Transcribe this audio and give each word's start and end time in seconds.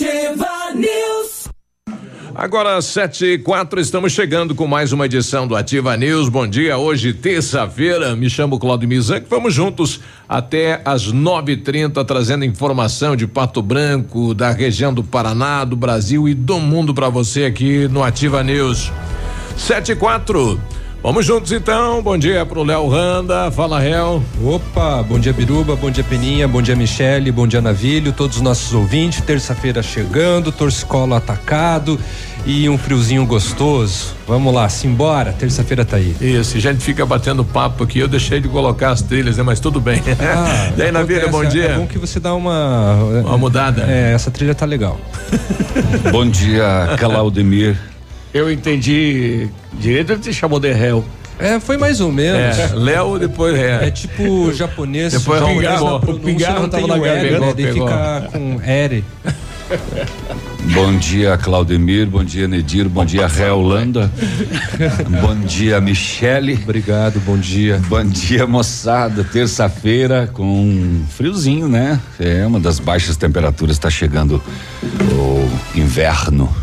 Ativa 0.00 0.72
News. 0.74 1.48
Agora, 2.34 2.80
sete 2.80 3.26
e 3.26 3.38
quatro, 3.38 3.78
estamos 3.78 4.14
chegando 4.14 4.54
com 4.54 4.66
mais 4.66 4.94
uma 4.94 5.04
edição 5.04 5.46
do 5.46 5.54
Ativa 5.54 5.94
News. 5.94 6.30
Bom 6.30 6.46
dia, 6.46 6.78
hoje, 6.78 7.12
terça-feira. 7.12 8.16
Me 8.16 8.30
chamo 8.30 8.58
Claudio 8.58 8.88
Mizan, 8.88 9.22
vamos 9.28 9.52
juntos 9.52 10.00
até 10.26 10.80
e 11.52 11.56
trinta, 11.58 12.02
trazendo 12.02 12.46
informação 12.46 13.14
de 13.14 13.26
Pato 13.26 13.60
Branco, 13.60 14.32
da 14.32 14.50
região 14.50 14.94
do 14.94 15.04
Paraná, 15.04 15.66
do 15.66 15.76
Brasil 15.76 16.26
e 16.26 16.32
do 16.32 16.58
mundo 16.58 16.94
para 16.94 17.10
você 17.10 17.44
aqui 17.44 17.86
no 17.86 18.02
Ativa 18.02 18.42
News. 18.42 18.90
Sete 19.54 19.92
e 19.92 19.96
quatro. 19.96 20.58
Vamos 21.02 21.24
juntos 21.24 21.50
então. 21.50 22.02
Bom 22.02 22.18
dia 22.18 22.44
pro 22.44 22.62
Léo 22.62 22.86
Randa. 22.86 23.50
Fala, 23.50 23.80
Réu. 23.80 24.22
Opa, 24.44 25.02
bom 25.02 25.18
dia 25.18 25.32
Biruba, 25.32 25.74
bom 25.74 25.90
dia 25.90 26.04
Peninha, 26.04 26.46
bom 26.46 26.60
dia 26.60 26.76
Michele, 26.76 27.32
bom 27.32 27.46
dia 27.46 27.62
Navilho, 27.62 28.12
todos 28.12 28.36
os 28.36 28.42
nossos 28.42 28.74
ouvintes. 28.74 29.22
Terça-feira 29.22 29.82
chegando, 29.82 30.52
torcicolo 30.52 31.14
atacado 31.14 31.98
e 32.44 32.68
um 32.68 32.76
friozinho 32.76 33.24
gostoso. 33.24 34.14
Vamos 34.28 34.52
lá, 34.52 34.68
simbora, 34.68 35.32
terça-feira 35.32 35.86
tá 35.86 35.96
aí. 35.96 36.14
Isso, 36.20 36.58
a 36.58 36.60
gente 36.60 36.82
fica 36.82 37.06
batendo 37.06 37.42
papo 37.46 37.84
aqui, 37.84 37.98
eu 37.98 38.08
deixei 38.08 38.38
de 38.38 38.48
colocar 38.48 38.90
as 38.90 39.00
trilhas, 39.00 39.38
né? 39.38 39.42
Mas 39.42 39.58
tudo 39.58 39.80
bem. 39.80 40.02
Ah, 40.20 40.72
e 40.76 40.82
aí, 40.82 40.92
Navilho, 40.92 41.30
bom 41.30 41.44
dia. 41.46 41.64
É 41.64 41.76
bom 41.78 41.86
que 41.86 41.98
você 41.98 42.20
dá 42.20 42.34
uma. 42.34 42.94
Uma 43.24 43.38
mudada. 43.38 43.86
É, 43.88 44.12
essa 44.12 44.30
trilha 44.30 44.54
tá 44.54 44.66
legal. 44.66 45.00
bom 46.12 46.28
dia, 46.28 46.90
Claudemir. 47.00 47.89
Eu 48.32 48.50
entendi 48.50 49.48
direito, 49.74 50.12
ele 50.12 50.20
te 50.20 50.32
chamou 50.32 50.60
de 50.60 50.72
réu. 50.72 51.04
É, 51.38 51.58
foi 51.58 51.78
mais 51.78 52.00
ou 52.00 52.12
menos. 52.12 52.58
É, 52.58 52.70
Léo, 52.74 53.18
depois 53.18 53.58
é. 53.58 53.86
É 53.86 53.90
tipo 53.90 54.52
japonês. 54.52 55.14
Depois 55.14 55.40
japonês, 55.40 55.80
o 55.80 56.20
pingarro 56.20 56.68
tava 56.68 56.86
na 56.86 56.98
garganta, 56.98 57.40
né? 57.40 57.54
Ele 57.56 57.72
fica 57.72 58.28
com 58.30 58.60
ere. 58.62 59.04
Bom 60.74 60.96
dia, 60.98 61.38
Claudemir. 61.38 62.06
Bom 62.06 62.22
dia, 62.22 62.46
Nedir. 62.46 62.88
Bom 62.88 63.04
dia, 63.04 63.26
Reolanda. 63.26 64.10
bom 65.20 65.34
dia, 65.46 65.80
Michele. 65.80 66.60
Obrigado, 66.62 67.18
bom 67.20 67.38
dia. 67.38 67.80
Bom 67.88 68.04
dia, 68.04 68.46
moçada. 68.46 69.24
Terça-feira 69.24 70.28
com 70.32 71.02
friozinho, 71.08 71.68
né? 71.68 71.98
É 72.18 72.46
uma 72.46 72.60
das 72.60 72.78
baixas 72.78 73.16
temperaturas. 73.16 73.76
Está 73.76 73.88
chegando 73.88 74.42
o 75.12 75.50
inverno. 75.74 76.54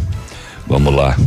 Vamos 0.67 0.93
lá. 0.93 1.17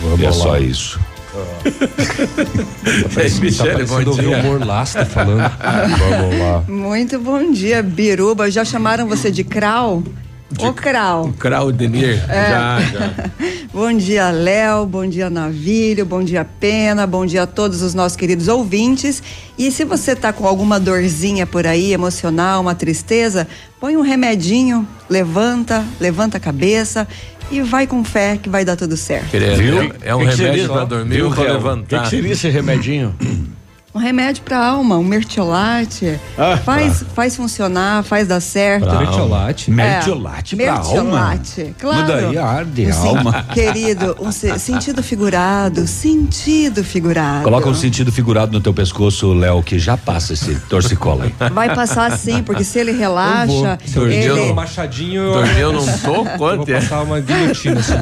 Vamos 0.00 0.20
é 0.20 0.26
lá. 0.26 0.32
só 0.32 0.58
isso. 0.58 1.00
é, 3.16 3.40
Michele, 3.40 3.86
tá 3.86 4.02
bom 4.02 4.10
dia. 4.12 4.38
humor 4.38 4.66
Lasta 4.66 5.04
falando. 5.04 5.40
Vamos 5.98 6.38
lá. 6.38 6.64
Muito 6.66 7.18
bom 7.20 7.52
dia, 7.52 7.82
Biruba. 7.82 8.50
Já 8.50 8.64
chamaram 8.64 9.06
você 9.06 9.30
de 9.30 9.44
Krau? 9.44 10.02
De, 10.50 10.66
o 10.66 10.72
Krau. 10.72 11.26
O 11.26 11.32
Krau 11.32 11.70
Denir. 11.70 12.20
É. 12.28 12.50
Já, 12.50 12.80
já. 12.80 13.30
bom 13.72 13.92
dia, 13.92 14.30
Léo. 14.32 14.84
Bom 14.86 15.06
dia, 15.06 15.30
Navilho. 15.30 16.04
Bom 16.04 16.24
dia, 16.24 16.44
Pena. 16.44 17.06
Bom 17.06 17.24
dia 17.24 17.44
a 17.44 17.46
todos 17.46 17.82
os 17.82 17.94
nossos 17.94 18.16
queridos 18.16 18.48
ouvintes. 18.48 19.22
E 19.56 19.70
se 19.70 19.84
você 19.84 20.16
tá 20.16 20.32
com 20.32 20.46
alguma 20.46 20.80
dorzinha 20.80 21.46
por 21.46 21.64
aí, 21.66 21.92
emocional, 21.92 22.62
uma 22.62 22.74
tristeza, 22.74 23.46
põe 23.78 23.96
um 23.96 24.02
remedinho, 24.02 24.88
levanta, 25.08 25.84
levanta 26.00 26.38
a 26.38 26.40
cabeça 26.40 27.06
e 27.50 27.60
vai 27.62 27.86
com 27.86 28.04
fé 28.04 28.38
que 28.40 28.48
vai 28.48 28.64
dar 28.64 28.76
tudo 28.76 28.96
certo. 28.96 29.30
Viu? 29.30 29.92
É 30.02 30.14
um 30.14 30.20
que 30.20 30.36
remédio 30.36 30.68
para 30.68 30.84
dormir 30.84 31.22
ou 31.22 31.30
para 31.30 31.52
levantar. 31.52 31.96
O 31.96 32.00
que, 32.00 32.04
que 32.04 32.10
seria 32.16 32.32
esse 32.32 32.48
remedinho? 32.48 33.14
Um 33.92 33.98
remédio 33.98 34.44
para 34.44 34.56
alma, 34.56 34.96
um 34.98 35.02
mertiolate. 35.02 36.20
Ah, 36.38 36.56
faz, 36.56 37.04
faz 37.12 37.34
funcionar, 37.34 38.04
faz 38.04 38.28
dar 38.28 38.38
certo. 38.38 38.84
Pra 38.84 39.00
mertiolate? 39.00 39.68
É, 39.68 39.74
mertiolate 39.74 40.54
pra 40.56 40.74
mertiolate, 40.74 41.60
alma? 41.60 41.74
claro. 41.76 41.98
Mas 41.98 42.06
daí 42.06 42.38
arde 42.38 42.86
a 42.88 42.96
alma. 42.96 43.42
Querido, 43.52 44.16
um 44.20 44.30
sentido 44.30 45.02
figurado, 45.02 45.88
sentido 45.88 46.84
figurado. 46.84 47.42
Coloca 47.42 47.68
um 47.68 47.74
sentido 47.74 48.12
figurado 48.12 48.52
no 48.52 48.60
teu 48.60 48.72
pescoço, 48.72 49.32
Léo, 49.32 49.60
que 49.60 49.76
já 49.76 49.96
passa 49.96 50.34
esse 50.34 50.54
torcicola 50.68 51.24
aí. 51.24 51.34
Vai 51.50 51.74
passar 51.74 52.16
sim, 52.16 52.44
porque 52.44 52.62
se 52.62 52.78
ele 52.78 52.92
relaxa. 52.92 53.76
Dormiu 53.92 54.36
ele... 54.36 54.52
um 54.52 54.54
machadinho. 54.54 55.32
Dormiu 55.32 55.72
num 55.72 55.80
soco? 55.80 56.30
Quanto 56.38 56.58
vou 56.58 56.66
passar 56.66 57.02
uma 57.02 57.18
guilhotina 57.18 57.80
assim. 57.80 57.94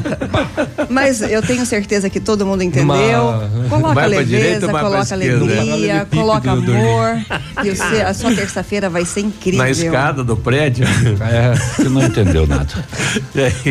Mas 0.87 1.21
eu 1.21 1.41
tenho 1.41 1.65
certeza 1.65 2.11
que 2.11 2.19
todo 2.19 2.45
mundo 2.45 2.61
entendeu. 2.61 2.85
Uma... 2.85 3.69
Coloca 3.69 3.93
vai 3.95 4.07
leveza, 4.07 4.29
direita, 4.29 4.67
coloca 4.67 5.13
alegria 5.15 5.78
alegria, 5.79 6.05
coloca 6.05 6.51
amor. 6.51 7.17
e 7.63 7.75
você, 7.75 8.01
a 8.01 8.13
sua 8.13 8.33
terça-feira 8.33 8.89
vai 8.89 9.05
ser 9.05 9.21
incrível. 9.21 9.59
Na 9.59 9.69
escada 9.69 10.23
do 10.23 10.35
prédio. 10.35 10.85
É, 11.21 11.55
você 11.55 11.89
não 11.89 12.03
entendeu 12.03 12.47
nada. 12.47 12.67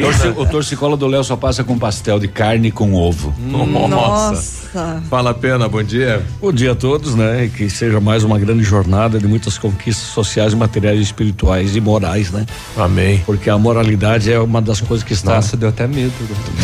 Torce, 0.01 0.29
o 0.29 0.47
torcicola 0.47 0.97
do 0.97 1.07
Léo 1.07 1.25
só 1.25 1.37
passa 1.37 1.65
com 1.65 1.79
pastel 1.79 2.19
de 2.19 2.29
carne 2.29 2.71
com 2.71 2.95
ovo. 2.95 3.35
Hum, 3.39 3.89
nossa. 3.89 5.03
Fala 5.09 5.31
a 5.31 5.35
pena, 5.35 5.69
bom 5.69 5.83
dia. 5.83 6.23
Bom 6.41 6.53
dia 6.53 6.73
a 6.73 6.75
todos, 6.75 7.15
né? 7.15 7.47
E 7.47 7.49
que 7.49 7.71
seja 7.71 8.01
mais 8.01 8.23
uma 8.23 8.39
grande 8.39 8.63
jornada 8.63 9.19
de 9.19 9.27
muitas 9.27 9.59
conquistas 9.59 10.09
sociais, 10.09 10.55
materiais, 10.55 11.01
espirituais 11.01 11.75
e 11.75 11.81
morais, 11.81 12.31
né? 12.31 12.45
Amém. 12.77 13.23
Porque 13.25 13.49
a 13.49 13.59
moralidade 13.59 14.31
é 14.33 14.39
uma 14.39 14.61
das 14.61 14.81
coisas 14.81 15.05
que 15.05 15.13
está. 15.13 15.37
Nossa, 15.37 15.57
deu 15.57 15.71
até 15.71 15.87
medo. 15.87 16.13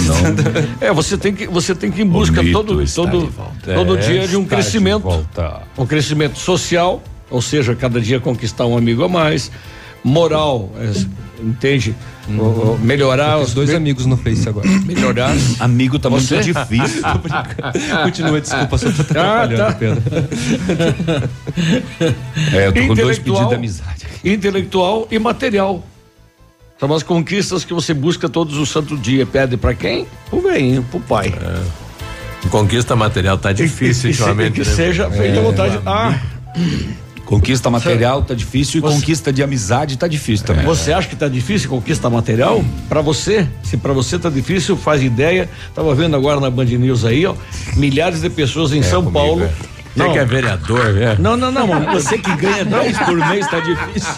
Não. 0.06 0.86
é, 0.86 0.92
você 0.92 1.16
tem 1.16 1.34
que 1.34 1.46
você 1.46 1.74
tem 1.74 1.90
que 1.90 2.00
ir 2.00 2.04
em 2.04 2.08
busca 2.08 2.42
todo 2.52 2.84
todo 2.94 3.32
todo 3.62 3.96
é, 3.96 4.00
dia 4.00 4.28
de 4.28 4.36
um 4.36 4.44
crescimento 4.44 5.26
um 5.76 5.86
crescimento 5.86 6.38
social, 6.38 7.02
ou 7.30 7.42
seja, 7.42 7.74
cada 7.74 8.00
dia 8.00 8.20
conquistar 8.20 8.66
um 8.66 8.76
amigo 8.76 9.04
a 9.04 9.08
mais, 9.08 9.50
moral, 10.02 10.70
é, 10.76 11.42
entende? 11.42 11.94
Uhum. 12.28 12.78
melhorar 12.78 13.38
os 13.38 13.52
dois 13.52 13.68
me... 13.68 13.76
amigos 13.76 14.06
no 14.06 14.16
Face 14.16 14.48
agora. 14.48 14.66
Melhorar. 14.86 15.34
Amigo 15.60 15.98
tá 15.98 16.08
Você? 16.08 16.36
muito 16.36 16.46
difícil. 16.46 17.02
Continua, 18.02 18.40
desculpa, 18.40 18.78
só 18.78 18.90
tô 18.90 19.02
ah, 19.18 19.42
atrapalhando, 19.42 19.56
tá. 19.56 19.72
Pedro. 19.72 20.02
é, 22.54 22.66
eu 22.66 22.72
tô 22.72 22.86
com 22.86 22.94
dois 22.94 23.18
pedidos 23.18 23.48
de 23.48 23.54
amizade. 23.54 24.06
Intelectual 24.24 25.06
e 25.10 25.18
material. 25.18 25.82
São 26.78 26.92
as 26.94 27.02
conquistas 27.02 27.64
que 27.64 27.72
você 27.72 27.94
busca 27.94 28.28
todos 28.28 28.56
os 28.56 28.68
santos 28.68 29.00
dias. 29.00 29.28
Pede 29.28 29.56
para 29.56 29.74
quem? 29.74 30.06
Pro 30.28 30.40
velhinho, 30.40 30.82
pro 30.90 31.00
pai. 31.00 31.28
É. 31.28 31.83
Conquista 32.50 32.94
material 32.94 33.38
tá 33.38 33.52
difícil 33.52 34.10
ultimamente. 34.10 34.60
Que 34.60 34.68
né? 34.68 34.74
seja 34.74 35.10
feita 35.10 35.38
é, 35.38 35.42
vontade. 35.42 35.80
Ah. 35.86 36.18
Conquista 37.24 37.70
material 37.70 38.22
tá 38.22 38.34
difícil 38.34 38.80
você, 38.80 38.94
e 38.94 38.96
conquista 38.96 39.32
de 39.32 39.42
amizade 39.42 39.96
tá 39.96 40.06
difícil 40.06 40.46
também. 40.46 40.64
Você 40.64 40.92
acha 40.92 41.08
que 41.08 41.16
tá 41.16 41.26
difícil 41.26 41.70
conquista 41.70 42.10
material? 42.10 42.62
Para 42.88 43.00
você, 43.00 43.48
se 43.62 43.76
para 43.76 43.92
você 43.92 44.18
tá 44.18 44.28
difícil, 44.28 44.76
faz 44.76 45.02
ideia. 45.02 45.48
Tava 45.74 45.94
vendo 45.94 46.14
agora 46.14 46.38
na 46.38 46.50
Band 46.50 46.66
News 46.66 47.04
aí, 47.04 47.24
ó, 47.24 47.34
milhares 47.76 48.20
de 48.20 48.28
pessoas 48.28 48.72
em 48.72 48.80
é, 48.80 48.82
São 48.82 49.02
comigo, 49.02 49.18
Paulo. 49.18 49.44
É. 49.44 49.74
Você 49.96 50.10
que 50.10 50.18
é 50.18 50.24
vereador, 50.24 50.92
né? 50.92 51.16
Não, 51.20 51.36
não, 51.36 51.52
não, 51.52 51.66
você 51.92 52.18
que 52.18 52.34
ganha 52.36 52.64
10 52.64 52.98
por 52.98 53.16
mês 53.16 53.46
tá 53.48 53.60
difícil. 53.60 54.14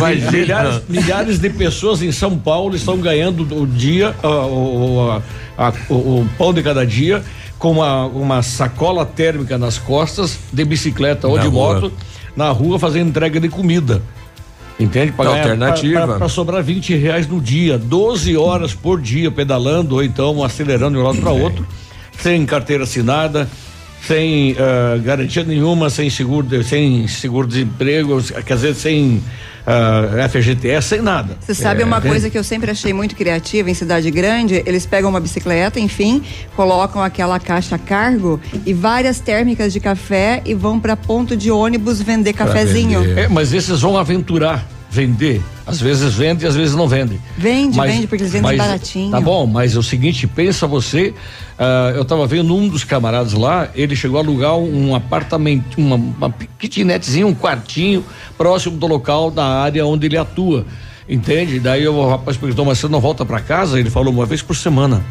Mas 0.00 0.30
milhares, 0.30 0.82
milhares 0.88 1.38
de 1.40 1.50
pessoas 1.50 2.02
em 2.02 2.12
São 2.12 2.38
Paulo 2.38 2.76
estão 2.76 2.96
ganhando 2.96 3.42
o 3.60 3.66
dia, 3.66 4.14
a, 4.22 5.20
o, 5.88 5.94
o 5.94 6.28
pão 6.36 6.52
de 6.52 6.62
cada 6.62 6.86
dia 6.86 7.22
com 7.58 7.72
uma, 7.72 8.04
uma 8.06 8.42
sacola 8.42 9.04
térmica 9.06 9.56
nas 9.56 9.78
costas, 9.78 10.38
de 10.52 10.64
bicicleta 10.64 11.26
ou 11.26 11.36
na 11.36 11.42
de 11.42 11.48
rua. 11.48 11.74
moto, 11.74 11.92
na 12.36 12.50
rua 12.50 12.78
fazendo 12.78 13.08
entrega 13.08 13.40
de 13.40 13.48
comida. 13.48 14.02
Entende? 14.78 15.12
Pra 15.12 15.24
ganhar, 15.24 15.38
alternativa. 15.38 16.18
Para 16.18 16.28
sobrar 16.28 16.62
20 16.62 16.94
reais 16.96 17.26
no 17.26 17.40
dia, 17.40 17.78
12 17.78 18.36
horas 18.36 18.74
por 18.74 19.00
dia 19.00 19.30
pedalando 19.30 19.94
ou 19.94 20.04
então 20.04 20.44
acelerando 20.44 20.98
de 20.98 21.02
um 21.02 21.06
lado 21.06 21.18
para 21.18 21.30
outro, 21.32 21.66
sem 22.18 22.44
carteira 22.44 22.84
assinada, 22.84 23.48
sem 24.06 24.52
uh, 24.52 25.00
garantia 25.02 25.42
nenhuma, 25.42 25.90
sem 25.90 26.08
seguro, 26.08 26.62
sem 26.62 27.08
seguro 27.08 27.46
desemprego, 27.46 28.22
quer 28.44 28.54
dizer, 28.54 28.74
sem 28.74 29.22
uh, 29.66 30.28
FGTS, 30.28 30.88
sem 30.88 31.02
nada. 31.02 31.36
Você 31.40 31.54
sabe 31.54 31.82
é, 31.82 31.84
uma 31.84 32.00
coisa 32.00 32.30
que 32.30 32.38
eu 32.38 32.44
sempre 32.44 32.70
achei 32.70 32.92
muito 32.92 33.16
criativa 33.16 33.68
em 33.68 33.74
cidade 33.74 34.10
grande? 34.10 34.62
Eles 34.64 34.86
pegam 34.86 35.10
uma 35.10 35.20
bicicleta, 35.20 35.80
enfim, 35.80 36.22
colocam 36.54 37.02
aquela 37.02 37.40
caixa 37.40 37.76
cargo 37.76 38.40
e 38.64 38.72
várias 38.72 39.18
térmicas 39.18 39.72
de 39.72 39.80
café 39.80 40.40
e 40.44 40.54
vão 40.54 40.78
para 40.78 40.96
ponto 40.96 41.36
de 41.36 41.50
ônibus 41.50 42.00
vender 42.00 42.32
cafezinho. 42.32 43.00
Vender. 43.00 43.18
É, 43.22 43.28
mas 43.28 43.52
esses 43.52 43.80
vão 43.80 43.96
aventurar 43.96 44.75
vender. 44.96 45.42
Às 45.66 45.80
vezes 45.80 46.14
vende 46.14 46.44
e 46.44 46.48
às 46.48 46.56
vezes 46.56 46.74
não 46.74 46.88
vende. 46.88 47.20
Vende, 47.36 47.76
mas, 47.76 47.92
vende, 47.92 48.06
porque 48.06 48.22
eles 48.22 48.32
vendem 48.32 48.56
mas, 48.56 48.58
baratinho. 48.58 49.10
Tá 49.10 49.20
bom, 49.20 49.46
mas 49.46 49.76
é 49.76 49.78
o 49.78 49.82
seguinte, 49.82 50.26
pensa 50.26 50.66
você, 50.66 51.12
uh, 51.58 51.94
eu 51.94 52.02
estava 52.02 52.26
vendo 52.26 52.54
um 52.56 52.68
dos 52.68 52.82
camaradas 52.82 53.34
lá, 53.34 53.68
ele 53.74 53.94
chegou 53.94 54.18
a 54.18 54.22
alugar 54.22 54.56
um 54.56 54.94
apartamento, 54.94 55.76
uma, 55.76 55.96
uma 55.96 56.34
kitnetzinha, 56.58 57.26
um 57.26 57.34
quartinho, 57.34 58.04
próximo 58.38 58.78
do 58.78 58.86
local 58.86 59.30
da 59.30 59.44
área 59.44 59.84
onde 59.84 60.06
ele 60.06 60.16
atua. 60.16 60.64
Entende? 61.08 61.60
Daí 61.60 61.86
o 61.86 62.08
rapaz 62.08 62.36
perguntou, 62.36 62.64
mas 62.64 62.78
você 62.78 62.88
não 62.88 63.00
volta 63.00 63.24
para 63.24 63.40
casa? 63.40 63.78
Ele 63.78 63.90
falou 63.90 64.12
uma 64.12 64.26
vez 64.26 64.42
por 64.42 64.56
semana. 64.56 65.04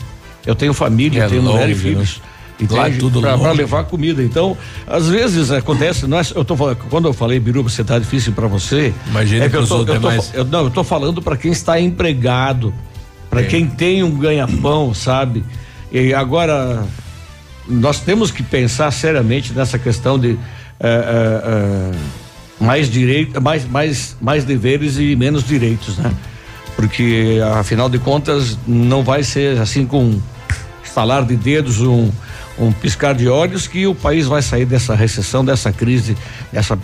Eu 0.45 0.55
tenho 0.55 0.73
família, 0.73 1.23
é 1.23 1.27
tenho 1.27 1.41
longe, 1.41 1.53
mulher 1.53 1.69
e 1.69 1.73
né? 1.73 1.79
filhos. 1.79 2.17
Né? 2.17 2.34
Lá 2.69 2.89
tudo 2.89 3.19
para 3.19 3.51
levar 3.51 3.83
comida. 3.83 4.23
Então, 4.23 4.57
às 4.87 5.09
vezes 5.09 5.51
acontece, 5.51 6.07
nós, 6.07 6.31
eu 6.33 6.45
tô 6.45 6.55
falando, 6.55 6.77
quando 6.89 7.07
eu 7.07 7.13
falei 7.13 7.39
Biruba, 7.39 7.69
você 7.69 7.83
tá 7.83 7.99
difícil 7.99 8.31
para 8.31 8.47
você. 8.47 8.93
Imagina 9.07 9.45
é 9.45 9.49
que, 9.49 9.55
eu 9.57 9.67
tô, 9.67 9.79
eu 9.79 9.99
tô, 9.99 10.09
eu, 10.33 10.45
não, 10.45 10.63
eu 10.63 10.69
tô 10.69 10.83
falando 10.83 11.21
para 11.21 11.35
quem 11.35 11.51
está 11.51 11.79
empregado, 11.79 12.73
para 13.29 13.41
é. 13.41 13.43
quem 13.43 13.67
tem 13.67 14.03
um 14.03 14.17
ganha-pão, 14.17 14.93
sabe? 14.93 15.43
E 15.91 16.13
agora 16.13 16.85
nós 17.67 17.99
temos 17.99 18.31
que 18.31 18.41
pensar 18.41 18.89
seriamente 18.91 19.51
nessa 19.53 19.77
questão 19.77 20.17
de 20.17 20.37
é, 20.79 20.87
é, 20.87 21.91
mais 22.63 22.89
direito, 22.89 23.41
mais, 23.41 23.67
mais, 23.67 24.15
mais 24.21 24.45
deveres 24.45 24.97
e 24.97 25.15
menos 25.15 25.43
direitos, 25.43 25.97
né? 25.97 26.11
Porque 26.75 27.39
afinal 27.57 27.89
de 27.89 27.99
contas 27.99 28.57
não 28.67 29.03
vai 29.03 29.23
ser 29.23 29.59
assim 29.59 29.85
com 29.85 30.19
estalar 30.83 31.25
de 31.25 31.35
dedos 31.35 31.81
um 31.81 32.11
um 32.57 32.71
piscar 32.71 33.13
de 33.13 33.27
olhos 33.27 33.67
que 33.67 33.85
o 33.85 33.93
país 33.93 34.27
vai 34.27 34.41
sair 34.41 34.65
dessa 34.65 34.95
recessão, 34.95 35.43
dessa 35.43 35.71
crise, 35.71 36.17
dessa, 36.51 36.77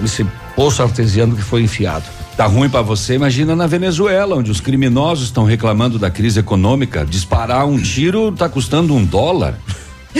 desse 0.00 0.26
poço 0.54 0.82
artesiano 0.82 1.34
que 1.34 1.42
foi 1.42 1.62
enfiado. 1.62 2.04
Tá 2.36 2.46
ruim 2.46 2.68
para 2.68 2.82
você, 2.82 3.14
imagina 3.14 3.56
na 3.56 3.66
Venezuela, 3.66 4.36
onde 4.36 4.50
os 4.50 4.60
criminosos 4.60 5.26
estão 5.26 5.44
reclamando 5.44 5.98
da 5.98 6.10
crise 6.10 6.40
econômica. 6.40 7.04
Disparar 7.04 7.66
um 7.66 7.78
tiro 7.78 8.30
tá 8.30 8.48
custando 8.48 8.94
um 8.94 9.04
dólar. 9.04 9.58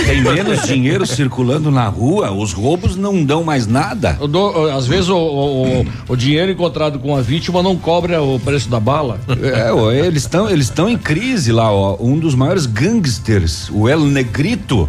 Tem 0.04 0.20
menos 0.20 0.62
dinheiro 0.62 1.06
circulando 1.06 1.70
na 1.70 1.88
rua, 1.88 2.30
os 2.30 2.52
roubos 2.52 2.96
não 2.96 3.24
dão 3.24 3.42
mais 3.42 3.66
nada. 3.66 4.18
Dou, 4.28 4.68
às 4.70 4.86
vezes 4.86 5.08
o, 5.08 5.16
o, 5.16 5.86
o, 6.08 6.16
dinheiro 6.16 6.52
encontrado 6.52 6.98
com 6.98 7.16
a 7.16 7.22
vítima 7.22 7.62
não 7.62 7.76
cobra 7.76 8.22
o 8.22 8.38
preço 8.38 8.68
da 8.68 8.78
bala. 8.80 9.18
É, 9.42 9.72
ó, 9.72 9.90
eles 9.92 10.22
estão 10.22 10.50
eles 10.50 10.66
estão 10.66 10.88
em 10.88 10.98
crise 10.98 11.52
lá, 11.52 11.70
ó. 11.70 11.96
Um 12.00 12.18
dos 12.18 12.34
maiores 12.34 12.66
gangsters, 12.66 13.70
o 13.70 13.88
El 13.88 14.00
Negrito, 14.00 14.88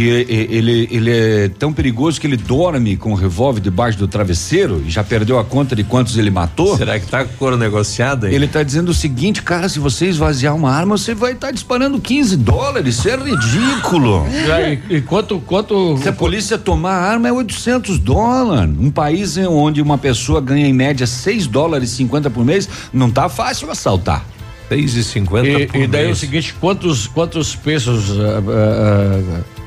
que 0.00 0.08
ele, 0.08 0.88
ele 0.90 1.10
é 1.10 1.48
tão 1.58 1.74
perigoso 1.74 2.18
que 2.18 2.26
ele 2.26 2.38
dorme 2.38 2.96
com 2.96 3.12
o 3.12 3.14
revólver 3.14 3.60
debaixo 3.60 3.98
do 3.98 4.08
travesseiro 4.08 4.82
e 4.86 4.90
já 4.90 5.04
perdeu 5.04 5.38
a 5.38 5.44
conta 5.44 5.76
de 5.76 5.84
quantos 5.84 6.16
ele 6.16 6.30
matou. 6.30 6.74
Será 6.78 6.98
que 6.98 7.06
tá 7.06 7.22
com 7.22 7.34
couro 7.34 7.58
negociado 7.58 8.24
aí? 8.24 8.34
Ele 8.34 8.48
tá 8.48 8.62
dizendo 8.62 8.88
o 8.88 8.94
seguinte, 8.94 9.42
cara, 9.42 9.68
se 9.68 9.78
você 9.78 10.06
esvaziar 10.06 10.56
uma 10.56 10.70
arma, 10.70 10.96
você 10.96 11.14
vai 11.14 11.32
estar 11.32 11.48
tá 11.48 11.52
disparando 11.52 12.00
15 12.00 12.38
dólares, 12.38 12.96
isso 12.96 13.10
é 13.10 13.16
ridículo. 13.16 14.26
e, 14.88 14.96
e, 14.96 15.00
quanto, 15.02 15.38
quanto... 15.40 15.98
Se 15.98 16.08
a 16.08 16.12
polícia 16.14 16.56
tomar 16.56 16.94
a 16.94 17.10
arma 17.10 17.28
é 17.28 17.32
800 17.32 17.98
dólares. 17.98 18.74
Um 18.80 18.90
país 18.90 19.36
onde 19.36 19.82
uma 19.82 19.98
pessoa 19.98 20.40
ganha 20.40 20.66
em 20.66 20.72
média 20.72 21.06
6 21.06 21.46
dólares 21.46 21.92
e 21.92 21.96
50 21.96 22.30
por 22.30 22.42
mês, 22.42 22.66
não 22.90 23.10
tá 23.10 23.28
fácil 23.28 23.70
assaltar. 23.70 24.24
6 24.70 24.94
e 24.94 25.04
50 25.04 25.48
e, 25.48 25.52
e 25.52 25.86
daí 25.86 26.04
mês. 26.04 26.08
é 26.08 26.10
o 26.12 26.16
seguinte, 26.16 26.54
quantos 26.60 27.08
quantos 27.08 27.56
pesos 27.56 28.08
uh, 28.10 28.12
uh, 28.14 29.59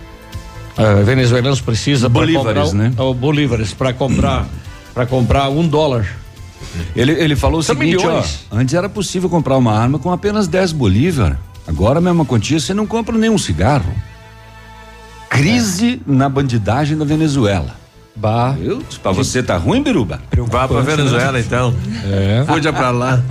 uh, 0.78 1.04
venezuelanos 1.04 1.62
precisam 1.62 2.10
bolívares, 2.10 2.72
comprar, 2.72 2.90
né? 2.90 2.94
Uh, 2.98 3.14
bolívares 3.14 3.74
para 3.74 3.94
comprar 3.94 4.48
para 4.94 5.06
comprar 5.06 5.50
um 5.50 5.68
dólar. 5.68 6.08
Ele, 6.96 7.12
ele 7.12 7.36
falou 7.36 7.62
São 7.62 7.75
o 7.75 7.80
seguinte, 7.80 8.06
ó, 8.06 8.24
antes 8.52 8.74
era 8.74 8.88
possível 8.88 9.30
comprar 9.30 9.58
uma 9.58 9.74
arma 9.74 10.00
com 10.00 10.12
apenas 10.12 10.48
10 10.48 10.72
bolívares. 10.72 11.38
Agora 11.68 12.00
a 12.00 12.02
mesma 12.02 12.25
quantia 12.25 12.60
você 12.60 12.74
não 12.74 12.86
compra 12.86 13.18
nenhum 13.18 13.38
cigarro. 13.38 13.94
Crise 15.30 16.02
é. 16.08 16.12
na 16.12 16.30
bandidagem 16.30 16.98
da 16.98 17.06
Venezuela. 17.06 17.75
Bah. 18.16 18.56
Pra 19.02 19.12
você 19.12 19.42
tá 19.42 19.58
ruim, 19.58 19.81
Biruba? 19.81 20.22
Vá 20.50 20.68
pra 20.68 20.81
né? 20.81 20.96
Venezuela, 20.96 21.40
então. 21.40 21.74
É. 22.06 22.46
Fuja 22.46 22.72
pra 22.72 22.92
lá. 22.92 23.22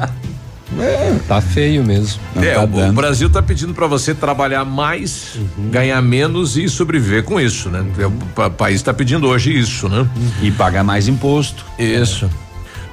É, 0.80 1.18
tá 1.28 1.40
feio 1.40 1.84
mesmo. 1.84 2.20
É, 2.36 2.54
tá 2.54 2.60
o, 2.62 2.88
o, 2.88 2.92
Brasil 2.92 3.28
tá 3.28 3.42
pedindo 3.42 3.74
para 3.74 3.86
você 3.86 4.14
trabalhar 4.14 4.64
mais, 4.64 5.36
uhum. 5.36 5.70
ganhar 5.70 6.00
menos 6.00 6.56
e 6.56 6.68
sobreviver 6.68 7.24
com 7.24 7.40
isso, 7.40 7.68
né? 7.68 7.84
O, 8.36 8.42
o 8.42 8.50
país 8.50 8.76
está 8.76 8.94
pedindo 8.94 9.28
hoje 9.28 9.56
isso, 9.58 9.88
né? 9.88 9.98
Uhum. 9.98 10.30
E 10.42 10.50
pagar 10.50 10.82
mais 10.82 11.08
imposto. 11.08 11.64
Isso. 11.78 12.28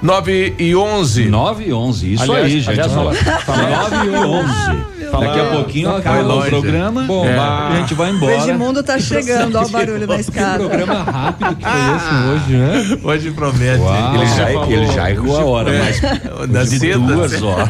9 0.01 0.56
e 0.57 0.75
11. 0.75 1.25
9 1.25 1.66
e 1.66 1.74
11, 1.74 2.13
isso 2.13 2.24
aliás, 2.24 2.46
aí, 2.46 2.60
gente. 2.60 2.69
Aliás, 2.69 2.92
fala, 2.92 3.13
fala 3.13 3.90
9 3.90 4.06
e 4.06 4.10
11. 4.10 5.00
Falar 5.10 5.28
Daqui 5.28 5.40
a 5.40 5.46
pouquinho 5.46 5.96
acaba 5.96 6.36
o 6.36 6.42
programa 6.44 7.04
Bom, 7.04 7.25
é. 7.25 7.38
a 7.38 7.75
gente 7.80 7.94
vai 7.96 8.12
embora. 8.12 8.38
O 8.38 8.50
Edmundo 8.50 8.84
tá 8.84 9.00
chegando, 9.00 9.57
olha 9.57 9.66
o 9.66 9.69
barulho 9.69 10.07
da 10.07 10.19
escada. 10.19 10.63
Que 10.63 10.69
programa 10.69 11.04
rápido 11.04 11.56
que 11.56 11.63
foi 11.63 11.96
esse 11.96 12.28
hoje, 12.30 12.57
né? 12.57 13.00
Hoje 13.04 13.31
promete. 13.31 13.81
Uau, 13.81 14.16
ele, 14.16 14.25
já, 14.28 14.51
ele 14.51 14.88
já 14.92 15.12
errou 15.12 15.38
a 15.38 15.44
hora, 15.44 15.74
é. 15.74 15.80
mas 15.80 16.50
das 16.50 16.69
de 16.69 16.94
duas 16.94 17.42
horas. 17.42 17.69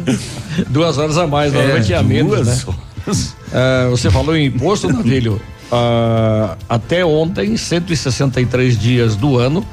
duas 0.68 0.98
horas 0.98 1.18
a 1.18 1.26
mais, 1.26 1.52
normalmente 1.52 1.92
é, 1.92 1.96
a 1.96 2.02
menos, 2.02 2.46
né? 2.46 2.58
Uh, 3.06 3.90
você 3.90 4.10
falou 4.10 4.36
em 4.36 4.46
imposto, 4.46 4.88
Navilho. 4.92 5.40
Uh, 5.70 6.56
até 6.68 7.04
ontem, 7.04 7.56
163 7.56 8.76
dias 8.76 9.14
do 9.14 9.38
ano, 9.38 9.64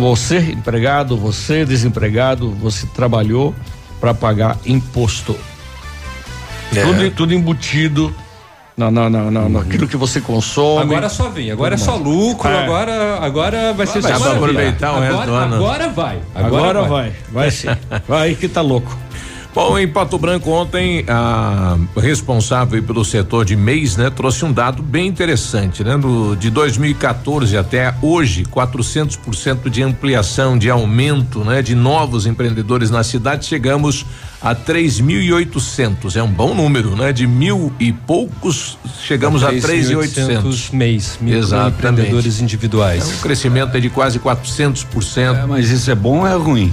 você 0.00 0.38
empregado, 0.38 1.16
você 1.16 1.64
desempregado, 1.64 2.50
você 2.52 2.86
trabalhou 2.88 3.54
para 4.00 4.14
pagar 4.14 4.58
imposto. 4.66 5.36
É. 6.74 6.82
Tudo, 6.82 7.10
tudo 7.10 7.34
embutido 7.34 8.14
na, 8.76 8.90
na, 8.90 9.10
na, 9.10 9.30
na, 9.30 9.48
naquilo 9.48 9.86
que 9.86 9.96
você 9.96 10.20
consome. 10.20 10.82
Agora 10.82 11.08
só 11.08 11.28
vem, 11.28 11.50
agora 11.50 11.74
é 11.74 11.78
só 11.78 11.96
lucro, 11.96 12.48
é. 12.48 12.64
agora, 12.64 13.18
agora 13.20 13.72
vai 13.74 13.86
ser 13.86 14.00
vai 14.00 14.14
só 14.14 14.32
aproveitar 14.32 14.92
o 14.92 14.96
agora, 14.96 15.10
resto 15.10 15.26
do 15.26 15.34
ano. 15.34 15.54
Agora 15.56 15.88
vai. 15.88 16.20
Agora, 16.34 16.46
agora 16.46 16.82
vai. 16.82 16.88
vai. 16.88 17.14
Vai 17.30 17.50
sim. 17.52 17.68
vai 18.08 18.34
que 18.34 18.48
tá 18.48 18.62
louco. 18.62 18.96
Bom, 19.52 19.76
em 19.76 19.88
Pato 19.88 20.16
Branco 20.16 20.48
ontem, 20.50 21.04
a 21.08 21.76
responsável 21.96 22.80
pelo 22.82 23.04
setor 23.04 23.44
de 23.44 23.56
mês, 23.56 23.96
né, 23.96 24.08
trouxe 24.08 24.44
um 24.44 24.52
dado 24.52 24.80
bem 24.80 25.08
interessante, 25.08 25.82
né? 25.82 25.96
No, 25.96 26.36
de 26.36 26.50
2014 26.50 27.56
até 27.56 27.92
hoje, 28.00 28.44
400% 28.44 29.68
de 29.68 29.82
ampliação, 29.82 30.56
de 30.56 30.70
aumento, 30.70 31.44
né, 31.44 31.62
de 31.62 31.74
novos 31.74 32.26
empreendedores 32.26 32.90
na 32.90 33.02
cidade, 33.02 33.44
chegamos 33.44 34.06
a 34.40 34.54
3.800. 34.54 36.14
É 36.14 36.22
um 36.22 36.30
bom 36.30 36.54
número, 36.54 36.94
né? 36.94 37.12
De 37.12 37.26
mil 37.26 37.72
e 37.80 37.92
poucos, 37.92 38.78
chegamos 39.02 39.42
a 39.42 39.52
3.800 39.52 40.72
mês, 40.72 41.18
empreendedores 41.20 42.40
individuais. 42.40 43.02
É 43.02 43.14
um 43.16 43.18
crescimento 43.18 43.80
de 43.80 43.90
quase 43.90 44.20
400%. 44.20 45.42
É, 45.42 45.46
mas 45.46 45.70
isso 45.70 45.90
é 45.90 45.94
bom 45.94 46.20
ou 46.20 46.26
é 46.26 46.34
ruim? 46.34 46.72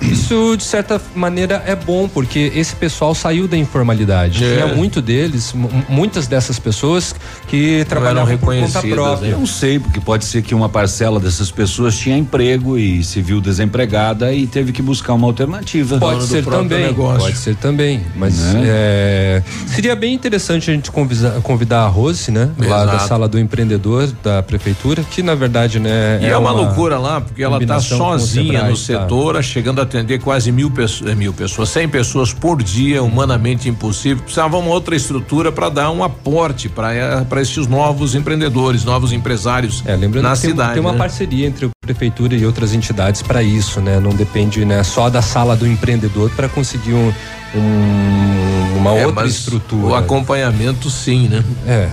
Isso, 0.00 0.56
de 0.56 0.62
certa 0.62 1.00
maneira, 1.14 1.62
é 1.66 1.74
bom, 1.74 2.08
porque 2.08 2.52
esse 2.54 2.74
pessoal 2.74 3.14
saiu 3.14 3.48
da 3.48 3.56
informalidade. 3.56 4.44
É. 4.44 4.54
Tinha 4.54 4.74
muito 4.74 5.02
deles, 5.02 5.54
muitas 5.88 6.26
dessas 6.26 6.58
pessoas 6.58 7.14
que 7.46 7.84
trabalhavam 7.88 8.36
por 8.38 8.54
conta 8.54 8.80
própria. 8.80 9.28
Né? 9.28 9.34
Eu 9.34 9.38
não 9.38 9.46
sei, 9.46 9.78
porque 9.78 10.00
pode 10.00 10.24
ser 10.24 10.42
que 10.42 10.54
uma 10.54 10.68
parcela 10.68 11.18
dessas 11.18 11.50
pessoas 11.50 11.96
tinha 11.96 12.16
emprego 12.16 12.78
e 12.78 13.02
se 13.02 13.20
viu 13.20 13.40
desempregada 13.40 14.32
e 14.32 14.46
teve 14.46 14.72
que 14.72 14.82
buscar 14.82 15.14
uma 15.14 15.26
alternativa. 15.26 15.98
Pode 15.98 16.24
ser 16.24 16.44
também, 16.44 16.86
negócio. 16.86 17.20
pode 17.20 17.36
ser 17.36 17.56
também, 17.56 18.02
mas 18.16 18.38
né? 18.38 18.62
é, 18.66 19.42
seria 19.66 19.96
bem 19.96 20.14
interessante 20.14 20.70
a 20.70 20.74
gente 20.74 20.90
convidar, 20.90 21.40
convidar 21.40 21.82
a 21.82 21.88
Rose, 21.88 22.30
né? 22.30 22.50
Exato. 22.58 22.70
Lá 22.70 22.84
da 22.84 22.98
sala 23.00 23.28
do 23.28 23.38
empreendedor 23.38 24.08
da 24.22 24.42
prefeitura, 24.42 25.02
que 25.02 25.22
na 25.22 25.34
verdade, 25.34 25.80
né? 25.80 26.20
E 26.22 26.26
é, 26.26 26.30
é 26.30 26.36
uma, 26.36 26.52
uma, 26.52 26.62
loucura 26.62 26.98
lá, 26.98 27.20
porque 27.20 27.42
ela 27.42 27.64
tá 27.64 27.80
sozinha 27.80 28.64
no 28.64 28.76
setor, 28.76 29.34
tá. 29.34 29.42
chegando 29.42 29.80
a 29.80 29.86
atender 29.88 30.18
quase 30.20 30.52
mil 30.52 30.70
pessoas, 30.70 31.10
eh, 31.10 31.14
mil 31.14 31.32
pessoas, 31.32 31.68
cem 31.70 31.88
pessoas 31.88 32.32
por 32.32 32.62
dia, 32.62 33.02
humanamente 33.02 33.68
impossível. 33.68 34.22
Precisava 34.22 34.56
uma 34.56 34.70
outra 34.70 34.94
estrutura 34.94 35.50
para 35.50 35.68
dar 35.68 35.90
um 35.90 36.04
aporte 36.04 36.68
para 36.68 36.94
eh, 36.94 37.26
esses 37.40 37.66
novos 37.66 38.14
empreendedores, 38.14 38.84
novos 38.84 39.12
empresários 39.12 39.82
é, 39.86 39.96
lembrando 39.96 40.24
na 40.24 40.32
que 40.32 40.38
cidade. 40.38 40.74
Tem, 40.74 40.74
tem 40.74 40.80
uma 40.82 40.92
né? 40.92 40.98
parceria 40.98 41.46
entre 41.46 41.66
a 41.66 41.70
prefeitura 41.80 42.34
e 42.34 42.44
outras 42.44 42.74
entidades 42.74 43.22
para 43.22 43.42
isso, 43.42 43.80
né? 43.80 43.98
Não 43.98 44.10
depende 44.10 44.64
né, 44.64 44.82
só 44.82 45.08
da 45.08 45.22
sala 45.22 45.56
do 45.56 45.66
empreendedor 45.66 46.30
para 46.30 46.48
conseguir 46.48 46.92
um, 46.92 47.12
um, 47.54 48.78
uma 48.78 48.94
É, 48.94 49.06
outra 49.06 49.26
estrutura. 49.26 49.86
O 49.86 49.94
acompanhamento 49.94 50.90
sim, 50.90 51.28
né? 51.28 51.42
É. 51.66 51.88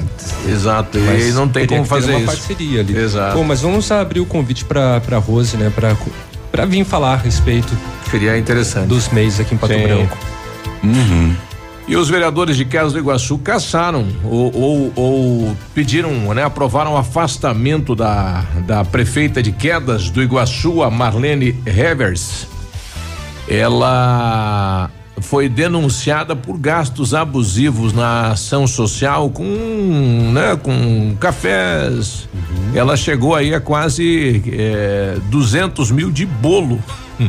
Exato. 0.50 1.00
Mas 1.00 1.28
E 1.28 1.32
não 1.32 1.48
tem 1.48 1.66
como 1.66 1.86
fazer 1.86 2.12
uma 2.12 2.20
isso. 2.20 2.28
parceria 2.28 2.82
ali. 2.82 2.98
Exato. 2.98 3.38
Bom, 3.38 3.44
mas 3.44 3.62
vamos 3.62 3.90
abrir 3.92 4.20
o 4.20 4.26
convite 4.26 4.66
para 4.66 5.00
para 5.00 5.18
Rose, 5.18 5.56
né, 5.58 5.72
para 5.74 5.96
para 6.56 6.66
vir 6.66 6.86
falar 6.86 7.16
a 7.16 7.18
respeito 7.18 7.78
Seria 8.10 8.38
interessante. 8.38 8.88
dos 8.88 9.10
meses 9.10 9.42
aqui 9.42 9.56
em 9.56 9.58
Pato 9.58 9.74
Sim. 9.74 9.84
Branco. 9.84 10.18
E 11.86 11.98
os 11.98 12.08
vereadores 12.08 12.56
de 12.56 12.64
Queiroz 12.64 12.94
do 12.94 13.00
Iguaçu 13.00 13.38
caçaram 13.40 14.08
ou, 14.24 14.56
ou, 14.56 14.94
ou 14.96 15.58
pediram, 15.74 16.34
né, 16.34 16.46
aprovaram 16.46 16.94
o 16.94 16.98
afastamento 16.98 17.94
da, 17.94 18.46
da 18.66 18.86
prefeita 18.86 19.44
de 19.44 19.52
Quedas 19.52 20.10
do 20.10 20.24
Iguaçu, 20.24 20.82
a 20.82 20.90
Marlene 20.90 21.52
Revers. 21.66 22.48
Ela 23.50 24.90
foi 25.22 25.48
denunciada 25.48 26.36
por 26.36 26.58
gastos 26.58 27.14
abusivos 27.14 27.94
na 27.94 28.32
ação 28.32 28.68
social 28.68 29.30
com, 29.30 30.32
né, 30.34 30.58
com 30.62 31.16
cafés. 31.20 32.28
Ela 32.74 32.98
chegou 32.98 33.34
aí 33.34 33.54
a 33.54 33.62
quase 33.62 34.44
eh, 34.52 35.18
200 35.30 35.92
mil 35.92 36.12
de 36.12 36.26
bolo 36.26 36.80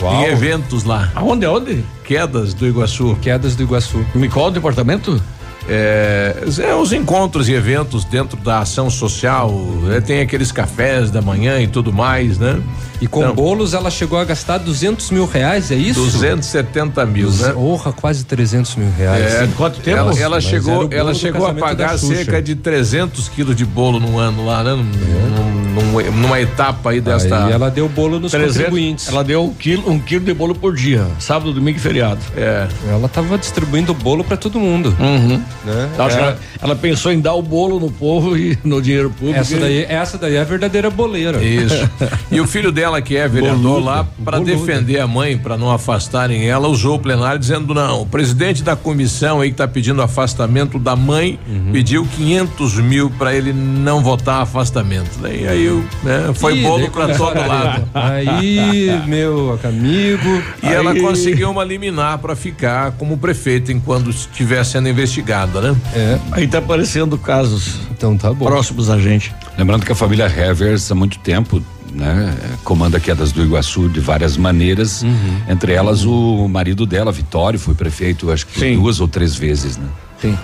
Uau. 0.00 0.14
em 0.14 0.24
eventos 0.24 0.84
lá. 0.84 1.10
Aonde, 1.14 1.46
aonde? 1.46 1.84
Quedas 2.04 2.52
do 2.54 2.66
Iguaçu. 2.66 3.16
Quedas 3.22 3.54
do 3.56 3.62
Iguaçu. 3.62 4.04
Me 4.14 4.28
qual 4.28 4.48
o 4.48 4.50
departamento? 4.50 5.20
É, 5.68 6.36
é 6.62 6.74
os 6.74 6.92
encontros 6.92 7.48
e 7.48 7.52
eventos 7.52 8.04
dentro 8.04 8.36
da 8.38 8.60
ação 8.60 8.90
social, 8.90 9.52
é, 9.94 10.00
tem 10.00 10.20
aqueles 10.20 10.50
cafés 10.50 11.10
da 11.10 11.20
manhã 11.22 11.60
e 11.60 11.66
tudo 11.66 11.92
mais, 11.92 12.38
né? 12.38 12.60
E 13.00 13.06
com 13.06 13.20
Então, 13.22 13.34
bolos 13.34 13.72
ela 13.72 13.90
chegou 13.90 14.18
a 14.18 14.24
gastar 14.24 14.58
200 14.58 15.10
mil 15.10 15.24
reais, 15.26 15.70
é 15.70 15.74
isso? 15.74 16.00
270 16.02 17.06
mil, 17.06 17.30
né? 17.30 17.50
Porra, 17.52 17.92
quase 17.92 18.24
300 18.24 18.76
mil 18.76 18.90
reais. 18.96 19.24
É, 19.34 19.48
quanto 19.56 19.80
tempo? 19.80 19.98
Ela, 19.98 20.18
ela 20.18 20.40
chegou, 20.40 20.88
ela 20.90 21.14
chegou 21.14 21.46
a 21.46 21.54
pagar 21.54 21.98
cerca 21.98 22.42
de 22.42 22.54
300 22.54 23.28
quilos 23.28 23.56
de 23.56 23.64
bolo 23.64 23.98
no 24.00 24.18
ano 24.18 24.44
lá, 24.44 24.62
né? 24.62 24.72
Num- 24.74 25.60
num- 25.70 26.10
numa 26.12 26.40
etapa 26.40 26.90
aí 26.90 27.00
desta. 27.00 27.46
Aí 27.46 27.52
ela 27.52 27.70
deu 27.70 27.88
bolo 27.88 28.18
nos 28.20 28.32
300, 28.32 28.56
contribuintes. 28.56 29.08
ela 29.08 29.22
deu 29.24 29.44
um 29.44 29.54
quilo, 29.54 29.88
um 29.90 29.98
quilo 29.98 30.24
de 30.24 30.34
bolo 30.34 30.54
por 30.54 30.74
dia, 30.74 31.06
sábado, 31.18 31.52
domingo 31.52 31.78
e 31.78 31.80
feriado. 31.80 32.20
É. 32.36 32.66
Ela 32.90 33.08
tava 33.08 33.38
distribuindo 33.38 33.94
bolo 33.94 34.22
pra 34.24 34.36
todo 34.36 34.58
mundo. 34.58 34.94
Uhum. 35.00 35.40
Né? 35.64 35.90
É, 35.98 36.00
ela, 36.00 36.38
ela 36.62 36.76
pensou 36.76 37.12
em 37.12 37.20
dar 37.20 37.34
o 37.34 37.42
bolo 37.42 37.78
no 37.80 37.90
povo 37.90 38.36
e 38.36 38.58
no 38.64 38.80
dinheiro 38.80 39.10
público. 39.10 39.38
essa, 39.38 39.56
daí, 39.58 39.84
essa 39.88 40.18
daí 40.18 40.36
é 40.36 40.40
a 40.40 40.44
verdadeira 40.44 40.90
boleira. 40.90 41.42
Isso. 41.42 41.88
E 42.30 42.40
o 42.40 42.46
filho 42.46 42.70
dela, 42.70 43.02
que 43.02 43.16
é 43.16 43.26
vereador 43.26 43.60
Boluda, 43.60 43.84
lá, 43.84 44.06
para 44.24 44.38
defender 44.38 45.00
a 45.00 45.06
mãe, 45.06 45.36
para 45.36 45.56
não 45.56 45.70
afastarem 45.70 46.48
ela, 46.48 46.68
usou 46.68 46.94
o 46.94 46.98
plenário 46.98 47.40
dizendo: 47.40 47.74
não, 47.74 48.02
o 48.02 48.06
presidente 48.06 48.62
da 48.62 48.76
comissão 48.76 49.40
aí 49.40 49.48
que 49.48 49.54
está 49.54 49.66
pedindo 49.66 50.00
afastamento 50.00 50.78
da 50.78 50.94
mãe 50.94 51.38
Uhum. 51.48 51.72
pediu 51.72 52.06
500 52.16 52.78
mil 52.78 53.10
para 53.10 53.34
ele 53.34 53.52
não 53.52 54.00
votar 54.02 54.42
afastamento. 54.42 55.10
Daí 55.20 55.46
aí 55.48 55.64
eu, 55.64 55.84
né, 56.02 56.30
foi 56.34 56.58
Ih, 56.58 56.62
bolo 56.62 56.90
para 56.90 57.14
todo 57.14 57.36
lado. 57.36 57.88
Aí, 57.94 58.88
meu 59.06 59.58
amigo. 59.64 60.42
E 60.62 60.66
ela 60.66 60.94
conseguiu 60.94 61.50
uma 61.50 61.64
liminar 61.64 62.18
para 62.18 62.36
ficar 62.36 62.92
como 62.92 63.16
prefeita 63.18 63.72
enquanto 63.72 64.10
estiver 64.10 64.64
sendo 64.64 64.88
investigada, 64.88 65.39
né? 65.46 65.76
É, 65.94 66.18
Aí 66.32 66.46
tá 66.48 66.58
aparecendo 66.58 67.16
casos 67.18 67.76
então 67.90 68.16
tá 68.16 68.32
bom. 68.32 68.46
próximos 68.46 68.88
a 68.90 68.98
gente. 68.98 69.34
Lembrando 69.58 69.84
que 69.84 69.92
a 69.92 69.94
família 69.94 70.26
Revers 70.26 70.90
há 70.90 70.94
muito 70.94 71.18
tempo, 71.18 71.62
né, 71.92 72.34
comanda 72.64 72.98
quedas 73.00 73.30
do 73.32 73.42
Iguaçu 73.42 73.88
de 73.88 74.00
várias 74.00 74.36
maneiras, 74.36 75.04
entre 75.48 75.72
elas 75.72 76.04
o 76.04 76.48
marido 76.48 76.86
dela, 76.86 77.10
Vitório, 77.12 77.58
foi 77.58 77.74
prefeito 77.74 78.30
acho 78.30 78.46
que 78.46 78.74
duas 78.74 79.00
ou 79.00 79.08
três 79.08 79.34
vezes, 79.34 79.76
né? 79.76 79.86
Sim. 80.20 80.38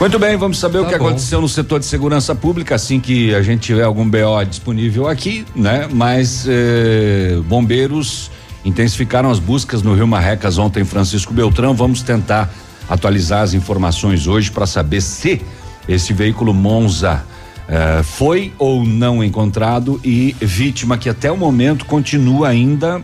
Muito 0.00 0.18
bem, 0.18 0.36
vamos 0.36 0.58
saber 0.58 0.78
o 0.78 0.84
Tá 0.84 0.90
que 0.92 0.98
bom. 0.98 1.06
aconteceu 1.06 1.40
no 1.40 1.48
setor 1.48 1.78
de 1.78 1.86
segurança 1.86 2.34
pública 2.34 2.74
assim 2.74 2.98
que 3.00 3.34
a 3.34 3.42
gente 3.42 3.60
tiver 3.60 3.84
algum 3.84 4.08
BO 4.08 4.44
disponível 4.48 5.08
aqui, 5.08 5.46
né? 5.54 5.88
Mas 5.92 6.44
eh, 6.48 7.38
bombeiros 7.46 8.30
intensificaram 8.64 9.30
as 9.30 9.38
buscas 9.38 9.82
no 9.82 9.94
Rio 9.94 10.06
Marrecas 10.06 10.58
ontem 10.58 10.80
em 10.80 10.84
Francisco 10.84 11.32
Beltrão. 11.32 11.74
Vamos 11.74 12.02
tentar 12.02 12.52
atualizar 12.88 13.42
as 13.42 13.54
informações 13.54 14.26
hoje 14.26 14.50
para 14.50 14.66
saber 14.66 15.00
se 15.00 15.40
esse 15.88 16.12
veículo 16.12 16.52
Monza 16.54 17.24
eh, 17.68 18.02
foi 18.02 18.52
ou 18.58 18.84
não 18.84 19.24
encontrado 19.24 20.00
e 20.04 20.36
vítima 20.40 20.98
que 20.98 21.08
até 21.08 21.30
o 21.30 21.36
momento 21.36 21.86
continua 21.86 22.48
ainda 22.48 23.02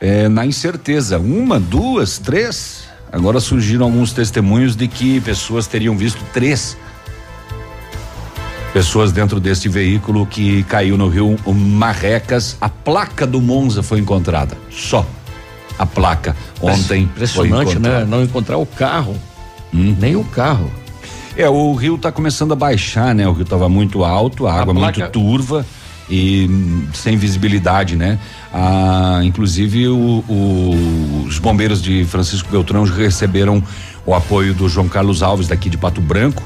é, 0.00 0.28
na 0.28 0.44
incerteza. 0.44 1.18
Uma, 1.18 1.58
duas, 1.58 2.18
três. 2.18 2.84
Agora 3.10 3.40
surgiram 3.40 3.86
alguns 3.86 4.12
testemunhos 4.12 4.74
de 4.76 4.88
que 4.88 5.20
pessoas 5.20 5.66
teriam 5.66 5.96
visto 5.96 6.22
três 6.32 6.76
pessoas 8.72 9.10
dentro 9.10 9.40
desse 9.40 9.70
veículo 9.70 10.26
que 10.26 10.62
caiu 10.64 10.98
no 10.98 11.08
rio 11.08 11.38
Marrecas. 11.46 12.58
A 12.60 12.68
placa 12.68 13.26
do 13.26 13.40
Monza 13.40 13.82
foi 13.82 14.00
encontrada. 14.00 14.58
Só 14.70 15.06
a 15.78 15.84
placa. 15.86 16.36
Ontem 16.60 17.02
Impressionante, 17.02 17.78
né? 17.78 18.04
Não 18.08 18.22
encontrar 18.22 18.56
o 18.58 18.66
carro. 18.66 19.16
Hum. 19.74 19.94
Nem 19.98 20.16
o 20.16 20.24
carro. 20.24 20.70
É, 21.36 21.48
o 21.48 21.74
rio 21.74 21.96
está 21.96 22.10
começando 22.10 22.52
a 22.52 22.56
baixar, 22.56 23.14
né? 23.14 23.28
O 23.28 23.32
rio 23.32 23.42
estava 23.42 23.68
muito 23.68 24.04
alto, 24.04 24.46
a 24.46 24.54
água 24.60 24.74
placa- 24.74 25.00
muito 25.00 25.12
turva 25.12 25.66
e 26.08 26.48
sem 26.94 27.16
visibilidade, 27.16 27.94
né? 27.96 28.18
Ah, 28.54 29.20
inclusive 29.22 29.88
o- 29.88 30.24
o- 30.28 31.24
os 31.26 31.38
bombeiros 31.38 31.82
de 31.82 32.04
Francisco 32.04 32.48
Beltrão 32.50 32.84
receberam 32.84 33.62
o 34.06 34.14
apoio 34.14 34.54
do 34.54 34.68
João 34.68 34.88
Carlos 34.88 35.22
Alves 35.22 35.48
daqui 35.48 35.68
de 35.68 35.76
Pato 35.76 36.00
Branco. 36.00 36.42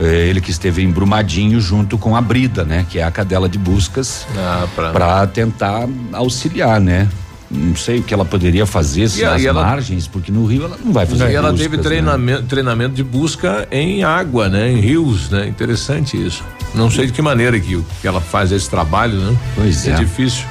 eh, 0.00 0.28
ele 0.28 0.40
que 0.40 0.52
esteve 0.52 0.80
em 0.84 0.88
Brumadinho 0.92 1.60
junto 1.60 1.98
com 1.98 2.14
a 2.14 2.20
Brida, 2.20 2.64
né? 2.64 2.86
Que 2.88 3.00
é 3.00 3.02
a 3.02 3.10
cadela 3.10 3.48
de 3.48 3.58
buscas 3.58 4.24
Ah, 4.36 4.64
pra- 4.72 4.90
para 4.92 5.26
tentar 5.26 5.88
auxiliar, 6.12 6.80
né? 6.80 7.08
Não 7.50 7.74
sei 7.74 8.00
o 8.00 8.02
que 8.02 8.12
ela 8.12 8.26
poderia 8.26 8.66
fazer 8.66 9.08
se 9.08 9.22
nas 9.24 9.42
ela- 9.42 9.62
margens, 9.62 10.06
porque 10.06 10.30
no 10.30 10.44
rio 10.44 10.64
ela 10.64 10.78
não 10.84 10.92
vai 10.92 11.06
fazer 11.06 11.30
E 11.30 11.34
ela 11.34 11.50
buscas, 11.50 11.60
teve 11.66 11.76
né? 11.78 11.82
treinamento, 11.82 12.42
treinamento 12.42 12.94
de 12.94 13.02
busca 13.02 13.66
em 13.70 14.04
água, 14.04 14.50
né? 14.50 14.70
Em 14.70 14.80
rios, 14.80 15.30
né? 15.30 15.48
Interessante 15.48 16.16
isso. 16.22 16.44
Não 16.74 16.90
sei 16.90 17.06
de 17.06 17.12
que 17.12 17.22
maneira 17.22 17.58
que, 17.58 17.82
que 18.02 18.06
ela 18.06 18.20
faz 18.20 18.52
esse 18.52 18.68
trabalho, 18.68 19.14
né? 19.18 19.36
Pois 19.54 19.86
é. 19.86 19.92
É 19.92 19.94
difícil. 19.94 20.44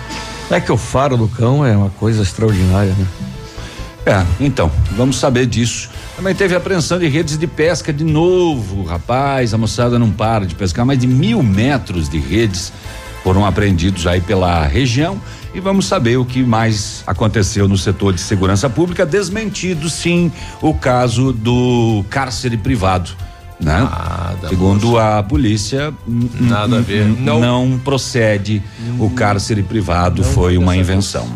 É 0.50 0.60
que 0.60 0.72
o 0.72 0.78
faro 0.78 1.16
do 1.18 1.28
cão 1.28 1.64
é 1.64 1.78
uma 1.78 1.92
coisa 1.92 2.24
extraordinária, 2.24 2.96
né? 2.98 3.06
É, 4.06 4.26
então, 4.40 4.72
vamos 4.96 5.18
saber 5.18 5.46
disso. 5.46 5.90
Também 6.16 6.34
teve 6.34 6.56
apreensão 6.56 6.98
de 6.98 7.08
redes 7.08 7.38
de 7.38 7.46
pesca 7.46 7.92
de 7.94 8.04
novo, 8.06 8.84
rapaz. 8.84 9.54
A 9.54 9.58
moçada 9.58 10.00
não 10.00 10.10
para 10.10 10.46
de 10.48 10.56
pescar. 10.56 10.84
Mais 10.86 10.98
de 10.98 11.06
mil 11.06 11.44
metros 11.44 12.10
de 12.10 12.18
redes 12.18 12.72
foram 13.24 13.46
apreendidos 13.46 14.08
aí 14.08 14.22
pela 14.22 14.66
região. 14.66 15.22
E 15.58 15.60
vamos 15.60 15.88
saber 15.88 16.18
o 16.18 16.24
que 16.24 16.44
mais 16.44 17.04
aconteceu 17.08 17.68
no 17.68 17.76
setor 17.80 18.14
de 18.14 18.22
segurança 18.22 18.70
pública. 18.70 19.04
Desmentido, 19.08 19.90
sim, 19.90 20.32
o 20.62 20.72
caso 20.72 21.34
do 21.34 22.06
cárcere 22.12 22.56
privado. 22.58 23.10
Né? 23.60 23.80
Nada, 23.80 24.50
Segundo 24.50 25.00
a 25.00 25.24
polícia, 25.24 25.92
hum, 26.08 26.30
Nada 26.42 26.76
hum, 26.76 26.78
a 26.78 26.82
ver. 26.82 27.08
hum, 27.08 27.18
Não. 27.22 27.40
não 27.40 27.80
procede. 27.80 28.62
O 29.00 29.10
cárcere 29.10 29.64
privado 29.64 30.24
foi 30.24 30.60
uma 30.60 30.78
invenção. 30.78 31.28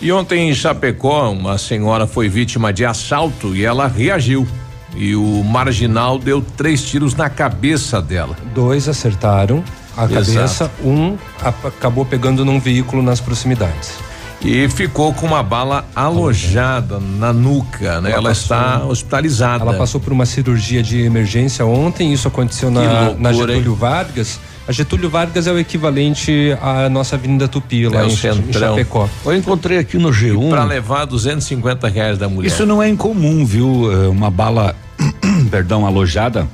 E 0.00 0.12
ontem 0.12 0.48
em 0.50 0.54
Chapecó, 0.54 1.28
uma 1.32 1.58
senhora 1.58 2.06
foi 2.06 2.28
vítima 2.28 2.72
de 2.72 2.84
assalto 2.84 3.56
e 3.56 3.64
ela 3.64 3.88
reagiu. 3.88 4.46
E 4.94 5.16
o 5.16 5.42
marginal 5.42 6.16
deu 6.16 6.40
três 6.56 6.80
tiros 6.84 7.12
na 7.16 7.28
cabeça 7.28 8.00
dela. 8.00 8.36
Dois 8.54 8.88
acertaram 8.88 9.64
a 9.98 10.04
Exato. 10.04 10.32
cabeça, 10.32 10.70
um 10.84 11.16
acabou 11.42 12.04
pegando 12.04 12.44
num 12.44 12.60
veículo 12.60 13.02
nas 13.02 13.20
proximidades. 13.20 13.94
E 14.40 14.68
ficou 14.68 15.12
com 15.12 15.26
uma 15.26 15.42
bala 15.42 15.84
alojada 15.96 17.00
na 17.00 17.32
nuca, 17.32 18.00
né? 18.00 18.10
Ela 18.10 18.18
Ela, 18.18 18.32
está 18.32 18.84
hospitalizada. 18.84 19.64
Ela 19.64 19.74
passou 19.74 20.00
por 20.00 20.12
uma 20.12 20.24
cirurgia 20.24 20.80
de 20.80 21.00
emergência 21.02 21.66
ontem, 21.66 22.12
isso 22.12 22.28
aconteceu 22.28 22.70
na, 22.70 22.80
loucura, 22.80 23.16
na 23.18 23.32
Getúlio 23.32 23.72
hein? 23.72 23.78
Vargas. 23.78 24.38
A 24.68 24.70
Getúlio 24.70 25.10
Vargas 25.10 25.46
é 25.48 25.52
o 25.52 25.58
equivalente 25.58 26.56
à 26.62 26.88
nossa 26.88 27.16
Avenida 27.16 27.48
Tupi, 27.48 27.88
lá 27.88 28.02
É 28.02 28.06
em, 28.06 28.10
em. 28.10 28.52
Chapecó. 28.52 29.08
Eu 29.24 29.34
encontrei 29.34 29.78
aqui 29.78 29.98
no 29.98 30.10
G1. 30.10 30.50
Para 30.50 30.62
levar 30.62 31.06
250 31.06 31.88
reais 31.88 32.16
da 32.16 32.28
mulher. 32.28 32.46
Isso 32.46 32.64
não 32.64 32.80
é 32.80 32.88
incomum, 32.88 33.44
viu? 33.44 33.90
É 33.90 34.06
Uma 34.06 34.30
bala, 34.30 34.76
perdão, 35.50 35.84
alojada 35.84 36.46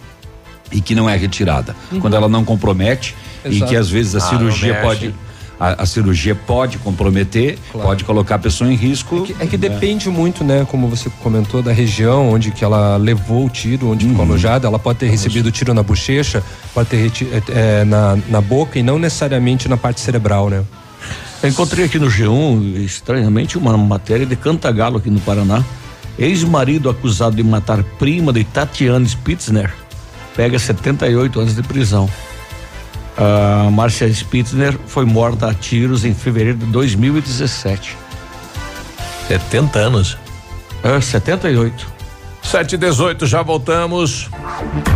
e 0.73 0.81
que 0.81 0.95
não 0.95 1.11
é 1.11 1.17
retirada. 1.17 1.77
Quando 2.01 2.15
ela 2.15 2.29
não 2.29 2.45
compromete 2.45 3.15
e. 3.45 3.57
Exato. 3.57 3.71
que 3.71 3.77
às 3.77 3.89
vezes 3.89 4.15
a 4.15 4.19
Ah, 4.19 4.21
cirurgia 4.23 4.75
pode. 4.83 5.15
A, 5.61 5.83
a 5.85 5.87
cirurgia 5.87 6.35
pode 6.35 6.79
comprometer, 6.79 7.57
Claro. 7.71 7.87
pode 7.89 8.05
colocar 8.05 8.35
a 8.35 8.39
pessoa 8.41 8.69
em 8.71 8.75
risco. 8.75 9.23
É 9.23 9.27
que, 9.27 9.43
é 9.45 9.47
que 9.47 9.57
depende 9.57 10.09
muito, 10.11 10.43
né, 10.43 10.67
como 10.69 10.89
você 10.89 11.09
comentou, 11.23 11.63
da 11.63 11.71
região 11.73 12.33
onde 12.33 12.51
que 12.51 12.65
ela 12.65 12.97
levou 12.97 13.47
o 13.47 13.49
tiro, 13.49 13.89
onde 13.93 14.05
Uhum. 14.05 14.11
ficou 14.11 14.25
alojada. 14.27 14.67
Ela 14.67 14.81
pode 14.81 14.99
ter 14.99 15.09
recebido 15.09 15.53
tiro 15.53 15.73
na 15.73 15.83
bochecha, 15.83 16.43
pode 16.75 16.89
ter 16.89 17.11
é, 17.31 17.43
é, 17.81 17.85
na, 17.85 18.19
na 18.29 18.41
boca 18.41 18.79
e 18.81 18.83
não 18.83 18.99
necessariamente 18.99 19.69
na 19.69 19.77
parte 19.77 20.01
cerebral, 20.01 20.51
né? 20.51 20.65
Eu 21.41 21.49
encontrei 21.51 21.85
aqui 21.85 21.99
no 22.01 22.09
G1, 22.09 22.79
estranhamente, 22.85 23.57
uma 23.57 23.77
matéria 23.79 24.27
de 24.27 24.35
Cantagalo 24.35 24.97
aqui 24.99 25.09
no 25.11 25.21
Paraná. 25.21 25.63
Ex-marido 26.19 26.89
acusado 26.91 27.37
de 27.37 27.43
matar 27.45 27.83
prima 27.99 28.33
de 28.33 28.43
Tatiana 28.45 29.07
Spitzner 29.07 29.73
pega 30.37 30.59
78 30.59 31.39
anos 31.41 31.55
de 31.55 31.63
prisão. 31.63 32.09
A 33.16 33.71
Márcia 33.71 34.12
Spitzner 34.12 34.76
foi 34.87 35.04
morta 35.04 35.49
a 35.49 35.54
tiros 35.54 36.04
em 36.04 36.14
fevereiro 36.14 36.59
de 36.59 36.66
2017. 36.66 37.97
70 39.28 39.78
anos. 39.78 40.18
É, 40.83 41.00
78. 41.00 41.94
7 42.45 42.75
e 42.75 42.79
18 42.79 43.27
já 43.27 43.43
voltamos. 43.43 44.29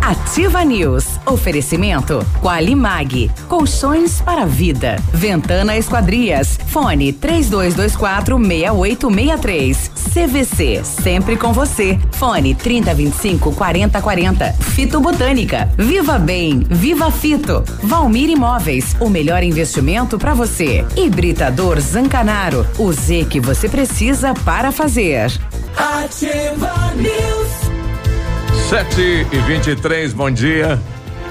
Ativa 0.02 0.64
News. 0.64 1.18
Oferecimento 1.26 2.24
Qualimag. 2.40 3.30
Colchões 3.48 4.20
para 4.20 4.44
vida. 4.44 4.96
Ventana 5.12 5.76
Esquadrias. 5.76 6.58
Fone 6.68 7.12
3224 7.12 8.38
6863. 8.38 9.90
CVC. 10.12 10.84
Sempre 10.84 11.36
com 11.36 11.52
você. 11.52 11.98
Fone 12.12 12.54
3025 12.54 13.52
4040. 13.54 14.52
Fito 14.52 15.00
Botânica. 15.00 15.68
Viva 15.76 16.18
Bem. 16.18 16.60
Viva 16.68 17.10
Fito. 17.10 17.64
Valmir 17.82 18.30
Imóveis. 18.30 18.94
O 19.00 19.08
melhor 19.08 19.42
investimento 19.42 20.18
para 20.18 20.34
você. 20.34 20.86
Hibridador 20.96 21.80
Zancanaro. 21.80 22.66
O 22.78 22.92
Z 22.92 23.26
que 23.28 23.40
você 23.40 23.68
precisa 23.68 24.34
para 24.44 24.70
fazer. 24.70 25.32
Ativa 25.76 26.92
News. 26.96 28.68
7 28.68 29.26
e 29.32 29.38
23 29.46 30.12
bom 30.12 30.30
dia. 30.30 30.80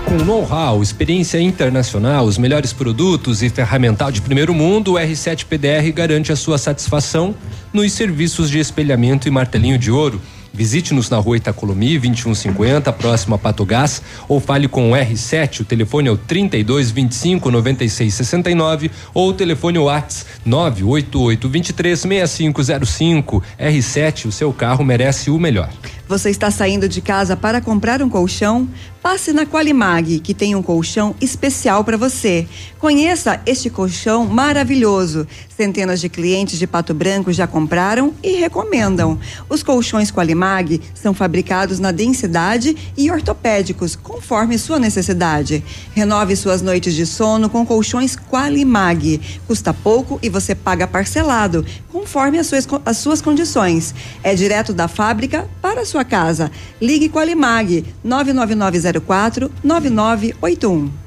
Com 0.05 0.17
know-how, 0.23 0.81
experiência 0.81 1.39
internacional, 1.39 2.25
os 2.25 2.37
melhores 2.37 2.71
produtos 2.71 3.43
e 3.43 3.49
ferramental 3.49 4.11
de 4.11 4.21
primeiro 4.21 4.53
mundo, 4.53 4.93
o 4.93 4.95
R7 4.95 5.45
PDR 5.45 5.91
garante 5.93 6.31
a 6.31 6.35
sua 6.35 6.57
satisfação 6.57 7.35
nos 7.73 7.91
serviços 7.91 8.49
de 8.49 8.59
espelhamento 8.59 9.27
e 9.27 9.31
martelinho 9.31 9.77
de 9.77 9.91
ouro. 9.91 10.21
Visite-nos 10.53 11.09
na 11.09 11.17
rua 11.17 11.37
Itacolomi, 11.37 11.97
2150, 11.99 12.91
próximo 12.93 13.35
a 13.35 13.37
Pato 13.37 13.65
Gás, 13.65 14.01
ou 14.27 14.39
fale 14.39 14.67
com 14.67 14.91
o 14.91 14.95
R7, 14.95 15.61
o 15.61 15.65
telefone 15.65 16.07
é 16.07 16.11
o 16.11 16.17
32 16.17 16.91
25 16.91 17.51
96 17.51 18.13
69 18.13 18.91
ou 19.13 19.29
o 19.29 19.33
telefone 19.33 19.77
Whats 19.79 20.25
988 20.45 21.49
23 21.49 21.99
6505. 21.99 23.43
R7, 23.59 24.25
o 24.25 24.31
seu 24.31 24.53
carro 24.53 24.83
merece 24.83 25.29
o 25.29 25.39
melhor. 25.39 25.69
Você 26.07 26.29
está 26.29 26.49
saindo 26.49 26.87
de 26.87 27.01
casa 27.01 27.35
para 27.35 27.59
comprar 27.59 28.01
um 28.01 28.09
colchão? 28.09 28.69
Passe 29.01 29.31
na 29.31 29.45
Qualimag, 29.45 30.19
que 30.19 30.33
tem 30.33 30.55
um 30.55 30.61
colchão 30.61 31.15
especial 31.21 31.83
para 31.83 31.95
você. 31.95 32.47
Conheça 32.77 33.41
este 33.45 33.69
colchão 33.69 34.25
maravilhoso. 34.25 35.27
Centenas 35.49 36.01
de 36.01 36.09
clientes 36.09 36.59
de 36.59 36.67
Pato 36.67 36.93
Branco 36.93 37.31
já 37.31 37.47
compraram 37.47 38.13
e 38.21 38.35
recomendam. 38.35 39.17
Os 39.49 39.63
colchões 39.63 40.11
Qualimag 40.11 40.81
são 40.93 41.13
fabricados 41.13 41.79
na 41.79 41.91
densidade 41.91 42.75
e 42.97 43.09
ortopédicos, 43.09 43.95
conforme 43.95 44.57
sua 44.57 44.77
necessidade. 44.77 45.63
Renove 45.93 46.35
suas 46.35 46.61
noites 46.61 46.93
de 46.93 47.05
sono 47.05 47.49
com 47.49 47.65
colchões 47.65 48.15
Qualimag. 48.15 49.21
Custa 49.47 49.73
pouco 49.73 50.19
e 50.21 50.29
você 50.29 50.53
paga 50.53 50.85
parcelado, 50.85 51.65
conforme 51.91 52.39
as 52.39 52.47
suas, 52.47 52.67
as 52.85 52.97
suas 52.97 53.21
condições. 53.21 53.95
É 54.21 54.35
direto 54.35 54.73
da 54.73 54.87
fábrica 54.87 55.49
para 55.61 55.81
a 55.81 55.85
sua 55.85 55.96
casa. 56.03 56.51
Ligue 56.81 57.09
Qualimag 57.09 57.83
99904 58.03 59.49
9981. 59.63 61.06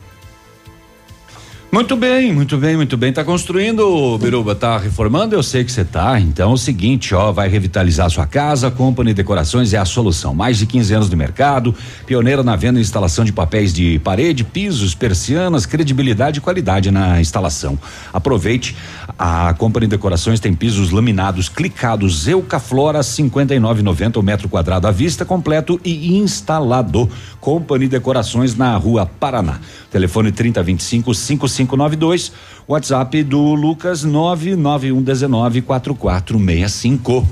Muito 1.72 1.96
bem, 1.96 2.32
muito 2.32 2.58
bem, 2.58 2.76
muito 2.76 2.96
bem. 2.96 3.12
Tá 3.12 3.22
construindo, 3.22 4.18
Biruba, 4.18 4.56
tá 4.56 4.76
reformando? 4.76 5.36
Eu 5.36 5.42
sei 5.42 5.62
que 5.62 5.70
você 5.70 5.84
tá. 5.84 6.18
Então 6.18 6.50
é 6.50 6.54
o 6.54 6.56
seguinte, 6.56 7.14
ó, 7.14 7.30
vai 7.30 7.48
revitalizar 7.48 8.10
sua 8.10 8.26
casa, 8.26 8.72
Company 8.72 9.14
Decorações 9.14 9.72
é 9.72 9.78
a 9.78 9.84
solução. 9.84 10.34
Mais 10.34 10.58
de 10.58 10.66
15 10.66 10.94
anos 10.94 11.08
de 11.08 11.14
mercado, 11.14 11.72
pioneira 12.06 12.42
na 12.42 12.56
venda 12.56 12.80
e 12.80 12.82
instalação 12.82 13.24
de 13.24 13.32
papéis 13.32 13.72
de 13.72 14.00
parede, 14.00 14.42
pisos, 14.42 14.96
persianas, 14.96 15.64
credibilidade 15.64 16.38
e 16.38 16.40
qualidade 16.40 16.90
na 16.90 17.20
instalação. 17.20 17.78
Aproveite, 18.12 18.74
a 19.16 19.54
Company 19.54 19.86
Decorações 19.86 20.40
tem 20.40 20.52
pisos 20.52 20.90
laminados 20.90 21.48
clicados 21.48 22.26
Eucaflora 22.26 22.98
59,90 22.98 24.16
o 24.16 24.22
metro 24.24 24.48
quadrado 24.48 24.88
à 24.88 24.90
vista, 24.90 25.24
completo 25.24 25.80
e 25.84 26.16
instalado. 26.16 27.08
Company 27.40 27.86
Decorações 27.86 28.56
na 28.56 28.76
Rua 28.76 29.06
Paraná. 29.06 29.60
Telefone 29.88 30.32
3025 30.32 31.14
5592, 31.66 32.32
WhatsApp 32.66 33.22
do 33.22 33.54
Lucas 33.54 34.04
99119 34.04 35.62
4465. 35.62 37.28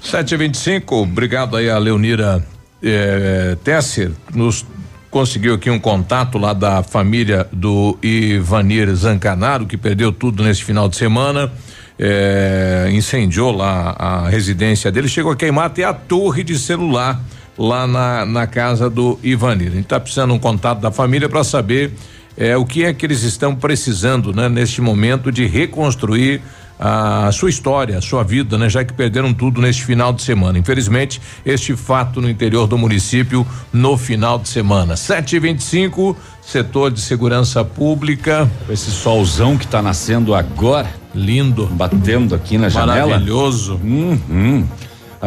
725, 0.00 0.94
obrigado 0.96 1.56
aí 1.56 1.68
a 1.70 1.78
Leonira 1.78 2.44
eh, 2.82 3.56
Tesser, 3.64 4.10
nos 4.34 4.64
conseguiu 5.10 5.54
aqui 5.54 5.70
um 5.70 5.78
contato 5.78 6.38
lá 6.38 6.52
da 6.52 6.82
família 6.82 7.46
do 7.52 7.96
Ivanir 8.02 8.94
Zancanaro, 8.94 9.64
que 9.66 9.76
perdeu 9.76 10.12
tudo 10.12 10.42
nesse 10.42 10.62
final 10.64 10.88
de 10.88 10.96
semana. 10.96 11.50
eh, 11.98 12.90
incendiou 12.92 13.52
lá 13.52 13.94
a 13.96 14.28
residência 14.28 14.90
dele, 14.90 15.06
chegou 15.08 15.30
a 15.30 15.36
queimar 15.36 15.66
até 15.66 15.84
a 15.84 15.94
torre 15.94 16.42
de 16.42 16.58
celular 16.58 17.20
lá 17.56 17.86
na, 17.86 18.26
na 18.26 18.46
casa 18.46 18.90
do 18.90 19.18
Ivanir. 19.22 19.68
A 19.68 19.74
gente 19.74 19.84
está 19.84 20.00
precisando 20.00 20.34
um 20.34 20.38
contato 20.38 20.80
da 20.80 20.90
família 20.90 21.28
para 21.28 21.44
saber 21.44 21.92
eh, 22.36 22.56
o 22.56 22.64
que 22.64 22.84
é 22.84 22.92
que 22.92 23.06
eles 23.06 23.22
estão 23.22 23.54
precisando, 23.54 24.32
né, 24.32 24.48
neste 24.48 24.80
momento 24.80 25.30
de 25.30 25.46
reconstruir 25.46 26.40
a 26.78 27.30
sua 27.32 27.50
história, 27.50 27.96
a 27.98 28.00
sua 28.00 28.22
vida, 28.22 28.58
né? 28.58 28.68
Já 28.68 28.84
que 28.84 28.92
perderam 28.92 29.32
tudo 29.32 29.60
neste 29.60 29.84
final 29.84 30.12
de 30.12 30.22
semana. 30.22 30.58
Infelizmente, 30.58 31.20
este 31.44 31.76
fato 31.76 32.20
no 32.20 32.28
interior 32.28 32.66
do 32.66 32.76
município 32.76 33.46
no 33.72 33.96
final 33.96 34.38
de 34.38 34.48
semana. 34.48 34.96
725, 34.96 36.16
setor 36.42 36.90
de 36.90 37.00
segurança 37.00 37.64
pública. 37.64 38.50
Esse 38.68 38.90
solzão 38.90 39.56
que 39.56 39.66
tá 39.66 39.80
nascendo 39.80 40.34
agora, 40.34 40.90
Lindo. 41.14 41.66
batendo 41.66 42.34
aqui 42.34 42.58
na 42.58 42.68
janela. 42.68 43.06
Maravilhoso. 43.06 43.80
Uhum. 43.82 44.66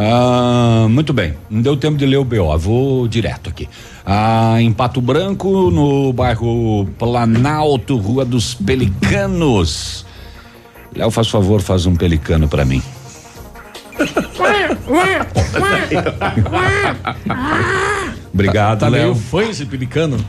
Ah, 0.00 0.86
muito 0.88 1.12
bem, 1.12 1.34
não 1.50 1.60
deu 1.60 1.76
tempo 1.76 1.98
de 1.98 2.06
ler 2.06 2.18
o 2.18 2.24
BO, 2.24 2.56
vou 2.56 3.08
direto 3.08 3.50
aqui. 3.50 3.68
Ah, 4.06 4.54
em 4.60 4.72
Pato 4.72 5.00
Branco, 5.00 5.72
no 5.72 6.12
bairro 6.12 6.86
Planalto, 6.96 7.96
Rua 7.96 8.24
dos 8.24 8.54
Pelicanos. 8.54 10.06
Léo, 10.94 11.10
faz 11.10 11.26
favor, 11.28 11.60
faz 11.60 11.84
um 11.84 11.96
pelicano 11.96 12.46
pra 12.46 12.64
mim. 12.64 12.80
Obrigado, 18.32 18.78
Tá 18.80 18.88
Léo. 18.88 19.14
fã 19.16 19.42
esse 19.42 19.66
pelicano. 19.66 20.16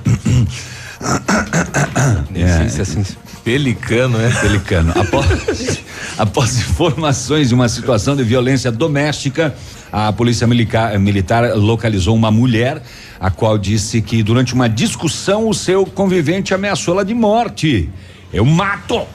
É 2.36 2.82
assim. 2.82 3.04
Pelicano, 3.44 4.18
né? 4.18 4.30
Pelicano. 4.42 4.94
Após, 4.96 5.80
após 6.18 6.58
informações 6.60 7.50
de 7.50 7.56
uma 7.56 7.70
situação 7.70 8.16
de 8.16 8.24
violência 8.24 8.72
doméstica, 8.72 9.56
a 9.92 10.12
polícia 10.14 10.46
militar, 10.46 10.98
militar 11.00 11.56
localizou 11.56 12.16
uma 12.16 12.30
mulher, 12.30 12.82
a 13.20 13.32
qual 13.32 13.58
disse 13.58 14.02
que 14.02 14.22
durante 14.22 14.54
uma 14.54 14.70
discussão 14.70 15.48
o 15.48 15.54
seu 15.54 15.86
convivente 15.86 16.54
ameaçou-la 16.54 17.04
de 17.04 17.14
morte. 17.14 17.90
Eu 18.32 18.46
mato! 18.46 19.08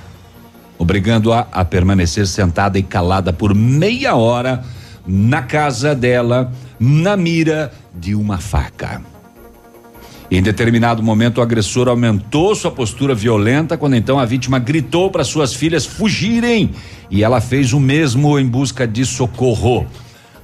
Obrigando-a 0.77 1.47
a 1.53 1.64
permanecer 1.64 2.27
sentada 2.27 2.79
e 2.79 2.83
calada 2.83 3.33
por 3.33 3.55
meia 3.55 4.16
hora 4.16 4.64
na 5.07 5.42
casa 5.42 5.94
dela, 5.94 6.53
na 6.81 7.16
mira 7.16 7.73
de 7.94 8.14
uma 8.14 8.38
faca. 8.38 9.13
Em 10.35 10.42
determinado 10.42 11.01
momento, 11.01 11.38
o 11.38 11.42
agressor 11.42 11.87
aumentou 11.87 12.57
sua 12.57 12.68
postura 12.68 13.14
violenta, 13.14 13.79
quando 13.79 13.94
então 13.94 14.18
a 14.18 14.25
vítima 14.25 14.59
gritou 14.59 15.09
para 15.09 15.23
suas 15.23 15.55
filhas 15.55 15.87
fugirem 15.87 16.73
e 17.09 17.23
ela 17.23 17.40
fez 17.40 17.73
o 17.73 17.79
mesmo 17.79 18.37
em 18.37 18.44
busca 18.44 18.85
de 18.85 19.07
socorro. 19.07 19.87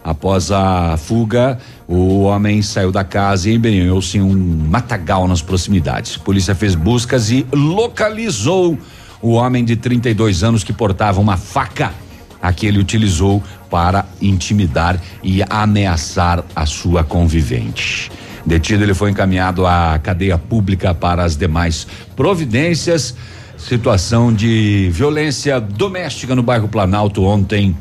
Após 0.04 0.52
a 0.52 0.96
fuga, 0.96 1.58
o 1.88 2.20
homem 2.20 2.62
saiu 2.62 2.92
da 2.92 3.02
casa 3.02 3.50
e 3.50 3.54
embrenhou-se 3.54 4.16
em 4.16 4.20
um 4.20 4.32
matagal 4.68 5.26
nas 5.26 5.42
proximidades. 5.42 6.14
A 6.14 6.20
polícia 6.20 6.54
fez 6.54 6.76
buscas 6.76 7.32
e 7.32 7.44
localizou 7.52 8.78
o 9.20 9.32
homem 9.32 9.64
de 9.64 9.74
32 9.74 10.44
anos 10.44 10.62
que 10.62 10.72
portava 10.72 11.20
uma 11.20 11.36
faca 11.36 11.92
a 12.40 12.52
que 12.52 12.64
ele 12.64 12.78
utilizou 12.78 13.42
para 13.68 14.06
intimidar 14.22 15.00
e 15.20 15.42
ameaçar 15.50 16.44
a 16.54 16.64
sua 16.64 17.02
convivente. 17.02 18.08
Detido, 18.44 18.82
ele 18.82 18.94
foi 18.94 19.10
encaminhado 19.10 19.66
à 19.66 19.98
cadeia 20.02 20.38
pública 20.38 20.94
para 20.94 21.24
as 21.24 21.36
demais 21.36 21.86
providências. 22.16 23.14
Situação 23.56 24.32
de 24.32 24.88
violência 24.90 25.60
doméstica 25.60 26.34
no 26.34 26.42
bairro 26.42 26.68
Planalto 26.68 27.22
ontem 27.24 27.76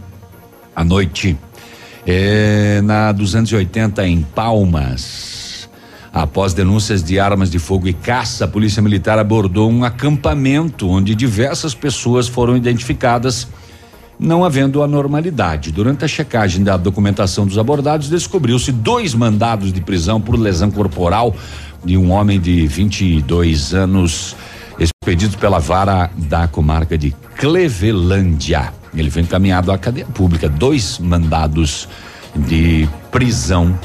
à 0.76 0.84
noite. 0.84 1.38
É, 2.06 2.82
na 2.84 3.12
280 3.12 4.06
em 4.08 4.22
Palmas. 4.22 5.70
Após 6.12 6.54
denúncias 6.54 7.04
de 7.04 7.20
armas 7.20 7.52
de 7.52 7.60
fogo 7.60 7.88
e 7.88 7.94
caça, 7.94 8.46
a 8.46 8.48
Polícia 8.48 8.82
Militar 8.82 9.20
abordou 9.20 9.70
um 9.70 9.84
acampamento 9.84 10.90
onde 10.90 11.14
diversas 11.14 11.76
pessoas 11.76 12.28
foram 12.28 12.58
identificadas 12.58 13.48
não 14.20 14.44
havendo 14.44 14.84
anormalidade. 14.84 15.72
Durante 15.72 16.04
a 16.04 16.08
checagem 16.08 16.64
da 16.64 16.76
documentação 16.76 17.48
dos 17.48 17.58
abordados, 17.58 18.10
descobriu-se 18.10 18.72
dois 18.72 19.14
mandados 19.14 19.72
de 19.72 19.80
prisão 19.80 20.20
por 20.20 20.38
lesão 20.38 20.70
corporal 20.70 21.34
de 21.84 21.96
um 21.96 22.12
homem 22.12 22.40
de 22.40 22.68
22 22.68 23.74
anos, 23.74 24.36
expedidos 24.78 25.36
pela 25.38 25.60
vara 25.60 26.12
da 26.18 26.48
comarca 26.48 26.98
de 26.98 27.16
Clevelândia. 27.38 28.74
Ele 28.94 29.10
foi 29.10 29.22
encaminhado 29.22 29.72
à 29.72 29.78
cadeia 29.78 30.06
pública. 30.06 30.50
Dois 30.50 31.00
mandados 31.00 31.88
de 32.36 32.90
prisão 33.12 33.78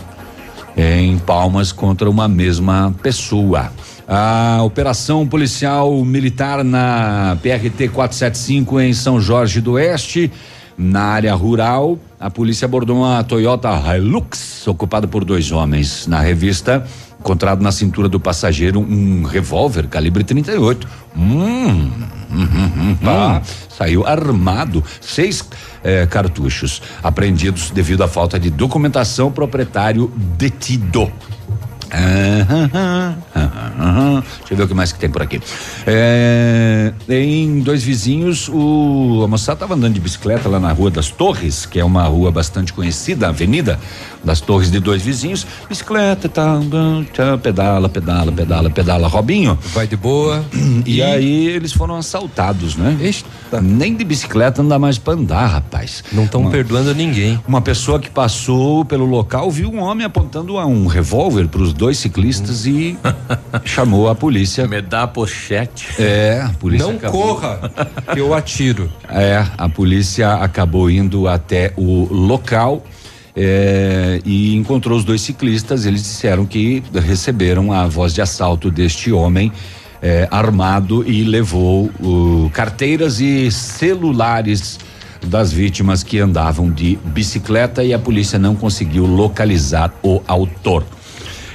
em 0.77 1.19
Palmas 1.19 1.71
contra 1.71 2.11
uma 2.11 2.27
mesma 2.27 2.93
pessoa. 3.03 3.71
A 4.07 4.63
operação 4.63 5.27
policial 5.27 6.05
militar 6.05 6.63
na 6.63 7.39
PRT 7.43 7.89
475 7.89 8.81
em 8.81 8.93
São 8.93 9.19
Jorge 9.19 9.61
do 9.61 9.73
Oeste, 9.73 10.31
na 10.77 11.03
área 11.03 11.35
rural, 11.35 11.99
a 12.19 12.29
polícia 12.29 12.67
abordou 12.67 12.99
uma 12.99 13.23
Toyota 13.25 13.71
Hilux 13.71 14.67
ocupada 14.67 15.07
por 15.07 15.25
dois 15.25 15.53
homens. 15.53 16.07
Na 16.07 16.21
revista, 16.21 16.85
encontrado 17.19 17.63
na 17.63 17.73
cintura 17.73 18.09
do 18.09 18.21
passageiro 18.21 18.81
um 18.81 19.23
revólver 19.23 19.87
calibre 19.87 20.25
38. 20.25 20.87
Hum, 21.17 21.31
hum, 21.31 21.91
hum, 22.31 22.71
hum, 22.77 22.97
ah, 23.07 23.41
saiu 23.69 24.07
armado, 24.07 24.83
seis 25.01 25.49
eh, 25.83 26.07
cartuchos 26.07 26.83
apreendidos 27.03 27.71
devido 27.71 28.03
à 28.03 28.09
falta 28.09 28.39
de 28.39 28.51
documentação 28.51 29.31
proprietário 29.31 30.13
detido. 30.37 31.11
Deixa 34.39 34.53
eu 34.53 34.57
ver 34.57 34.63
o 34.65 34.69
que 34.69 34.75
mais 34.75 34.93
que 34.93 34.99
tem 34.99 35.11
por 35.11 35.23
aqui. 35.23 35.41
É, 35.87 36.93
em 37.09 37.61
dois 37.61 37.83
vizinhos, 37.83 38.49
o, 38.49 39.23
a 39.25 39.29
moçada 39.29 39.57
estava 39.57 39.75
andando 39.75 39.95
de 39.95 40.01
bicicleta 40.01 40.49
lá 40.49 40.59
na 40.59 40.73
Rua 40.73 40.91
das 40.91 41.11
Torres, 41.11 41.67
que 41.67 41.79
é 41.79 41.85
uma 41.85 42.05
rua 42.05 42.31
bastante 42.31 42.73
conhecida, 42.73 43.29
avenida 43.29 43.79
das 44.25 44.41
Torres 44.41 44.71
de 44.71 44.81
dois 44.81 45.03
vizinhos. 45.03 45.47
Bicicleta, 45.69 46.29
tá, 46.29 46.61
tá, 47.15 47.39
pedala, 47.39 47.89
pedala, 47.89 48.33
pedala, 48.33 48.71
pedala, 48.71 49.09
Robinho. 49.09 49.59
Vai 49.73 49.87
de 49.87 49.97
boa. 49.97 50.45
E, 50.87 50.97
e 50.97 51.03
aí 51.03 51.47
eles 51.47 51.73
foram 51.73 51.97
assaltados, 51.97 52.77
né? 52.77 52.97
Eita. 53.01 53.61
Nem 53.61 53.95
de 53.95 54.05
bicicleta 54.05 54.63
não 54.63 54.69
dá 54.69 54.79
mais 54.79 54.99
pra 54.99 55.15
andar, 55.15 55.47
rapaz. 55.47 56.03
Não 56.13 56.25
estão 56.25 56.51
perdoando 56.51 56.95
ninguém. 56.95 57.41
Uma 57.47 57.61
pessoa 57.61 57.99
que 57.99 58.11
passou 58.11 58.85
pelo 58.85 59.05
local 59.05 59.51
viu 59.51 59.71
um 59.71 59.81
homem 59.81 60.05
apontando 60.05 60.59
a 60.59 60.67
um 60.67 60.87
revólver 60.87 61.49
para 61.49 61.63
os 61.63 61.73
dois 61.73 61.99
ciclistas 61.99 62.67
e 62.67 62.99
chamou 63.65 64.09
a 64.09 64.15
polícia. 64.15 64.67
Me 64.67 64.83
dá 64.83 65.05
a 65.05 65.07
pochete. 65.07 65.89
É, 65.99 66.43
a 66.45 66.51
polícia. 66.51 66.87
Não 66.87 66.97
acabou, 66.97 67.37
corra, 67.37 67.73
eu 68.17 68.35
atiro. 68.35 68.93
É, 69.09 69.45
a 69.57 69.69
polícia 69.69 70.35
acabou 70.35 70.91
indo 70.91 71.29
até 71.29 71.73
o 71.77 72.13
local. 72.13 72.85
É, 73.37 74.21
e 74.25 74.55
encontrou 74.55 74.97
os 74.97 75.05
dois 75.05 75.21
ciclistas. 75.21 75.87
Eles 75.87 76.03
disseram 76.03 76.47
que 76.47 76.83
receberam 76.95 77.73
a 77.73 77.87
voz 77.87 78.15
de 78.15 78.23
assalto 78.23 78.71
deste 78.71 79.11
homem 79.13 79.53
é, 80.01 80.29
armado 80.31 81.09
e 81.09 81.25
levou 81.25 81.91
carteiras 82.53 83.21
e 83.21 83.51
celulares 83.51 84.79
das 85.27 85.53
vítimas 85.53 86.03
que 86.03 86.19
andavam 86.19 86.71
de 86.71 86.99
bicicleta 87.07 87.83
e 87.83 87.95
a 87.95 87.99
polícia 87.99 88.39
não 88.39 88.55
conseguiu 88.55 89.07
localizar 89.07 89.93
o 90.03 90.21
autor. 90.29 90.85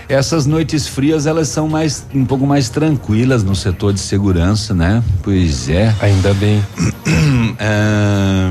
Essas 0.09 0.47
noites 0.47 0.87
frias 0.87 1.27
elas 1.27 1.49
são 1.49 1.69
mais 1.69 2.03
um 2.11 2.25
pouco 2.25 2.47
mais 2.47 2.67
tranquilas 2.67 3.43
no 3.43 3.55
setor 3.55 3.93
de 3.93 3.99
segurança, 3.99 4.73
né? 4.73 5.03
Pois 5.21 5.69
é. 5.69 5.93
Ainda 6.01 6.33
bem. 6.33 6.65
Ah, 7.61 8.49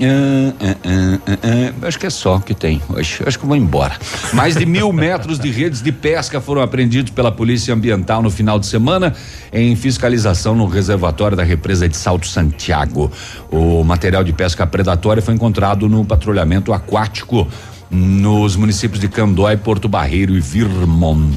ah, 0.00 1.18
ah, 1.26 1.86
acho 1.86 1.98
que 1.98 2.06
é 2.06 2.10
só 2.10 2.38
que 2.40 2.54
tem 2.54 2.82
hoje. 2.88 3.22
Acho 3.24 3.38
que 3.38 3.46
vou 3.46 3.56
embora. 3.56 3.96
Mais 4.32 4.56
de 4.56 4.66
mil 4.66 4.92
metros 4.92 5.38
de 5.38 5.50
redes 5.50 5.80
de 5.80 5.92
pesca 5.92 6.40
foram 6.40 6.62
apreendidos 6.62 7.12
pela 7.12 7.30
Polícia 7.30 7.72
Ambiental 7.72 8.22
no 8.22 8.30
final 8.30 8.58
de 8.58 8.66
semana 8.66 9.14
em 9.52 9.76
fiscalização 9.76 10.56
no 10.56 10.66
reservatório 10.66 11.36
da 11.36 11.44
represa 11.44 11.88
de 11.88 11.96
Salto 11.96 12.26
Santiago. 12.26 13.10
O 13.50 13.84
material 13.84 14.24
de 14.24 14.32
pesca 14.32 14.66
predatória 14.66 15.22
foi 15.22 15.34
encontrado 15.34 15.88
no 15.88 16.04
patrulhamento 16.04 16.72
aquático 16.72 17.46
nos 17.90 18.56
municípios 18.56 19.00
de 19.00 19.08
Candói, 19.08 19.56
Porto 19.56 19.88
Barreiro 19.88 20.36
e 20.36 20.40
Virmon. 20.40 21.30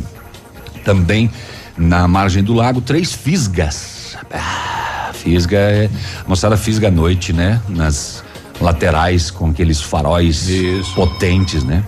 Também 0.84 1.30
na 1.78 2.08
margem 2.08 2.44
do 2.44 2.54
lago, 2.54 2.82
três 2.82 3.14
fisgas. 3.14 4.16
Ah, 4.32 5.12
fisga 5.14 5.58
é. 5.58 5.90
A 6.26 6.30
moçada 6.30 6.58
fisga 6.58 6.88
à 6.88 6.92
noite, 6.92 7.34
né? 7.34 7.62
Nas 7.70 8.24
laterais 8.60 9.32
com 9.32 9.50
aqueles 9.50 9.82
faróis 9.82 10.48
Isso. 10.48 10.94
potentes, 10.94 11.64
né? 11.64 11.84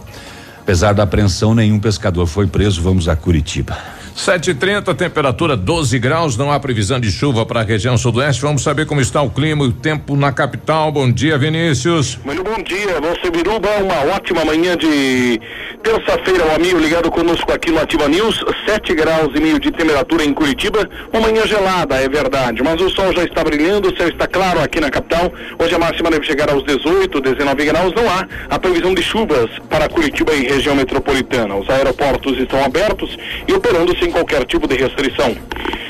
Apesar 0.60 0.94
da 0.94 1.04
apreensão, 1.04 1.54
nenhum 1.54 1.80
pescador 1.80 2.26
foi 2.26 2.48
preso. 2.48 2.82
Vamos 2.82 3.08
a 3.10 3.16
Curitiba. 3.16 3.78
7:30 4.16 4.94
temperatura 4.94 5.58
12 5.58 5.98
graus, 6.00 6.38
não 6.38 6.52
há 6.52 6.60
previsão 6.60 7.00
de 7.00 7.12
chuva 7.12 7.46
para 7.46 7.62
a 7.62 7.64
região 7.64 7.98
sudoeste. 7.98 8.42
Vamos 8.42 8.62
saber 8.62 8.86
como 8.86 9.02
está 9.02 9.22
o 9.22 9.30
clima 9.30 9.66
e 9.66 9.68
o 9.68 9.72
tempo 9.72 10.16
na 10.16 10.32
capital. 10.32 10.92
Bom 10.92 11.12
dia, 11.12 11.38
Vinícius. 11.38 12.18
Muito 12.24 12.44
bom 12.44 12.62
dia, 12.62 13.02
você 13.02 13.32
Biruba, 13.32 13.70
uma 13.82 14.16
ótima 14.16 14.46
manhã 14.46 14.78
de 14.78 15.42
terça-feira, 15.84 16.46
o 16.46 16.56
amigo 16.56 16.80
ligado 16.80 17.12
conosco 17.12 17.52
aqui 17.52 17.72
no 17.72 17.80
Ativa 17.80 18.08
News, 18.08 18.44
7 18.66 18.96
graus 18.96 19.32
e 19.36 19.40
meio 19.42 19.60
de 19.60 19.72
temperatura 19.72 20.24
em 20.24 20.34
Curitiba, 20.34 20.88
uma 21.12 21.22
manhã 21.22 21.46
gelada, 21.46 21.96
é 21.96 22.08
verdade, 22.08 22.64
mas 22.64 22.80
o 22.80 22.90
sol 22.90 23.12
já 23.14 23.24
está 23.24 23.44
brilhando, 23.44 23.90
o 23.90 23.98
céu 23.98 24.08
está 24.08 24.26
claro 24.26 24.62
aqui 24.62 24.80
na 24.80 24.90
capital. 24.90 25.34
Hoje 25.60 25.76
a 25.76 25.80
máxima 25.80 26.10
deve 26.10 26.26
chegar 26.26 26.50
aos 26.50 26.64
18, 26.64 27.20
19 27.20 27.66
graus, 27.66 27.94
não 27.94 28.10
há 28.10 28.26
a 28.50 28.60
previsão 28.60 28.94
de 28.94 29.04
chuvas 29.04 29.50
para 29.70 29.90
Curitiba 29.90 30.34
e 30.34 30.48
região 30.48 30.76
metropolitana. 30.76 31.56
Os 31.56 31.70
aeroportos 31.70 32.38
estão 32.38 32.64
abertos 32.64 33.18
e 33.48 33.54
operando 33.54 33.94
sem 34.04 34.12
qualquer 34.12 34.46
tipo 34.46 34.68
de 34.68 34.76
restrição. 34.76 35.34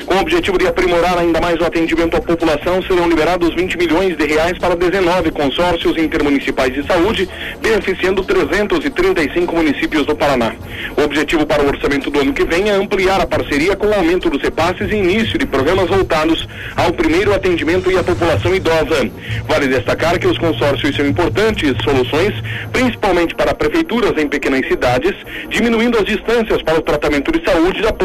Com 0.06 0.16
o 0.16 0.20
objetivo 0.20 0.58
de 0.58 0.66
aprimorar 0.66 1.18
ainda 1.18 1.40
mais 1.40 1.58
o 1.60 1.64
atendimento 1.64 2.16
à 2.16 2.20
população, 2.20 2.82
serão 2.82 3.08
liberados 3.08 3.54
20 3.54 3.78
milhões 3.78 4.16
de 4.16 4.26
reais 4.26 4.56
para 4.58 4.76
19 4.76 5.30
consórcios 5.30 5.96
intermunicipais 5.96 6.74
de 6.74 6.86
saúde, 6.86 7.28
beneficiando 7.60 8.22
335 8.22 9.56
municípios 9.56 10.06
do 10.06 10.14
Paraná. 10.14 10.52
O 10.96 11.02
objetivo 11.02 11.46
para 11.46 11.62
o 11.62 11.68
orçamento 11.68 12.10
do 12.10 12.20
ano 12.20 12.34
que 12.34 12.44
vem 12.44 12.68
é 12.68 12.72
ampliar 12.72 13.20
a 13.20 13.26
parceria 13.26 13.74
com 13.74 13.86
o 13.86 13.94
aumento 13.94 14.28
dos 14.28 14.42
repasses 14.42 14.90
e 14.90 14.94
início 14.94 15.38
de 15.38 15.46
programas 15.46 15.88
voltados 15.88 16.46
ao 16.76 16.92
primeiro 16.92 17.34
atendimento 17.34 17.90
e 17.90 17.96
à 17.96 18.04
população 18.04 18.54
idosa. 18.54 19.10
Vale 19.48 19.68
destacar 19.68 20.18
que 20.18 20.26
os 20.26 20.36
consórcios 20.36 20.94
são 20.94 21.06
importantes 21.06 21.74
soluções, 21.82 22.34
principalmente 22.72 23.34
para 23.34 23.54
prefeituras 23.54 24.12
em 24.22 24.28
pequenas 24.28 24.68
cidades, 24.68 25.14
diminuindo 25.48 25.98
as 25.98 26.04
distâncias 26.04 26.60
para 26.62 26.78
o 26.78 26.82
tratamento 26.82 27.32
de 27.32 27.42
saúde 27.44 27.80
da 27.80 27.92
população. 27.92 28.03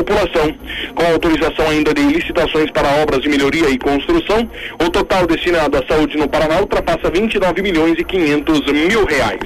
Com 0.96 1.06
autorização 1.06 1.70
ainda 1.70 1.94
de 1.94 2.02
licitações 2.02 2.70
para 2.72 3.02
obras 3.02 3.22
de 3.22 3.30
melhoria 3.30 3.70
e 3.70 3.78
construção, 3.78 4.50
o 4.80 4.90
total 4.90 5.26
destinado 5.28 5.78
à 5.78 5.86
saúde 5.86 6.18
no 6.18 6.28
Paraná 6.28 6.60
ultrapassa 6.60 7.10
29 7.10 7.62
milhões 7.62 7.98
e 7.98 8.04
500 8.04 8.66
mil 8.72 9.06
reais. 9.06 9.40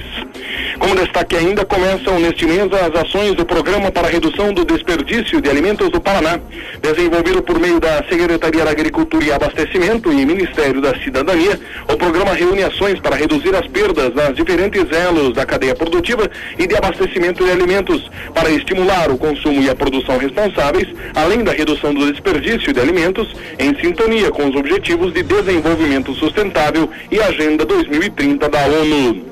Como 0.78 0.96
destaque 0.96 1.36
ainda, 1.36 1.64
começam 1.64 2.18
neste 2.18 2.46
mês 2.46 2.68
as 2.72 3.00
ações 3.00 3.34
do 3.34 3.44
Programa 3.44 3.90
para 3.90 4.08
Redução 4.08 4.52
do 4.52 4.64
Desperdício 4.64 5.40
de 5.40 5.48
Alimentos 5.48 5.88
do 5.90 6.00
Paraná, 6.00 6.38
desenvolvido 6.82 7.42
por 7.42 7.58
meio 7.58 7.78
da 7.78 8.04
Secretaria 8.08 8.64
da 8.64 8.70
Agricultura 8.70 9.24
e 9.24 9.32
Abastecimento 9.32 10.12
e 10.12 10.26
Ministério 10.26 10.80
da 10.80 10.94
Cidadania. 10.98 11.58
O 11.88 11.96
programa 11.96 12.34
reúne 12.34 12.64
ações 12.64 12.98
para 13.00 13.16
reduzir 13.16 13.54
as 13.54 13.66
perdas 13.68 14.14
nas 14.14 14.34
diferentes 14.34 14.84
elos 14.90 15.34
da 15.34 15.46
cadeia 15.46 15.74
produtiva 15.74 16.28
e 16.58 16.66
de 16.66 16.76
abastecimento 16.76 17.44
de 17.44 17.50
alimentos, 17.50 18.10
para 18.34 18.50
estimular 18.50 19.10
o 19.10 19.16
consumo 19.16 19.62
e 19.62 19.70
a 19.70 19.74
produção 19.74 20.18
responsáveis, 20.44 20.88
além 21.14 21.42
da 21.42 21.52
redução 21.52 21.94
do 21.94 22.10
desperdício 22.10 22.72
de 22.72 22.80
alimentos, 22.80 23.34
em 23.58 23.74
sintonia 23.80 24.30
com 24.30 24.48
os 24.48 24.54
Objetivos 24.54 25.12
de 25.12 25.22
Desenvolvimento 25.22 26.14
Sustentável 26.14 26.90
e 27.10 27.20
Agenda 27.20 27.64
2030 27.64 28.48
da 28.48 28.58
ONU. 28.66 29.24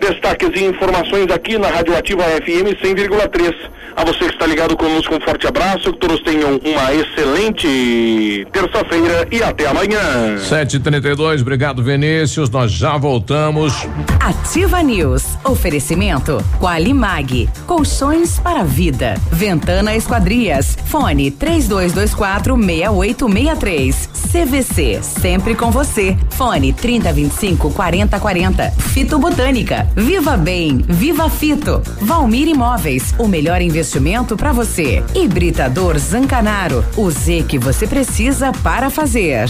Destaques 0.00 0.50
e 0.54 0.64
informações 0.64 1.30
aqui 1.30 1.58
na 1.58 1.68
Radioativa 1.68 2.22
FM 2.22 2.80
100,3. 2.82 3.77
A 3.96 4.04
você 4.04 4.26
que 4.26 4.32
está 4.32 4.46
ligado 4.46 4.76
conosco, 4.76 5.14
um 5.14 5.20
forte 5.20 5.46
abraço, 5.46 5.92
que 5.92 5.98
todos 5.98 6.20
tenham 6.22 6.60
uma 6.64 6.94
excelente 6.94 8.46
terça-feira 8.52 9.26
e 9.30 9.42
até 9.42 9.66
amanhã. 9.66 10.36
7:32, 10.38 11.40
obrigado 11.40 11.82
Vinícius, 11.82 12.48
nós 12.48 12.70
já 12.70 12.96
voltamos. 12.96 13.74
Ativa 14.20 14.82
News, 14.82 15.24
oferecimento 15.44 16.38
Qualimag, 16.60 17.48
colchões 17.66 18.38
para 18.38 18.62
vida, 18.62 19.14
Ventana 19.32 19.96
Esquadrias, 19.96 20.78
fone 20.86 21.30
3224 21.30 22.56
6863, 22.56 24.10
CVC, 24.30 25.00
sempre 25.02 25.54
com 25.56 25.70
você, 25.70 26.16
fone 26.30 26.72
3025 26.72 27.72
4040, 27.72 28.70
Fito 28.92 29.18
Botânica, 29.18 29.88
Viva 29.96 30.36
Bem, 30.36 30.78
Viva 30.86 31.28
Fito, 31.28 31.82
Valmir 32.00 32.46
Imóveis, 32.46 33.14
o 33.18 33.26
melhor 33.26 33.60
investimento 33.60 33.87
para 34.36 34.52
você. 34.52 35.02
Hibridador 35.14 35.98
Zancanaro, 35.98 36.84
o 36.96 37.10
Z 37.10 37.44
que 37.48 37.58
você 37.58 37.86
precisa 37.86 38.52
para 38.62 38.90
fazer. 38.90 39.48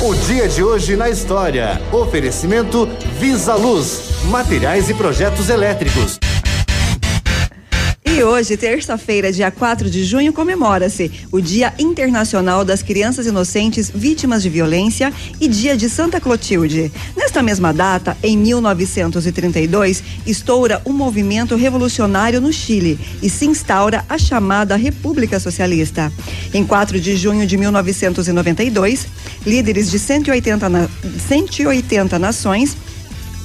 O 0.00 0.14
dia 0.14 0.48
de 0.48 0.62
hoje 0.62 0.96
na 0.96 1.10
história. 1.10 1.80
Oferecimento 1.92 2.88
Visa 3.18 3.54
Luz, 3.54 4.22
materiais 4.26 4.88
e 4.88 4.94
projetos 4.94 5.50
elétricos. 5.50 6.18
E 8.18 8.24
hoje, 8.24 8.56
terça-feira, 8.56 9.32
dia 9.32 9.48
4 9.48 9.88
de 9.88 10.02
junho, 10.02 10.32
comemora-se 10.32 11.08
o 11.30 11.40
Dia 11.40 11.72
Internacional 11.78 12.64
das 12.64 12.82
Crianças 12.82 13.26
Inocentes 13.26 13.92
Vítimas 13.94 14.42
de 14.42 14.50
Violência 14.50 15.12
e 15.40 15.46
Dia 15.46 15.76
de 15.76 15.88
Santa 15.88 16.20
Clotilde. 16.20 16.90
Nesta 17.16 17.44
mesma 17.44 17.72
data, 17.72 18.16
em 18.20 18.36
1932, 18.36 20.02
estoura 20.26 20.82
um 20.84 20.92
movimento 20.92 21.54
revolucionário 21.54 22.40
no 22.40 22.52
Chile 22.52 22.98
e 23.22 23.30
se 23.30 23.46
instaura 23.46 24.04
a 24.08 24.18
chamada 24.18 24.74
República 24.74 25.38
Socialista. 25.38 26.12
Em 26.52 26.66
4 26.66 27.00
de 27.00 27.16
junho 27.16 27.46
de 27.46 27.56
1992, 27.56 29.06
líderes 29.46 29.92
de 29.92 29.98
180, 30.00 30.68
na, 30.68 30.88
180 31.28 32.18
nações 32.18 32.76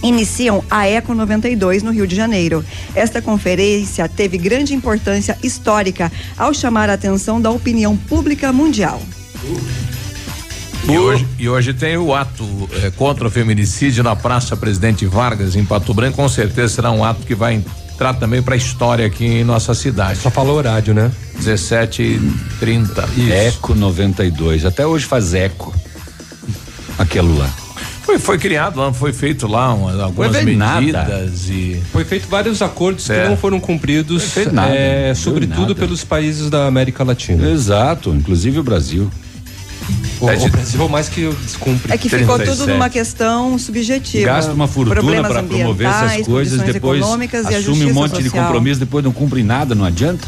iniciam 0.03 0.63
a 0.69 0.85
Eco 0.85 1.15
92 1.15 1.81
no 1.81 1.91
Rio 1.91 2.05
de 2.05 2.15
Janeiro. 2.15 2.63
Esta 2.93 3.21
conferência 3.21 4.07
teve 4.07 4.37
grande 4.37 4.75
importância 4.75 5.37
histórica 5.41 6.11
ao 6.37 6.53
chamar 6.53 6.89
a 6.89 6.93
atenção 6.93 7.41
da 7.41 7.49
opinião 7.49 7.95
pública 7.95 8.51
mundial. 8.51 9.01
E 10.87 10.97
hoje, 10.97 11.25
e 11.39 11.47
hoje 11.47 11.73
tem 11.73 11.95
o 11.95 12.13
ato 12.13 12.45
eh, 12.73 12.91
contra 12.97 13.25
o 13.27 13.31
feminicídio 13.31 14.03
na 14.03 14.17
Praça 14.17 14.57
Presidente 14.57 15.05
Vargas, 15.05 15.55
em 15.55 15.63
Pato 15.63 15.93
Branco. 15.93 16.17
Com 16.17 16.27
certeza 16.27 16.75
será 16.75 16.91
um 16.91 17.05
ato 17.05 17.25
que 17.25 17.33
vai 17.33 17.53
entrar 17.53 18.13
também 18.15 18.41
para 18.41 18.53
a 18.55 18.57
história 18.57 19.05
aqui 19.05 19.25
em 19.25 19.43
nossa 19.45 19.73
cidade. 19.73 20.19
Só 20.19 20.29
falou 20.29 20.57
horário, 20.57 20.93
né? 20.93 21.09
17h30. 21.39 23.31
Eco 23.31 23.73
92. 23.73 24.65
Até 24.65 24.85
hoje 24.85 25.05
faz 25.05 25.33
eco. 25.33 25.73
Aquilo 26.97 27.37
lá. 27.37 27.62
Foi, 28.03 28.19
foi 28.19 28.37
criado 28.37 28.79
lá, 28.79 28.91
foi 28.93 29.13
feito 29.13 29.47
lá 29.47 29.73
uma, 29.73 30.03
algumas 30.03 30.35
Foi 30.35 30.55
nada. 30.55 30.81
medidas 30.81 31.49
e. 31.49 31.81
Foi 31.91 32.03
feito 32.03 32.27
vários 32.27 32.61
acordos 32.61 33.09
É. 33.09 33.23
que 33.23 33.29
não 33.29 33.37
foram 33.37 33.59
cumpridos, 33.59 34.23
Foi 34.33 34.45
nada, 34.47 34.75
é, 34.75 35.13
sobretudo 35.15 35.61
nada. 35.61 35.75
pelos 35.75 36.03
países 36.03 36.49
da 36.49 36.67
América 36.67 37.03
Latina. 37.03 37.49
Exato, 37.49 38.09
inclusive 38.09 38.59
o 38.59 38.63
Brasil. 38.63 39.09
O, 40.19 40.29
É 40.29 40.35
de- 40.35 40.45
o 40.45 40.49
Brasil 40.49 40.89
mais 40.89 41.09
que 41.09 41.29
descumpre. 41.43 41.91
É 41.93 41.97
que 41.97 42.07
ficou 42.09 42.35
37. 42.35 42.57
tudo 42.57 42.71
numa 42.73 42.89
questão 42.89 43.57
subjetiva. 43.57 44.25
Gasta 44.25 44.51
uma 44.53 44.67
fortuna 44.67 45.21
para 45.23 45.43
promover 45.43 45.87
essas 45.87 46.25
coisas, 46.25 46.61
depois 46.61 47.01
assume 47.03 47.85
um 47.89 47.93
monte 47.93 48.17
de 48.17 48.23
social. 48.25 48.45
compromisso, 48.45 48.79
depois 48.81 49.03
não 49.03 49.11
cumpre 49.11 49.43
nada, 49.43 49.73
não 49.75 49.85
adianta. 49.85 50.27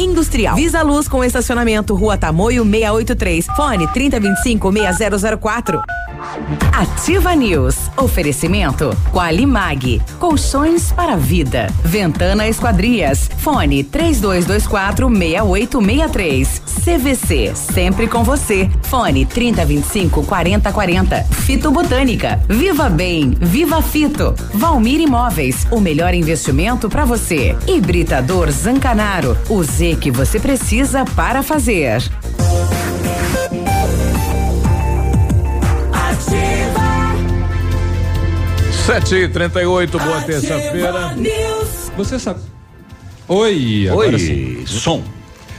industrial. 0.01 0.55
Visa 0.55 0.81
Luz 0.81 1.07
com 1.07 1.23
estacionamento 1.23 1.95
Rua 1.95 2.17
Tamoio 2.17 2.63
683. 2.63 3.45
Fone 3.55 3.87
3025 3.87 4.71
6004. 4.71 5.81
Ativa 6.71 7.35
News. 7.35 7.75
Oferecimento 7.97 8.95
Qualimag. 9.11 10.01
Colchões 10.19 10.91
para 10.91 11.15
vida. 11.15 11.67
Ventana 11.83 12.47
Esquadrias. 12.47 13.29
Fone 13.37 13.83
3224 13.83 15.09
6863. 15.09 16.61
CVC. 16.83 17.51
Sempre 17.55 18.07
com 18.07 18.23
você. 18.23 18.69
Fone 18.83 19.25
3025 19.25 20.23
4040. 20.23 21.23
Fito 21.23 21.71
Botânica. 21.71 22.39
Viva 22.47 22.89
Bem. 22.89 23.35
Viva 23.39 23.81
Fito. 23.81 24.33
Valmir 24.53 25.01
Imóveis. 25.01 25.67
O 25.71 25.79
melhor 25.79 26.13
investimento 26.13 26.89
para 26.89 27.05
você. 27.05 27.55
Hibridador 27.67 28.51
Zancanaro. 28.51 29.37
O 29.49 29.63
Z 29.81 29.95
que 29.95 30.11
você 30.11 30.39
precisa 30.39 31.03
para 31.03 31.41
fazer. 31.41 32.03
Ativa, 35.91 36.83
7h38, 38.85 39.89
boa 39.89 40.17
ativa 40.17 40.21
terça-feira. 40.21 41.13
News. 41.15 41.91
Você 41.97 42.19
sabe. 42.19 42.41
Oi, 43.27 43.89
agora 43.89 44.19
sim. 44.19 44.57
Oi, 44.59 44.67
som. 44.67 45.03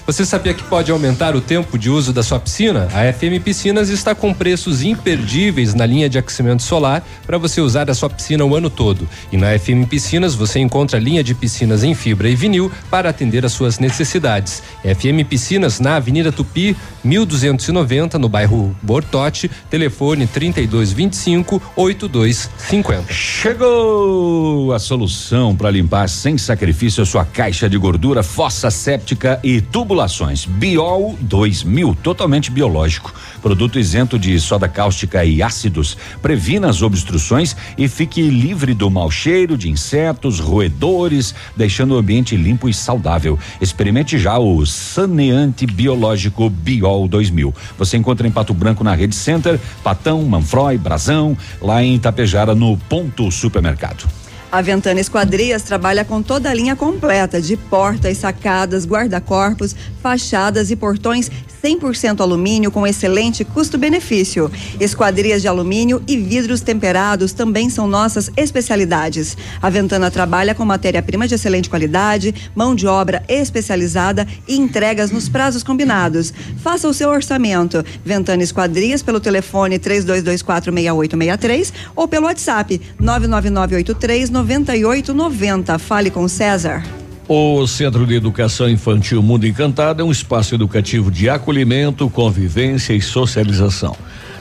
Você 0.04 0.26
sabia 0.26 0.52
que 0.52 0.64
pode 0.64 0.90
aumentar 0.90 1.36
o 1.36 1.40
tempo 1.40 1.78
de 1.78 1.88
uso 1.88 2.12
da 2.12 2.24
sua 2.24 2.40
piscina? 2.40 2.88
A 2.92 3.12
FM 3.12 3.40
Piscinas 3.42 3.88
está 3.88 4.16
com 4.16 4.34
preços 4.34 4.82
imperdíveis 4.82 5.74
na 5.74 5.86
linha 5.86 6.08
de 6.08 6.18
aquecimento 6.18 6.64
solar 6.64 7.06
para 7.24 7.38
você 7.38 7.60
usar 7.60 7.88
a 7.88 7.94
sua 7.94 8.10
piscina 8.10 8.44
o 8.44 8.56
ano 8.56 8.68
todo. 8.68 9.08
E 9.30 9.36
na 9.36 9.56
FM 9.56 9.88
Piscinas 9.88 10.34
você 10.34 10.58
encontra 10.58 10.98
linha 10.98 11.22
de 11.22 11.36
piscinas 11.36 11.84
em 11.84 11.94
fibra 11.94 12.28
e 12.28 12.34
vinil 12.34 12.70
para 12.90 13.10
atender 13.10 13.46
às 13.46 13.52
suas 13.52 13.78
necessidades. 13.78 14.60
FM 14.82 15.24
Piscinas 15.28 15.78
na 15.78 15.94
Avenida 15.94 16.32
Tupi, 16.32 16.76
1290, 17.04 18.18
no 18.18 18.28
bairro 18.28 18.74
Bortote, 18.82 19.48
telefone 19.70 20.26
3225 20.26 21.62
8250. 21.76 23.12
Chegou 23.12 24.72
a 24.72 24.80
solução 24.80 25.54
para 25.54 25.70
limpar 25.70 26.08
sem 26.08 26.36
sacrifício 26.36 27.04
a 27.04 27.06
sua 27.06 27.24
caixa 27.24 27.68
de 27.68 27.78
gordura, 27.78 28.24
fossa 28.24 28.68
séptica 28.68 29.38
e 29.44 29.60
tubulações. 29.92 30.46
Biol 30.46 31.18
2000, 31.20 31.94
totalmente 32.02 32.50
biológico. 32.50 33.12
Produto 33.42 33.78
isento 33.78 34.18
de 34.18 34.40
soda 34.40 34.66
cáustica 34.66 35.22
e 35.22 35.42
ácidos. 35.42 35.98
Previna 36.22 36.70
as 36.70 36.80
obstruções 36.80 37.54
e 37.76 37.86
fique 37.88 38.22
livre 38.22 38.72
do 38.72 38.90
mau 38.90 39.10
cheiro 39.10 39.56
de 39.58 39.68
insetos, 39.68 40.40
roedores, 40.40 41.34
deixando 41.54 41.94
o 41.94 41.98
ambiente 41.98 42.36
limpo 42.36 42.70
e 42.70 42.74
saudável. 42.74 43.38
Experimente 43.60 44.18
já 44.18 44.38
o 44.38 44.64
saneante 44.64 45.66
biológico 45.66 46.48
Biol 46.48 47.06
2000. 47.06 47.54
Você 47.76 47.98
encontra 47.98 48.26
em 48.26 48.30
Pato 48.30 48.54
Branco 48.54 48.82
na 48.82 48.94
Rede 48.94 49.14
Center, 49.14 49.60
Patão, 49.84 50.22
Manfroy, 50.22 50.78
Brasão, 50.78 51.36
lá 51.60 51.82
em 51.82 51.96
Itapejara 51.96 52.54
no 52.54 52.78
Ponto 52.78 53.30
Supermercado. 53.30 54.21
A 54.52 54.60
Ventana 54.60 55.00
Esquadrias 55.00 55.62
trabalha 55.62 56.04
com 56.04 56.22
toda 56.22 56.50
a 56.50 56.52
linha 56.52 56.76
completa 56.76 57.40
de 57.40 57.56
portas, 57.56 58.18
sacadas, 58.18 58.84
guarda-corpos, 58.84 59.74
fachadas 60.02 60.70
e 60.70 60.76
portões 60.76 61.30
100% 61.62 62.20
alumínio 62.20 62.70
com 62.70 62.86
excelente 62.86 63.44
custo-benefício. 63.44 64.50
Esquadrias 64.80 65.42
de 65.42 65.48
alumínio 65.48 66.02
e 66.08 66.16
vidros 66.16 66.60
temperados 66.60 67.32
também 67.32 67.70
são 67.70 67.86
nossas 67.86 68.30
especialidades. 68.36 69.36
A 69.60 69.70
Ventana 69.70 70.10
trabalha 70.10 70.54
com 70.54 70.64
matéria-prima 70.64 71.28
de 71.28 71.34
excelente 71.34 71.70
qualidade, 71.70 72.34
mão 72.54 72.74
de 72.74 72.86
obra 72.86 73.22
especializada 73.28 74.26
e 74.48 74.56
entregas 74.56 75.10
nos 75.10 75.28
prazos 75.28 75.62
combinados. 75.62 76.32
Faça 76.62 76.88
o 76.88 76.94
seu 76.94 77.10
orçamento. 77.10 77.84
Ventana 78.04 78.42
Esquadrias 78.42 79.02
pelo 79.02 79.20
telefone 79.20 79.78
32246863 79.78 81.72
ou 81.94 82.08
pelo 82.08 82.26
WhatsApp 82.26 82.80
99983 82.98 84.30
9890. 84.30 85.78
Fale 85.78 86.10
com 86.10 86.26
César. 86.26 87.01
O 87.28 87.66
Centro 87.66 88.06
de 88.06 88.14
Educação 88.14 88.68
Infantil 88.68 89.22
Mundo 89.22 89.46
Encantado 89.46 90.02
é 90.02 90.04
um 90.04 90.10
espaço 90.10 90.54
educativo 90.54 91.10
de 91.10 91.30
acolhimento, 91.30 92.10
convivência 92.10 92.92
e 92.92 93.00
socialização. 93.00 93.96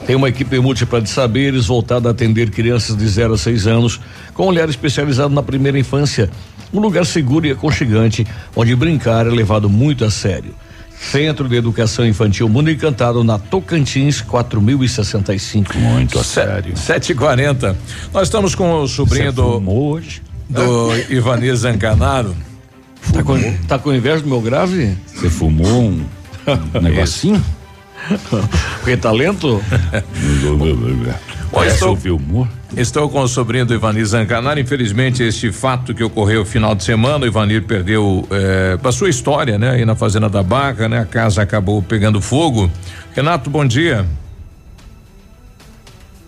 Tem 0.06 0.16
uma 0.16 0.28
equipe 0.28 0.58
múltipla 0.58 1.00
de 1.00 1.08
saberes 1.08 1.66
voltada 1.66 2.08
a 2.08 2.12
atender 2.12 2.50
crianças 2.50 2.96
de 2.96 3.06
0 3.06 3.34
a 3.34 3.38
6 3.38 3.66
anos, 3.68 4.00
com 4.34 4.46
olhar 4.46 4.68
especializado 4.68 5.32
na 5.32 5.42
primeira 5.42 5.78
infância. 5.78 6.28
Um 6.72 6.80
lugar 6.80 7.06
seguro 7.06 7.46
e 7.46 7.52
aconchegante, 7.52 8.26
onde 8.56 8.74
brincar 8.74 9.26
é 9.26 9.30
levado 9.30 9.70
muito 9.70 10.04
a 10.04 10.10
sério. 10.10 10.54
Centro 10.98 11.48
de 11.48 11.56
Educação 11.56 12.06
Infantil 12.06 12.48
Mundo 12.48 12.70
Encantado, 12.70 13.22
na 13.22 13.38
Tocantins 13.38 14.20
4065. 14.20 15.78
Muito 15.78 16.18
a 16.18 16.24
sério. 16.24 16.74
7h40. 16.74 17.76
Nós 18.12 18.24
estamos 18.24 18.54
com 18.54 18.82
o 18.82 18.88
sobrinho 18.88 19.32
Você 19.32 19.36
do, 19.36 19.70
hoje? 19.70 20.22
do 20.48 20.90
Ivanir 21.10 21.54
Zancanaro. 21.54 22.34
Tá 23.12 23.22
com, 23.22 23.56
tá 23.66 23.78
com 23.78 23.92
inveja 23.92 24.20
do 24.20 24.28
meu 24.28 24.40
grave? 24.40 24.96
Você 25.06 25.28
fumou 25.28 25.82
um, 25.90 26.04
um 26.74 26.80
negocinho? 26.80 27.42
Porque 28.78 28.96
talento? 28.96 29.62
Parece 31.52 31.74
estou, 31.74 31.92
o 31.92 31.96
Vilmor. 31.96 32.48
estou 32.76 33.08
com 33.08 33.20
o 33.20 33.28
sobrinho 33.28 33.64
do 33.64 33.74
Ivanir 33.74 34.04
Zancanaro. 34.04 34.58
Infelizmente, 34.58 35.22
este 35.22 35.52
fato 35.52 35.94
que 35.94 36.02
ocorreu 36.02 36.40
no 36.40 36.46
final 36.46 36.74
de 36.74 36.82
semana, 36.82 37.24
o 37.24 37.28
Ivanir 37.28 37.62
perdeu 37.62 38.26
eh, 38.30 38.76
para 38.80 38.90
sua 38.90 39.08
história, 39.08 39.58
né? 39.58 39.70
Aí 39.70 39.84
na 39.84 39.94
Fazenda 39.94 40.28
da 40.28 40.42
Barra, 40.42 40.88
né? 40.88 40.98
A 40.98 41.04
casa 41.04 41.42
acabou 41.42 41.80
pegando 41.82 42.20
fogo. 42.20 42.70
Renato, 43.14 43.48
bom 43.48 43.64
dia. 43.64 44.04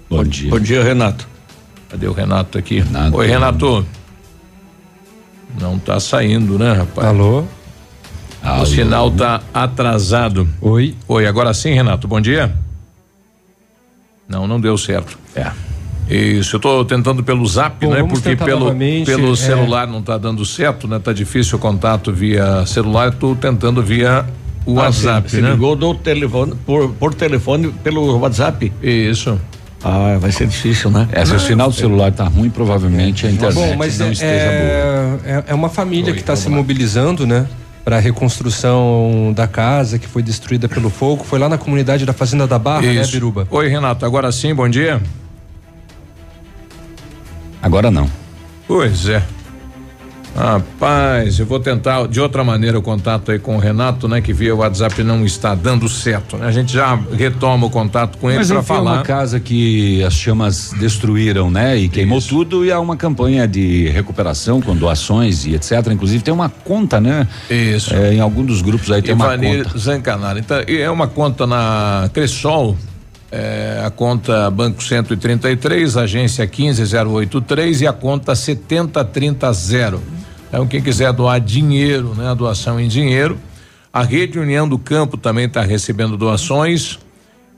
Bom 0.08 0.22
dia. 0.22 0.50
Bom 0.50 0.60
dia, 0.60 0.84
Renato. 0.84 1.26
Cadê 1.88 2.06
o 2.06 2.12
Renato 2.12 2.56
aqui? 2.58 2.80
Renato. 2.80 3.16
Oi, 3.16 3.26
Renato. 3.26 3.86
Não 5.60 5.78
tá 5.78 6.00
saindo, 6.00 6.58
né, 6.58 6.72
rapaz? 6.72 7.06
Alô? 7.08 7.44
O 8.60 8.66
sinal 8.66 9.10
tá 9.10 9.40
atrasado. 9.54 10.46
Oi. 10.60 10.94
Oi, 11.08 11.26
agora 11.26 11.54
sim, 11.54 11.72
Renato. 11.72 12.06
Bom 12.06 12.20
dia. 12.20 12.54
Não, 14.28 14.46
não 14.46 14.60
deu 14.60 14.76
certo. 14.76 15.18
É. 15.34 15.50
Isso, 16.08 16.56
eu 16.56 16.60
tô 16.60 16.84
tentando 16.84 17.24
pelo 17.24 17.46
zap, 17.46 17.86
Bom, 17.86 17.92
né? 17.92 18.02
Porque 18.02 18.36
pelo, 18.36 18.74
pelo 19.06 19.32
é. 19.32 19.36
celular 19.36 19.86
não 19.86 20.02
tá 20.02 20.18
dando 20.18 20.44
certo, 20.44 20.86
né? 20.86 20.98
Tá 20.98 21.12
difícil 21.14 21.56
o 21.56 21.60
contato 21.60 22.12
via 22.12 22.66
celular, 22.66 23.14
tô 23.14 23.34
tentando 23.34 23.82
via 23.82 24.26
o 24.66 24.78
Ah, 24.78 24.84
WhatsApp, 24.84 25.30
você, 25.30 25.40
né? 25.40 25.48
Você 25.48 25.54
ligou 25.54 25.74
do 25.74 25.94
telefone, 25.94 26.54
por, 26.66 26.90
por 26.90 27.14
telefone 27.14 27.68
pelo 27.82 28.18
WhatsApp? 28.18 28.70
Isso. 28.82 29.40
Ah, 29.84 30.16
vai 30.18 30.32
ser 30.32 30.46
difícil, 30.46 30.90
né? 30.90 31.06
É, 31.12 31.24
se 31.26 31.34
o 31.34 31.38
sinal 31.38 31.68
do 31.68 31.74
celular 31.76 32.10
tá 32.10 32.24
ruim, 32.24 32.48
provavelmente 32.48 33.26
a 33.26 33.30
internet 33.30 33.54
Bom, 33.54 33.76
mas 33.76 33.98
não 33.98 34.06
é, 34.06 34.12
esteja 34.12 34.46
boa. 34.46 35.20
é, 35.26 35.44
é 35.48 35.54
uma 35.54 35.68
família 35.68 36.08
Oi, 36.08 36.14
que 36.14 36.20
está 36.20 36.34
se 36.34 36.48
lá. 36.48 36.56
mobilizando, 36.56 37.26
né? 37.26 37.46
Para 37.84 37.96
a 37.98 38.00
reconstrução 38.00 39.30
da 39.36 39.46
casa 39.46 39.98
que 39.98 40.08
foi 40.08 40.22
destruída 40.22 40.66
pelo 40.70 40.88
fogo. 40.88 41.22
Foi 41.22 41.38
lá 41.38 41.50
na 41.50 41.58
comunidade 41.58 42.06
da 42.06 42.14
Fazenda 42.14 42.46
da 42.46 42.58
Barra, 42.58 42.80
né, 42.80 42.94
Isso. 42.94 43.12
Biruba? 43.12 43.46
Oi, 43.50 43.68
Renato, 43.68 44.06
agora 44.06 44.32
sim, 44.32 44.54
bom 44.54 44.66
dia. 44.66 45.02
Agora 47.60 47.90
não. 47.90 48.08
Pois 48.66 49.06
é. 49.06 49.22
Rapaz, 50.36 51.38
eu 51.38 51.46
vou 51.46 51.60
tentar 51.60 52.08
de 52.08 52.20
outra 52.20 52.42
maneira 52.42 52.76
o 52.76 52.82
contato 52.82 53.30
aí 53.30 53.38
com 53.38 53.56
o 53.56 53.58
Renato, 53.58 54.08
né? 54.08 54.20
Que 54.20 54.32
via 54.32 54.54
WhatsApp 54.54 55.02
não 55.04 55.24
está 55.24 55.54
dando 55.54 55.88
certo. 55.88 56.36
né? 56.36 56.46
A 56.46 56.50
gente 56.50 56.72
já 56.72 56.98
retoma 57.16 57.66
o 57.66 57.70
contato 57.70 58.18
com 58.18 58.28
ele 58.28 58.44
para 58.44 58.62
falar. 58.62 58.94
uma 58.94 59.02
casa 59.02 59.38
que 59.38 60.02
as 60.02 60.14
chamas 60.14 60.72
destruíram, 60.78 61.50
né? 61.50 61.76
E 61.76 61.88
queimou 61.88 62.18
Isso. 62.18 62.28
tudo 62.28 62.64
e 62.64 62.72
há 62.72 62.80
uma 62.80 62.96
campanha 62.96 63.46
de 63.46 63.88
recuperação 63.90 64.60
com 64.60 64.74
doações 64.74 65.46
e 65.46 65.54
etc. 65.54 65.86
Inclusive 65.92 66.24
tem 66.24 66.34
uma 66.34 66.48
conta, 66.48 67.00
né? 67.00 67.28
Isso. 67.48 67.94
É, 67.94 68.14
em 68.14 68.20
algum 68.20 68.44
dos 68.44 68.60
grupos 68.60 68.90
aí 68.90 69.02
tem 69.02 69.14
uma 69.14 69.34
Ivanir 69.34 69.64
conta. 69.64 69.78
Zancanaro. 69.78 70.38
Então, 70.38 70.58
é 70.66 70.90
uma 70.90 71.06
conta 71.06 71.46
na 71.46 72.10
Cressol, 72.12 72.76
é, 73.30 73.82
a 73.84 73.90
conta 73.90 74.50
Banco 74.50 74.82
133, 74.82 75.96
agência 75.96 76.46
15083 76.46 77.82
e 77.82 77.86
a 77.86 77.92
conta 77.92 78.34
7030. 78.34 79.52
Então, 80.54 80.68
quem 80.68 80.80
quiser 80.80 81.12
doar 81.12 81.40
dinheiro, 81.40 82.14
né? 82.16 82.28
A 82.30 82.34
doação 82.34 82.78
em 82.78 82.86
dinheiro. 82.86 83.36
A 83.92 84.04
Rede 84.04 84.38
União 84.38 84.68
do 84.68 84.78
Campo 84.78 85.16
também 85.16 85.46
está 85.46 85.62
recebendo 85.62 86.16
doações. 86.16 86.96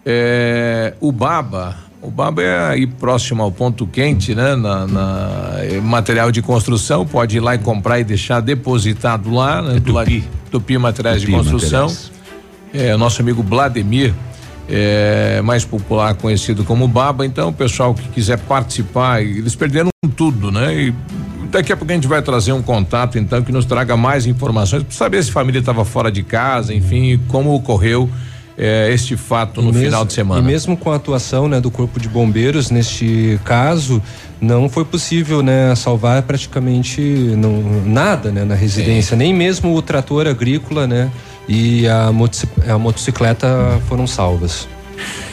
É, 0.05 0.95
o 0.99 1.13
Baba, 1.13 1.77
o 2.01 2.11
Baba 2.11 2.43
é 2.43 2.71
aí 2.71 2.87
próximo 2.87 3.43
ao 3.43 3.53
ponto 3.53 3.87
quente, 3.87 4.35
né? 4.35 4.57
Na, 4.57 4.87
na- 4.87 5.57
é 5.61 5.79
material 5.79 6.33
de 6.33 6.41
construção, 6.41 7.05
pode 7.07 7.37
ir 7.37 7.41
lá 7.41 7.55
e 7.55 7.59
comprar 7.59 8.01
e 8.01 8.05
deixar 8.05 8.41
depositado 8.41 9.31
lá, 9.31 9.61
né? 9.61 9.79
Do 9.79 9.93
lado 9.93 10.11
Tupi 10.51 10.79
Materiais 10.79 11.21
Tupi 11.21 11.33
de 11.33 11.37
Construção. 11.37 11.89
Materiais. 11.89 12.13
É, 12.73 12.95
o 12.95 12.99
nosso 12.99 13.21
amigo 13.21 13.43
Vladimir, 13.43 14.15
é, 14.71 15.43
mais 15.43 15.67
popular 15.67 16.15
conhecido 16.15 16.65
como 16.65 16.89
Baba. 16.89 17.27
Então, 17.27 17.51
o 17.51 17.53
pessoal 17.53 17.93
que 17.93 18.09
quiser 18.09 18.39
participar, 18.39 19.21
eles 19.23 19.55
perderam 19.55 19.91
tudo, 20.17 20.51
né? 20.51 20.73
E 20.75 20.95
daqui 21.51 21.73
a 21.73 21.77
pouco 21.77 21.93
a 21.93 21.95
gente 21.95 22.07
vai 22.07 22.21
trazer 22.23 22.53
um 22.53 22.63
contato, 22.63 23.19
então, 23.19 23.43
que 23.43 23.53
nos 23.53 23.65
traga 23.65 23.97
mais 23.97 24.27
informações 24.27 24.83
para 24.83 24.93
saber 24.95 25.23
se 25.23 25.31
a 25.31 25.33
família 25.33 25.59
estava 25.61 25.85
fora 25.85 26.11
de 26.11 26.23
casa, 26.23 26.75
enfim, 26.75 27.21
como 27.29 27.55
ocorreu 27.55 28.09
é, 28.59 28.91
este 28.93 29.17
fato 29.17 29.61
no 29.61 29.69
mesmo- 29.73 29.85
final 29.85 30.05
de 30.05 30.13
semana. 30.13 30.41
E 30.41 30.45
mesmo 30.45 30.77
com 30.77 30.91
a 30.91 30.97
atuação 30.97 31.47
né, 31.49 31.61
do 31.61 31.71
Corpo 31.71 32.01
de 32.01 32.09
Bombeiros 32.09 32.71
neste 32.71 33.39
caso, 33.45 34.03
não 34.41 34.69
foi 34.69 34.85
possível 34.85 35.43
né, 35.43 35.75
salvar 35.75 36.23
praticamente 36.23 37.01
não, 37.01 37.63
nada 37.85 38.31
né, 38.31 38.45
na 38.45 38.55
residência, 38.55 39.17
nem 39.17 39.35
mesmo 39.35 39.75
o 39.75 39.83
trator 39.83 40.27
agrícola 40.27 40.87
né, 40.87 41.11
e 41.49 41.87
a 41.87 42.11
motocicleta 42.79 43.47
foram 43.89 44.07
salvas. 44.07 44.67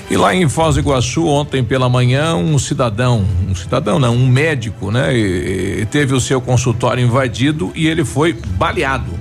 E 0.09 0.17
lá 0.17 0.35
em 0.35 0.47
Foz 0.47 0.75
do 0.75 0.81
Iguaçu, 0.81 1.25
ontem 1.25 1.63
pela 1.63 1.89
manhã, 1.89 2.35
um 2.35 2.59
cidadão, 2.59 3.25
um 3.49 3.55
cidadão 3.55 3.97
não, 3.97 4.13
um 4.15 4.27
médico, 4.27 4.91
né? 4.91 5.15
e- 5.17 5.81
e 5.81 5.85
teve 5.85 6.13
o 6.13 6.19
seu 6.19 6.39
consultório 6.41 7.03
invadido 7.03 7.71
e 7.73 7.87
ele 7.87 8.03
foi 8.05 8.33
baleado. 8.33 9.11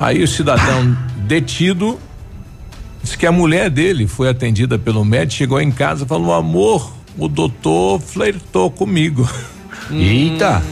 Aí 0.00 0.22
o 0.22 0.26
cidadão 0.28 0.96
detido 1.26 1.98
disse 3.02 3.16
que 3.16 3.26
a 3.26 3.32
mulher 3.32 3.70
dele 3.70 4.06
foi 4.08 4.28
atendida 4.28 4.78
pelo 4.78 5.04
médico, 5.04 5.34
chegou 5.38 5.60
em 5.60 5.70
casa 5.70 6.04
e 6.04 6.08
falou: 6.08 6.32
amor, 6.32 6.92
o 7.16 7.28
doutor 7.28 8.00
flertou 8.00 8.70
comigo. 8.70 9.28
Eita! 9.90 10.62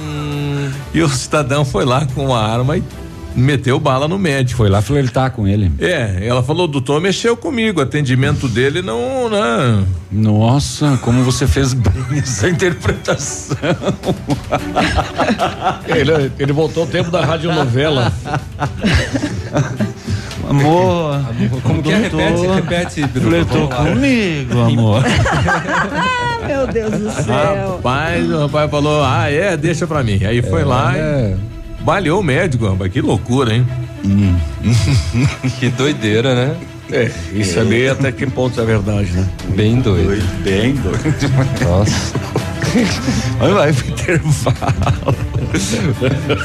E 0.92 1.02
o 1.02 1.09
cidadão 1.09 1.64
foi 1.64 1.85
lá 1.85 2.06
com 2.14 2.35
a 2.35 2.44
arma 2.44 2.76
e 2.78 2.83
meteu 3.34 3.78
bala 3.78 4.06
no 4.08 4.18
médico. 4.18 4.58
Foi 4.58 4.68
lá 4.68 4.82
flertar 4.82 5.30
com 5.32 5.46
ele. 5.46 5.70
É, 5.78 6.26
ela 6.26 6.42
falou, 6.42 6.66
doutor 6.66 7.00
mexeu 7.00 7.36
comigo, 7.36 7.80
o 7.80 7.82
atendimento 7.82 8.48
dele 8.48 8.82
não, 8.82 9.28
não. 9.28 9.86
Nossa, 10.10 10.98
como 11.02 11.22
você 11.22 11.46
fez 11.46 11.72
bem 11.72 11.92
essa 12.18 12.48
interpretação. 12.48 13.56
Ele, 15.86 16.32
ele 16.38 16.52
voltou 16.52 16.84
ao 16.84 16.88
tempo 16.88 17.10
da 17.10 17.24
radionovela. 17.24 18.12
Amor, 20.48 21.20
Como 21.62 21.82
que 21.82 21.92
é? 21.92 21.96
Repete, 21.98 22.46
repete, 22.46 23.08
flertou 23.20 23.68
comigo, 23.68 24.60
amor. 24.60 25.02
Ah, 25.04 26.40
meu 26.46 26.66
Deus 26.66 26.90
do 26.90 27.10
céu. 27.10 27.76
Rapaz, 27.76 28.30
o 28.30 28.38
rapaz 28.40 28.70
falou, 28.70 29.04
ah, 29.04 29.30
é, 29.30 29.56
deixa 29.56 29.86
pra 29.86 30.02
mim. 30.02 30.24
Aí 30.24 30.42
foi 30.42 30.64
lá 30.64 30.96
É, 30.96 31.36
e 31.36 31.60
baleou 31.80 32.20
o 32.20 32.22
médico, 32.22 32.68
rapaz. 32.68 32.92
Que 32.92 33.00
loucura, 33.00 33.54
hein? 33.54 33.66
que 35.58 35.68
doideira, 35.68 36.34
né? 36.34 36.56
É, 36.92 37.10
isso 37.32 37.60
ali 37.60 37.88
até 37.88 38.10
que 38.10 38.26
ponto 38.26 38.60
é 38.60 38.64
verdade, 38.64 39.12
né? 39.12 39.28
Bem 39.54 39.80
doido. 39.80 40.26
Bem 40.42 40.74
doido. 40.74 41.00
Nossa. 41.64 42.18
Vai, 43.38 43.52
vai 43.52 43.72
pro 43.72 43.88
intervalo. 43.88 45.16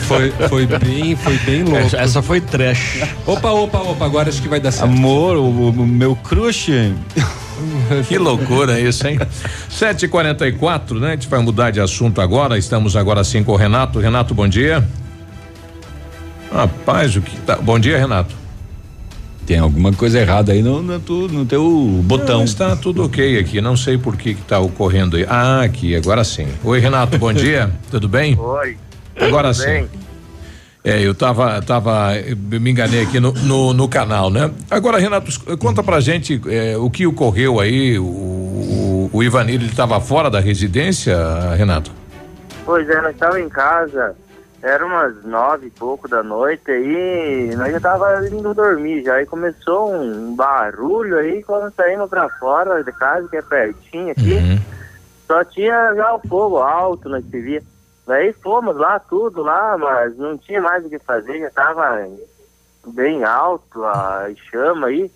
Foi, 0.08 0.32
foi 0.50 0.66
bem, 0.66 1.16
foi 1.16 1.38
bem 1.40 1.64
louco. 1.64 1.78
Essa, 1.78 1.98
essa 1.98 2.22
foi 2.22 2.42
trash. 2.42 3.04
Opa, 3.26 3.52
opa, 3.52 3.80
opa, 3.80 4.06
agora 4.06 4.30
acho 4.30 4.42
que 4.42 4.48
vai 4.48 4.60
dar 4.60 4.72
certo. 4.72 4.92
Amor, 4.92 5.38
o, 5.38 5.70
o 5.70 5.88
meu 5.88 6.16
crush. 6.16 6.70
Que 8.10 8.18
loucura 8.18 8.82
isso, 8.82 9.08
hein? 9.08 9.18
7h44, 9.72 11.00
né? 11.00 11.08
A 11.08 11.12
gente 11.12 11.30
vai 11.30 11.40
mudar 11.42 11.72
de 11.72 11.80
assunto 11.80 12.20
agora. 12.20 12.58
Estamos 12.58 12.98
agora 12.98 13.24
sim 13.24 13.46
com 13.46 13.54
o 13.54 13.56
Renato. 13.56 13.98
Renato, 13.98 14.36
bom 14.36 14.46
dia. 14.46 14.86
Rapaz, 16.52 17.16
o 17.16 17.22
que 17.22 17.40
tá. 17.42 17.58
Bom 17.58 17.80
dia, 17.80 17.98
Renato. 17.98 18.36
Tem 19.46 19.60
alguma 19.60 19.94
coisa 19.94 20.20
errada 20.20 20.54
aí 20.54 20.64
no, 20.64 20.82
no, 20.82 21.00
no 21.00 21.46
teu 21.46 21.64
botão. 22.04 22.40
Não, 22.40 22.46
está 22.46 22.76
tudo 22.76 23.06
ok 23.06 23.38
aqui. 23.38 23.62
Não 23.62 23.78
sei 23.78 23.98
por 23.98 24.18
que 24.18 24.34
que 24.34 24.42
tá 24.42 24.60
ocorrendo 24.60 25.18
aí. 25.18 25.26
Ah, 25.30 25.62
aqui, 25.62 25.96
agora 25.96 26.24
sim. 26.24 26.48
Oi, 26.64 26.80
Renato, 26.80 27.18
bom 27.20 27.32
dia. 27.32 27.72
Tudo 27.92 28.08
bem? 28.08 28.36
Oi. 28.40 28.78
Agora 29.20 29.54
tudo 29.54 29.64
sim. 29.64 29.70
bem? 29.70 29.90
É, 30.84 31.02
eu 31.02 31.16
tava, 31.16 31.62
tava, 31.62 32.16
eu 32.16 32.36
me 32.60 32.70
enganei 32.70 33.02
aqui 33.02 33.20
no, 33.20 33.32
no, 33.32 33.74
no 33.74 33.88
canal, 33.88 34.30
né? 34.30 34.52
Agora, 34.70 35.00
Renato, 35.00 35.32
conta 35.58 35.82
pra 35.82 36.00
gente 36.00 36.40
é, 36.48 36.78
o 36.78 36.90
que 36.90 37.08
ocorreu 37.08 37.60
aí. 37.60 37.98
O, 37.98 38.04
o, 38.04 39.10
o 39.12 39.24
Ivanir, 39.24 39.56
ele 39.56 39.70
tava 39.70 40.00
fora 40.00 40.30
da 40.30 40.40
residência, 40.40 41.18
Renato? 41.56 41.92
Pois 42.66 42.88
é, 42.90 43.02
nós 43.02 43.14
estávamos 43.14 43.46
em 43.46 43.50
casa, 43.50 44.16
era 44.62 44.86
umas 44.86 45.24
nove 45.24 45.68
e 45.68 45.72
pouco 45.72 46.08
da 46.08 46.24
noite, 46.24 46.72
aí 46.72 47.56
nós 47.56 47.72
já 47.72 47.80
tava 47.80 48.28
indo 48.28 48.54
dormir 48.54 49.04
já, 49.04 49.16
aí 49.16 49.26
começou 49.26 49.94
um 49.94 50.36
barulho 50.36 51.18
aí, 51.18 51.44
quando 51.44 51.74
saímos 51.76 52.10
pra 52.10 52.28
fora 52.40 52.84
de 52.84 52.92
casa, 52.94 53.28
que 53.28 53.38
é 53.38 53.42
pertinho 53.42 54.12
aqui, 54.12 54.34
Uhum. 54.34 54.60
só 55.28 55.44
tinha 55.44 55.94
já 55.96 56.14
o 56.14 56.20
fogo 56.20 56.58
alto, 56.58 57.10
nós 57.10 57.24
se 57.26 57.40
via. 57.42 57.62
Daí 58.08 58.34
fomos 58.34 58.76
lá, 58.78 59.00
tudo 59.00 59.42
lá, 59.42 59.78
mas 59.78 60.16
não 60.18 60.38
tinha 60.38 60.62
mais 60.62 60.86
o 60.86 60.90
que 60.90 61.00
fazer, 61.00 61.40
já 61.40 61.50
tava 61.50 62.08
bem 62.88 63.24
alto 63.24 63.84
a 63.84 64.28
chama 64.52 64.88
aí. 64.88 65.12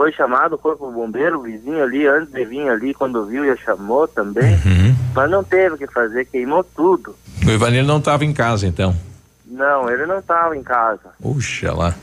Foi 0.00 0.10
chamado 0.12 0.54
o 0.54 0.58
corpo 0.58 0.90
bombeiro, 0.90 1.40
o 1.40 1.42
vizinho 1.42 1.82
ali, 1.82 2.06
antes 2.06 2.32
de 2.32 2.42
vir 2.46 2.66
ali, 2.70 2.94
quando 2.94 3.26
viu, 3.26 3.44
já 3.44 3.54
chamou 3.56 4.08
também. 4.08 4.54
Uhum. 4.54 4.96
Mas 5.14 5.30
não 5.30 5.44
teve 5.44 5.74
o 5.74 5.76
que 5.76 5.86
fazer, 5.88 6.24
queimou 6.24 6.64
tudo. 6.64 7.14
O 7.46 7.50
Ivanir 7.50 7.84
não 7.84 7.98
estava 7.98 8.24
em 8.24 8.32
casa, 8.32 8.66
então. 8.66 8.96
Não, 9.44 9.90
ele 9.90 10.06
não 10.06 10.18
estava 10.18 10.56
em 10.56 10.62
casa. 10.62 11.10
Puxa 11.20 11.74
lá. 11.74 11.94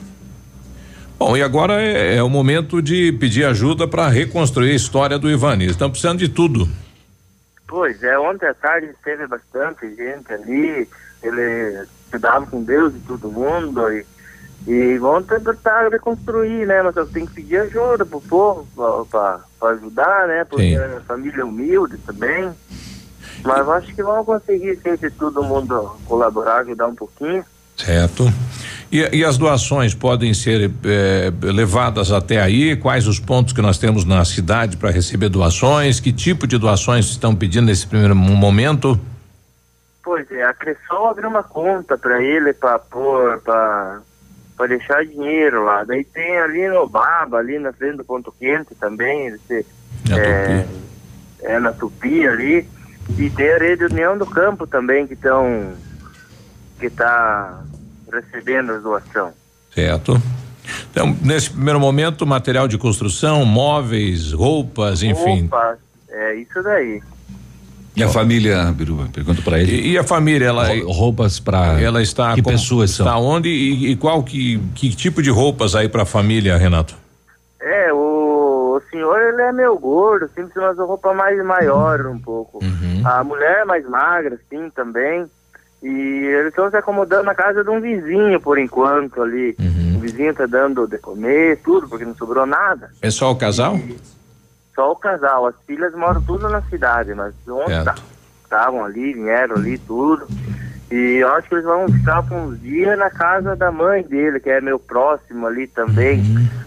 Bom, 1.17 1.35
e 1.35 1.41
agora 1.41 1.81
é, 1.81 2.17
é 2.17 2.21
o 2.21 2.29
momento 2.29 2.83
de 2.83 3.11
pedir 3.13 3.45
ajuda 3.45 3.87
para 3.87 4.07
reconstruir 4.09 4.73
a 4.73 4.75
história 4.75 5.17
do 5.17 5.27
Ivanir. 5.27 5.71
Estão 5.71 5.89
precisando 5.89 6.19
de 6.19 6.29
tudo. 6.29 6.69
Pois 7.67 8.03
é, 8.03 8.19
ontem 8.19 8.45
à 8.45 8.53
tarde 8.53 8.91
teve 9.03 9.25
bastante 9.25 9.95
gente 9.95 10.31
ali, 10.31 10.87
ele 11.23 11.87
cuidava 12.11 12.45
com 12.45 12.61
Deus 12.63 12.93
e 12.93 12.99
todo 13.07 13.31
mundo, 13.31 13.91
e, 13.91 14.05
e 14.67 14.97
vão 14.97 15.23
tentar 15.23 15.87
reconstruir, 15.89 16.67
né? 16.67 16.83
Mas 16.83 16.95
eu 16.97 17.07
tenho 17.07 17.25
que 17.25 17.35
pedir 17.35 17.57
ajuda 17.57 18.05
pro 18.05 18.19
povo 18.19 18.67
para 19.09 19.69
ajudar, 19.69 20.27
né? 20.27 20.43
Porque 20.43 20.75
Sim. 20.75 20.77
a 20.77 21.01
família 21.07 21.41
é 21.41 21.45
humilde 21.45 21.97
também. 21.99 22.51
Mas 23.45 23.59
eu 23.59 23.71
acho 23.71 23.95
que 23.95 24.03
vão 24.03 24.25
conseguir, 24.25 24.77
sim, 24.83 24.97
se 24.97 25.09
todo 25.11 25.41
mundo 25.41 25.95
colaborar, 26.05 26.61
ajudar 26.61 26.87
um 26.87 26.95
pouquinho. 26.95 27.45
Certo. 27.77 28.25
E, 28.91 29.17
e 29.17 29.23
as 29.23 29.37
doações 29.37 29.93
podem 29.93 30.33
ser 30.33 30.71
eh, 30.83 31.31
levadas 31.41 32.11
até 32.11 32.41
aí? 32.41 32.75
Quais 32.75 33.07
os 33.07 33.19
pontos 33.19 33.53
que 33.53 33.61
nós 33.61 33.77
temos 33.77 34.03
na 34.03 34.25
cidade 34.25 34.75
para 34.75 34.89
receber 34.89 35.29
doações? 35.29 35.99
Que 35.99 36.11
tipo 36.11 36.45
de 36.45 36.57
doações 36.57 37.05
estão 37.05 37.33
pedindo 37.33 37.67
nesse 37.67 37.87
primeiro 37.87 38.15
momento? 38.15 38.99
Pois 40.03 40.29
é, 40.31 40.43
a 40.43 40.53
Cressol 40.53 41.09
abriu 41.09 41.29
uma 41.29 41.43
conta 41.43 41.97
para 41.97 42.21
ele 42.21 42.53
para 42.53 42.79
pôr, 42.79 43.39
para 43.41 43.99
para 44.57 44.67
deixar 44.67 45.05
dinheiro 45.05 45.63
lá. 45.63 45.83
Daí 45.83 46.03
tem 46.03 46.37
ali 46.39 46.67
no 46.67 46.89
Baba, 46.89 47.37
ali 47.37 47.59
na 47.59 47.71
frente 47.71 47.97
do 47.97 48.03
Ponto 48.03 48.33
Quente 48.37 48.73
também, 48.75 49.27
esse, 49.27 49.65
é, 50.11 50.65
é 51.43 51.59
na 51.59 51.71
Tupi 51.71 52.27
ali. 52.27 52.67
E 53.17 53.29
tem 53.29 53.51
a 53.51 53.57
Rede 53.57 53.85
União 53.85 54.17
do 54.17 54.25
Campo 54.25 54.65
também 54.67 55.07
que 55.07 55.13
estão 55.13 55.73
que 56.79 56.89
tá 56.89 57.63
recebendo 58.11 58.71
as 58.73 58.83
doações. 58.83 59.33
Certo. 59.73 60.21
Então, 60.91 61.15
nesse 61.21 61.51
primeiro 61.51 61.79
momento, 61.79 62.25
material 62.25 62.67
de 62.67 62.77
construção, 62.77 63.45
móveis, 63.45 64.33
roupas, 64.33 65.01
enfim. 65.01 65.45
Opa, 65.45 65.77
é 66.09 66.35
isso 66.35 66.61
daí. 66.61 67.01
E 67.97 68.03
a 68.03 68.09
família, 68.09 68.63
Biruba, 68.71 69.09
pergunta 69.11 69.41
pra 69.41 69.59
ele. 69.59 69.71
E, 69.71 69.91
e 69.93 69.97
a 69.97 70.03
família, 70.03 70.45
ela 70.47 70.67
Rou- 70.67 70.91
roupas 70.91 71.39
pra 71.39 71.81
ela 71.81 72.01
está 72.01 72.35
que 72.35 72.43
como- 72.43 72.55
pessoas 72.55 72.91
são? 72.91 73.05
Está 73.07 73.17
onde 73.17 73.49
e, 73.49 73.91
e 73.91 73.95
qual 73.95 74.21
que 74.23 74.59
que 74.75 74.89
tipo 74.95 75.21
de 75.23 75.31
roupas 75.31 75.73
aí 75.75 75.89
para 75.89 76.03
a 76.03 76.05
família, 76.05 76.55
Renato? 76.57 76.95
É, 77.59 77.91
o, 77.91 78.77
o 78.77 78.81
senhor 78.91 79.19
ele 79.19 79.41
é 79.41 79.51
meio 79.51 79.75
gordo, 79.79 80.29
sempre 80.35 80.51
usa 80.59 80.61
umas 80.67 80.77
roupas 80.77 81.15
mais 81.15 81.43
maior 81.43 82.05
um 82.05 82.19
pouco. 82.19 82.59
A 83.03 83.23
mulher 83.23 83.61
é 83.61 83.65
mais 83.65 83.83
magra, 83.89 84.35
assim, 84.35 84.69
também. 84.69 85.25
E 85.81 85.87
eles 85.87 86.49
estão 86.49 86.69
se 86.69 86.75
acomodando 86.77 87.23
na 87.23 87.33
casa 87.35 87.63
de 87.63 87.69
um 87.69 87.79
vizinho 87.81 88.39
por 88.41 88.57
enquanto 88.59 89.21
ali. 89.21 89.55
O 89.95 89.99
vizinho 89.99 90.33
tá 90.35 90.45
dando 90.45 90.87
de 90.87 90.97
comer, 90.99 91.59
tudo, 91.63 91.87
porque 91.87 92.05
não 92.05 92.15
sobrou 92.15 92.45
nada. 92.45 92.89
É 93.01 93.09
só 93.09 93.31
o 93.31 93.35
casal? 93.35 93.79
Só 94.77 94.91
o 94.91 94.95
casal. 94.95 95.47
As 95.47 95.55
filhas 95.65 95.91
moram 95.95 96.21
tudo 96.21 96.47
na 96.47 96.61
cidade, 96.61 97.11
mas 97.15 97.33
ontem 97.49 97.83
Certo. 97.83 98.03
estavam 98.43 98.85
ali, 98.85 99.11
vieram 99.15 99.55
ali, 99.55 99.75
tudo. 99.79 100.27
E 100.91 101.17
eu 101.17 101.29
acho 101.33 101.49
que 101.49 101.55
eles 101.55 101.65
vão 101.65 101.87
ficar 101.91 102.21
por 102.21 102.37
uns 102.37 102.61
dias 102.61 102.95
na 102.95 103.09
casa 103.09 103.55
da 103.55 103.71
mãe 103.71 104.03
dele, 104.03 104.39
que 104.39 104.51
é 104.51 104.61
meu 104.61 104.77
próximo 104.77 105.47
ali 105.47 105.65
também, 105.65 106.23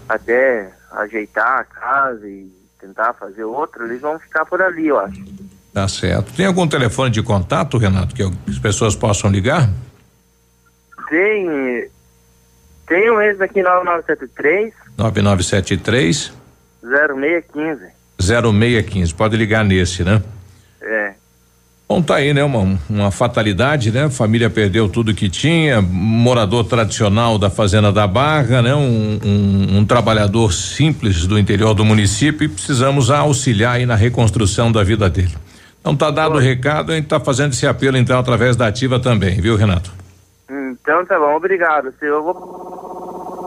até 0.09 0.69
ajeitar 0.91 1.59
a 1.59 1.63
casa 1.63 2.27
e 2.27 2.51
tentar 2.81 3.13
fazer 3.13 3.45
outra. 3.45 3.85
Eles 3.85 4.01
vão 4.01 4.19
ficar 4.19 4.45
por 4.45 4.61
ali, 4.61 4.89
eu 4.89 4.99
acho. 4.99 5.23
Tá 5.73 5.87
certo. 5.87 6.33
Tem 6.33 6.45
algum 6.45 6.67
telefone 6.67 7.11
de 7.11 7.23
contato, 7.23 7.77
Renato, 7.77 8.13
que 8.13 8.23
as 8.23 8.59
pessoas 8.59 8.93
possam 8.93 9.31
ligar? 9.31 9.69
Tem. 11.09 11.89
Tem 12.85 13.09
um 13.09 13.21
ex 13.21 13.39
aqui 13.39 13.63
9973 13.63 14.73
9973 14.97 16.33
0615. 16.83 18.00
0615. 18.21 19.13
Pode 19.13 19.35
ligar 19.35 19.63
nesse, 19.65 20.03
né? 20.03 20.21
É. 20.81 21.11
Bom, 21.87 22.01
tá 22.01 22.15
aí, 22.15 22.33
né? 22.33 22.41
Uma, 22.43 22.79
uma 22.89 23.11
fatalidade, 23.11 23.91
né? 23.91 24.09
Família 24.09 24.49
perdeu 24.49 24.87
tudo 24.87 25.13
que 25.13 25.27
tinha, 25.27 25.81
morador 25.81 26.63
tradicional 26.63 27.37
da 27.37 27.49
Fazenda 27.49 27.91
da 27.91 28.07
Barra, 28.07 28.61
né? 28.61 28.73
Um, 28.73 29.19
um- 29.23 29.77
um 29.79 29.85
trabalhador 29.85 30.53
simples 30.53 31.27
do 31.27 31.37
interior 31.37 31.73
do 31.73 31.83
município 31.83 32.45
e 32.45 32.47
precisamos 32.47 33.11
auxiliar 33.11 33.75
aí 33.75 33.85
na 33.85 33.95
reconstrução 33.95 34.71
da 34.71 34.83
vida 34.83 35.09
dele. 35.09 35.35
Então 35.81 35.95
tá 35.95 36.09
dado 36.11 36.35
o 36.35 36.39
recado, 36.39 36.91
a 36.93 36.95
gente 36.95 37.07
tá 37.07 37.19
fazendo 37.19 37.51
esse 37.51 37.67
apelo 37.67 37.97
então 37.97 38.17
através 38.19 38.55
da 38.55 38.67
ativa 38.67 38.97
também, 38.99 39.41
viu, 39.41 39.57
Renato? 39.57 39.91
Então 40.49 41.05
tá 41.05 41.19
bom, 41.19 41.35
obrigado. 41.35 41.93
Se 41.99 42.05
eu 42.05 42.23
vou. 42.23 42.90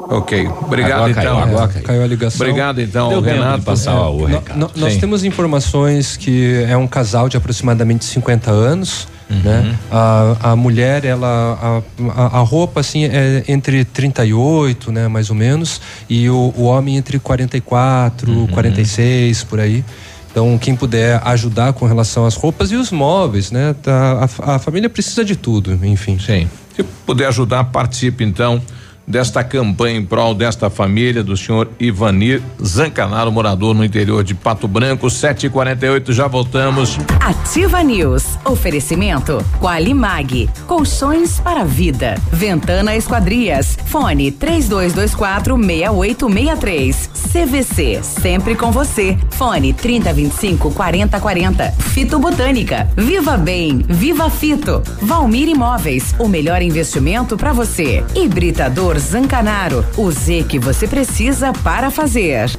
Ok, 0.09 0.47
obrigado 0.63 0.93
Agora 1.05 1.15
caiu, 1.15 1.31
então. 1.33 1.43
agora 1.43 1.69
caiu. 1.69 1.83
Caiu 1.85 2.03
a 2.03 2.07
ligação. 2.07 2.47
Obrigado 2.47 2.81
então, 2.81 3.09
Deu 3.09 3.21
Renato. 3.21 3.63
passar 3.63 4.09
o 4.11 4.29
É. 4.29 4.33
recado. 4.33 4.59
No- 4.59 4.71
nós 4.77 4.93
Sim. 4.95 5.01
temos 5.01 5.25
informações 5.25 6.17
que 6.17 6.65
é 6.69 6.77
um 6.77 6.87
casal 6.87 7.29
de 7.29 7.37
aproximadamente 7.37 8.05
50 8.05 8.51
anos, 8.51 9.09
Uhum. 9.31 9.41
né? 9.43 9.75
A, 9.91 10.37
a 10.53 10.57
mulher, 10.57 11.05
ela 11.07 11.83
a, 12.07 12.23
a, 12.23 12.27
a 12.39 12.41
roupa 12.41 12.81
assim 12.81 13.05
é 13.07 13.43
entre 13.49 13.85
38, 13.85 14.93
né, 14.93 15.09
mais 15.09 15.31
ou 15.31 15.37
menos, 15.37 15.81
e 16.11 16.29
o, 16.29 16.53
o 16.57 16.65
homem 16.65 16.97
entre 16.99 17.19
44, 17.19 18.31
Uhum. 18.31 18.47
46 18.49 19.43
por 19.45 19.59
aí. 19.59 19.83
Então, 20.31 20.59
quem 20.59 20.75
puder 20.77 21.23
ajudar 21.25 21.73
com 21.73 21.87
relação 21.87 22.27
às 22.27 22.35
roupas 22.35 22.71
e 22.73 22.75
os 22.77 22.91
móveis, 22.91 23.51
né? 23.53 23.75
Tá, 23.83 24.29
a, 24.41 24.57
a 24.57 24.59
família 24.59 24.91
precisa 24.91 25.25
de 25.25 25.37
tudo, 25.37 25.79
enfim. 25.87 26.19
Sim. 26.19 26.49
Se 26.77 26.83
puder 26.83 27.29
ajudar, 27.29 27.63
participe 27.65 28.25
então 28.25 28.61
desta 29.07 29.45
campanha 29.45 29.99
em 29.99 30.05
prol 30.05 30.35
desta 30.35 30.71
família 30.71 31.23
do 31.23 31.37
senhor 31.37 31.69
Ivanir 31.79 32.43
Zancanaro, 32.63 33.31
morador 33.31 33.75
no 33.75 33.85
interior 33.85 34.25
de 34.25 34.35
Pato 34.35 34.67
Branco, 34.67 35.07
7h48, 35.07 36.13
já 36.13 36.27
voltamos. 36.27 36.99
Ativa 37.21 37.83
News. 37.83 38.25
Oferecimento 38.45 39.45
Qualimag. 39.61 40.49
Colchões 40.67 41.41
para 41.41 41.65
vida. 41.65 42.17
Ventana 42.33 42.97
Esquadrias. 42.97 43.79
Fone 43.87 44.31
3224 44.31 45.57
6863. 45.57 47.11
CVC. 47.33 48.01
Sempre 48.03 48.55
com 48.55 48.71
você. 48.71 49.19
Fone 49.31 49.73
3025 49.73 50.71
4040. 50.71 51.73
Fito 51.73 52.19
Botânica. 52.19 52.89
Viva 52.97 53.37
Bem. 53.37 53.85
Viva 53.89 54.31
Fito. 54.31 54.83
Valmir 55.03 55.49
Imóveis. 55.49 56.15
O 56.19 56.29
melhor 56.29 56.63
investimento 56.63 57.37
para 57.37 57.53
você. 57.53 58.05
Hibridador 58.15 58.94
Zancanaro. 58.99 59.85
O 59.97 60.11
Z 60.11 60.45
que 60.49 60.59
você 60.59 60.87
precisa 60.87 61.53
para 61.53 61.91
fazer. 61.91 62.51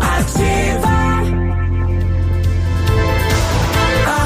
Ativa. 0.00 0.92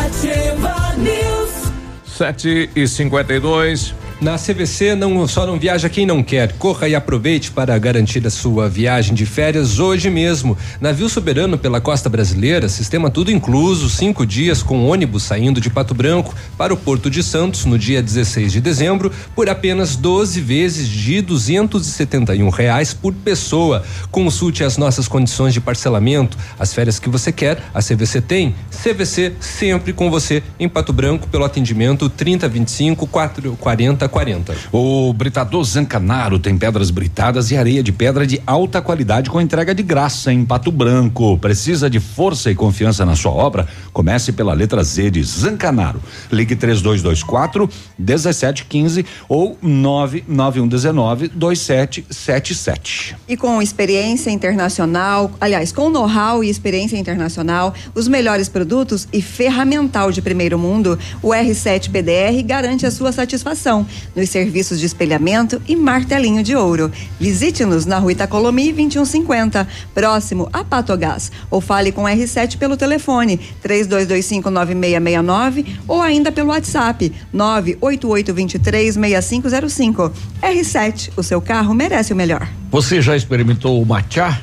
Ativa 0.04 0.94
News. 0.96 1.72
7 2.06 2.70
e 2.74 2.88
52 2.88 3.94
Na 4.18 4.38
CVC 4.38 4.94
não 4.94 5.28
só 5.28 5.44
não 5.44 5.58
viaja 5.58 5.90
quem 5.90 6.06
não 6.06 6.22
quer. 6.22 6.54
Corra 6.54 6.88
e 6.88 6.94
aproveite 6.94 7.50
para 7.50 7.76
garantir 7.78 8.26
a 8.26 8.30
sua 8.30 8.66
viagem 8.66 9.14
de 9.14 9.26
férias 9.26 9.78
hoje 9.78 10.08
mesmo. 10.08 10.56
Navio 10.80 11.06
soberano 11.06 11.58
pela 11.58 11.82
costa 11.82 12.08
brasileira, 12.08 12.66
sistema 12.66 13.10
tudo 13.10 13.30
incluso, 13.30 13.90
cinco 13.90 14.24
dias 14.24 14.62
com 14.62 14.86
ônibus 14.86 15.24
saindo 15.24 15.60
de 15.60 15.68
Pato 15.68 15.92
Branco 15.92 16.34
para 16.56 16.72
o 16.72 16.78
Porto 16.78 17.10
de 17.10 17.22
Santos 17.22 17.66
no 17.66 17.78
dia 17.78 18.02
16 18.02 18.52
de 18.52 18.60
dezembro 18.62 19.12
por 19.34 19.50
apenas 19.50 19.96
12 19.96 20.40
vezes 20.40 20.88
de 20.88 21.20
271 21.20 22.48
reais 22.48 22.94
por 22.94 23.12
pessoa. 23.12 23.84
Consulte 24.10 24.64
as 24.64 24.78
nossas 24.78 25.06
condições 25.06 25.52
de 25.52 25.60
parcelamento, 25.60 26.38
as 26.58 26.72
férias 26.72 26.98
que 26.98 27.10
você 27.10 27.30
quer, 27.30 27.62
a 27.74 27.82
CVC 27.82 28.22
tem. 28.22 28.54
CVC 28.70 29.34
sempre 29.40 29.92
com 29.92 30.10
você 30.10 30.42
em 30.58 30.70
Pato 30.70 30.90
Branco 30.90 31.28
pelo 31.28 31.44
atendimento 31.44 32.08
3025 32.08 33.06
440 33.06 34.05
40. 34.08 34.54
O 34.72 35.12
Britador 35.12 35.64
Zancanaro 35.64 36.38
tem 36.38 36.56
pedras 36.56 36.90
britadas 36.90 37.50
e 37.50 37.56
areia 37.56 37.82
de 37.82 37.92
pedra 37.92 38.26
de 38.26 38.40
alta 38.46 38.80
qualidade 38.80 39.30
com 39.30 39.40
entrega 39.40 39.74
de 39.74 39.82
graça 39.82 40.32
em 40.32 40.44
Pato 40.44 40.70
Branco. 40.70 41.38
Precisa 41.38 41.88
de 41.90 42.00
força 42.00 42.50
e 42.50 42.54
confiança 42.54 43.04
na 43.04 43.16
sua 43.16 43.32
obra? 43.32 43.66
Comece 43.92 44.32
pela 44.32 44.52
letra 44.54 44.82
Z 44.82 45.10
de 45.10 45.22
Zancanaro. 45.22 46.00
Ligue 46.30 46.56
3224 46.56 47.68
1715 47.98 49.04
ou 49.28 49.58
99119 49.60 51.28
2777. 51.28 53.16
E 53.28 53.36
com 53.36 53.60
experiência 53.60 54.30
internacional, 54.30 55.30
aliás, 55.40 55.72
com 55.72 55.90
know-how 55.90 56.42
e 56.42 56.50
experiência 56.50 56.96
internacional, 56.96 57.74
os 57.94 58.08
melhores 58.08 58.48
produtos 58.48 59.08
e 59.12 59.20
ferramental 59.20 60.10
de 60.12 60.22
primeiro 60.22 60.58
mundo, 60.58 60.98
o 61.22 61.28
R7 61.28 61.90
PDR 61.90 62.42
garante 62.44 62.86
a 62.86 62.90
sua 62.90 63.12
satisfação 63.12 63.86
nos 64.14 64.30
serviços 64.30 64.80
de 64.80 64.86
espelhamento 64.86 65.60
e 65.66 65.76
martelinho 65.76 66.42
de 66.42 66.56
ouro. 66.56 66.90
Visite-nos 67.18 67.86
na 67.86 67.98
rua 67.98 68.12
Itacolomi 68.12 68.72
2150, 68.72 69.66
próximo 69.94 70.48
a 70.52 70.62
Patogás, 70.64 71.32
ou 71.50 71.60
fale 71.60 71.90
com 71.92 72.04
o 72.04 72.06
R7 72.06 72.58
pelo 72.58 72.76
telefone 72.76 73.40
32259669 73.62 75.66
ou 75.86 76.02
ainda 76.02 76.32
pelo 76.32 76.48
WhatsApp 76.50 77.12
988236505. 77.34 80.12
R7, 80.42 81.10
o 81.16 81.22
seu 81.22 81.40
carro 81.40 81.72
merece 81.74 82.12
o 82.12 82.16
melhor. 82.16 82.48
Você 82.70 83.00
já 83.00 83.16
experimentou 83.16 83.80
o 83.80 83.86
matcha? 83.86 84.42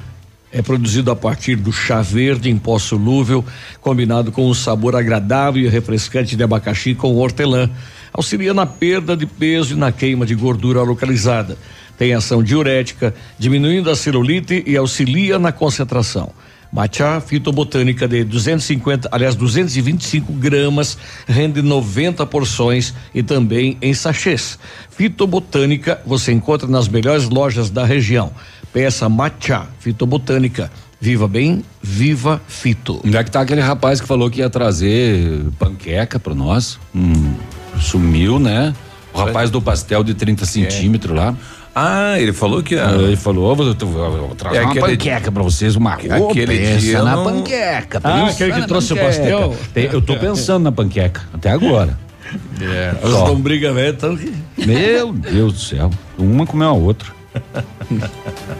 É 0.51 0.61
produzido 0.61 1.09
a 1.09 1.15
partir 1.15 1.55
do 1.55 1.71
chá 1.71 2.03
verde 2.03 2.47
em 2.47 2.59
pó 2.59 2.77
solúvel, 2.77 3.43
combinado 3.81 4.31
com 4.31 4.47
um 4.47 4.53
sabor 4.53 4.95
agradável 4.95 5.63
e 5.63 5.67
refrescante 5.67 6.35
de 6.35 6.43
abacaxi 6.43 6.93
com 6.93 7.15
hortelã. 7.15 7.67
Auxilia 8.13 8.53
na 8.53 8.65
perda 8.65 9.17
de 9.17 9.25
peso 9.25 9.73
e 9.73 9.77
na 9.77 9.91
queima 9.91 10.25
de 10.25 10.35
gordura 10.35 10.81
localizada. 10.83 11.57
Tem 11.97 12.13
ação 12.13 12.43
diurética, 12.43 13.13
diminuindo 13.37 13.89
a 13.89 13.95
celulite 13.95 14.63
e 14.65 14.77
auxilia 14.77 15.39
na 15.39 15.51
concentração. 15.51 16.31
Matcha 16.73 17.21
fitobotânica 17.21 18.07
de 18.07 18.23
250, 18.23 19.07
aliás, 19.11 19.35
225 19.35 20.33
gramas, 20.33 20.97
rende 21.27 21.61
90 21.61 22.25
porções 22.25 22.95
e 23.13 23.21
também 23.21 23.77
em 23.79 23.93
sachês. 23.93 24.57
Fitobotânica 24.89 26.01
você 26.03 26.31
encontra 26.31 26.67
nas 26.67 26.87
melhores 26.87 27.29
lojas 27.29 27.69
da 27.69 27.85
região. 27.85 28.31
Peça 28.73 29.07
Matcha 29.07 29.67
fitobotânica. 29.79 30.71
Viva 30.99 31.27
bem, 31.27 31.63
viva 31.81 32.41
fito. 32.47 33.01
Onde 33.05 33.17
é 33.17 33.23
que 33.23 33.29
tá 33.29 33.41
aquele 33.41 33.61
rapaz 33.61 34.01
que 34.01 34.07
falou 34.07 34.31
que 34.31 34.39
ia 34.39 34.49
trazer 34.49 35.43
panqueca 35.59 36.17
para 36.17 36.33
nós? 36.33 36.79
Hum, 36.95 37.35
sumiu, 37.83 38.39
né? 38.39 38.73
O 39.13 39.17
rapaz 39.19 39.49
do 39.51 39.61
pastel 39.61 40.03
de 40.03 40.13
30 40.15 40.45
centímetros 40.45 41.15
lá. 41.15 41.35
Ah, 41.75 42.19
ele 42.19 42.33
falou 42.33 42.61
que 42.63 42.75
Ah, 42.75 42.91
Ele 42.99 43.15
falou, 43.15 43.51
"Ó, 43.51 43.55
vou, 43.55 43.73
vou, 43.73 43.87
vou 44.27 44.35
trazer 44.35 44.57
É 44.57 44.61
uma 44.61 44.71
aquele- 44.71 44.85
panqueca 44.97 45.31
pra 45.31 45.41
vocês, 45.43 45.75
uma 45.75 45.93
Aquele 45.93 46.45
pensa 46.59 46.79
dia 46.79 46.97
eu 46.99 47.03
na 47.05 47.15
não- 47.15 47.23
panqueca. 47.23 47.99
Ah, 48.03 48.27
aquele 48.27 48.53
que 48.53 48.67
trouxe 48.67 48.93
o 48.93 48.95
panqueca. 48.95 49.17
pastel? 49.17 49.57
Tem- 49.73 49.89
eu 49.91 50.01
tô 50.01 50.15
pensando 50.17 50.63
na 50.63 50.71
panqueca, 50.71 51.21
até 51.33 51.49
agora. 51.51 51.97
É. 52.61 52.93
Velhas 53.73 53.93
estão 53.95 54.13
aqui. 54.13 54.33
Meu 54.65 55.13
Deus 55.13 55.53
do 55.53 55.59
céu, 55.59 55.89
uma 56.17 56.45
comeu 56.47 56.67
a 56.69 56.73
outra. 56.73 57.09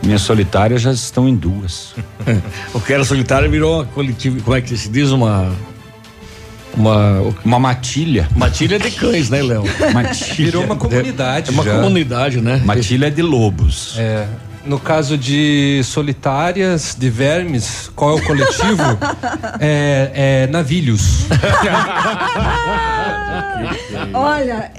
Minhas 0.03 0.21
solitárias 0.21 0.81
já 0.81 0.91
estão 0.91 1.27
em 1.27 1.35
duas. 1.35 1.93
O 2.73 2.79
que 2.79 2.93
era 2.93 3.03
solitário 3.03 3.49
virou 3.49 3.75
uma 3.75 3.85
coletiva, 3.85 4.39
como 4.43 4.55
é 4.57 4.61
que 4.61 4.75
se 4.75 4.89
diz? 4.89 5.09
Uma. 5.11 5.51
Uma. 6.75 7.21
Uma 7.45 7.59
matilha. 7.59 8.27
Matilha 8.35 8.79
de 8.79 8.91
cães, 8.91 9.29
né, 9.29 9.41
Léo? 9.41 9.63
Matilha. 9.93 10.35
Virou 10.45 10.63
uma 10.63 10.75
comunidade 10.75 11.49
É 11.49 11.53
uma 11.53 11.63
já. 11.63 11.75
comunidade, 11.75 12.41
né? 12.41 12.61
Matilha 12.65 13.07
é 13.07 13.09
de 13.09 13.21
lobos. 13.21 13.95
É. 13.97 14.25
No 14.65 14.79
caso 14.79 15.17
de 15.17 15.81
solitárias, 15.83 16.95
de 16.97 17.09
vermes, 17.09 17.91
qual 17.95 18.17
é 18.17 18.21
o 18.21 18.25
coletivo? 18.25 18.81
é, 19.59 20.45
é 20.45 20.47
navilhos. 20.47 21.25
Olha, 24.13 24.71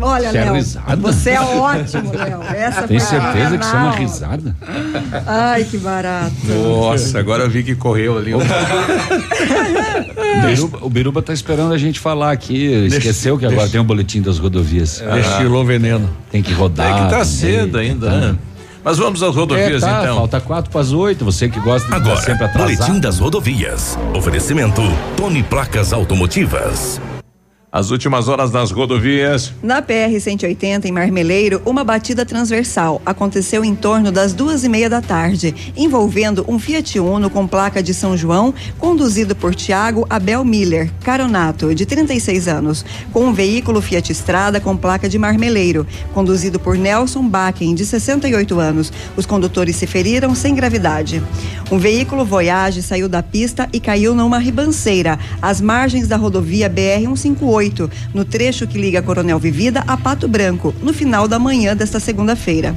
olha, 0.00 0.26
Isso 0.28 0.36
é 0.36 0.44
Léo. 0.44 0.54
risada? 0.54 0.96
Você 0.96 1.30
é 1.30 1.40
ótimo, 1.40 2.12
Léo. 2.12 2.42
Essa 2.54 2.82
Tem 2.82 2.98
certeza 2.98 3.58
que 3.58 3.64
isso 3.64 3.76
é 3.76 3.78
uma 3.78 3.90
risada? 3.92 4.56
Ai, 5.26 5.64
que 5.64 5.78
barato. 5.78 6.32
Nossa, 6.46 7.18
agora 7.18 7.44
eu 7.44 7.50
vi 7.50 7.62
que 7.62 7.74
correu 7.74 8.18
ali. 8.18 8.34
um- 8.34 8.38
O 8.38 8.42
Biruba, 10.46 10.78
o 10.82 10.90
Biruba 10.90 11.22
tá 11.22 11.32
esperando 11.32 11.72
a 11.72 11.78
gente 11.78 12.00
falar 12.00 12.32
aqui. 12.32 12.86
Esqueceu 12.86 13.38
que 13.38 13.46
agora 13.46 13.68
tem 13.68 13.80
o 13.80 13.84
boletim 13.84 14.20
das 14.20 14.38
rodovias. 14.38 15.02
Destilou 15.14 15.64
veneno. 15.64 16.08
Tem 16.30 16.42
que 16.42 16.52
rodar. 16.52 17.02
É 17.02 17.04
que 17.04 17.10
tá 17.10 17.24
cedo 17.24 17.78
ainda, 17.78 18.10
tá. 18.10 18.16
né? 18.16 18.36
Mas 18.84 18.98
vamos 18.98 19.22
às 19.22 19.34
É, 19.34 19.38
rodovias 19.38 19.80
tá, 19.80 20.00
então. 20.02 20.16
Falta 20.16 20.40
quatro 20.40 20.70
para 20.70 20.80
as 20.80 20.92
oito. 20.92 21.24
Você 21.24 21.48
que 21.48 21.60
gosta 21.60 21.88
de 21.88 21.94
estar 21.94 21.96
Agora, 21.96 22.16
sempre 22.24 22.44
atrasado. 22.44 22.76
Boletim 22.76 23.00
das 23.00 23.18
Rodovias. 23.18 23.98
Oferecimento 24.14 24.82
Tony 25.16 25.42
Placas 25.42 25.92
Automotivas. 25.92 27.00
As 27.74 27.90
últimas 27.90 28.28
horas 28.28 28.50
das 28.50 28.70
rodovias. 28.70 29.50
Na 29.62 29.80
PR-180, 29.80 30.84
em 30.84 30.92
Marmeleiro, 30.92 31.62
uma 31.64 31.82
batida 31.82 32.22
transversal 32.26 33.00
aconteceu 33.06 33.64
em 33.64 33.74
torno 33.74 34.12
das 34.12 34.34
duas 34.34 34.62
e 34.62 34.68
meia 34.68 34.90
da 34.90 35.00
tarde, 35.00 35.72
envolvendo 35.74 36.44
um 36.46 36.58
Fiat 36.58 37.00
Uno 37.00 37.30
com 37.30 37.46
placa 37.46 37.82
de 37.82 37.94
São 37.94 38.14
João, 38.14 38.52
conduzido 38.78 39.34
por 39.34 39.54
Tiago 39.54 40.06
Abel 40.10 40.44
Miller, 40.44 40.90
caronato, 41.02 41.74
de 41.74 41.86
36 41.86 42.46
anos, 42.46 42.84
com 43.10 43.24
um 43.24 43.32
veículo 43.32 43.80
Fiat 43.80 44.12
Estrada 44.12 44.60
com 44.60 44.76
placa 44.76 45.08
de 45.08 45.18
Marmeleiro, 45.18 45.86
conduzido 46.12 46.60
por 46.60 46.76
Nelson 46.76 47.26
Bakken, 47.26 47.74
de 47.74 47.86
68 47.86 48.60
anos. 48.60 48.92
Os 49.16 49.24
condutores 49.24 49.76
se 49.76 49.86
feriram 49.86 50.34
sem 50.34 50.54
gravidade. 50.54 51.22
Um 51.70 51.78
veículo 51.78 52.22
Voyage 52.22 52.82
saiu 52.82 53.08
da 53.08 53.22
pista 53.22 53.66
e 53.72 53.80
caiu 53.80 54.14
numa 54.14 54.38
ribanceira, 54.38 55.18
às 55.40 55.58
margens 55.58 56.06
da 56.06 56.18
rodovia 56.18 56.68
BR-158, 56.68 57.61
no 58.14 58.24
trecho 58.24 58.66
que 58.66 58.78
liga 58.78 59.02
Coronel 59.02 59.38
Vivida 59.38 59.84
a 59.86 59.96
Pato 59.96 60.26
Branco, 60.26 60.74
no 60.82 60.92
final 60.92 61.28
da 61.28 61.38
manhã 61.38 61.76
desta 61.76 62.00
segunda-feira. 62.00 62.74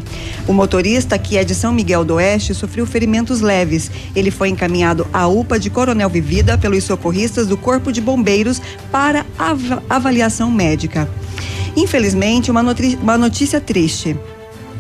O 0.48 0.54
motorista, 0.54 1.18
que 1.18 1.38
é 1.38 1.44
de 1.44 1.56
São 1.56 1.74
Miguel 1.74 2.04
do 2.06 2.16
Oeste, 2.16 2.54
sofreu 2.54 2.86
ferimentos 2.86 3.42
leves. 3.42 3.90
Ele 4.16 4.30
foi 4.32 4.50
encaminhado 4.50 5.08
à 5.12 5.28
UPA 5.28 5.60
de 5.60 5.70
Coronel 5.70 6.10
Vivida 6.10 6.58
pelos 6.58 6.84
socorristas 6.84 7.48
do 7.48 7.58
Corpo 7.58 7.92
de 7.92 8.02
Bombeiros 8.02 8.62
para 8.92 9.26
ava- 9.38 9.82
avaliação 9.90 10.52
médica. 10.52 11.10
Infelizmente, 11.76 12.50
uma, 12.52 12.62
uma 13.02 13.18
notícia 13.18 13.60
triste. 13.60 14.16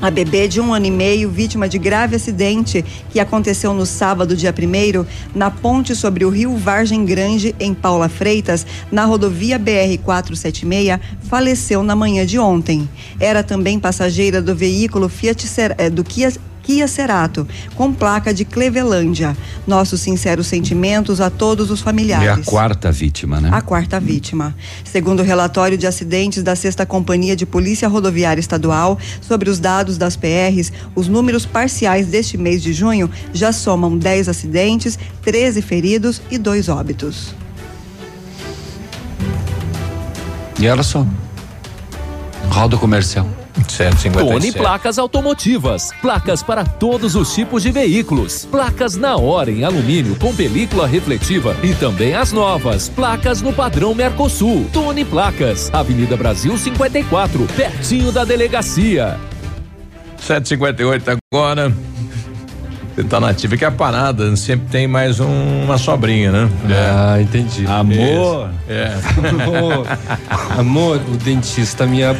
A 0.01 0.11
bebê 0.11 0.47
de 0.47 0.59
um 0.59 0.73
ano 0.73 0.85
e 0.85 0.91
meio, 0.91 1.29
vítima 1.29 1.69
de 1.69 1.77
grave 1.77 2.15
acidente 2.15 2.83
que 3.09 3.19
aconteceu 3.19 3.73
no 3.73 3.85
sábado, 3.85 4.35
dia 4.35 4.53
1 4.53 5.05
na 5.33 5.49
ponte 5.49 5.95
sobre 5.95 6.25
o 6.25 6.29
rio 6.29 6.55
Vargem 6.57 7.05
Grande, 7.05 7.55
em 7.59 7.73
Paula 7.73 8.09
Freitas, 8.09 8.67
na 8.91 9.05
rodovia 9.05 9.57
BR-476, 9.57 10.99
faleceu 11.21 11.81
na 11.81 11.95
manhã 11.95 12.25
de 12.25 12.37
ontem. 12.37 12.87
Era 13.19 13.41
também 13.41 13.79
passageira 13.79 14.41
do 14.41 14.53
veículo 14.53 15.07
Fiat 15.07 15.47
eh, 15.77 15.89
do 15.89 16.03
Kia. 16.03 16.31
Kia 16.65 16.87
Cerato, 16.87 17.47
com 17.75 17.93
placa 17.93 18.33
de 18.33 18.43
Clevelândia. 18.43 19.37
Nossos 19.67 20.01
sinceros 20.01 20.47
sentimentos 20.47 21.21
a 21.21 21.29
todos 21.29 21.69
os 21.69 21.79
familiares. 21.79 22.27
É 22.27 22.31
a 22.31 22.43
quarta 22.43 22.91
vítima, 22.91 23.39
né? 23.39 23.49
A 23.53 23.61
quarta 23.61 23.99
vítima. 23.99 24.55
Segundo 24.83 25.19
o 25.19 25.23
relatório 25.23 25.77
de 25.77 25.85
acidentes 25.85 26.41
da 26.41 26.55
Sexta 26.55 26.83
Companhia 26.83 27.35
de 27.35 27.45
Polícia 27.45 27.87
Rodoviária 27.87 28.39
Estadual, 28.39 28.97
sobre 29.21 29.47
os 29.47 29.59
dados 29.59 29.95
das 29.95 30.15
PRs, 30.15 30.73
os 30.95 31.07
números 31.07 31.45
parciais 31.45 32.07
deste 32.07 32.35
mês 32.35 32.63
de 32.63 32.73
junho 32.73 33.11
já 33.31 33.53
somam 33.53 33.95
10 33.95 34.27
acidentes, 34.27 34.97
13 35.21 35.61
feridos 35.61 36.19
e 36.31 36.39
dois 36.39 36.67
óbitos. 36.67 37.35
E 40.59 40.67
olha 40.67 40.81
só. 40.81 41.05
Roda 42.49 42.75
comercial. 42.75 43.44
157. 43.67 44.13
Tony 44.13 44.51
Placas 44.51 44.97
Automotivas. 44.97 45.91
Placas 46.01 46.43
para 46.43 46.65
todos 46.65 47.15
os 47.15 47.33
tipos 47.33 47.63
de 47.63 47.71
veículos. 47.71 48.45
Placas 48.45 48.95
na 48.95 49.15
hora 49.15 49.51
em 49.51 49.63
alumínio 49.63 50.15
com 50.17 50.35
película 50.35 50.87
refletiva 50.87 51.55
e 51.63 51.73
também 51.75 52.13
as 52.13 52.31
novas. 52.31 52.89
Placas 52.89 53.41
no 53.41 53.53
padrão 53.53 53.95
Mercosul. 53.95 54.69
Tony 54.71 55.05
Placas. 55.05 55.73
Avenida 55.73 56.17
Brasil 56.17 56.57
54, 56.57 57.47
pertinho 57.55 58.11
da 58.11 58.25
delegacia. 58.25 59.19
758 60.17 61.19
agora. 61.31 61.73
Você 62.95 63.03
tá 63.03 63.19
nativa 63.19 63.57
que 63.57 63.65
é 63.65 63.67
a 63.67 63.71
parada, 63.71 64.33
sempre 64.37 64.67
tem 64.71 64.87
mais 64.87 65.19
um- 65.19 65.63
uma 65.65 65.77
sobrinha, 65.77 66.31
né? 66.31 66.49
Ah, 66.69 67.19
entendi. 67.21 67.65
Amor. 67.67 68.49
É. 68.69 68.93
Amor, 69.29 69.85
amor, 70.57 71.01
o 71.11 71.17
dentista 71.17 71.85
me. 71.85 72.05
ab- 72.05 72.17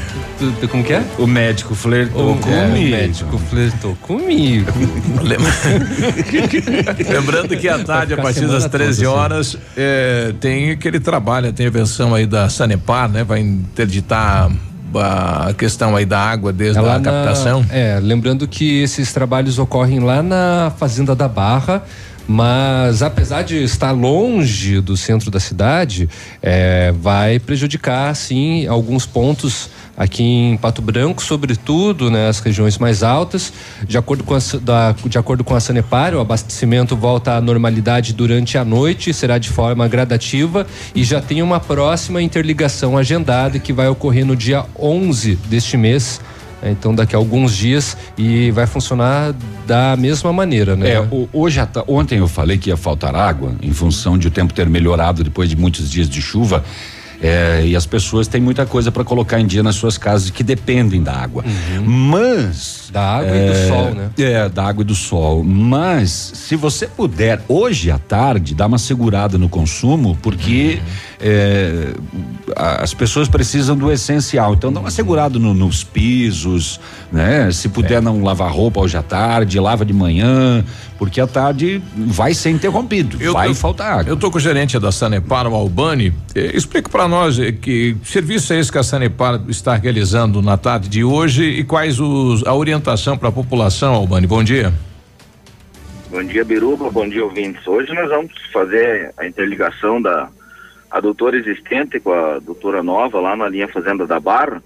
Como 0.70 0.84
que 0.84 0.92
é? 0.92 1.02
O 1.18 1.26
médico 1.26 1.74
flertou 1.76 2.34
O, 2.34 2.38
comigo. 2.38 2.58
é, 2.58 2.66
o 2.66 2.92
médico 2.92 3.38
flertou 3.50 3.96
comigo. 4.02 4.70
Lembrando 7.10 7.56
que 7.58 7.70
à 7.70 7.80
tarde, 7.80 8.14
a 8.14 8.18
partir 8.18 8.42
das 8.42 8.64
semana 8.64 8.70
13 8.70 9.04
toda, 9.04 9.16
assim. 9.16 9.20
horas, 9.20 9.58
é, 9.78 10.34
tem 10.42 10.72
aquele 10.72 11.00
trabalho, 11.00 11.54
tem 11.54 11.68
a 11.68 11.70
versão 11.70 12.14
aí 12.14 12.26
da 12.26 12.50
Sanepar, 12.50 13.08
né? 13.10 13.24
Vai 13.24 13.40
interditar 13.40 14.52
a 15.00 15.54
questão 15.58 15.96
aí 15.96 16.06
da 16.06 16.20
água 16.20 16.52
desde 16.54 16.80
É 16.80 16.82
a 16.82 16.86
na- 16.86 17.00
captação. 17.00 17.66
é, 17.70 18.00
lembrando 18.02 18.48
que 18.48 18.82
esses 18.82 19.12
trabalhos 19.14 19.60
ocorrem 19.60 20.00
lá 20.00 20.22
na 20.24 20.72
Fazenda 20.78 21.16
da 21.16 21.28
Barra. 21.28 21.84
Mas 22.28 23.02
apesar 23.04 23.44
de 23.44 23.64
estar 23.64 23.92
longe 23.92 24.82
do 24.82 24.98
centro 24.98 25.30
da 25.30 25.40
cidade, 25.40 26.10
é, 26.42 26.92
vai 27.00 27.38
prejudicar 27.40 28.16
sim 28.16 28.66
alguns 28.68 29.06
pontos 29.06 29.70
aqui 29.98 30.24
em 30.24 30.58
Pato 30.58 30.82
Branco, 30.82 31.24
sobretudo 31.24 32.10
né, 32.12 32.28
as 32.28 32.40
regiões 32.40 32.78
mais 32.78 33.04
altas. 33.04 33.54
De 33.88 33.98
acordo 33.98 34.24
com 34.24 34.34
a, 34.34 34.40
da- 34.62 34.96
de 35.06 35.18
acordo 35.18 35.44
com 35.44 35.56
a 35.56 35.60
Sanepar, 35.60 36.14
o 36.16 36.20
abastecimento 36.20 36.96
volta 36.98 37.36
à 37.36 37.42
normalidade 37.42 38.12
durante 38.12 38.58
a 38.58 38.66
noite, 38.66 39.14
será 39.14 39.38
de 39.38 39.50
forma 39.50 39.88
gradativa 39.88 40.66
e 40.94 41.04
já 41.04 41.22
tem 41.22 41.42
uma 41.42 41.60
próxima 41.60 42.22
interligação 42.22 42.98
agendada 42.98 43.60
que 43.60 43.72
vai 43.72 43.88
ocorrer 43.88 44.26
no 44.26 44.36
dia 44.36 44.66
11 44.78 45.36
deste 45.48 45.78
mês. 45.78 46.20
Então, 46.72 46.94
daqui 46.96 47.16
a 47.16 47.20
alguns 47.20 47.56
dias 47.56 47.96
e 48.18 48.52
vai 48.52 48.66
funcionar 48.68 49.34
da 49.68 49.96
mesma 49.98 50.32
maneira, 50.34 50.76
né? 50.76 50.92
É, 50.94 51.00
o- 51.02 51.30
hoje, 51.34 51.60
ontem 51.88 52.20
eu 52.20 52.28
falei 52.28 52.58
que 52.58 52.70
ia 52.70 52.78
faltar 52.78 53.16
água 53.16 53.54
em 53.62 53.72
função 53.72 54.18
de 54.18 54.28
o 54.28 54.32
tempo 54.32 54.54
ter 54.54 54.68
melhorado 54.68 55.24
depois 55.24 55.50
de 55.50 55.56
muitos 55.56 55.90
dias 55.90 56.10
de 56.10 56.22
chuva. 56.22 56.64
É, 57.22 57.64
e 57.66 57.76
as 57.76 57.86
pessoas 57.86 58.28
têm 58.28 58.42
muita 58.42 58.66
coisa 58.66 58.92
para 58.92 59.04
colocar 59.04 59.40
em 59.40 59.46
dia 59.48 59.64
nas 59.64 59.76
suas 59.76 59.98
casas 59.98 60.30
que 60.30 60.44
dependem 60.44 61.02
da 61.02 61.14
água. 61.14 61.44
Mas. 62.10 62.90
Da 62.92 63.18
água 63.18 63.36
e 63.36 63.48
do 63.50 63.68
sol, 63.68 63.94
né? 63.96 64.10
É, 64.18 64.50
da 64.50 64.64
água 64.66 64.82
e 64.82 64.86
do 64.86 64.96
sol. 64.96 65.44
Mas, 65.44 66.10
se 66.36 66.56
você 66.56 66.88
puder, 66.88 67.42
hoje 67.48 67.92
à 67.92 67.98
tarde, 67.98 68.54
dar 68.56 68.68
uma 68.68 68.78
segurada 68.78 69.38
no 69.38 69.50
consumo, 69.50 70.18
porque 70.22 70.80
é, 71.20 71.94
a- 72.56 72.84
as 72.84 72.94
pessoas 72.94 73.28
precisam 73.28 73.76
do 73.76 73.92
essencial. 73.92 74.54
Então, 74.54 74.72
dá 74.72 74.80
uma 74.80 74.92
segurada 74.92 75.38
no- 75.40 75.54
nos 75.54 75.84
pisos, 75.84 76.80
né? 77.12 77.52
Se 77.52 77.68
puder 77.70 78.02
não 78.02 78.22
lavar 78.24 78.52
roupa 78.52 78.80
hoje 78.80 78.96
à 78.98 79.02
tarde, 79.04 79.60
lava 79.60 79.84
de 79.84 79.94
manhã, 79.94 80.64
porque 80.98 81.20
à 81.20 81.28
tarde 81.28 81.82
vai 81.96 82.34
ser 82.34 82.52
interrompido. 82.52 83.18
vai 83.34 83.48
faltar 83.56 84.00
água. 84.00 84.10
Eu 84.10 84.16
tô 84.18 84.32
com 84.32 84.38
o 84.38 84.42
gerente 84.42 84.80
da 84.80 84.92
Sanepar, 84.92 85.48
o 85.48 85.56
Albani. 85.56 86.14
Eh, 86.34 86.52
explica 86.56 86.90
para 87.06 87.08
nós 87.08 87.40
eh, 87.40 87.52
que 87.52 87.96
serviço 88.04 88.52
é 88.52 88.60
esse 88.60 88.72
que 88.72 88.80
a 88.80 88.84
Sanepar 88.84 89.40
está 89.48 89.76
realizando 89.76 90.42
na 90.42 90.58
tarde 90.58 90.90
de 90.90 91.04
hoje 91.04 91.44
e 91.44 91.64
quais 91.64 92.00
os, 92.00 92.44
a 92.48 92.54
orientação 92.56 93.16
para 93.16 93.30
a 93.30 93.32
população, 93.32 93.94
Albani. 93.94 94.26
Bom 94.26 94.44
dia. 94.44 94.74
Bom 96.10 96.24
dia, 96.24 96.44
Biruba. 96.44 96.90
Bom 96.90 97.08
dia, 97.08 97.24
ouvintes. 97.24 97.66
Hoje 97.68 97.94
nós 97.94 98.10
vamos 98.10 98.34
fazer 98.52 99.14
a 99.18 99.28
interligação 99.28 100.02
da 100.02 100.30
adutora 100.90 101.38
existente 101.38 102.00
com 102.00 102.12
a 102.12 102.38
adutora 102.38 102.82
nova 102.82 103.20
lá 103.20 103.36
na 103.36 103.48
linha 103.50 103.68
Fazenda 103.68 104.08
da 104.08 104.20
Barra. 104.20 104.64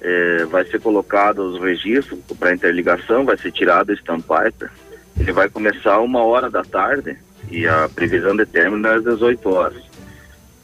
É, 0.00 0.44
vai 0.46 0.64
ser 0.64 0.80
colocado 0.80 1.38
os 1.38 1.62
registros 1.62 2.18
para 2.36 2.52
interligação, 2.54 3.24
vai 3.24 3.38
ser 3.38 3.52
tirado 3.52 3.90
o 3.90 3.94
stampiper. 3.94 4.70
Ele 5.16 5.32
vai 5.32 5.48
começar 5.48 6.00
uma 6.00 6.24
hora 6.24 6.50
da 6.50 6.64
tarde 6.64 7.16
e 7.48 7.64
a 7.66 7.88
previsão 7.88 8.36
de 8.36 8.44
término 8.44 8.88
é 8.88 8.96
às 8.96 9.04
18 9.04 9.48
horas. 9.48 9.87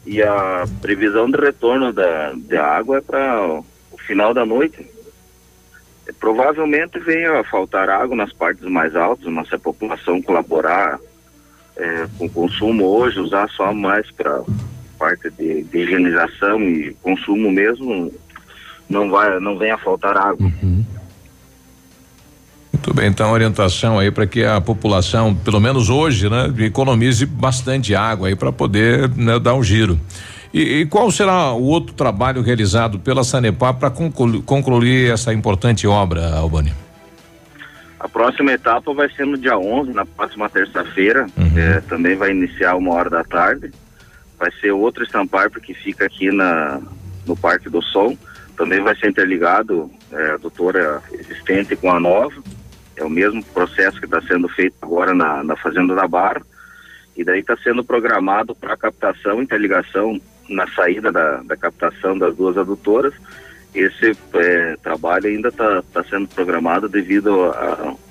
E 0.05 0.21
a 0.21 0.65
previsão 0.81 1.29
de 1.29 1.37
retorno 1.37 1.91
da, 1.91 2.33
da 2.35 2.65
água 2.65 2.97
é 2.97 3.01
para 3.01 3.47
o 3.91 3.97
final 3.97 4.33
da 4.33 4.45
noite. 4.45 4.87
É, 6.07 6.11
Provavelmente 6.11 6.99
venha 6.99 7.39
a 7.39 7.43
faltar 7.43 7.89
água 7.89 8.15
nas 8.15 8.31
partes 8.31 8.63
mais 8.63 8.95
altas, 8.95 9.25
mas 9.25 9.47
se 9.47 9.55
a 9.55 9.59
população 9.59 10.21
colaborar 10.21 10.99
é, 11.75 12.07
com 12.17 12.25
o 12.25 12.29
consumo 12.29 12.85
hoje, 12.85 13.19
usar 13.19 13.49
só 13.49 13.73
mais 13.73 14.09
para 14.11 14.43
parte 14.97 15.29
de, 15.31 15.63
de 15.63 15.77
higienização 15.79 16.61
e 16.61 16.93
consumo 17.01 17.51
mesmo, 17.51 18.13
não 18.89 19.09
vai, 19.09 19.39
não 19.39 19.57
venha 19.57 19.75
a 19.75 19.79
faltar 19.79 20.15
água. 20.15 20.47
Muito 22.85 22.97
bem, 22.97 23.07
então 23.09 23.31
orientação 23.31 23.97
aí 23.97 24.11
para 24.11 24.27
que 24.27 24.45
a 24.45 24.61
população, 24.61 25.33
pelo 25.33 25.59
menos 25.59 25.89
hoje, 25.89 26.29
né, 26.29 26.53
economize 26.59 27.25
bastante 27.25 27.95
água 27.95 28.27
aí 28.27 28.35
para 28.35 28.51
poder 28.51 29.09
né, 29.09 29.39
dar 29.39 29.55
um 29.55 29.63
giro. 29.63 29.99
E, 30.53 30.81
e 30.81 30.85
qual 30.85 31.09
será 31.09 31.51
o 31.51 31.63
outro 31.63 31.95
trabalho 31.95 32.43
realizado 32.43 32.99
pela 32.99 33.23
Sanepar 33.23 33.73
para 33.73 33.89
conclu, 33.89 34.39
concluir 34.43 35.11
essa 35.11 35.33
importante 35.33 35.87
obra, 35.87 36.35
Albani? 36.35 36.73
A 37.99 38.07
próxima 38.07 38.51
etapa 38.51 38.93
vai 38.93 39.09
ser 39.09 39.25
no 39.25 39.35
dia 39.35 39.57
11, 39.57 39.91
na 39.91 40.05
próxima 40.05 40.47
terça-feira. 40.47 41.25
É, 41.57 41.81
também 41.89 42.15
vai 42.15 42.29
iniciar 42.29 42.75
uma 42.75 42.93
hora 42.93 43.09
da 43.09 43.23
tarde. 43.23 43.71
Vai 44.37 44.51
ser 44.61 44.69
outro 44.73 45.03
estampar 45.03 45.49
porque 45.49 45.73
fica 45.73 46.05
aqui 46.05 46.31
na, 46.31 46.79
no 47.25 47.35
Parque 47.35 47.67
do 47.67 47.81
Som. 47.81 48.15
Também 48.55 48.79
vai 48.83 48.95
ser 48.95 49.09
interligado 49.09 49.89
é, 50.11 50.33
a 50.33 50.37
doutora 50.37 51.01
existente 51.13 51.75
com 51.75 51.89
a 51.89 51.99
nova. 51.99 52.31
É 52.95 53.03
o 53.03 53.09
mesmo 53.09 53.43
processo 53.43 53.99
que 53.99 54.05
está 54.05 54.21
sendo 54.21 54.47
feito 54.49 54.75
agora 54.81 55.13
na, 55.13 55.43
na 55.43 55.55
Fazenda 55.55 55.93
da 55.95 56.07
Barra. 56.07 56.41
E 57.17 57.23
daí 57.23 57.39
está 57.39 57.55
sendo 57.57 57.83
programado 57.83 58.53
para 58.55 58.75
captação, 58.77 59.41
interligação 59.41 60.19
na 60.49 60.67
saída 60.73 61.11
da, 61.11 61.37
da 61.43 61.55
captação 61.57 62.17
das 62.17 62.35
duas 62.35 62.57
adutoras. 62.57 63.13
Esse 63.73 64.15
eh, 64.33 64.77
trabalho 64.81 65.27
ainda 65.27 65.49
está 65.49 66.03
sendo 66.09 66.27
programado 66.29 66.87
devido 66.87 67.51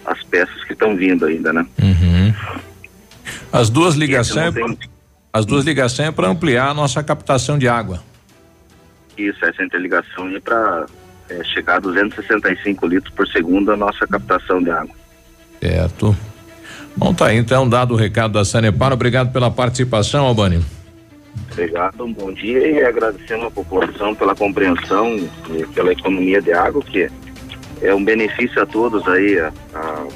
às 0.05 0.23
peças 0.25 0.63
que 0.65 0.75
estão 0.75 0.95
vindo 0.97 1.25
ainda, 1.25 1.53
né? 1.53 1.67
As 3.53 3.71
duas 3.71 3.95
ligações, 3.95 4.55
não 4.55 4.75
tem- 4.75 4.91
as 5.33 5.47
duas 5.47 5.65
ligações 5.65 6.09
é 6.09 6.13
para 6.13 6.29
ampliar 6.29 6.69
a 6.69 6.75
nossa 6.75 7.03
captação 7.03 7.59
de 7.59 7.67
água. 7.69 8.03
Isso, 9.17 9.43
essa 9.45 9.63
interligação 9.63 10.29
é 10.37 10.41
para 10.41 10.87
chegar 11.45 11.77
a 11.77 11.81
265 11.81 12.87
litros 12.87 13.13
por 13.15 13.27
segundo 13.29 13.73
a 13.73 13.77
nossa 13.77 14.07
captação 14.07 14.63
de 14.63 14.71
água. 14.71 14.95
Certo. 15.61 16.17
Bom, 16.97 17.13
tá 17.15 17.27
aí 17.27 17.37
então, 17.39 17.69
dado 17.69 17.95
o 17.95 17.97
recado 17.97 18.35
da 18.35 18.45
Sanepar, 18.45 18.93
obrigado 18.93 19.33
pela 19.33 19.51
participação, 19.51 20.27
Albani. 20.27 20.65
Obrigado, 21.51 22.05
um 22.05 22.13
bom 22.13 22.33
dia 22.33 22.67
e 22.69 22.85
agradecendo 22.85 23.47
a 23.47 23.51
população 23.51 24.15
pela 24.15 24.35
compreensão 24.35 25.17
e 25.51 25.67
pela 25.75 25.93
economia 25.93 26.41
de 26.41 26.53
água, 26.53 26.81
que 26.83 27.09
é 27.83 27.95
um 27.95 28.05
benefício 28.05 28.63
a 28.63 28.67
todos 28.67 29.07
aí. 29.09 29.39
A, 29.41 29.53
a- 29.75 30.07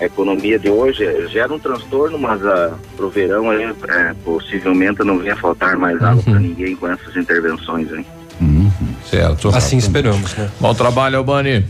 a 0.00 0.06
economia 0.06 0.58
de 0.58 0.70
hoje 0.70 1.04
gera 1.28 1.52
um 1.52 1.58
transtorno, 1.58 2.18
mas 2.18 2.42
a, 2.46 2.72
pro 2.96 3.10
verão 3.10 3.50
aí, 3.50 3.64
é, 3.64 4.14
possivelmente 4.24 5.04
não 5.04 5.18
venha 5.18 5.36
faltar 5.36 5.76
mais 5.76 6.02
água 6.02 6.22
para 6.22 6.38
ninguém 6.40 6.74
com 6.74 6.88
essas 6.88 7.14
intervenções. 7.18 7.86
Hein? 7.92 8.06
Certo. 9.10 9.48
Assim 9.48 9.76
esperamos, 9.76 10.34
né? 10.34 10.48
Bom 10.60 10.72
trabalho, 10.74 11.18
Albani. 11.18 11.64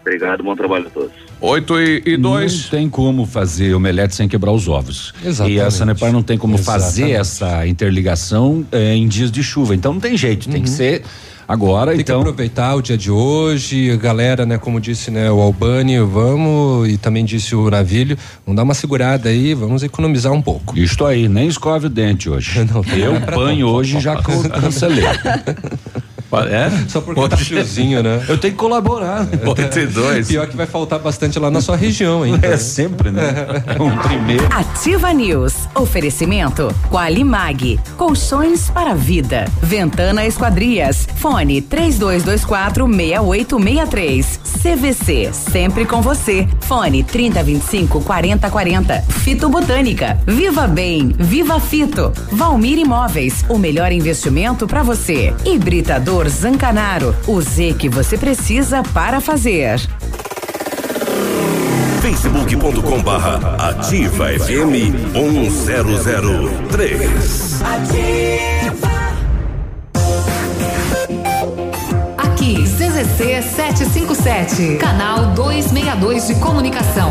Obrigado, 0.00 0.42
bom 0.42 0.56
trabalho 0.56 0.86
a 0.86 0.90
todos. 0.90 1.12
8 1.40 1.80
e, 1.80 2.02
e 2.06 2.16
2. 2.16 2.62
Não 2.62 2.70
tem 2.70 2.88
como 2.88 3.26
fazer 3.26 3.74
omelete 3.74 4.14
sem 4.14 4.28
quebrar 4.28 4.52
os 4.52 4.68
ovos. 4.68 5.12
Exatamente. 5.22 5.58
E 5.58 5.60
a 5.60 5.70
Sanepar 5.70 6.12
não 6.12 6.22
tem 6.22 6.38
como 6.38 6.56
fazer 6.56 7.10
Exatamente. 7.10 7.20
essa 7.20 7.66
interligação 7.66 8.66
eh, 8.72 8.94
em 8.94 9.06
dias 9.06 9.30
de 9.30 9.42
chuva. 9.42 9.74
Então 9.74 9.92
não 9.92 10.00
tem 10.00 10.16
jeito, 10.16 10.48
tem 10.48 10.62
que 10.62 10.70
ser 10.70 11.02
agora. 11.46 11.92
Tem 11.92 12.00
então 12.00 12.22
que 12.22 12.28
aproveitar 12.28 12.74
o 12.74 12.82
dia 12.82 12.96
de 12.96 13.10
hoje, 13.10 13.90
a 13.90 13.96
galera, 13.96 14.46
né, 14.46 14.58
como 14.58 14.80
disse, 14.80 15.10
né, 15.10 15.30
o 15.30 15.40
Albani, 15.40 15.98
vamos, 16.00 16.88
e 16.88 16.96
também 16.96 17.24
disse 17.24 17.54
o 17.54 17.70
Navilho, 17.70 18.16
vamos 18.46 18.56
dar 18.56 18.62
uma 18.62 18.74
segurada 18.74 19.28
aí, 19.28 19.54
vamos 19.54 19.82
economizar 19.82 20.32
um 20.32 20.42
pouco. 20.42 20.78
Isto 20.78 21.04
aí, 21.04 21.28
nem 21.28 21.48
escove 21.48 21.86
o 21.86 21.90
dente 21.90 22.28
hoje. 22.28 22.60
Eu 22.96 23.20
banho 23.20 23.68
hoje 23.68 24.00
já 24.00 24.16
cancelei. 24.22 25.04
É? 26.42 26.70
Só 26.88 27.00
porque 27.00 27.28
tá 27.28 27.36
friozinho, 27.36 28.02
né? 28.02 28.24
Eu 28.28 28.38
tenho 28.38 28.52
que 28.54 28.58
colaborar. 28.58 29.26
8 29.44 29.78
e 29.78 29.86
2. 29.86 30.28
Pior 30.28 30.46
que 30.46 30.56
vai 30.56 30.66
faltar 30.66 30.98
bastante 30.98 31.38
lá 31.38 31.50
na 31.50 31.60
sua 31.60 31.76
região, 31.76 32.24
hein? 32.24 32.38
É 32.42 32.56
sempre, 32.56 33.10
né? 33.10 33.24
Um 33.80 33.96
primeiro. 33.98 34.46
Ativa 34.50 35.12
News. 35.12 35.54
Oferecimento 35.74 36.74
Qualimag. 36.90 37.78
Colchões 37.96 38.70
para 38.70 38.92
a 38.92 38.94
vida. 38.94 39.46
Ventana 39.62 40.24
Esquadrias. 40.26 41.08
Fone 41.16 41.60
3224 41.60 42.86
6863. 42.86 44.40
CVC. 44.62 45.30
Sempre 45.32 45.84
com 45.84 46.00
você. 46.00 46.46
Fone 46.60 47.02
3025 47.02 48.00
4040. 48.00 49.02
Fito 49.02 49.48
Botânica. 49.48 50.18
Viva 50.26 50.66
Bem. 50.66 51.14
Viva 51.18 51.58
Fito. 51.60 52.12
Valmir 52.32 52.78
Imóveis. 52.78 53.44
O 53.48 53.58
melhor 53.58 53.92
investimento 53.92 54.66
para 54.66 54.82
você. 54.82 55.34
Hibridador 55.44 56.23
Zancanaro. 56.28 57.14
O 57.26 57.40
Z 57.40 57.74
que 57.78 57.88
você 57.88 58.16
precisa 58.16 58.82
para 58.82 59.20
fazer. 59.20 59.80
facebook.com 62.00 63.02
barra 63.02 63.56
ativa 63.70 64.26
FM 64.28 64.92
1003. 65.14 67.62
Aqui, 72.18 72.62
CZC 72.64 73.42
757, 73.42 74.76
canal 74.76 75.26
262 75.34 76.26
de 76.26 76.34
comunicação. 76.36 77.10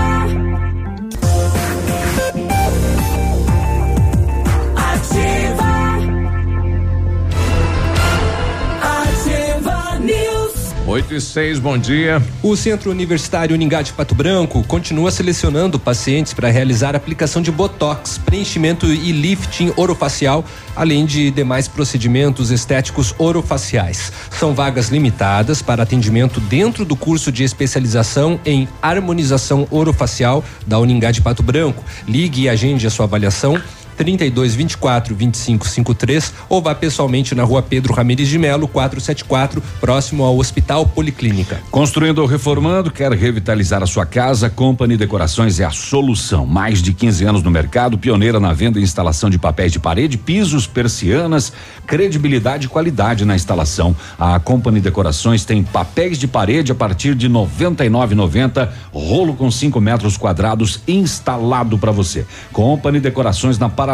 8 10.91 11.13
e 11.13 11.21
6, 11.21 11.59
bom 11.59 11.77
dia. 11.77 12.21
O 12.43 12.53
Centro 12.53 12.91
Universitário 12.91 13.55
Uningá 13.55 13.81
de 13.81 13.93
Pato 13.93 14.13
Branco 14.13 14.61
continua 14.67 15.09
selecionando 15.09 15.79
pacientes 15.79 16.33
para 16.33 16.49
realizar 16.49 16.97
aplicação 16.97 17.41
de 17.41 17.49
botox, 17.49 18.17
preenchimento 18.17 18.85
e 18.87 19.13
lifting 19.13 19.71
orofacial, 19.77 20.43
além 20.75 21.05
de 21.05 21.31
demais 21.31 21.65
procedimentos 21.65 22.51
estéticos 22.51 23.15
orofaciais. 23.17 24.11
São 24.31 24.53
vagas 24.53 24.89
limitadas 24.89 25.61
para 25.61 25.83
atendimento 25.83 26.41
dentro 26.41 26.83
do 26.83 26.97
curso 26.97 27.31
de 27.31 27.45
especialização 27.45 28.37
em 28.45 28.67
harmonização 28.81 29.65
orofacial 29.71 30.43
da 30.67 30.77
Uningá 30.77 31.09
de 31.09 31.21
Pato 31.21 31.41
Branco. 31.41 31.81
Ligue 32.05 32.41
e 32.41 32.49
agende 32.49 32.85
a 32.85 32.89
sua 32.89 33.05
avaliação 33.05 33.57
32 34.01 34.55
24 34.55 35.13
25 35.13 35.67
53 35.67 36.33
ou 36.49 36.59
vá 36.59 36.73
pessoalmente 36.73 37.35
na 37.35 37.43
rua 37.43 37.61
Pedro 37.61 37.93
Ramires 37.93 38.27
de 38.27 38.39
Melo, 38.39 38.67
474, 38.67 39.61
próximo 39.79 40.23
ao 40.23 40.39
Hospital 40.39 40.87
Policlínica. 40.87 41.61
Construindo 41.69 42.17
ou 42.17 42.25
reformando, 42.25 42.89
quer 42.89 43.11
revitalizar 43.11 43.83
a 43.83 43.85
sua 43.85 44.03
casa? 44.03 44.49
Company 44.49 44.97
Decorações 44.97 45.59
é 45.59 45.65
a 45.65 45.69
solução. 45.69 46.47
Mais 46.47 46.81
de 46.81 46.95
15 46.95 47.25
anos 47.25 47.43
no 47.43 47.51
mercado, 47.51 47.95
pioneira 47.95 48.39
na 48.39 48.53
venda 48.53 48.79
e 48.79 48.83
instalação 48.83 49.29
de 49.29 49.37
papéis 49.37 49.71
de 49.71 49.77
parede, 49.77 50.17
pisos, 50.17 50.65
persianas, 50.65 51.53
credibilidade 51.85 52.65
e 52.65 52.69
qualidade 52.69 53.23
na 53.23 53.35
instalação. 53.35 53.95
A 54.17 54.39
Company 54.39 54.81
Decorações 54.81 55.45
tem 55.45 55.61
papéis 55.61 56.17
de 56.17 56.27
parede 56.27 56.71
a 56.71 56.75
partir 56.75 57.13
de 57.13 57.29
99,90, 57.29 58.67
rolo 58.91 59.35
com 59.35 59.51
5 59.51 59.79
metros 59.79 60.17
quadrados 60.17 60.81
instalado 60.87 61.77
para 61.77 61.91
você. 61.91 62.25
Company 62.51 62.99
Decorações 62.99 63.59
na 63.59 63.69
Paraná. 63.69 63.90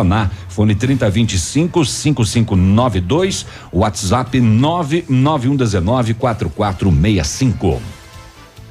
Fone 0.48 0.76
3025 0.76 1.86
5592, 1.86 3.46
WhatsApp 3.72 4.34
99119 4.40 6.14
4465. 6.14 7.97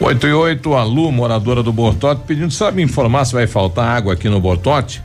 8 0.00 0.26
e 0.26 0.32
8, 0.32 0.74
a 0.74 0.82
Lu, 0.84 1.10
moradora 1.12 1.62
do 1.62 1.72
Bortote, 1.72 2.22
pedindo, 2.26 2.50
sabe 2.52 2.78
me 2.78 2.82
informar 2.82 3.24
se 3.24 3.32
vai 3.32 3.46
faltar 3.46 3.86
água 3.96 4.12
aqui 4.14 4.28
no 4.28 4.40
Bortote? 4.40 5.02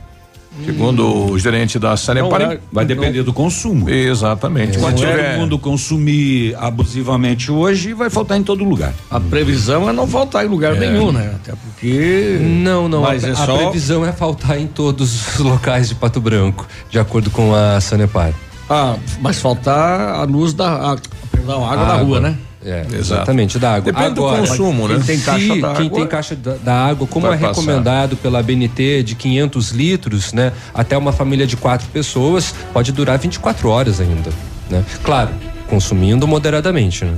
Segundo 0.64 1.30
o 1.30 1.38
gerente 1.38 1.78
da 1.78 1.96
Sanepar. 1.96 2.46
Vai, 2.46 2.60
vai 2.70 2.84
depender 2.84 3.22
do 3.22 3.32
consumo. 3.32 3.88
Exatamente. 3.88 4.74
Se 4.74 4.78
Quando 4.80 4.96
todo 5.00 5.38
mundo 5.38 5.58
consumir 5.58 6.54
abusivamente 6.58 7.50
hoje, 7.50 7.94
vai 7.94 8.10
faltar 8.10 8.36
em 8.36 8.42
todo 8.42 8.62
lugar. 8.64 8.92
A 9.10 9.18
previsão 9.18 9.88
é 9.88 9.92
não 9.92 10.06
faltar 10.06 10.44
em 10.44 10.48
lugar 10.48 10.76
É. 10.76 10.80
nenhum, 10.80 11.12
né? 11.12 11.32
Até 11.36 11.52
porque. 11.54 12.38
Não, 12.42 12.88
não. 12.88 13.00
Mas 13.02 13.24
a, 13.24 13.28
é 13.28 13.30
a 13.30 13.36
só. 13.36 13.56
previsão 13.56 14.04
é 14.04 14.12
faltar 14.12 14.58
em 14.60 14.66
todos 14.66 15.30
os 15.30 15.38
locais 15.40 15.88
de 15.88 15.94
Pato 15.94 16.20
Branco, 16.20 16.66
de 16.90 16.98
acordo 16.98 17.30
com 17.30 17.54
a 17.54 17.80
Sanepar. 17.80 18.32
Ah, 18.68 18.96
mas 19.22 19.38
faltar 19.40 20.14
a 20.16 20.24
luz 20.24 20.52
da. 20.52 20.92
A, 20.92 20.96
perdão, 21.30 21.64
a 21.64 21.72
água 21.72 21.86
da 21.86 21.96
rua, 22.02 22.20
né? 22.20 22.36
É, 22.64 22.84
exatamente, 22.92 23.58
da 23.58 23.76
água. 23.76 23.90
Depende 23.90 24.14
do 24.14 24.26
Agora, 24.26 24.46
consumo, 24.46 24.86
né? 24.86 24.96
Quem 24.96 25.04
tem 25.04 25.18
Se 25.18 25.24
caixa, 25.24 25.46
da 25.48 25.72
quem 25.74 25.86
água, 25.86 25.98
tem 25.98 26.06
caixa 26.06 26.36
da, 26.36 26.54
da 26.56 26.74
água, 26.86 27.06
como 27.06 27.26
é 27.26 27.30
passar. 27.30 27.48
recomendado 27.48 28.16
pela 28.16 28.42
BNT 28.42 29.02
de 29.02 29.14
500 29.14 29.70
litros, 29.70 30.32
né? 30.34 30.52
Até 30.74 30.96
uma 30.96 31.10
família 31.12 31.46
de 31.46 31.56
quatro 31.56 31.88
pessoas 31.88 32.54
pode 32.72 32.92
durar 32.92 33.18
24 33.18 33.68
horas 33.68 33.98
ainda, 34.00 34.30
né? 34.68 34.84
Claro, 35.02 35.30
consumindo 35.68 36.28
moderadamente, 36.28 37.04
né? 37.04 37.16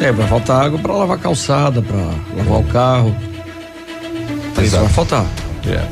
É, 0.00 0.12
vai 0.12 0.26
faltar 0.28 0.66
água 0.66 0.78
para 0.78 0.92
lavar 0.92 1.16
a 1.16 1.20
calçada, 1.20 1.80
para 1.80 1.96
lavar 2.36 2.60
o 2.60 2.64
carro. 2.64 3.16
Isso 4.62 4.76
vai 4.76 4.88
faltar. 4.88 5.24
É. 5.66 5.86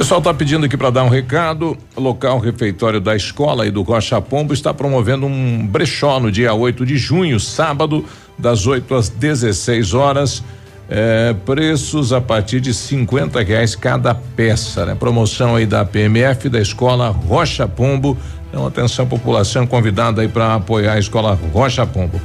Pessoal 0.00 0.16
está 0.16 0.32
pedindo 0.32 0.64
aqui 0.64 0.78
para 0.78 0.88
dar 0.88 1.04
um 1.04 1.10
recado. 1.10 1.76
O 1.94 2.00
local 2.00 2.38
refeitório 2.38 3.02
da 3.02 3.14
escola 3.14 3.66
e 3.66 3.70
do 3.70 3.82
Rocha 3.82 4.18
Pombo 4.18 4.54
está 4.54 4.72
promovendo 4.72 5.26
um 5.26 5.66
brechó 5.66 6.18
no 6.18 6.32
dia 6.32 6.54
8 6.54 6.86
de 6.86 6.96
junho, 6.96 7.38
sábado, 7.38 8.02
das 8.38 8.66
8 8.66 8.94
às 8.94 9.10
16 9.10 9.92
horas. 9.92 10.42
É, 10.88 11.34
preços 11.44 12.14
a 12.14 12.20
partir 12.20 12.62
de 12.62 12.72
50 12.72 13.42
reais 13.42 13.76
cada 13.76 14.14
peça, 14.14 14.86
né? 14.86 14.94
Promoção 14.94 15.54
aí 15.54 15.66
da 15.66 15.84
PMF 15.84 16.48
da 16.48 16.62
escola 16.62 17.10
Rocha 17.10 17.68
Pombo. 17.68 18.16
Então, 18.48 18.66
atenção, 18.66 19.06
população 19.06 19.66
convidada 19.66 20.22
aí 20.22 20.28
para 20.28 20.54
apoiar 20.54 20.94
a 20.94 20.98
escola 20.98 21.38
Rocha 21.52 21.86
Pombo. 21.86 22.18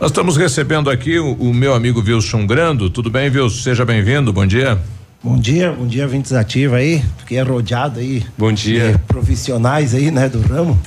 Nós 0.00 0.12
estamos 0.12 0.36
recebendo 0.36 0.88
aqui 0.88 1.18
o, 1.18 1.32
o 1.32 1.52
meu 1.52 1.74
amigo 1.74 2.00
Wilson 2.00 2.46
Grando. 2.46 2.88
Tudo 2.88 3.10
bem, 3.10 3.28
Wilson? 3.28 3.62
Seja 3.62 3.84
bem-vindo. 3.84 4.32
Bom 4.32 4.46
dia. 4.46 4.78
Bom 5.22 5.38
dia, 5.38 5.70
bom 5.72 5.86
dia, 5.86 6.06
Vintes 6.06 6.32
Ativa 6.32 6.76
aí. 6.76 7.04
Fiquei 7.18 7.40
rodeado 7.42 8.00
aí. 8.00 8.24
Bom 8.38 8.50
dia. 8.52 8.92
de 8.92 8.98
profissionais 9.00 9.94
aí, 9.94 10.10
né, 10.10 10.28
do 10.28 10.40
ramo. 10.40 10.78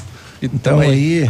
Então 0.42 0.80
aí, 0.80 1.30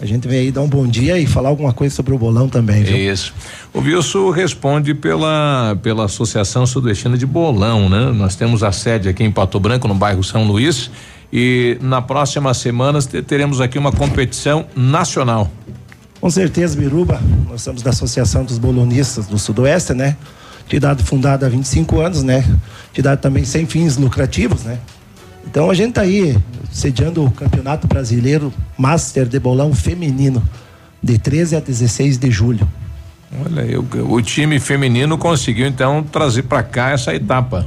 a 0.00 0.06
gente 0.06 0.26
vem 0.26 0.38
aí 0.40 0.50
dar 0.50 0.62
um 0.62 0.68
bom 0.68 0.86
dia 0.86 1.18
e 1.18 1.26
falar 1.26 1.50
alguma 1.50 1.72
coisa 1.74 1.94
sobre 1.94 2.14
o 2.14 2.18
bolão 2.18 2.48
também, 2.48 2.82
viu? 2.82 2.96
Isso. 2.96 3.34
O 3.74 3.80
Wilson 3.80 4.30
responde 4.30 4.94
pela, 4.94 5.78
pela 5.82 6.06
Associação 6.06 6.66
Sudestina 6.66 7.18
de 7.18 7.26
Bolão, 7.26 7.88
né? 7.88 8.10
Nós 8.12 8.34
temos 8.34 8.62
a 8.62 8.72
sede 8.72 9.08
aqui 9.10 9.22
em 9.22 9.30
Pato 9.30 9.60
Branco, 9.60 9.86
no 9.86 9.94
bairro 9.94 10.24
São 10.24 10.44
Luís, 10.44 10.90
e 11.30 11.76
na 11.82 12.00
próxima 12.00 12.54
semana 12.54 12.98
te- 13.00 13.20
teremos 13.22 13.60
aqui 13.60 13.78
uma 13.78 13.92
competição 13.92 14.64
nacional. 14.74 15.50
Com 16.18 16.30
certeza, 16.30 16.76
Biruba, 16.76 17.20
nós 17.48 17.60
somos 17.62 17.82
da 17.82 17.90
Associação 17.90 18.42
dos 18.42 18.56
Bolonistas 18.58 19.26
do 19.26 19.38
Sudoeste, 19.38 19.92
né? 19.92 20.16
Entidade 20.68 21.02
fundada 21.02 21.46
há 21.46 21.48
25 21.48 21.98
anos, 21.98 22.22
né? 22.22 22.44
Entidade 22.90 23.22
também 23.22 23.42
sem 23.42 23.64
fins 23.64 23.96
lucrativos, 23.96 24.64
né? 24.64 24.78
Então 25.46 25.70
a 25.70 25.74
gente 25.74 25.94
tá 25.94 26.02
aí 26.02 26.36
sediando 26.70 27.24
o 27.24 27.30
Campeonato 27.30 27.86
Brasileiro 27.86 28.52
Master 28.76 29.26
de 29.26 29.40
Bolão 29.40 29.72
Feminino, 29.72 30.42
de 31.02 31.16
13 31.16 31.56
a 31.56 31.60
16 31.60 32.18
de 32.18 32.30
julho. 32.30 32.68
Olha 33.46 33.62
aí, 33.62 33.78
o, 33.78 34.20
time 34.20 34.60
feminino 34.60 35.16
conseguiu 35.16 35.66
então 35.66 36.02
trazer 36.02 36.42
para 36.42 36.62
cá 36.62 36.90
essa 36.90 37.14
etapa. 37.14 37.66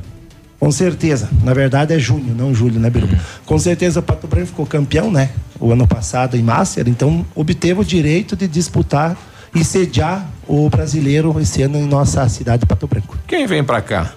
Com 0.59 0.71
certeza. 0.71 1.27
Na 1.43 1.55
verdade 1.55 1.95
é 1.95 1.97
junho, 1.97 2.35
não 2.35 2.53
julho, 2.53 2.79
né, 2.79 2.91
Biruba? 2.91 3.17
Com 3.47 3.57
certeza 3.57 3.99
o 3.99 4.03
Pato 4.03 4.27
Branco 4.27 4.45
ficou 4.45 4.67
campeão, 4.67 5.09
né? 5.11 5.31
O 5.59 5.71
ano 5.71 5.87
passado 5.87 6.37
em 6.37 6.43
Master, 6.43 6.87
então 6.87 7.25
obteve 7.33 7.79
o 7.81 7.83
direito 7.83 8.35
de 8.35 8.47
disputar 8.47 9.17
e 9.53 9.63
sediar 9.63 10.27
o 10.47 10.69
brasileiro 10.69 11.37
esse 11.39 11.61
ano 11.61 11.77
em 11.77 11.85
nossa 11.85 12.27
cidade 12.29 12.61
de 12.61 12.65
Pato 12.65 12.87
Branco. 12.87 13.17
Quem 13.27 13.45
vem 13.45 13.63
para 13.63 13.81
cá? 13.81 14.13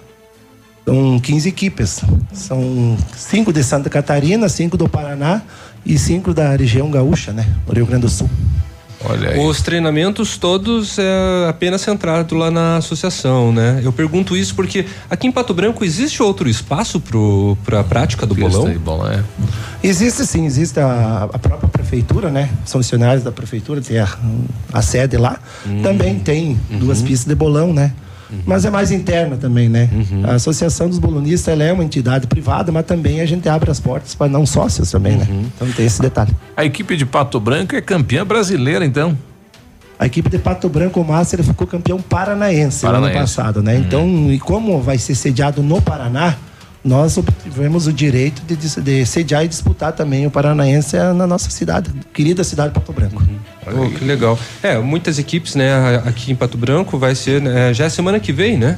São 0.85 1.19
15 1.19 1.49
equipes. 1.49 2.01
São 2.31 2.97
cinco 3.15 3.51
de 3.51 3.63
Santa 3.63 3.89
Catarina, 3.89 4.47
cinco 4.47 4.77
do 4.77 4.87
Paraná 4.87 5.41
e 5.85 5.97
cinco 5.97 6.33
da 6.33 6.55
região 6.55 6.89
gaúcha, 6.91 7.33
né? 7.33 7.45
No 7.67 7.73
Rio 7.73 7.85
Grande 7.85 8.03
do 8.03 8.09
Sul. 8.09 8.29
Olha 9.03 9.39
Os 9.41 9.61
treinamentos 9.61 10.37
todos 10.37 10.97
é 10.97 11.49
apenas 11.49 11.81
centrado 11.81 12.35
lá 12.35 12.49
na 12.49 12.77
associação, 12.77 13.51
né? 13.51 13.81
Eu 13.83 13.91
pergunto 13.91 14.35
isso 14.35 14.55
porque 14.55 14.85
aqui 15.09 15.27
em 15.27 15.31
Pato 15.31 15.53
Branco 15.53 15.83
existe 15.83 16.23
outro 16.23 16.49
espaço 16.49 17.01
para 17.63 17.81
a 17.81 17.83
prática 17.83 18.25
do 18.25 18.33
bolão? 18.33 18.67
é. 19.11 19.23
Existe 19.83 20.25
sim, 20.25 20.45
existe 20.45 20.79
a, 20.79 21.29
a 21.31 21.39
própria 21.39 21.69
prefeitura, 21.69 22.29
né? 22.29 22.49
Os 22.65 22.71
funcionários 22.71 23.23
da 23.23 23.31
prefeitura, 23.31 23.81
tem 23.81 23.99
a, 23.99 24.07
a 24.73 24.81
sede 24.81 25.17
lá. 25.17 25.39
Também 25.83 26.17
tem 26.19 26.59
duas 26.71 27.01
pistas 27.01 27.27
de 27.27 27.35
bolão, 27.35 27.73
né? 27.73 27.93
Mas 28.45 28.65
é 28.65 28.69
mais 28.69 28.91
interna 28.91 29.37
também, 29.37 29.69
né? 29.69 29.89
A 30.23 30.33
Associação 30.33 30.89
dos 30.89 30.99
Bolonistas 30.99 31.47
ela 31.53 31.63
é 31.63 31.71
uma 31.71 31.83
entidade 31.83 32.27
privada, 32.27 32.71
mas 32.71 32.85
também 32.85 33.21
a 33.21 33.25
gente 33.25 33.47
abre 33.47 33.69
as 33.71 33.79
portas 33.79 34.15
para 34.15 34.27
não 34.27 34.45
sócios 34.45 34.89
também, 34.91 35.15
né? 35.17 35.27
Então 35.55 35.67
tem 35.71 35.85
esse 35.85 36.01
detalhe. 36.01 36.35
A 36.55 36.65
equipe 36.65 36.95
de 36.97 37.05
Pato 37.05 37.39
Branco 37.39 37.75
é 37.75 37.81
campeã 37.81 38.25
brasileira, 38.25 38.85
então. 38.85 39.17
A 39.97 40.05
equipe 40.05 40.29
de 40.29 40.37
Pato 40.37 40.67
Branco, 40.67 40.99
o 40.99 41.05
Master, 41.05 41.41
ficou 41.41 41.65
campeão 41.65 42.01
paranaense, 42.01 42.83
no 42.83 42.89
ano 42.89 42.99
Paranaense. 43.01 43.35
passado, 43.35 43.63
né? 43.63 43.77
Então, 43.77 44.29
e 44.29 44.37
como 44.39 44.81
vai 44.81 44.97
ser 44.97 45.15
sediado 45.15 45.63
no 45.63 45.81
Paraná, 45.81 46.35
nós 46.85 47.17
obtivemos 47.17 47.87
o 47.87 47.91
direito 47.93 48.41
de, 48.45 48.55
de 48.81 49.05
sediar 49.05 49.43
e 49.43 49.47
disputar 49.47 49.91
também 49.91 50.27
o 50.27 50.31
Paranaense 50.31 50.95
na 51.15 51.25
nossa 51.25 51.49
cidade, 51.49 51.91
querida 52.13 52.43
cidade 52.43 52.69
de 52.69 52.75
Pato 52.79 52.93
Branco. 52.93 53.23
Oh, 53.67 53.89
que 53.89 54.05
legal. 54.05 54.37
É, 54.61 54.77
muitas 54.77 55.17
equipes, 55.17 55.55
né, 55.55 55.73
aqui 56.05 56.31
em 56.31 56.35
Pato 56.35 56.57
Branco 56.57 56.97
vai 56.99 57.15
ser, 57.15 57.41
né, 57.41 57.73
já 57.73 57.85
é 57.85 57.89
semana 57.89 58.19
que 58.19 58.31
vem, 58.31 58.57
né? 58.57 58.77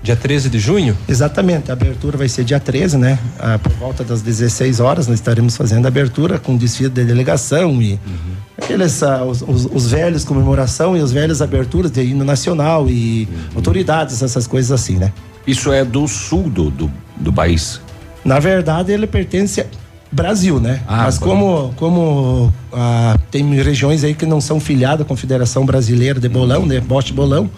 Dia 0.00 0.14
13 0.14 0.48
de 0.48 0.60
junho? 0.60 0.96
Exatamente, 1.08 1.70
a 1.70 1.72
abertura 1.72 2.16
vai 2.16 2.28
ser 2.28 2.44
dia 2.44 2.60
13, 2.60 2.96
né? 2.96 3.18
Ah, 3.36 3.58
por 3.58 3.72
volta 3.72 4.04
das 4.04 4.22
16 4.22 4.78
horas, 4.78 5.08
nós 5.08 5.18
estaremos 5.18 5.56
fazendo 5.56 5.86
a 5.86 5.88
abertura 5.88 6.38
com 6.38 6.56
desfile 6.56 6.88
de 6.88 7.04
delegação 7.04 7.82
e 7.82 7.98
aqueles, 8.56 9.02
ah, 9.02 9.24
os, 9.24 9.42
os- 9.42 9.64
os 9.66 9.90
velhos 9.90 10.24
comemoração 10.24 10.96
e 10.96 11.00
os 11.02 11.10
velhos 11.10 11.42
aberturas 11.42 11.90
de 11.90 12.00
hino 12.02 12.24
nacional 12.24 12.88
e 12.88 13.28
autoridades, 13.56 14.22
essas 14.22 14.46
coisas 14.46 14.70
assim, 14.70 14.98
né? 14.98 15.12
Isso 15.44 15.72
é 15.72 15.84
do 15.84 16.06
sul 16.06 16.48
do, 16.48 16.70
do, 16.70 16.92
do 17.20 17.32
país. 17.32 17.80
Na 18.24 18.38
verdade, 18.38 18.92
ele 18.92 19.06
pertence 19.06 19.60
ao 19.60 19.66
Brasil, 20.10 20.58
né? 20.60 20.82
Ah, 20.86 21.04
Mas 21.04 21.18
como, 21.18 21.72
como 21.76 22.52
ah, 22.72 23.16
tem 23.30 23.54
regiões 23.54 24.04
aí 24.04 24.14
que 24.14 24.26
não 24.26 24.40
são 24.40 24.58
filiadas 24.60 25.02
à 25.02 25.04
Confederação 25.04 25.64
Brasileira 25.66 26.18
de 26.20 26.28
Bolão, 26.28 26.66
né? 26.66 26.80
Bote 26.80 27.12
Bolão. 27.12 27.50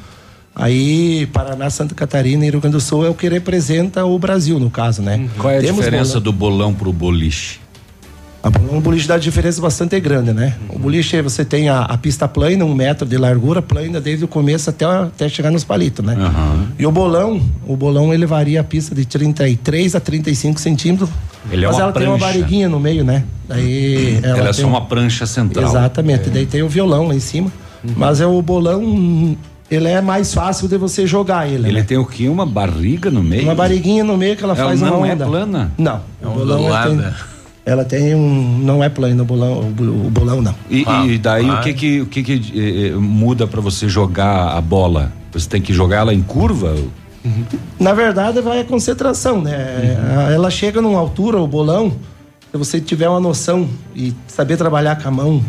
Aí, 0.54 1.26
Paraná, 1.32 1.70
Santa 1.70 1.94
Catarina 1.94 2.44
e 2.44 2.50
Rio 2.50 2.60
Grande 2.60 2.76
do 2.76 2.80
Sul 2.80 3.06
é 3.06 3.08
o 3.08 3.14
que 3.14 3.28
representa 3.28 4.04
o 4.04 4.18
Brasil, 4.18 4.58
no 4.58 4.68
caso, 4.68 5.00
né? 5.00 5.28
Qual 5.38 5.50
é 5.50 5.58
a 5.58 5.60
Temos 5.60 5.76
diferença 5.76 6.14
bolão. 6.14 6.22
do 6.22 6.32
bolão 6.32 6.74
pro 6.74 6.92
boliche? 6.92 7.60
O 8.42 8.80
boliche 8.80 9.06
dá 9.06 9.18
diferença 9.18 9.60
bastante 9.60 10.00
grande, 10.00 10.32
né? 10.32 10.54
O 10.70 10.78
boliche 10.78 11.20
você 11.20 11.44
tem 11.44 11.68
a, 11.68 11.80
a 11.82 11.98
pista 11.98 12.26
plana, 12.26 12.64
um 12.64 12.74
metro 12.74 13.06
de 13.06 13.18
largura, 13.18 13.60
plana 13.60 14.00
desde 14.00 14.24
o 14.24 14.28
começo 14.28 14.70
até, 14.70 14.86
até 14.86 15.28
chegar 15.28 15.50
nos 15.50 15.62
palitos, 15.62 16.04
né? 16.04 16.16
E 16.78 16.86
o 16.86 16.90
bolão, 16.90 17.40
o 17.66 17.76
bolão 17.76 18.14
ele 18.14 18.24
varia 18.24 18.60
a 18.62 18.64
pista 18.64 18.94
de 18.94 19.04
33 19.04 19.94
a 19.94 20.00
35 20.00 20.58
centímetros. 20.58 21.10
Ele 21.50 21.64
é 21.64 21.68
mas 21.68 21.76
uma 21.76 21.82
ela 21.84 21.92
tem 21.92 22.06
uma 22.06 22.18
prancha. 22.18 22.32
barriguinha 22.38 22.68
no 22.68 22.80
meio, 22.80 23.04
né? 23.04 23.24
Daí 23.48 24.20
Ela, 24.22 24.38
é 24.38 24.42
tem 24.44 24.52
só 24.52 24.66
uma 24.66 24.86
prancha 24.86 25.26
central. 25.26 25.64
Exatamente. 25.68 26.30
Daí 26.30 26.46
tem 26.46 26.62
o 26.62 26.68
violão 26.68 27.08
lá 27.08 27.14
em 27.14 27.20
cima. 27.20 27.50
Mas 27.96 28.20
é 28.20 28.26
o 28.26 28.40
bolão, 28.42 29.36
ele 29.70 29.88
é 29.88 30.00
mais 30.00 30.32
fácil 30.34 30.68
de 30.68 30.76
você 30.76 31.06
jogar 31.06 31.46
ele. 31.48 31.68
Ele 31.68 31.80
né? 31.80 31.82
tem 31.82 31.96
o 31.96 32.04
quê? 32.04 32.28
Uma 32.28 32.44
barriga 32.44 33.10
no 33.10 33.22
meio? 33.22 33.44
Uma 33.44 33.54
barriguinha 33.54 34.04
no 34.04 34.16
meio 34.16 34.36
que 34.36 34.44
ela 34.44 34.54
Ela 34.54 34.68
faz 34.68 34.80
não 34.80 34.98
uma 34.98 35.08
é 35.08 35.12
onda. 35.14 35.26
plana? 35.26 35.72
Não. 35.78 36.00
É 36.22 36.26
o 36.26 36.30
bolão 36.30 36.66
ela 36.66 36.82
tem, 36.82 36.92
ondulada. 36.92 37.16
Ela 37.64 37.84
tem 37.84 38.14
um. 38.14 38.58
Não 38.58 38.82
é 38.82 38.88
plano 38.88 39.22
o 39.22 39.26
bolão, 39.26 39.60
o 39.60 39.64
bo- 39.64 39.84
o 40.06 40.10
bolão 40.10 40.40
não. 40.42 40.54
E, 40.70 40.84
e 41.08 41.18
daí 41.18 41.48
Ah. 41.48 41.54
o 41.54 41.60
que 41.62 41.72
que, 41.74 42.00
o 42.00 42.06
que, 42.06 42.22
que 42.22 42.32
eh, 42.54 42.86
eh, 42.88 42.90
muda 42.96 43.46
pra 43.46 43.60
você 43.60 43.88
jogar 43.88 44.56
a 44.56 44.60
bola? 44.60 45.12
Você 45.32 45.48
tem 45.48 45.60
que 45.62 45.72
jogar 45.72 45.98
ela 45.98 46.12
em 46.14 46.22
curva? 46.22 46.74
Na 47.78 47.92
verdade, 47.92 48.40
vai 48.40 48.60
a 48.60 48.64
concentração, 48.64 49.40
né? 49.42 49.96
Uhum. 50.00 50.20
Ela 50.32 50.50
chega 50.50 50.80
numa 50.80 50.98
altura, 50.98 51.38
o 51.38 51.46
bolão, 51.46 51.92
se 52.50 52.56
você 52.56 52.80
tiver 52.80 53.08
uma 53.08 53.20
noção 53.20 53.68
e 53.94 54.14
saber 54.26 54.56
trabalhar 54.56 55.00
com 55.00 55.08
a 55.08 55.10
mão, 55.10 55.42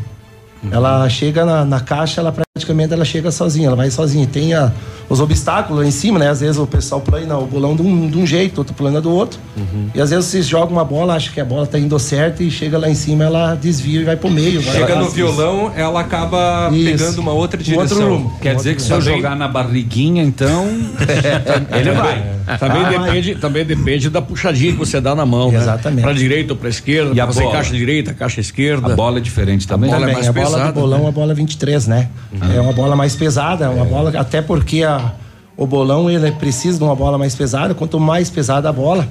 Uhum. 0.63 0.69
ela 0.71 1.09
chega 1.09 1.43
na, 1.45 1.65
na 1.65 1.79
caixa, 1.79 2.21
ela 2.21 2.31
praticamente 2.61 2.93
ela 2.93 3.03
chega 3.05 3.31
sozinha, 3.31 3.67
ela 3.67 3.75
vai 3.75 3.89
sozinha. 3.89 4.27
Tem 4.27 4.53
a- 4.53 4.71
os 5.09 5.19
obstáculos 5.19 5.81
lá 5.81 5.85
em 5.87 5.91
cima, 5.91 6.17
né? 6.19 6.29
Às 6.29 6.39
vezes 6.39 6.57
o 6.57 6.65
pessoal 6.65 7.01
plana 7.01 7.37
o 7.37 7.45
bolão 7.45 7.75
de 7.75 7.81
um, 7.81 8.07
de 8.09 8.17
um 8.17 8.25
jeito, 8.25 8.59
outro 8.59 8.73
plana 8.73 9.01
do 9.01 9.11
outro. 9.11 9.39
Uhum. 9.57 9.87
E 9.93 9.99
às 9.99 10.09
vezes 10.11 10.25
você 10.25 10.41
joga 10.41 10.71
uma 10.71 10.85
bola, 10.85 11.15
acha 11.15 11.29
que 11.31 11.41
a 11.41 11.43
bola 11.45 11.67
tá 11.67 11.77
indo 11.77 11.97
certo 11.99 12.41
e 12.43 12.49
chega 12.49 12.77
lá 12.77 12.87
em 12.89 12.95
cima, 12.95 13.25
ela 13.25 13.55
desvia 13.55 14.01
e 14.01 14.03
vai 14.05 14.15
pro 14.15 14.29
meio. 14.29 14.61
vai 14.61 14.73
Chega 14.75 14.93
lá. 14.95 15.01
no 15.01 15.09
violão, 15.09 15.71
ela 15.75 15.99
acaba 15.99 16.69
Isso. 16.71 16.85
pegando 16.85 17.19
uma 17.19 17.33
outra 17.33 17.59
Um 17.59 17.63
direção. 17.63 17.83
outro 17.97 18.09
rumo. 18.17 18.37
Quer 18.41 18.55
dizer 18.55 18.75
que 18.75 18.81
se 18.81 18.91
eu 18.91 19.01
jogar 19.01 19.35
na 19.35 19.47
barriguinha, 19.49 20.23
então. 20.23 20.65
ele 21.77 21.91
vai. 21.91 22.31
Também, 22.57 22.81
Ah, 22.83 22.89
depende, 23.05 23.35
também 23.35 23.65
depende 23.65 24.09
da 24.09 24.21
puxadinha 24.21 24.71
que 24.73 24.77
você 24.77 24.99
dá 24.99 25.13
na 25.15 25.25
mão, 25.25 25.53
Exatamente. 25.53 25.97
né? 25.97 26.01
Pra 26.03 26.13
direita 26.13 26.53
ou 26.53 26.57
pra 26.59 26.69
esquerda, 26.69 27.11
E 27.15 27.19
a 27.19 27.25
pra 27.25 27.33
fazer 27.33 27.45
bola? 27.45 27.55
caixa 27.57 27.73
direita, 27.73 28.13
caixa 28.13 28.41
esquerda. 28.41 28.91
A 28.93 28.95
bola 28.95 29.17
é 29.19 29.21
diferente 29.21 29.67
também? 29.67 29.89
bola 29.89 30.01
é 30.01 30.07
Também, 30.09 30.15
mais 30.15 30.27
a 30.29 30.33
bola 30.33 30.45
pesada, 30.47 30.71
do 30.71 30.79
bolão 30.81 30.99
né? 30.99 31.05
é 31.05 31.09
a 31.09 31.11
bola 31.11 31.33
23, 31.33 31.87
né? 31.87 32.09
É 32.55 32.59
uma 32.61 32.73
bola 32.73 32.95
mais 32.95 33.15
pesada, 33.15 33.65
é 33.65 33.69
uma 33.69 33.85
bola 33.85 34.11
até 34.19 34.41
porque 34.41 34.83
a, 34.83 35.11
o 35.55 35.65
bolão 35.67 36.09
ele 36.09 36.31
precisa 36.31 36.77
de 36.77 36.83
uma 36.83 36.95
bola 36.95 37.17
mais 37.17 37.35
pesada. 37.35 37.73
Quanto 37.73 37.99
mais 37.99 38.29
pesada 38.29 38.69
a 38.69 38.73
bola, 38.73 39.07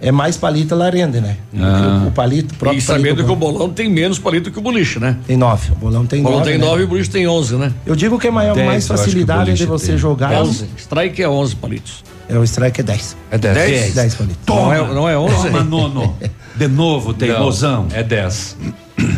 é 0.00 0.12
mais 0.12 0.36
palito 0.36 0.74
ela 0.74 0.90
rende, 0.90 1.20
né? 1.20 1.36
Ah. 1.58 2.02
O, 2.04 2.08
o 2.08 2.10
palito 2.12 2.54
o 2.54 2.58
próprio 2.58 2.78
E 2.78 2.82
sabendo 2.82 3.02
palito 3.16 3.24
que 3.24 3.32
o 3.32 3.36
bolão 3.36 3.70
tem 3.70 3.88
menos 3.90 4.18
palito 4.18 4.50
que 4.50 4.58
o 4.58 4.62
boliche, 4.62 4.98
né? 4.98 5.16
tem 5.26 5.36
nove. 5.36 5.72
O 5.72 5.74
bolão 5.76 6.06
tem 6.06 6.20
O 6.20 6.24
bolão 6.24 6.38
nove. 6.40 6.50
tem 6.50 6.60
né? 6.60 6.66
9 6.66 6.80
e 6.82 6.84
o 6.84 6.88
boliche 6.88 7.10
tem 7.10 7.26
11, 7.26 7.56
né? 7.56 7.72
Eu 7.86 7.96
digo 7.96 8.18
que 8.18 8.26
é 8.26 8.30
maior, 8.30 8.54
Dez, 8.54 8.66
mais 8.66 8.86
facilidade 8.86 9.54
de 9.54 9.66
você 9.66 9.88
tem. 9.88 9.98
jogar. 9.98 10.32
11. 10.42 10.66
Strike 10.76 11.22
é 11.22 11.28
11 11.28 11.56
palitos. 11.56 12.04
É 12.28 12.36
o 12.38 12.44
strike 12.44 12.80
é 12.80 12.84
10. 12.84 13.16
É 13.30 13.38
10. 13.38 13.54
10, 13.56 13.94
10 13.94 14.14
palitos. 14.14 14.38
Não 14.46 14.72
é, 14.72 14.94
não 14.94 15.08
é 15.08 15.16
11? 15.16 15.34
Toma, 15.34 15.64
nono. 15.64 16.16
De 16.54 16.68
novo, 16.68 17.14
teimosão. 17.14 17.86
É 17.92 18.02
10. 18.02 18.56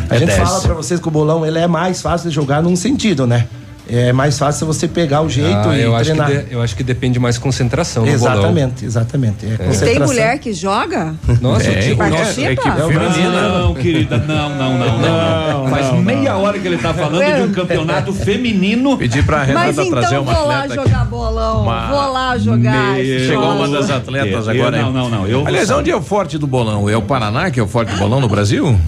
A 0.09 0.17
gente 0.17 0.27
10. 0.27 0.39
fala 0.39 0.61
pra 0.61 0.73
vocês 0.73 0.99
que 0.99 1.07
o 1.07 1.11
bolão 1.11 1.45
ele 1.45 1.57
é 1.57 1.67
mais 1.67 2.01
fácil 2.01 2.29
de 2.29 2.35
jogar 2.35 2.61
num 2.61 2.75
sentido, 2.75 3.25
né? 3.25 3.47
É 3.89 4.13
mais 4.13 4.37
fácil 4.39 4.65
você 4.67 4.87
pegar 4.87 5.21
o 5.21 5.27
jeito 5.29 5.67
Ah, 5.69 5.75
e 5.75 5.81
eu, 5.81 5.93
acho 5.95 6.11
que 6.11 6.17
treinar. 6.17 6.43
de- 6.45 6.53
eu 6.53 6.61
acho 6.61 6.75
que 6.75 6.83
depende 6.83 7.19
mais 7.19 7.37
concentração 7.37 8.05
no 8.05 8.17
bolão. 8.17 8.33
Exatamente, 8.35 8.85
exatamente. 8.85 9.45
É 9.45 9.57
Tem 9.57 9.67
concentração. 9.67 10.07
mulher 10.07 10.39
que 10.39 10.53
joga? 10.53 11.15
Nossa, 11.41 11.69
Tem. 11.71 11.91
o- 11.93 11.97
Participa? 11.97 12.47
É 12.47 12.51
equipe 12.53 12.69
É 12.79 12.85
o 12.85 12.87
feminina. 12.87 13.49
Não, 13.59 13.73
querida, 13.73 14.17
não, 14.19 14.49
não, 14.55 14.77
não, 14.77 14.97
não. 14.99 15.67
Faz 15.69 15.93
meia 16.03 16.37
hora 16.37 16.57
que 16.59 16.67
ele 16.67 16.77
tá 16.77 16.93
falando 16.93 17.35
de 17.35 17.41
um 17.41 17.51
campeonato 17.51 18.13
feminino. 18.13 18.97
Pedir 18.97 19.25
pra 19.25 19.39
Mas 19.39 19.47
Renata 19.47 19.73
trazer 19.89 20.07
então 20.07 20.21
uma 20.23 20.33
vou 20.35 20.47
lá 20.47 20.67
jogar 20.67 21.05
bolão. 21.05 21.63
Uma- 21.63 21.87
Vou 21.89 22.13
lá 22.13 22.37
jogar. 22.37 22.93
Meu- 22.95 23.19
Chegou 23.27 23.51
uma 23.55 23.67
das 23.67 23.89
atletas 23.89 24.45
Eu- 24.47 24.51
agora. 24.53 24.77
não, 24.79 24.87
hein? 24.87 24.93
não, 24.93 25.09
não, 25.09 25.27
eu 25.27 25.45
Aliás, 25.45 25.69
onde 25.71 25.91
é 25.91 25.95
o 25.95 26.01
forte 26.01 26.37
do 26.37 26.47
bolão? 26.47 26.87
É 26.89 26.95
o 26.95 27.01
Paraná 27.01 27.49
que 27.51 27.59
é 27.59 27.63
o 27.63 27.67
forte 27.67 27.91
do 27.91 27.97
bolão 27.97 28.21
no 28.21 28.29
Brasil? 28.29 28.79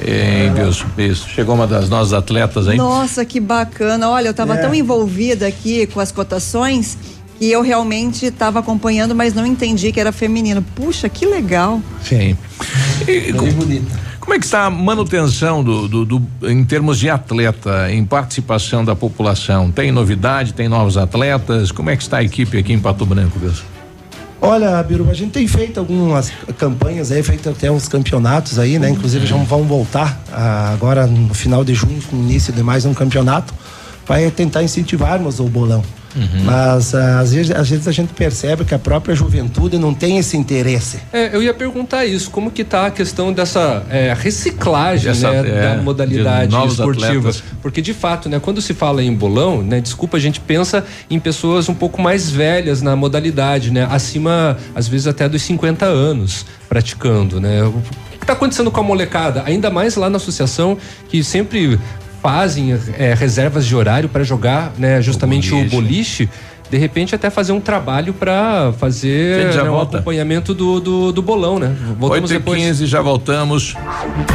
Hein, 0.00 0.52
Deus, 0.54 0.84
isso. 0.98 1.28
Chegou 1.28 1.54
uma 1.54 1.66
das 1.66 1.88
nossas 1.88 2.12
atletas 2.12 2.68
aí. 2.68 2.76
Nossa, 2.76 3.24
que 3.24 3.40
bacana. 3.40 4.08
Olha, 4.10 4.26
eu 4.28 4.30
estava 4.32 4.54
É. 4.54 4.58
tão 4.58 4.74
envolvida 4.74 5.46
aqui 5.46 5.86
com 5.86 6.00
as 6.00 6.12
cotações 6.12 6.98
que 7.38 7.50
eu 7.50 7.62
realmente 7.62 8.26
estava 8.26 8.58
acompanhando, 8.60 9.14
mas 9.14 9.34
não 9.34 9.46
entendi 9.46 9.92
que 9.92 10.00
era 10.00 10.12
feminino. 10.12 10.62
Puxa, 10.74 11.08
que 11.08 11.24
legal. 11.26 11.80
Sim. 12.02 12.36
E, 13.06 13.32
Bem 13.32 13.52
bonita. 13.52 14.00
como 14.20 14.34
é 14.34 14.38
que 14.38 14.44
está 14.44 14.64
a 14.64 14.70
manutenção 14.70 15.62
do, 15.62 15.86
do- 15.88 16.04
do- 16.04 16.22
em 16.50 16.64
termos 16.64 16.98
de 16.98 17.08
atleta, 17.10 17.90
em 17.90 18.04
participação 18.04 18.84
da 18.84 18.96
população? 18.96 19.70
Tem 19.70 19.90
novidade, 19.92 20.52
tem 20.54 20.68
novos 20.68 20.96
atletas? 20.96 21.70
Como 21.72 21.90
é 21.90 21.96
que 21.96 22.02
está 22.02 22.18
a 22.18 22.22
equipe 22.24 22.56
aqui 22.58 22.72
em 22.72 22.78
Pato 22.78 23.04
Branco, 23.06 23.38
Deus? 23.38 23.62
Olha, 24.46 24.82
Biruba, 24.82 25.10
a 25.10 25.14
gente 25.14 25.32
tem 25.32 25.46
feito 25.48 25.80
algumas 25.80 26.30
campanhas 26.56 27.10
aí, 27.10 27.22
feito 27.22 27.50
até 27.50 27.68
uns 27.70 27.88
campeonatos 27.88 28.58
aí, 28.58 28.78
né? 28.78 28.88
Inclusive 28.88 29.26
já 29.26 29.36
vão 29.36 29.64
voltar 29.64 30.22
ah, 30.32 30.70
agora 30.72 31.06
no 31.06 31.34
final 31.34 31.64
de 31.64 31.74
junho, 31.74 32.00
com 32.08 32.16
início 32.16 32.52
de 32.52 32.62
mais 32.62 32.84
um 32.84 32.94
campeonato, 32.94 33.52
para 34.06 34.30
tentar 34.30 34.62
incentivarmos 34.62 35.40
o 35.40 35.44
bolão. 35.44 35.82
Mas 36.44 36.94
ah, 36.94 37.20
às, 37.20 37.32
vezes, 37.32 37.50
às 37.54 37.68
vezes 37.68 37.88
a 37.88 37.92
gente 37.92 38.12
percebe 38.12 38.64
que 38.64 38.74
a 38.74 38.78
própria 38.78 39.14
juventude 39.14 39.78
não 39.78 39.92
tem 39.92 40.18
esse 40.18 40.36
interesse. 40.36 40.98
É, 41.12 41.34
eu 41.34 41.42
ia 41.42 41.52
perguntar 41.52 42.04
isso, 42.06 42.30
como 42.30 42.50
que 42.50 42.64
tá 42.64 42.86
a 42.86 42.90
questão 42.90 43.32
dessa 43.32 43.84
é, 43.90 44.14
reciclagem 44.16 45.10
Essa, 45.10 45.30
né, 45.30 45.48
é, 45.48 45.76
da 45.76 45.82
modalidade 45.82 46.54
esportiva? 46.66 47.28
atletas. 47.28 47.42
Porque 47.60 47.82
de 47.82 47.92
fato, 47.92 48.28
né, 48.28 48.40
quando 48.40 48.60
se 48.62 48.72
fala 48.74 49.02
em 49.02 49.12
bolão, 49.14 49.62
né, 49.62 49.80
desculpa, 49.80 50.16
a 50.16 50.20
gente 50.20 50.40
pensa 50.40 50.84
em 51.10 51.18
pessoas 51.18 51.68
um 51.68 51.74
pouco 51.74 52.00
mais 52.00 52.30
velhas 52.30 52.82
na 52.82 52.96
modalidade, 52.96 53.70
né, 53.70 53.86
acima, 53.90 54.56
às 54.74 54.88
vezes 54.88 55.06
até 55.06 55.28
dos 55.28 55.42
50 55.42 55.84
anos 55.84 56.46
praticando, 56.68 57.40
né? 57.40 57.62
O 57.62 57.82
que 58.18 58.24
está 58.24 58.32
acontecendo 58.32 58.70
com 58.70 58.80
a 58.80 58.82
molecada? 58.82 59.42
Ainda 59.46 59.70
mais 59.70 59.94
lá 59.96 60.10
na 60.10 60.16
associação 60.16 60.76
que 61.08 61.22
sempre 61.22 61.78
fazem 62.26 62.76
é, 62.98 63.14
reservas 63.14 63.64
de 63.64 63.76
horário 63.76 64.08
para 64.08 64.24
jogar, 64.24 64.72
né, 64.76 65.00
justamente 65.00 65.54
o 65.54 65.58
boliche. 65.58 65.76
boliche. 65.76 66.28
De 66.70 66.76
repente 66.76 67.14
até 67.14 67.30
fazer 67.30 67.52
um 67.52 67.60
trabalho 67.60 68.12
para 68.12 68.72
fazer 68.78 69.54
né, 69.54 69.62
um 69.70 69.80
acompanhamento 69.80 70.54
do, 70.54 70.80
do, 70.80 71.12
do 71.12 71.22
bolão, 71.22 71.58
né? 71.58 71.74
Voltamos 71.98 72.30
8 72.30 72.34
e 72.34 72.38
depois. 72.38 72.62
15 72.62 72.86
já 72.86 73.00
voltamos. 73.00 73.74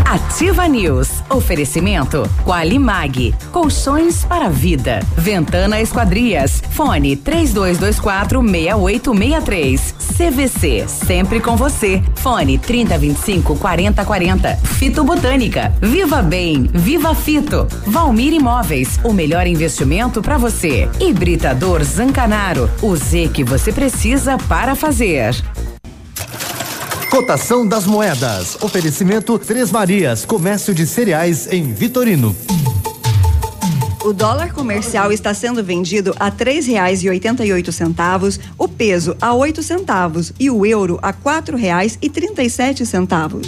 Ativa 0.05 0.67
News. 0.67 1.23
Oferecimento 1.29 2.29
Qualimag. 2.45 3.33
Colchões 3.51 4.23
para 4.23 4.49
vida. 4.49 4.99
Ventana 5.17 5.81
Esquadrias. 5.81 6.61
Fone 6.71 7.15
3224 7.15 8.41
6863. 8.41 9.95
CVC. 10.17 10.85
Sempre 10.87 11.39
com 11.39 11.55
você. 11.55 12.01
Fone 12.15 12.57
3025 12.57 13.57
4040. 13.57 14.55
Fito 14.57 15.03
Botânica. 15.03 15.73
Viva 15.81 16.21
Bem. 16.21 16.69
Viva 16.73 17.13
Fito. 17.15 17.67
Valmir 17.85 18.33
Imóveis. 18.33 18.99
O 19.03 19.13
melhor 19.13 19.47
investimento 19.47 20.21
para 20.21 20.37
você. 20.37 20.89
Hibridador 20.99 21.83
Zancanaro. 22.21 22.69
O 22.83 22.95
Z 22.95 23.31
que 23.33 23.43
você 23.43 23.71
precisa 23.71 24.37
para 24.37 24.75
fazer. 24.75 25.33
Cotação 27.09 27.67
das 27.67 27.87
moedas. 27.87 28.57
Oferecimento 28.61 29.39
Três 29.39 29.71
Marias, 29.71 30.23
comércio 30.23 30.73
de 30.73 30.85
cereais 30.85 31.51
em 31.51 31.73
Vitorino. 31.73 32.35
O 34.03 34.13
dólar 34.13 34.53
comercial 34.53 35.11
está 35.11 35.33
sendo 35.33 35.63
vendido 35.63 36.15
a 36.19 36.29
três 36.29 36.67
reais 36.67 37.03
e 37.03 37.09
oitenta 37.09 37.43
e 37.45 37.51
oito 37.53 37.71
centavos, 37.71 38.39
o 38.57 38.67
peso 38.67 39.15
a 39.19 39.33
oito 39.33 39.63
centavos 39.63 40.31
e 40.39 40.49
o 40.49 40.65
euro 40.65 40.99
a 41.01 41.13
quatro 41.13 41.57
reais 41.57 41.97
e 42.01 42.09
trinta 42.09 42.43
e 42.43 42.49
sete 42.49 42.85
centavos. 42.85 43.47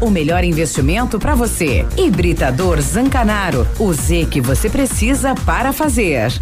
O 0.00 0.10
melhor 0.10 0.44
investimento 0.44 1.18
para 1.18 1.34
você. 1.34 1.84
Hibridador 1.96 2.80
Zancanaro. 2.80 3.66
O 3.78 3.92
Z 3.92 4.28
que 4.30 4.40
você 4.40 4.70
precisa 4.70 5.34
para 5.34 5.72
fazer. 5.72 6.32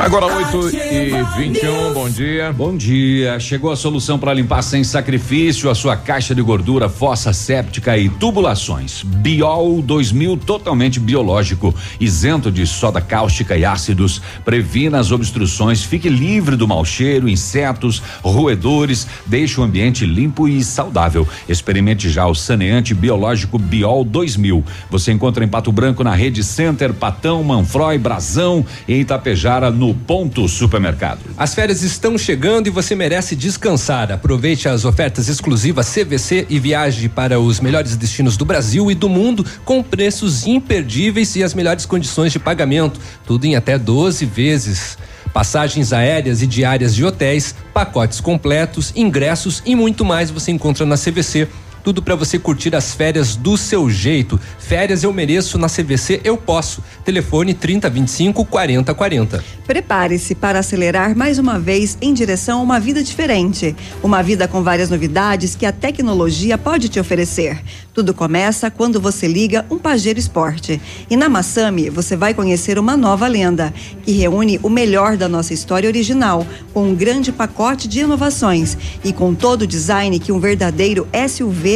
Agora 0.00 0.24
8 0.26 0.76
e 0.76 1.12
21 1.36 1.92
bom 1.92 2.08
dia. 2.08 2.52
Bom 2.54 2.74
dia. 2.74 3.38
Chegou 3.38 3.70
a 3.70 3.76
solução 3.76 4.18
para 4.18 4.32
limpar 4.32 4.62
sem 4.62 4.82
sacrifício 4.82 5.68
a 5.68 5.74
sua 5.74 5.94
caixa 5.94 6.34
de 6.34 6.40
gordura, 6.40 6.88
fossa 6.88 7.34
séptica 7.34 7.98
e 7.98 8.08
tubulações. 8.08 9.02
Biol 9.02 9.82
2000 9.82 10.38
totalmente 10.38 10.98
biológico, 10.98 11.74
isento 12.00 12.50
de 12.50 12.66
soda 12.66 13.02
cáustica 13.02 13.58
e 13.58 13.64
ácidos, 13.66 14.22
previna 14.42 14.98
as 14.98 15.12
obstruções, 15.12 15.84
fique 15.84 16.08
livre 16.08 16.56
do 16.56 16.66
mau 16.66 16.82
cheiro, 16.82 17.28
insetos, 17.28 18.02
roedores, 18.22 19.06
deixe 19.26 19.60
o 19.60 19.62
ambiente 19.62 20.06
limpo 20.06 20.48
e 20.48 20.64
saudável. 20.64 21.28
Experimente 21.46 22.08
já 22.08 22.26
o 22.26 22.34
saneante 22.34 22.94
biológico 22.94 23.58
Biol 23.58 24.02
2000. 24.02 24.64
Você 24.90 25.12
encontra 25.12 25.44
em 25.44 25.48
Pato 25.48 25.70
Branco 25.70 26.02
na 26.02 26.14
rede 26.14 26.42
Center, 26.42 26.94
Patão, 26.94 27.44
Manfroy, 27.44 27.98
Brasão 27.98 28.64
e 28.88 28.94
Itapejara 28.94 29.70
Ponto 29.94 30.48
Supermercado. 30.48 31.20
As 31.36 31.54
férias 31.54 31.82
estão 31.82 32.16
chegando 32.16 32.66
e 32.66 32.70
você 32.70 32.94
merece 32.94 33.36
descansar. 33.36 34.12
Aproveite 34.12 34.68
as 34.68 34.84
ofertas 34.84 35.28
exclusivas 35.28 35.92
CVC 35.92 36.46
e 36.48 36.58
viaje 36.58 37.08
para 37.08 37.38
os 37.40 37.60
melhores 37.60 37.96
destinos 37.96 38.36
do 38.36 38.44
Brasil 38.44 38.90
e 38.90 38.94
do 38.94 39.08
mundo 39.08 39.44
com 39.64 39.82
preços 39.82 40.46
imperdíveis 40.46 41.36
e 41.36 41.42
as 41.42 41.54
melhores 41.54 41.86
condições 41.86 42.32
de 42.32 42.38
pagamento. 42.38 43.00
Tudo 43.26 43.44
em 43.44 43.56
até 43.56 43.78
12 43.78 44.24
vezes. 44.26 44.98
Passagens 45.32 45.92
aéreas 45.92 46.42
e 46.42 46.46
diárias 46.46 46.94
de 46.94 47.04
hotéis, 47.04 47.54
pacotes 47.72 48.20
completos, 48.20 48.92
ingressos 48.96 49.62
e 49.64 49.76
muito 49.76 50.04
mais 50.04 50.30
você 50.30 50.50
encontra 50.50 50.84
na 50.84 50.96
CVC. 50.96 51.46
Tudo 51.82 52.02
para 52.02 52.14
você 52.14 52.38
curtir 52.38 52.74
as 52.76 52.92
férias 52.92 53.36
do 53.36 53.56
seu 53.56 53.88
jeito. 53.88 54.38
Férias 54.58 55.02
eu 55.02 55.12
mereço 55.12 55.56
na 55.56 55.66
CVC 55.66 56.20
eu 56.24 56.36
posso. 56.36 56.82
Telefone 57.04 57.54
3025 57.54 58.44
4040. 58.44 59.42
Prepare-se 59.66 60.34
para 60.34 60.58
acelerar 60.58 61.16
mais 61.16 61.38
uma 61.38 61.58
vez 61.58 61.96
em 62.02 62.12
direção 62.12 62.60
a 62.60 62.62
uma 62.62 62.80
vida 62.80 63.02
diferente. 63.02 63.74
Uma 64.02 64.22
vida 64.22 64.46
com 64.46 64.62
várias 64.62 64.90
novidades 64.90 65.54
que 65.54 65.64
a 65.64 65.72
tecnologia 65.72 66.58
pode 66.58 66.88
te 66.88 67.00
oferecer. 67.00 67.62
Tudo 67.94 68.12
começa 68.12 68.70
quando 68.70 69.00
você 69.00 69.26
liga 69.26 69.64
um 69.70 69.78
Pajero 69.78 70.18
Esporte. 70.18 70.80
E 71.08 71.16
na 71.16 71.28
Massami 71.28 71.88
você 71.88 72.16
vai 72.16 72.34
conhecer 72.34 72.78
uma 72.78 72.96
nova 72.96 73.26
lenda 73.26 73.72
que 74.02 74.12
reúne 74.12 74.60
o 74.62 74.68
melhor 74.68 75.16
da 75.16 75.28
nossa 75.28 75.54
história 75.54 75.88
original, 75.88 76.46
com 76.74 76.88
um 76.88 76.94
grande 76.94 77.32
pacote 77.32 77.88
de 77.88 78.00
inovações 78.00 78.76
e 79.02 79.12
com 79.12 79.34
todo 79.34 79.62
o 79.62 79.66
design 79.66 80.18
que 80.18 80.32
um 80.32 80.40
verdadeiro 80.40 81.08
SUV 81.28 81.69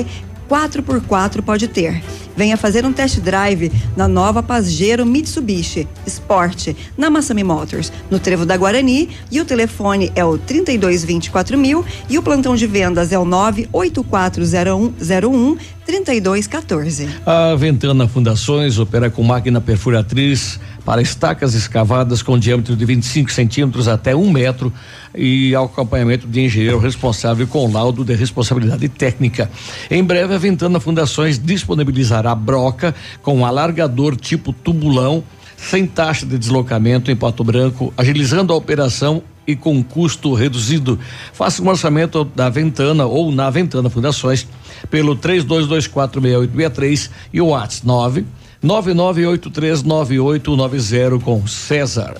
4x4 0.48 1.42
pode 1.42 1.68
ter. 1.68 2.02
Venha 2.36 2.56
fazer 2.56 2.84
um 2.84 2.92
test 2.92 3.20
drive 3.20 3.70
na 3.96 4.08
nova 4.08 4.42
Pajero 4.42 5.06
Mitsubishi 5.06 5.86
Sport, 6.06 6.74
na 6.98 7.08
Massami 7.08 7.44
Motors, 7.44 7.92
no 8.10 8.18
Trevo 8.18 8.44
da 8.44 8.56
Guarani, 8.56 9.08
e 9.30 9.40
o 9.40 9.44
telefone 9.44 10.10
é 10.16 10.24
o 10.24 10.36
3224 10.36 11.56
mil 11.56 11.84
e 12.08 12.18
o 12.18 12.22
plantão 12.22 12.56
de 12.56 12.66
vendas 12.66 13.12
é 13.12 13.18
o 13.18 13.24
9840101 13.24 15.58
3214. 15.84 17.08
A 17.26 17.54
Ventana 17.54 18.08
Fundações 18.08 18.78
opera 18.78 19.10
com 19.10 19.22
máquina 19.22 19.60
perfuratriz 19.60 20.58
para 20.84 21.02
estacas 21.02 21.54
escavadas 21.54 22.22
com 22.22 22.38
diâmetro 22.38 22.74
de 22.74 22.84
25 22.84 23.30
centímetros 23.30 23.88
até 23.88 24.14
um 24.14 24.30
metro 24.30 24.72
e 25.14 25.54
acompanhamento 25.54 26.26
de 26.26 26.40
engenheiro 26.40 26.78
responsável 26.78 27.46
com 27.46 27.70
laudo 27.70 28.04
de 28.04 28.14
responsabilidade 28.14 28.88
técnica. 28.88 29.50
Em 29.90 30.02
breve, 30.02 30.34
a 30.34 30.38
Ventana 30.38 30.80
Fundações 30.80 31.38
disponibilizará 31.38 32.34
broca 32.34 32.94
com 33.22 33.44
alargador 33.44 34.16
tipo 34.16 34.52
tubulão, 34.52 35.22
sem 35.56 35.86
taxa 35.86 36.26
de 36.26 36.38
deslocamento 36.38 37.10
em 37.10 37.16
Pato 37.16 37.44
Branco, 37.44 37.92
agilizando 37.96 38.52
a 38.52 38.56
operação 38.56 39.22
e 39.46 39.54
com 39.54 39.82
custo 39.82 40.34
reduzido. 40.34 40.98
Faça 41.32 41.62
um 41.62 41.68
orçamento 41.68 42.24
da 42.24 42.48
Ventana 42.48 43.04
ou 43.06 43.30
na 43.30 43.50
Ventana 43.50 43.90
Fundações 43.90 44.46
pelo 44.90 45.16
32246863 45.16 47.10
e 47.32 47.40
o 47.40 47.46
WhatsApp 47.48 47.86
9 47.86 48.24
99839890 48.64 51.20
com 51.20 51.46
César. 51.46 52.16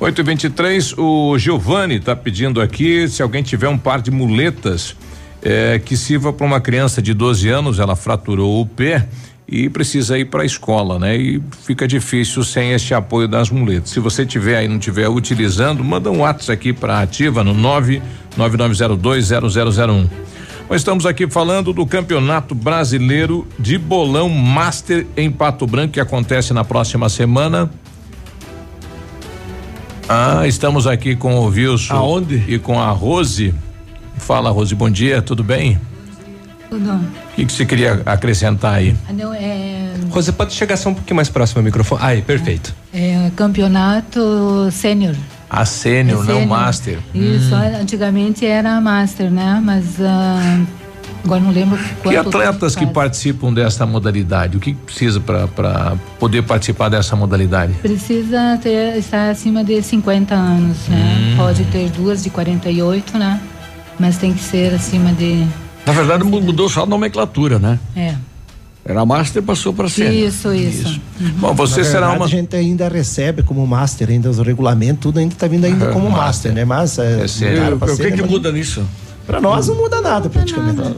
8 0.00 0.20
e 0.20 0.24
23 0.24 0.94
o 0.98 1.38
Giovanni 1.38 1.96
está 1.96 2.16
pedindo 2.16 2.60
aqui 2.60 3.08
se 3.08 3.22
alguém 3.22 3.42
tiver 3.42 3.68
um 3.68 3.78
par 3.78 4.02
de 4.02 4.10
muletas 4.10 4.94
eh, 5.42 5.80
que 5.84 5.96
sirva 5.96 6.32
para 6.32 6.46
uma 6.46 6.60
criança 6.60 7.00
de 7.00 7.14
12 7.14 7.48
anos, 7.48 7.78
ela 7.78 7.94
fraturou 7.96 8.60
o 8.60 8.66
pé 8.66 9.08
e 9.48 9.68
precisa 9.68 10.18
ir 10.18 10.24
para 10.26 10.42
a 10.42 10.44
escola, 10.44 10.98
né? 10.98 11.16
E 11.16 11.40
fica 11.64 11.86
difícil 11.86 12.42
sem 12.42 12.72
este 12.72 12.92
apoio 12.94 13.28
das 13.28 13.48
muletas. 13.48 13.90
Se 13.90 14.00
você 14.00 14.26
tiver 14.26 14.56
aí 14.56 14.66
não 14.66 14.76
tiver 14.78 15.08
utilizando, 15.08 15.84
manda 15.84 16.10
um 16.10 16.22
WhatsApp 16.22 16.52
aqui 16.52 16.72
para 16.72 17.00
ativa 17.00 17.44
no 17.44 17.54
999020001. 18.36 20.08
Nós 20.68 20.80
estamos 20.80 21.06
aqui 21.06 21.28
falando 21.28 21.72
do 21.72 21.86
Campeonato 21.86 22.54
Brasileiro 22.54 23.46
de 23.58 23.78
Bolão 23.78 24.28
Master 24.28 25.06
em 25.16 25.30
Pato 25.30 25.66
Branco 25.66 25.92
que 25.94 26.00
acontece 26.00 26.52
na 26.52 26.64
próxima 26.64 27.08
semana. 27.08 27.70
Ah, 30.08 30.46
estamos 30.46 30.86
aqui 30.86 31.14
com 31.14 31.36
o 31.36 31.46
Wilson. 31.46 31.94
Aonde? 31.94 32.44
E 32.48 32.58
com 32.58 32.80
a 32.80 32.90
Rose. 32.90 33.54
Fala, 34.18 34.50
Rose, 34.50 34.74
bom 34.74 34.90
dia, 34.90 35.22
tudo 35.22 35.44
bem? 35.44 35.80
Tudo. 36.68 36.94
O 36.94 37.34
que, 37.36 37.44
que 37.44 37.52
você 37.52 37.64
queria 37.64 38.02
acrescentar 38.04 38.74
aí? 38.74 38.96
Ah, 39.08 39.12
Não, 39.12 39.32
é, 39.32 39.92
Você 40.08 40.32
pode 40.32 40.52
chegar 40.52 40.76
só 40.76 40.88
um 40.88 40.94
pouquinho 40.94 41.16
mais 41.16 41.28
próximo 41.28 41.60
ao 41.60 41.64
microfone. 41.64 42.00
Aí, 42.02 42.22
perfeito. 42.22 42.74
é 42.92 43.30
campeonato 43.36 44.68
sênior. 44.72 45.14
A 45.48 45.64
sênior, 45.64 46.24
É 46.24 46.32
não 46.32 46.46
master. 46.46 46.98
Isso, 47.14 47.54
antigamente 47.54 48.44
era 48.44 48.80
master, 48.80 49.30
né? 49.30 49.60
Mas 49.64 50.00
ah, 50.00 50.60
agora 51.24 51.40
não 51.40 51.50
lembro 51.50 51.78
quanto 52.02 52.14
E 52.14 52.16
atletas 52.16 52.74
que 52.74 52.82
faz. 52.84 52.92
participam 52.94 53.52
dessa 53.52 53.86
modalidade, 53.86 54.56
o 54.56 54.60
que 54.60 54.74
precisa 54.74 55.20
para 55.20 55.96
poder 56.18 56.42
participar 56.42 56.88
dessa 56.88 57.14
modalidade? 57.14 57.72
Precisa 57.74 58.58
ter, 58.62 58.96
estar 58.98 59.30
acima 59.30 59.62
de 59.62 59.80
50 59.82 60.34
anos, 60.34 60.76
né? 60.88 61.16
Hum. 61.32 61.36
Pode 61.36 61.64
ter 61.66 61.90
duas 61.90 62.22
de 62.24 62.30
48, 62.30 63.16
né? 63.18 63.40
Mas 63.98 64.18
tem 64.18 64.32
que 64.34 64.42
ser 64.42 64.74
acima 64.74 65.12
de. 65.12 65.46
Na 65.86 65.92
verdade, 65.92 66.24
mu- 66.24 66.40
mudou 66.40 66.68
só 66.68 66.82
a 66.82 66.86
nomenclatura, 66.86 67.58
né? 67.60 67.78
É. 67.96 68.14
Era 68.88 69.04
master, 69.04 69.42
passou 69.42 69.72
para 69.74 69.88
sênior. 69.88 70.14
Isso, 70.28 70.54
isso. 70.54 71.00
Bom, 71.38 71.52
você 71.54 71.80
Na 71.80 71.84
será 71.84 72.00
verdade, 72.00 72.16
uma. 72.18 72.26
A 72.26 72.28
gente 72.28 72.54
ainda 72.54 72.88
recebe 72.88 73.42
como 73.42 73.66
master, 73.66 74.10
ainda 74.10 74.30
os 74.30 74.38
regulamentos, 74.38 75.00
tudo 75.02 75.18
ainda 75.18 75.34
está 75.34 75.48
vindo 75.48 75.64
ainda 75.64 75.86
É, 75.86 75.92
como 75.92 76.08
master. 76.08 76.52
né? 76.52 76.64
Mas 76.64 76.96
é, 76.98 77.24
É 77.24 77.28
sério. 77.28 77.76
O 77.80 77.96
que 77.96 78.12
que 78.12 78.22
muda 78.22 78.52
nisso? 78.52 78.86
Pra 79.26 79.40
nós 79.40 79.66
não 79.66 79.74
muda 79.74 80.00
nada 80.00 80.28
praticamente. 80.28 80.96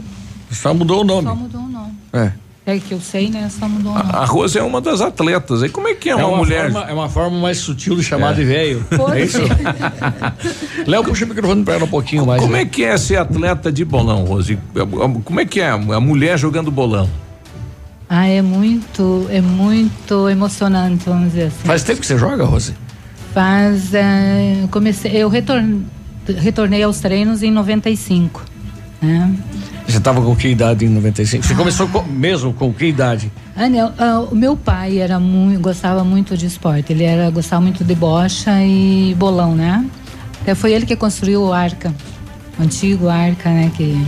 Só 0.51 0.71
mudou 0.73 1.01
o 1.01 1.03
nome. 1.03 1.27
Só 1.27 1.35
mudou 1.35 1.61
o 1.61 1.67
nome. 1.67 1.93
É. 2.13 2.31
É 2.65 2.77
que 2.77 2.91
eu 2.91 3.01
sei, 3.01 3.31
né? 3.31 3.49
Só 3.49 3.67
mudou 3.67 3.91
o 3.93 3.95
nome. 3.97 4.09
A 4.13 4.23
Rose 4.25 4.55
é 4.55 4.61
uma 4.61 4.79
das 4.79 5.01
atletas. 5.01 5.63
E 5.63 5.69
como 5.69 5.87
é 5.87 5.95
que 5.95 6.11
é, 6.11 6.15
uma, 6.15 6.37
mulher? 6.37 6.71
Forma, 6.71 6.89
é 6.91 6.93
uma 6.93 7.09
forma 7.09 7.39
mais 7.39 7.57
sutil 7.57 7.95
de 7.95 8.03
chamar 8.03 8.33
É. 8.33 8.35
de 8.35 8.43
velho. 8.43 8.85
É 9.15 9.23
isso? 9.23 9.39
Léo, 10.85 11.03
puxa 11.03 11.25
o 11.25 11.27
microfone 11.27 11.63
para 11.63 11.75
ela 11.75 11.85
um 11.85 11.89
pouquinho 11.89 12.27
mais. 12.27 12.39
Como 12.39 12.53
né? 12.53 12.61
é 12.61 12.65
que 12.65 12.83
é 12.83 12.95
ser 12.97 13.15
atleta 13.17 13.71
de 13.71 13.83
bolão, 13.83 14.25
Rose? 14.25 14.59
Como 15.25 15.39
é 15.39 15.45
que 15.45 15.59
é 15.59 15.69
a 15.71 15.99
mulher 15.99 16.37
jogando 16.37 16.69
bolão? 16.69 17.09
Ah, 18.09 18.27
é 18.27 18.41
muito, 18.41 19.27
é 19.29 19.39
muito 19.39 20.27
emocionante, 20.29 21.03
vamos 21.05 21.29
dizer 21.29 21.43
assim. 21.43 21.65
Faz 21.67 21.83
tempo 21.83 22.01
que 22.01 22.07
você 22.07 22.17
joga, 22.17 22.43
Rose? 22.43 22.73
Faz, 23.33 23.91
eu 23.93 24.67
comecei, 24.69 25.11
eu 25.15 25.29
retorn, 25.29 25.85
retornei 26.37 26.81
aos 26.81 26.99
treinos 26.99 27.43
em 27.43 27.51
95, 27.51 28.43
né? 28.99 29.31
Você 29.87 29.97
estava 29.97 30.21
com 30.21 30.35
que 30.35 30.47
idade 30.47 30.85
em 30.85 30.89
95? 30.89 31.45
Você 31.45 31.53
começou 31.53 31.87
com- 31.87 32.01
mesmo 32.03 32.51
com 32.53 32.73
que 32.73 32.85
idade? 32.85 33.31
Ah, 33.55 33.69
não, 33.69 33.93
ah, 33.99 34.19
o 34.31 34.35
meu 34.35 34.55
pai 34.57 34.97
era 34.97 35.19
muito, 35.19 35.59
gostava 35.61 36.03
muito 36.03 36.35
de 36.35 36.47
esporte. 36.47 36.91
Ele 36.91 37.03
era 37.03 37.29
gostava 37.29 37.61
muito 37.61 37.83
de 37.83 37.93
bocha 37.95 38.51
e 38.63 39.15
bolão, 39.19 39.53
né? 39.55 39.85
Até 40.41 40.55
foi 40.55 40.73
ele 40.73 40.85
que 40.87 40.95
construiu 40.95 41.43
o 41.43 41.53
Arca, 41.53 41.93
o 42.59 42.63
antigo 42.63 43.07
Arca, 43.07 43.49
né? 43.51 43.71
Que 43.77 44.03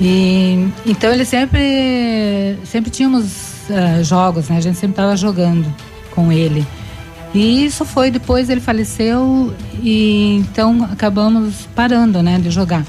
e 0.00 0.68
então 0.84 1.12
ele 1.12 1.24
sempre 1.24 2.58
sempre 2.64 2.90
tínhamos 2.90 3.70
ah, 3.70 4.02
jogos, 4.02 4.48
né? 4.48 4.56
A 4.56 4.60
gente 4.60 4.76
sempre 4.76 4.92
estava 4.92 5.16
jogando 5.16 5.72
com 6.10 6.30
ele. 6.30 6.66
E 7.34 7.64
isso 7.64 7.84
foi 7.84 8.10
depois 8.10 8.48
ele 8.48 8.60
faleceu 8.60 9.52
e 9.82 10.36
então 10.36 10.84
acabamos 10.84 11.68
parando, 11.74 12.22
né, 12.22 12.38
de 12.38 12.50
jogar. 12.50 12.84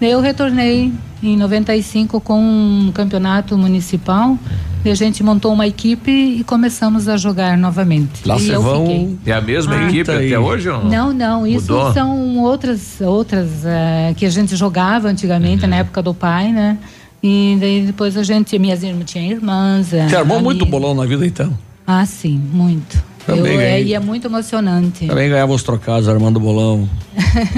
Eu 0.00 0.20
retornei 0.20 0.92
em 1.22 1.36
95 1.36 2.20
com 2.20 2.40
um 2.40 2.90
campeonato 2.92 3.56
municipal. 3.56 4.36
E 4.84 4.90
a 4.90 4.94
gente 4.96 5.22
montou 5.22 5.52
uma 5.52 5.66
equipe 5.66 6.10
e 6.10 6.42
começamos 6.44 7.08
a 7.08 7.16
jogar 7.16 7.56
novamente. 7.56 8.26
Lá 8.26 8.34
e 8.36 8.40
vocês 8.40 8.52
eu 8.52 8.62
vão- 8.62 8.84
fiquei. 8.86 9.16
É 9.26 9.32
a 9.32 9.40
mesma 9.40 9.76
Ah. 9.76 9.84
equipe 9.88 10.10
até 10.10 10.38
hoje 10.38 10.68
ou 10.68 10.84
Não, 10.84 11.12
não, 11.12 11.46
isso 11.46 11.72
Mudou? 11.72 11.92
são 11.92 12.38
outras, 12.38 13.00
outras 13.00 13.64
eh, 13.64 14.12
que 14.16 14.26
a 14.26 14.30
gente 14.30 14.56
jogava 14.56 15.08
antigamente, 15.08 15.62
Uhum. 15.64 15.70
na 15.70 15.76
época 15.76 16.02
do 16.02 16.12
pai, 16.12 16.50
né? 16.52 16.78
E 17.22 17.56
daí 17.60 17.82
depois 17.86 18.16
a 18.16 18.24
gente, 18.24 18.58
minhas 18.58 18.82
irmãs 18.82 19.04
tinham 19.08 19.26
irmãs. 19.30 19.92
eh, 19.92 20.08
Você 20.08 20.16
armou 20.16 20.40
muito 20.42 20.62
amigas. 20.64 20.80
bolão 20.80 20.94
na 20.96 21.06
vida 21.06 21.24
então? 21.24 21.56
Ah, 21.86 22.04
sim, 22.04 22.40
muito. 22.52 23.00
Também 23.26 23.54
Eu, 23.54 23.60
é, 23.60 23.82
e 23.82 23.94
é 23.94 24.00
muito 24.00 24.26
emocionante. 24.26 25.06
Também 25.06 25.28
ganhava 25.30 25.52
os 25.52 25.62
trocados 25.62 26.08
armando 26.08 26.40
bolão 26.40 26.88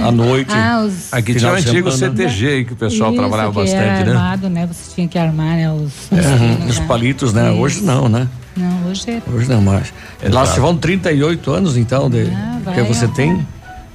à 0.03 0.11
noite. 0.13 0.51
Ah, 0.55 0.85
os- 0.87 1.13
Aqui 1.13 1.35
tinha 1.35 1.53
o 1.53 1.57
de 1.61 1.69
antigo. 1.69 1.91
CTG 1.91 2.47
aí 2.49 2.65
que 2.65 2.73
o 2.75 2.77
pessoal 2.77 3.11
Isso, 3.13 3.21
trabalhava 3.21 3.51
que 3.53 3.59
bastante, 3.61 3.83
era 3.83 4.05
né? 4.05 4.11
armado, 4.13 4.49
né? 4.51 4.67
Você 4.67 4.95
tinha 4.95 5.09
que 5.09 5.19
armar, 5.19 5.57
né? 5.57 5.73
Os, 5.73 5.93
os 6.11 6.13
É, 6.13 6.39
pinos, 6.39 6.71
os 6.71 6.79
né? 6.81 6.87
palitos, 6.87 7.33
né? 7.33 7.51
Isso. 7.53 7.61
Hoje 7.63 7.83
não, 7.83 8.09
né? 8.09 8.29
Não, 8.57 8.91
hoje 8.91 9.11
é. 9.11 9.23
Hoje 9.33 9.49
não 9.49 9.61
mais. 9.63 9.93
Lá 10.23 10.29
Exato. 10.43 10.47
se 10.55 10.61
vão 10.61 10.77
38 10.77 11.51
anos, 11.51 11.77
então, 11.77 12.09
de, 12.11 12.31
Ah, 12.31 12.59
vai, 12.63 12.75
que 12.75 12.83
você 12.83 13.09
tem 13.09 13.45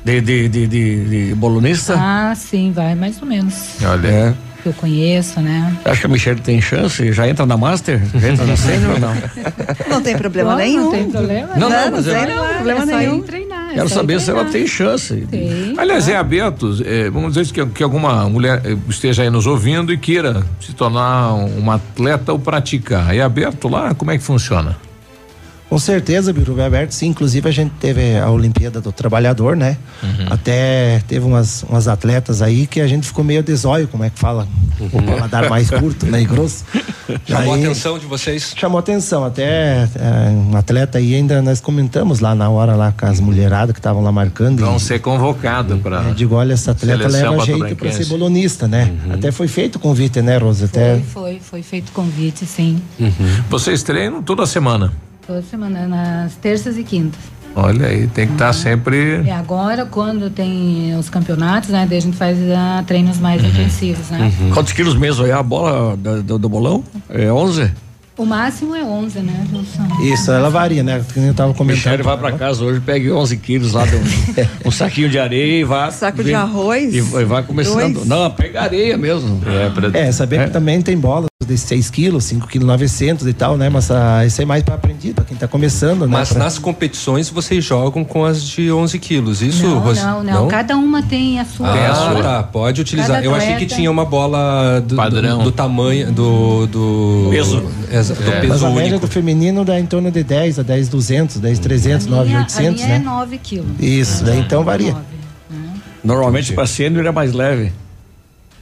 de, 0.04 0.22
de, 0.22 0.50
de, 0.50 0.68
de, 0.68 1.28
de 1.30 1.36
bolonista. 1.36 1.94
Ah, 1.98 2.34
sim, 2.36 2.72
vai, 2.74 2.96
mais 2.96 3.22
ou 3.22 3.28
menos. 3.28 3.54
Olha. 3.84 4.08
É. 4.08 4.34
Que 4.62 4.68
eu 4.70 4.74
conheço, 4.74 5.40
né? 5.40 5.74
Acho 5.86 6.02
que 6.02 6.06
a 6.06 6.10
Michelle 6.10 6.42
tem 6.42 6.60
chance? 6.62 7.14
Já 7.14 7.28
entra 7.28 7.46
na 7.46 7.56
Master? 7.56 8.02
Já 8.16 8.30
entra 8.30 8.46
na 8.46 8.58
Sênior 8.58 8.92
ou 8.94 9.00
não? 9.00 9.14
Não 9.90 10.02
tem 10.02 10.18
problema 10.18 10.52
Não, 10.52 10.58
nenhum. 10.58 10.84
Não 10.86 10.92
tem 10.92 11.10
problema. 11.10 11.48
Não, 11.56 11.70
não, 11.70 11.86
não, 11.86 11.92
mas 11.92 12.06
tem 12.06 12.14
eu- 12.16 12.36
não, 12.36 12.54
problema 12.56 12.82
é 12.82 12.86
só 12.86 12.98
nenhum. 12.98 13.22
treinar. 13.22 13.70
é 13.72 13.74
Quero 13.76 13.88
só 13.90 13.96
ir 13.96 13.98
saber 13.98 14.20
se 14.22 14.32
ela 14.32 14.46
tem 14.46 14.68
chance. 14.68 15.16
Tem. 15.32 15.74
Aliás, 15.78 16.10
é 16.10 16.18
aberto, 16.18 16.76
é, 16.86 17.10
vamos 17.10 17.34
dizer 17.36 17.52
que, 17.54 17.66
que 17.68 17.84
alguma 17.84 18.28
mulher 18.30 18.62
eh, 18.66 18.76
esteja 18.90 19.24
aí 19.24 19.30
nos 19.30 19.46
ouvindo 19.48 19.94
e 19.94 19.98
queira 19.98 20.44
se 20.60 20.74
tornar 20.74 21.34
uma 21.36 21.76
atleta 21.76 22.34
ou 22.34 22.40
praticar. 22.40 23.16
É 23.16 23.22
aberto 23.22 23.68
lá? 23.70 23.94
Como 23.96 24.12
é 24.12 24.18
que 24.18 24.24
funciona? 24.24 24.76
Com 25.70 25.78
certeza, 25.78 26.34
Biruba 26.34 26.64
é 26.64 26.66
aberto, 26.66 26.92
sim. 26.94 27.08
Inclusive 27.08 27.48
a 27.48 27.52
gente 27.52 27.72
teve 27.80 28.18
a 28.18 28.28
Olimpíada 28.32 28.82
do 28.82 28.92
Trabalhador, 28.92 29.56
né? 29.56 29.78
Uhum. 30.02 30.26
Até 30.32 31.00
teve 31.08 31.24
umas, 31.26 31.62
umas 31.62 31.88
atletas 31.88 32.42
aí 32.42 32.66
que 32.66 32.82
a 32.82 32.88
gente 32.88 33.06
ficou 33.06 33.24
meio 33.24 33.44
desóio, 33.44 33.88
como 33.88 34.04
é 34.04 34.10
que 34.10 34.18
fala? 34.18 34.48
O 34.80 34.90
paladar 35.04 35.48
mais 35.48 35.70
curto, 35.70 36.08
né? 36.08 36.22
E 36.22 36.26
grosso. 36.26 36.66
Chamou 37.28 37.54
Aí- 37.54 37.62
a 37.62 37.66
atenção 37.68 38.00
de 38.00 38.06
vocês? 38.08 38.54
Chamou 38.58 38.80
atenção, 38.80 39.24
até 39.24 39.88
é, 39.96 40.30
um 40.52 40.58
atleta 40.58 40.98
aí 40.98 41.14
ainda 41.14 41.40
nós 41.42 41.60
comentamos 41.62 42.20
lá 42.20 42.34
na 42.34 42.50
hora 42.50 42.76
lá 42.76 42.92
com 42.92 43.06
as 43.06 43.20
mulheradas 43.20 43.72
que 43.74 43.80
estavam 43.80 44.02
lá 44.02 44.12
marcando. 44.12 44.62
Vão 44.62 44.78
e- 44.78 44.80
ser 44.80 45.00
convocados 45.00 45.80
para. 45.82 46.02
eu 46.02 46.14
digo, 46.16 46.34
olha, 46.34 46.54
essa 46.54 46.72
atleta 46.72 47.08
leva 47.08 47.46
jeito 47.46 47.76
para 47.76 47.92
ser 47.92 48.06
bolonista, 48.06 48.68
né? 48.68 48.92
Até 49.14 49.32
foi 49.32 49.48
feito 49.48 49.76
o 49.76 49.80
convite, 49.80 50.20
né, 50.22 50.38
Rosa? 50.38 50.66
Até 50.66 50.96
Foi, 50.96 51.04
foi, 51.04 51.40
foi 51.40 51.62
feito 51.62 51.92
convite, 51.92 52.44
sim. 52.48 52.82
Vocês 53.50 53.84
treinam 53.84 54.24
toda 54.24 54.48
semana. 54.48 54.92
Toda 55.30 55.44
semana, 55.44 55.88
nas 55.88 56.34
terças 56.38 56.76
e 56.76 56.84
quintas. 56.84 57.20
Olha 57.56 57.86
aí, 57.86 58.08
tem 58.08 58.26
que 58.26 58.34
estar 58.34 58.52
sempre. 58.52 59.22
E 59.22 59.30
agora, 59.30 59.86
quando 59.86 60.28
tem 60.32 60.96
os 60.98 61.08
campeonatos, 61.08 61.70
né? 61.70 61.86
Daí 61.88 62.00
a 62.00 62.02
gente 62.02 62.18
faz 62.18 62.36
ah, 62.52 62.84
treinos 62.88 63.20
mais 63.20 63.44
intensivos, 63.44 64.10
né? 64.10 64.34
Quantos 64.52 64.74
quilos 64.74 64.96
mesmo 64.96 65.28
é 65.28 65.32
a 65.32 65.44
bola 65.44 65.96
do, 65.96 66.24
do, 66.24 66.40
do 66.40 66.50
bolão? 66.50 66.84
É 67.08 67.32
11? 67.32 67.72
O 68.18 68.26
máximo 68.26 68.76
é 68.76 68.84
11, 68.84 69.20
né, 69.20 69.48
Wilson? 69.54 70.04
Isso, 70.12 70.32
ela 70.32 70.50
varia, 70.50 70.82
né? 70.82 71.06
Eu 71.16 71.34
tava 71.36 71.54
comentando. 71.54 71.78
Michele 71.78 72.02
vai 72.02 72.18
pra 72.18 72.32
casa 72.32 72.64
hoje, 72.64 72.80
pegue 72.80 73.12
11 73.12 73.38
quilos 73.38 73.74
lá, 73.74 73.86
de 73.86 73.98
um, 73.98 74.02
um 74.66 74.72
saquinho 74.72 75.10
de 75.12 75.20
areia 75.20 75.62
e 75.62 75.64
vai. 75.64 75.92
Saco 75.92 76.24
de 76.24 76.34
arroz? 76.34 76.92
E, 76.92 77.02
vai 77.02 77.44
começando. 77.44 77.94
Dois? 77.94 78.08
Não, 78.08 78.32
pega 78.32 78.64
areia 78.64 78.98
mesmo. 78.98 79.40
É, 79.46 79.70
pra... 79.70 80.00
É, 80.00 80.12
saber 80.12 80.46
que 80.46 80.50
também 80.50 80.82
tem 80.82 80.98
bolas 80.98 81.29
de 81.50 81.58
6 81.58 81.90
quilos, 81.90 82.24
5 82.26 82.48
quilos 82.48 82.68
900 82.68 83.28
e 83.28 83.34
tal, 83.34 83.58
né? 83.58 83.70
Mas 83.70 83.90
ah, 83.92 84.26
isso 84.26 84.42
é 84.42 84.46
mais 84.46 84.64
para 84.64 84.76
aprendido, 84.76 85.16
para 85.16 85.26
quem 85.26 85.36
tá 85.36 85.48
começando, 85.48 86.02
né? 86.02 86.08
Mas 86.08 86.30
Pra- 86.30 86.44
nas 86.44 86.58
competições 86.58 87.30
vocês 87.30 87.64
jogam 87.64 88.04
com 88.04 88.24
as 88.24 88.42
de 88.44 88.72
11 88.72 88.98
quilos, 89.00 89.42
isso, 89.42 89.64
não, 89.68 89.80
Rosi? 89.80 90.02
não, 90.02 90.24
não, 90.24 90.48
Cada 90.48 90.78
uma 90.78 91.02
tem 91.04 91.40
a 91.40 91.46
sua. 91.46 91.68
Ah, 91.70 92.10
bola. 92.14 92.24
tá. 92.24 92.44
Pode 92.44 92.82
utilizar. 92.82 93.16
Cada 93.18 93.26
Eu 93.26 93.36
achei 93.36 93.56
que 93.56 93.66
tinha 93.66 93.90
uma 93.92 94.06
bola 94.06 94.80
do, 94.82 94.96
Padrão. 94.96 95.40
do, 95.40 95.44
do 95.46 95.52
tamanho 95.52 96.12
do, 96.12 96.68
do 96.68 97.28
Peso. 97.32 97.64
Exa- 97.92 98.14
do 98.14 98.22
É. 98.22 98.40
Mas 98.40 98.50
peso 98.52 98.66
a 98.66 98.70
média 98.70 98.90
único. 98.92 99.00
do 99.06 99.12
feminino 99.12 99.66
dá 99.66 99.80
em 99.80 99.86
torno 99.86 100.12
de 100.12 100.24
10 100.24 100.60
a 100.60 100.64
10 100.64 100.88
200, 100.90 101.38
10 101.40 101.60
300, 101.60 102.08
A 102.08 102.10
9 102.12 102.28
minha, 102.28 102.40
800, 102.42 102.82
a 102.82 102.86
minha 102.86 102.96
é 102.96 103.00
né? 103.00 103.06
9 103.06 103.38
quilos. 103.40 103.68
Isso, 103.80 104.24
daí 104.24 104.40
então 104.40 104.64
varia. 104.64 104.92
Nove. 104.94 105.06
Normalmente 106.04 106.54
pra 106.54 106.66
sênior 106.66 107.06
é 107.06 107.12
mais 107.12 107.34
leve. 107.34 107.72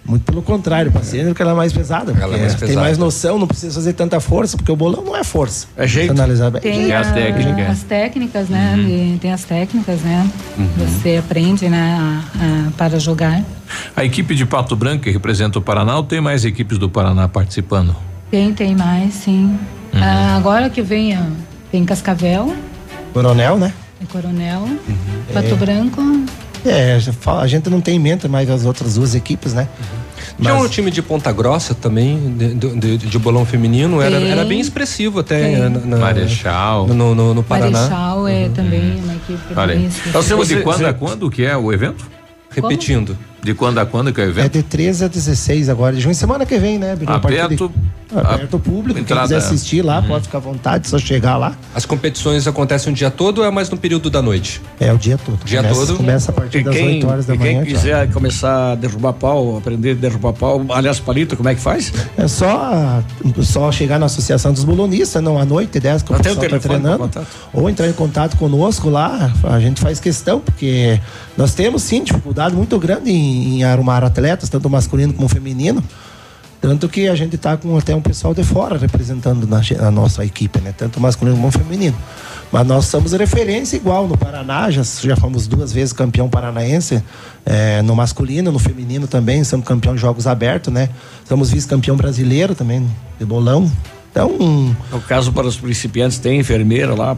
Muito 0.08 0.24
pelo 0.24 0.42
contrário, 0.42 0.90
para 0.92 1.04
sênior 1.04 1.36
que 1.36 1.42
ela 1.42 1.52
é 1.52 1.56
mais 1.56 1.74
pesada. 1.74 2.14
Ela 2.14 2.20
é 2.20 2.28
porque 2.28 2.40
mais 2.40 2.52
Tem 2.56 2.68
pesada. 2.70 2.82
mais 2.86 2.98
noção, 2.98 3.38
não 3.38 3.46
precisa 3.48 3.76
fazer 3.76 3.92
tanta 3.94 4.20
força, 4.22 4.56
porque 4.56 4.72
o 4.72 4.76
bolão 4.76 5.04
não 5.04 5.16
é 5.16 5.24
força. 5.24 5.68
É 5.76 5.86
jeito. 5.86 6.12
Analisar 6.12 6.50
bem. 6.50 6.62
Tem 6.62 6.90
É 6.92 6.96
a 6.96 7.02
a- 7.02 7.12
técnica. 7.12 7.68
as 7.70 7.84
técnicas, 7.84 8.48
né? 8.50 8.76
de- 8.78 9.20
tem 9.20 9.34
as 9.34 9.44
técnicas, 9.44 10.00
né? 10.02 10.30
Você 10.78 11.18
aprende, 11.18 11.68
né? 11.68 11.98
a- 12.00 12.68
a- 12.68 12.72
para 12.78 12.98
jogar. 13.00 13.44
A 13.96 14.06
equipe 14.06 14.34
de 14.34 14.46
Pato 14.46 14.76
Branco 14.78 15.04
que 15.04 15.12
representa 15.12 15.60
o 15.60 15.62
Paraná 15.62 15.98
ou 15.98 16.04
tem 16.04 16.22
mais 16.22 16.46
equipes 16.46 16.78
do 16.78 16.90
Paraná 16.90 17.28
participando? 17.28 17.94
Tem, 18.32 18.54
tem 18.54 18.76
mais, 18.76 19.14
sim. 19.14 19.58
Ah, 19.94 20.36
agora 20.38 20.70
que 20.70 20.82
vem, 20.82 21.18
tem 21.72 21.84
Cascavel, 21.84 22.56
Coronel, 23.14 23.58
né? 23.58 23.74
e 24.02 24.06
Coronel, 24.06 24.68
Pato 25.34 25.56
Branco. 25.58 26.02
É, 26.70 27.00
a 27.42 27.48
gente 27.48 27.70
não 27.70 27.80
tem 27.82 27.96
em 27.96 28.00
mente 28.00 28.28
mais 28.28 28.50
as 28.50 28.66
outras 28.66 28.96
duas 28.96 29.16
equipes, 29.16 29.54
né? 29.54 29.68
Tinha 30.40 30.54
Mas- 30.54 30.64
um 30.64 30.68
time 30.68 30.92
de 30.92 31.02
Ponta 31.02 31.32
Grossa 31.32 31.74
também, 31.74 32.36
de, 32.38 32.54
de- 32.56 32.98
de 32.98 33.20
bolão 33.20 33.46
feminino, 33.46 34.02
era, 34.02 34.20
Tem. 34.20 34.30
era 34.30 34.46
bem 34.46 34.60
expressivo 34.60 35.20
até 35.20 35.58
na- 35.58 35.70
na- 35.80 35.98
Marechal. 35.98 36.86
no, 36.88 37.16
no, 37.16 37.34
no 37.34 37.44
Paraná. 37.44 37.80
Marechal 37.82 38.28
é 38.28 38.50
também 38.50 39.02
uma 39.04 39.14
equipe 39.16 39.54
bem 39.54 39.86
Então, 40.08 40.22
específica. 40.22 40.22
de 40.22 40.34
você- 40.36 40.62
quando 40.62 40.86
a 40.86 40.90
você- 40.90 40.94
quando 40.94 41.30
que 41.32 41.44
é 41.44 41.56
o 41.58 41.72
evento? 41.74 42.06
Repetindo. 42.52 43.18
De 43.48 43.54
quando 43.54 43.78
a 43.78 43.86
quando 43.86 44.12
que 44.12 44.20
é 44.20 44.26
o 44.26 44.28
É 44.28 44.30
evento? 44.30 44.52
de 44.52 44.62
13 44.62 45.06
a 45.06 45.08
16 45.08 45.70
agora, 45.70 45.96
de 45.96 46.02
junho, 46.02 46.14
semana 46.14 46.46
que 46.46 46.58
vem, 46.60 46.78
né? 46.78 46.98
De- 46.98 47.08
Aberto. 47.08 47.72
Aberto 48.14 48.54
ao 48.54 48.60
público, 48.62 48.98
entrada- 49.00 49.28
quem 49.28 49.38
quiser 49.38 49.48
assistir 49.54 49.82
lá, 49.82 50.02
pode 50.02 50.24
ficar 50.26 50.38
à 50.38 50.42
vontade, 50.42 50.88
só 50.88 50.98
chegar 50.98 51.36
lá. 51.36 51.58
As 51.76 51.86
competições 51.86 52.48
acontecem 52.48 52.92
o 52.92 52.96
dia 52.96 53.12
todo 53.12 53.40
ou 53.40 53.46
é 53.46 53.52
mais 53.52 53.70
no 53.70 53.76
período 53.78 54.10
da 54.10 54.22
noite? 54.22 54.62
É 54.80 54.94
o 54.94 54.98
dia 54.98 55.18
todo. 55.18 55.38
Dia 55.44 55.62
começa, 55.62 55.80
todo? 55.86 55.98
Começa 55.98 56.32
a 56.32 56.34
partir 56.34 56.64
das 56.64 56.74
quem, 56.74 56.86
8 56.96 57.08
horas 57.08 57.26
da 57.26 57.36
e 57.36 57.38
quem 57.38 57.56
manhã. 57.58 57.66
quiser 57.66 58.10
começar 58.14 58.72
a 58.72 58.76
derrubar 58.76 59.12
pau, 59.12 59.58
aprender 59.58 59.92
a 59.92 59.96
derrubar 59.96 60.32
pau, 60.32 60.66
aliás, 60.70 61.00
palito, 61.02 61.36
como 61.36 61.50
é 61.50 61.56
que 61.56 61.60
faz? 61.62 61.92
É 62.18 62.30
só, 62.30 63.04
só 63.44 63.70
chegar 63.74 64.00
na 64.00 64.06
Associação 64.06 64.54
dos 64.54 64.64
Bolonistas, 64.64 65.22
não, 65.22 65.38
à 65.38 65.44
noite, 65.44 65.78
10 65.78 66.02
que 66.02 66.14
o 66.14 66.16
pessoal 66.18 66.48
tá 66.50 66.60
treinando. 66.60 67.10
Ou 67.54 67.70
entrar 67.70 67.90
em 67.90 67.94
contato 67.94 68.38
conosco 68.38 68.90
lá, 68.90 69.30
a 69.44 69.60
gente 69.60 69.82
faz 69.82 70.00
questão, 70.00 70.40
porque 70.40 70.98
nós 71.38 71.54
temos 71.54 71.84
sim 71.84 72.06
dificuldade 72.06 72.56
muito 72.56 72.80
grande 72.80 73.12
em, 73.12 73.37
em 73.38 73.64
arrumar 73.64 74.04
atletas, 74.04 74.50
tanto 74.50 74.70
masculino 74.70 75.14
como 75.14 75.28
feminino. 75.28 75.84
Tanto 76.60 76.90
que 76.90 77.08
a 77.08 77.16
gente 77.16 77.36
está 77.36 77.56
com 77.56 77.78
até 77.78 77.96
um 77.96 78.02
pessoal 78.02 78.34
de 78.34 78.44
fora 78.44 78.78
representando 78.78 79.46
na, 79.46 79.62
a 79.80 79.92
nossa 79.92 80.26
equipe, 80.26 80.60
né? 80.60 80.74
Tanto 80.76 81.00
masculino 81.00 81.38
como 81.38 81.52
feminino. 81.52 81.96
Mas 82.52 82.66
nós 82.66 82.86
somos 82.86 83.12
referência 83.12 83.76
igual 83.76 84.08
no 84.08 84.18
Paraná, 84.18 84.72
já, 84.72 84.82
já 84.82 85.16
fomos 85.16 85.48
duas 85.48 85.72
vezes 85.72 85.94
campeão 85.94 86.30
paranaense, 86.30 87.04
eh, 87.46 87.82
no 87.84 87.96
masculino, 87.96 88.52
no 88.52 88.60
feminino 88.60 89.06
também, 89.06 89.44
somos 89.44 89.68
campeão 89.68 89.94
de 89.94 90.02
jogos 90.02 90.26
abertos, 90.26 90.74
né? 90.74 90.90
Somos 91.26 91.52
vice-campeão 91.52 91.96
brasileiro 91.96 92.56
também, 92.56 92.90
de 93.20 93.26
bolão. 93.26 93.70
Então, 94.12 94.76
No 94.92 95.02
caso, 95.02 95.32
para 95.32 95.46
os 95.46 95.58
principiantes, 95.58 96.18
tem 96.18 96.40
enfermeira 96.40 96.96
lá. 96.96 97.16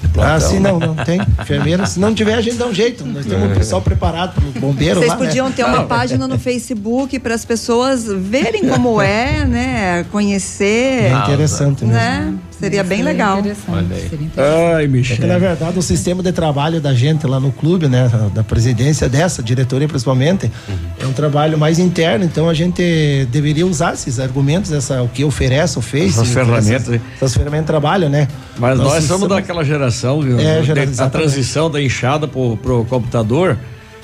De 0.00 0.06
ah, 0.06 0.10
plantão, 0.12 0.40
sim, 0.40 0.60
né? 0.60 0.70
não, 0.72 0.78
não 0.78 0.94
tem. 0.94 1.20
Enfermeira, 1.40 1.86
se 1.86 1.98
não 1.98 2.14
tiver, 2.14 2.34
a 2.34 2.40
gente 2.40 2.56
dá 2.56 2.66
um 2.66 2.74
jeito. 2.74 3.04
Nós 3.04 3.26
temos 3.26 3.50
um 3.50 3.54
pessoal 3.54 3.82
preparado 3.82 4.34
para 4.34 4.60
bombeiro 4.60 5.00
Vocês 5.00 5.10
lá, 5.10 5.16
né? 5.18 5.26
podiam 5.26 5.52
ter 5.52 5.64
uma 5.64 5.84
página 5.84 6.26
no 6.26 6.38
Facebook 6.38 7.18
para 7.18 7.34
as 7.34 7.44
pessoas 7.44 8.06
verem 8.06 8.68
como 8.68 9.00
é, 9.00 9.44
né? 9.44 10.04
Conhecer. 10.10 11.12
É 11.12 11.12
interessante 11.12 11.84
mesmo. 11.84 12.40
Seria 12.58 12.82
bem 12.82 12.98
Seria 12.98 13.12
legal. 13.12 13.38
interessante, 13.40 13.70
Olha 13.70 13.96
aí. 13.96 14.08
seria 14.08 14.26
interessante. 14.26 14.74
Ai, 14.74 14.84
É 14.84 14.86
que, 14.86 14.88
na 14.88 14.96
Michel. 14.96 15.40
verdade, 15.40 15.78
o 15.78 15.82
sistema 15.82 16.22
de 16.22 16.32
trabalho 16.32 16.80
da 16.80 16.94
gente 16.94 17.26
lá 17.26 17.38
no 17.38 17.52
clube, 17.52 17.86
né, 17.86 18.10
da 18.34 18.42
presidência 18.42 19.08
dessa, 19.08 19.42
diretoria 19.42 19.86
principalmente, 19.86 20.50
é 20.98 21.06
um 21.06 21.12
trabalho 21.12 21.58
mais 21.58 21.78
interno, 21.78 22.24
então 22.24 22.48
a 22.48 22.54
gente 22.54 23.26
deveria 23.30 23.66
usar 23.66 23.92
esses 23.92 24.18
argumentos, 24.18 24.72
essa, 24.72 25.02
o 25.02 25.08
que 25.08 25.22
oferece, 25.24 25.78
o 25.78 25.82
Face, 25.82 26.06
Essas 26.18 26.28
ferramentas, 26.30 26.88
essas, 26.88 27.00
essas 27.16 27.34
ferramentas 27.34 27.64
de 27.64 27.66
trabalho, 27.66 28.08
né? 28.08 28.26
Mas 28.58 28.78
nós 28.78 28.86
Nossa, 28.94 29.06
somos 29.06 29.28
daquela 29.28 29.62
geração, 29.64 30.22
viu? 30.22 30.40
É, 30.40 30.60
De- 30.60 30.66
gera- 30.66 30.86
a 30.98 31.10
transição 31.10 31.70
da 31.70 31.80
enxada 31.82 32.26
pro, 32.26 32.56
pro 32.56 32.84
computador. 32.86 33.58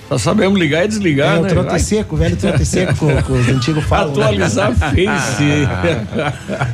Só 0.08 0.18
sabemos 0.18 0.58
ligar 0.58 0.84
e 0.84 0.88
desligar, 0.88 1.36
É, 1.36 1.38
o 1.38 1.42
né? 1.42 1.48
trote 1.48 1.70
Ai, 1.72 1.78
seco, 1.80 2.14
o 2.14 2.18
velho 2.18 2.36
trote 2.36 2.66
seco, 2.66 3.06
que, 3.22 3.32
os 3.32 3.48
antigos 3.54 3.84
falam. 3.84 4.14
né? 4.14 4.22
Atualizar 4.24 4.72
Face. 4.76 5.66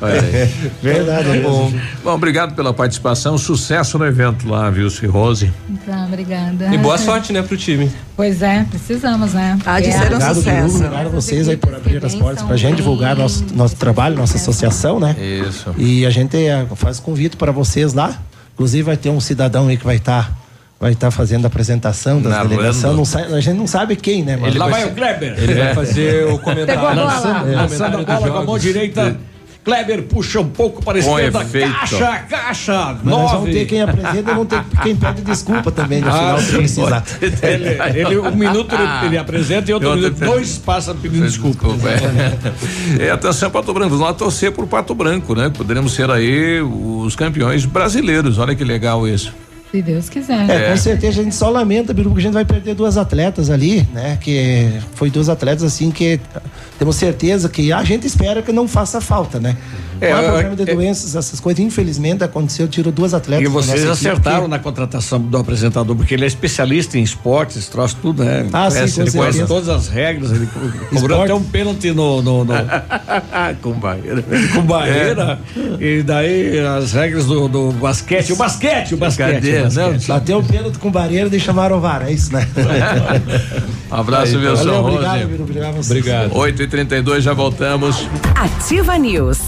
Olha 0.01 0.21
aí. 0.21 0.49
Verdade, 0.83 1.29
Tá 1.41 1.49
bom. 1.49 1.73
Bom, 2.03 2.15
obrigado 2.15 2.55
pela 2.55 2.73
participação. 2.75 3.39
Sucesso 3.39 3.97
no 3.99 4.05
evento 4.07 4.49
lá, 4.49 4.69
viu, 4.71 4.89
Rose? 5.09 5.53
Tá, 5.87 6.05
obrigada. 6.07 6.75
E 6.75 6.79
boa 6.79 6.99
sorte, 6.99 7.33
né, 7.33 7.43
pro 7.43 7.57
time. 7.57 7.91
Pois 8.17 8.43
é, 8.43 8.65
precisamos, 8.69 9.35
né? 9.35 9.57
Há 9.65 9.81
de 9.81 9.87
É. 9.89 9.93
ser 9.93 9.99
um 9.99 10.07
Obrigado, 10.07 10.35
sucesso. 10.35 10.77
Obrigado 10.77 11.07
a 11.07 11.11
vocês 11.11 11.49
aí 11.49 11.57
por 11.57 11.75
abrir 11.75 12.05
as 12.05 12.15
portas 12.17 12.43
pra 12.45 12.57
gente 12.57 12.77
divulgar 12.77 13.15
nosso, 13.17 13.45
nosso 13.55 13.77
trabalho, 13.77 14.17
nossa 14.17 14.37
associação, 14.37 14.99
né? 14.99 15.15
Isso. 15.49 15.73
E 15.79 16.05
a 16.05 16.11
gente 16.11 16.37
eh, 16.37 16.67
faz 16.75 16.99
convite 16.99 17.37
para 17.37 17.53
vocês 17.53 17.93
lá. 17.95 18.19
Inclusive 18.55 18.83
vai 18.83 18.97
ter 18.97 19.11
um 19.11 19.21
cidadão 19.21 19.69
aí 19.69 19.77
que 19.77 19.85
vai 19.85 19.97
estar 19.97 20.33
vai 20.81 20.93
estar 20.93 21.11
fazendo 21.11 21.45
a 21.45 21.49
apresentação 21.49 22.21
Narrando. 22.21 22.51
delegações. 22.51 22.97
Não 22.97 23.05
sai- 23.05 23.33
a 23.33 23.41
gente 23.41 23.57
não 23.57 23.67
sabe 23.67 23.97
quem, 23.97 24.23
né? 24.23 24.37
Mas 24.41 24.55
Lá 24.55 24.69
vai 24.69 24.85
o 24.87 24.93
Kleber. 24.93 25.35
Ele 25.37 25.55
vai 25.55 25.75
fazer 25.75 26.25
o 26.27 26.39
comentário. 26.39 26.67
Pegou 26.81 26.89
a 26.89 26.95
bola. 26.95 27.13
Lançando, 27.15 27.49
É. 27.53 27.57
lançando 27.57 27.97
a 27.99 28.03
bola 28.03 28.31
com 28.31 28.37
a 28.39 28.45
mão 28.45 28.59
direita. 28.59 29.17
Kleber 29.65 30.05
puxa 30.05 30.41
um 30.41 30.49
pouco 30.49 30.83
para 30.83 30.99
a 30.99 31.03
Com 31.03 31.19
esquerda. 31.19 31.43
efeito. 31.43 31.71
Caixa, 31.75 32.19
caixa. 32.31 32.97
Mas 33.03 33.05
nós 33.05 33.33
vamos 33.33 33.51
ter 33.51 33.67
quem 33.67 33.83
apresenta 33.83 34.19
e 34.19 34.23
vamos 34.35 34.47
ter 34.49 34.65
quem 34.83 34.97
pede 34.97 35.21
desculpa 35.21 35.71
também 35.71 36.01
no 36.01 36.09
Ah, 36.09 36.13
final 36.13 36.39
se 36.39 36.47
sim, 36.53 36.57
precisar. 36.57 37.05
Ele, 37.21 38.01
ele- 38.01 38.19
um 38.19 38.35
minuto 38.35 38.75
ele, 38.75 39.07
ele 39.09 39.19
apresenta 39.19 39.71
e 39.71 39.75
outro 39.75 39.91
outro 39.91 40.05
minuto, 40.05 40.25
dois 40.25 40.57
passa 40.57 40.95
pedindo 40.95 41.27
desculpa. 41.27 41.67
é. 42.99 43.09
É, 43.09 43.11
atenção, 43.11 43.51
Pato 43.51 43.75
Branco. 43.75 43.91
Vamos 43.91 44.07
lá 44.07 44.15
torcer 44.15 44.53
por 44.53 44.67
Pato 44.67 44.95
Branco, 44.95 45.35
né? 45.35 45.51
Poderemos 45.55 45.93
ser 45.93 46.09
aí 46.11 46.63
os 46.63 47.15
campeões 47.15 47.67
brasileiros. 47.67 48.39
Olha 48.39 48.55
que 48.55 48.65
legal 48.65 49.07
isso. 49.07 49.35
Se 49.71 49.83
Deus 49.83 50.09
quiser. 50.09 50.49
É, 50.49 50.71
com 50.71 50.77
certeza 50.79 51.21
a 51.21 51.25
gente 51.25 51.35
só 51.35 51.51
lamenta, 51.51 51.93
Biruba, 51.93 52.15
que 52.15 52.21
a 52.21 52.25
gente 52.25 52.33
vai 52.33 52.45
perder 52.45 52.75
duas 52.75 52.97
atletas 52.97 53.51
ali, 53.51 53.87
né? 53.93 54.17
Que 54.19 54.71
foi 54.95 55.11
duas 55.11 55.29
atletas 55.29 55.63
assim 55.63 55.91
que 55.91 56.19
temos 56.79 56.97
certeza 56.97 57.51
que 57.51 57.71
a 57.71 57.85
gente 57.85 58.07
espera 58.07 58.41
que 58.41 58.51
não 58.51 58.67
faça 58.67 58.99
falta, 59.01 59.39
né? 59.39 59.57
É, 60.01 60.11
É, 60.11 60.15
o 60.15 60.19
é, 60.19 60.23
problema 60.23 60.57
de 60.57 60.63
é- 60.63 60.75
doenças, 60.75 61.17
essas 61.17 61.41
coisas, 61.41 61.63
infelizmente 61.63 62.23
aconteceu, 62.23 62.69
tirou 62.69 62.93
duas 62.93 63.13
atletas. 63.13 63.45
E 63.45 63.49
vocês 63.49 63.85
acertaram 63.85 64.45
que- 64.45 64.51
na 64.51 64.59
contratação 64.61 65.21
do 65.21 65.37
apresentador, 65.37 65.95
porque 65.97 66.15
ele 66.15 66.23
é 66.25 66.29
especialista 66.29 66.97
em 66.97 67.03
esportes, 67.03 67.67
troço 67.67 67.97
tudo, 68.01 68.23
né? 68.25 68.47
Ah, 68.53 68.71
sim, 68.71 68.77
conhece, 68.79 68.95
com 68.95 69.03
ele 69.03 69.11
conhece 69.11 69.47
todas 69.47 69.69
as 69.69 69.89
regras, 69.89 70.31
ele 70.31 70.47
co- 70.47 70.61
cobrou 70.95 70.95
Esporte. 70.95 71.23
até 71.25 71.35
um 71.35 71.43
pênalti 71.43 71.91
no, 71.91 72.23
no- 72.23 72.45
no- 72.45 72.55
Com 73.61 73.73
barreira. 73.73 74.25
com 74.55 74.63
barreira. 74.63 75.39
E 75.81 76.03
daí 76.03 76.59
as 76.61 76.93
regras 76.93 77.27
do, 77.27 77.49
do 77.49 77.73
basquete, 77.73 78.33
o 78.33 78.37
basquete, 78.37 78.95
o 78.95 78.97
basquete. 78.97 79.58
Cadê? 79.63 79.81
o 79.81 79.93
basquete. 79.93 80.09
Bateu 80.09 80.39
o 80.39 80.45
pênalti 80.45 80.79
com 80.79 80.91
barreira 80.91 81.35
e 81.35 81.41
chamaram 81.41 81.77
o 81.79 81.81
VAR, 81.81 82.03
é 82.07 82.13
isso, 82.13 82.33
né? 82.33 82.47
Um 83.91 83.95
abraço, 83.95 84.37
Wilson 84.39 84.65
Valeu, 84.65 84.83
Rose. 84.83 84.97
obrigado, 84.97 85.43
obrigado 85.43 85.69
a 85.69 85.73
vocês. 85.73 85.91
Obrigado. 85.91 86.37
8 86.37 86.63
e 86.63 86.67
32 86.67 87.25
já 87.25 87.33
voltamos. 87.33 88.07
Ativa 88.35 88.97
News. 88.99 89.48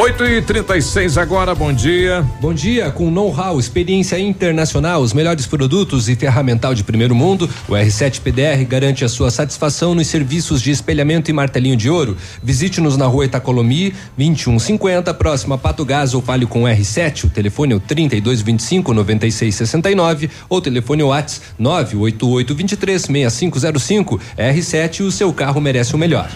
8 0.00 0.24
e 0.24 0.40
36 0.40 1.18
agora, 1.18 1.54
bom 1.54 1.70
dia. 1.70 2.26
Bom 2.40 2.54
dia, 2.54 2.90
com 2.90 3.10
know-how, 3.10 3.60
experiência 3.60 4.18
internacional, 4.18 5.02
os 5.02 5.12
melhores 5.12 5.46
produtos 5.46 6.08
e 6.08 6.16
ferramental 6.16 6.74
de 6.74 6.82
primeiro 6.82 7.14
mundo, 7.14 7.46
o 7.68 7.72
R7 7.72 8.22
PDR 8.22 8.64
garante 8.66 9.04
a 9.04 9.10
sua 9.10 9.30
satisfação 9.30 9.94
nos 9.94 10.06
serviços 10.06 10.62
de 10.62 10.70
espelhamento 10.70 11.30
e 11.30 11.34
martelinho 11.34 11.76
de 11.76 11.90
ouro. 11.90 12.16
Visite-nos 12.42 12.96
na 12.96 13.04
rua 13.04 13.26
Itacolomi, 13.26 13.92
2150, 14.16 15.12
próximo 15.12 15.52
a 15.52 15.58
Pato 15.58 15.84
Gás 15.84 16.14
ou 16.14 16.22
fale 16.22 16.46
com 16.46 16.62
o 16.62 16.66
R7. 16.66 17.24
O 17.24 17.28
telefone 17.28 17.74
é 17.74 17.76
o 17.76 17.80
3225 17.80 18.94
9669 18.94 20.30
ou 20.48 20.62
telefone 20.62 21.02
Whats 21.02 21.42
988 21.58 22.54
23 22.54 23.02
6505. 23.02 24.18
R7, 24.38 25.00
o 25.00 25.12
seu 25.12 25.30
carro 25.34 25.60
merece 25.60 25.94
o 25.94 25.98
melhor. 25.98 26.30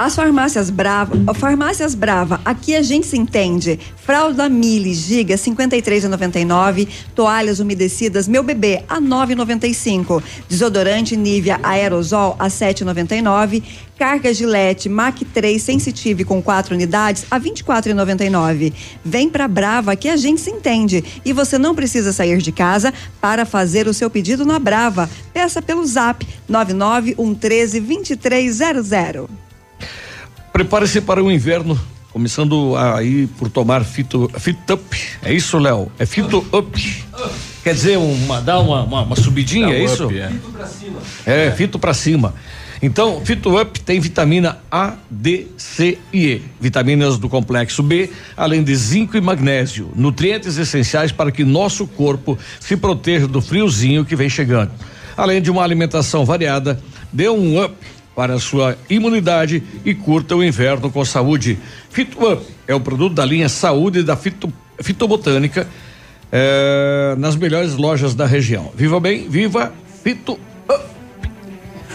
As 0.00 0.16
farmácias 0.16 0.70
Brava, 0.70 1.34
farmácias 1.34 1.94
Brava, 1.94 2.40
aqui 2.42 2.74
a 2.74 2.80
gente 2.80 3.06
se 3.06 3.18
entende. 3.18 3.78
Fralda 3.96 4.48
Mili 4.48 4.94
Giga 4.94 5.34
53,99, 5.34 6.88
toalhas 7.14 7.60
umedecidas 7.60 8.26
Meu 8.26 8.42
Bebê 8.42 8.82
a 8.88 8.98
9,95, 8.98 10.22
desodorante 10.48 11.18
Nivea 11.18 11.60
Aerosol 11.62 12.34
a 12.38 12.46
7,99, 12.46 13.62
carga 13.98 14.32
Gillette 14.32 14.88
Mac 14.88 15.18
3 15.34 15.62
Sensitive 15.62 16.24
com 16.24 16.40
quatro 16.40 16.74
unidades 16.74 17.26
a 17.30 17.38
24,99. 17.38 18.72
Vem 19.04 19.28
pra 19.28 19.46
Brava 19.46 19.94
que 19.96 20.08
a 20.08 20.16
gente 20.16 20.40
se 20.40 20.50
entende 20.50 21.04
e 21.26 21.34
você 21.34 21.58
não 21.58 21.74
precisa 21.74 22.10
sair 22.10 22.38
de 22.38 22.52
casa 22.52 22.94
para 23.20 23.44
fazer 23.44 23.86
o 23.86 23.92
seu 23.92 24.08
pedido 24.08 24.46
na 24.46 24.58
Brava. 24.58 25.10
Peça 25.34 25.60
pelo 25.60 25.84
Zap 25.84 26.26
99113 26.48 27.80
2300. 27.80 29.49
Prepare-se 30.60 31.00
para 31.00 31.24
o 31.24 31.32
inverno, 31.32 31.80
começando 32.12 32.76
aí 32.76 33.26
por 33.38 33.48
tomar 33.48 33.82
Fito, 33.82 34.30
Fito 34.38 34.74
Up. 34.74 34.98
É 35.22 35.32
isso, 35.32 35.56
Léo? 35.56 35.90
É 35.98 36.04
Fito 36.04 36.46
Up. 36.52 37.04
Quer 37.64 37.72
dizer, 37.72 37.96
uma, 37.96 38.42
dá 38.42 38.60
uma, 38.60 38.82
uma, 38.82 39.02
uma 39.04 39.16
subidinha, 39.16 39.68
Dá 39.68 39.72
um 39.72 39.76
é 39.76 39.84
up, 39.84 39.92
isso? 39.94 40.10
é. 41.24 41.46
É, 41.46 41.50
Fito 41.52 41.78
pra 41.78 41.94
cima. 41.94 42.34
Então, 42.82 43.24
Fito 43.24 43.58
Up 43.58 43.80
tem 43.80 43.98
vitamina 44.00 44.58
A, 44.70 44.96
D, 45.10 45.46
C 45.56 45.96
e 46.12 46.26
E. 46.26 46.42
Vitaminas 46.60 47.16
do 47.16 47.26
complexo 47.26 47.82
B, 47.82 48.10
além 48.36 48.62
de 48.62 48.76
zinco 48.76 49.16
e 49.16 49.20
magnésio. 49.22 49.90
Nutrientes 49.96 50.58
essenciais 50.58 51.10
para 51.10 51.32
que 51.32 51.42
nosso 51.42 51.86
corpo 51.86 52.38
se 52.60 52.76
proteja 52.76 53.26
do 53.26 53.40
friozinho 53.40 54.04
que 54.04 54.14
vem 54.14 54.28
chegando. 54.28 54.72
Além 55.16 55.40
de 55.40 55.50
uma 55.50 55.62
alimentação 55.62 56.26
variada, 56.26 56.78
dê 57.10 57.30
um 57.30 57.64
up 57.64 57.74
para 58.14 58.38
sua 58.38 58.76
imunidade 58.88 59.62
e 59.84 59.94
curta 59.94 60.36
o 60.36 60.44
inverno 60.44 60.90
com 60.90 61.04
saúde. 61.04 61.58
Fito 61.90 62.24
Up 62.24 62.44
é 62.66 62.74
o 62.74 62.80
produto 62.80 63.14
da 63.14 63.24
linha 63.24 63.48
Saúde 63.48 64.02
da 64.02 64.16
Fito, 64.16 64.52
Fitobotânica 64.80 65.66
eh, 66.30 67.14
nas 67.18 67.36
melhores 67.36 67.76
lojas 67.76 68.14
da 68.14 68.26
região. 68.26 68.72
Viva 68.74 69.00
bem, 69.00 69.28
viva 69.28 69.72
Fito 70.02 70.32
Up. 70.32 70.49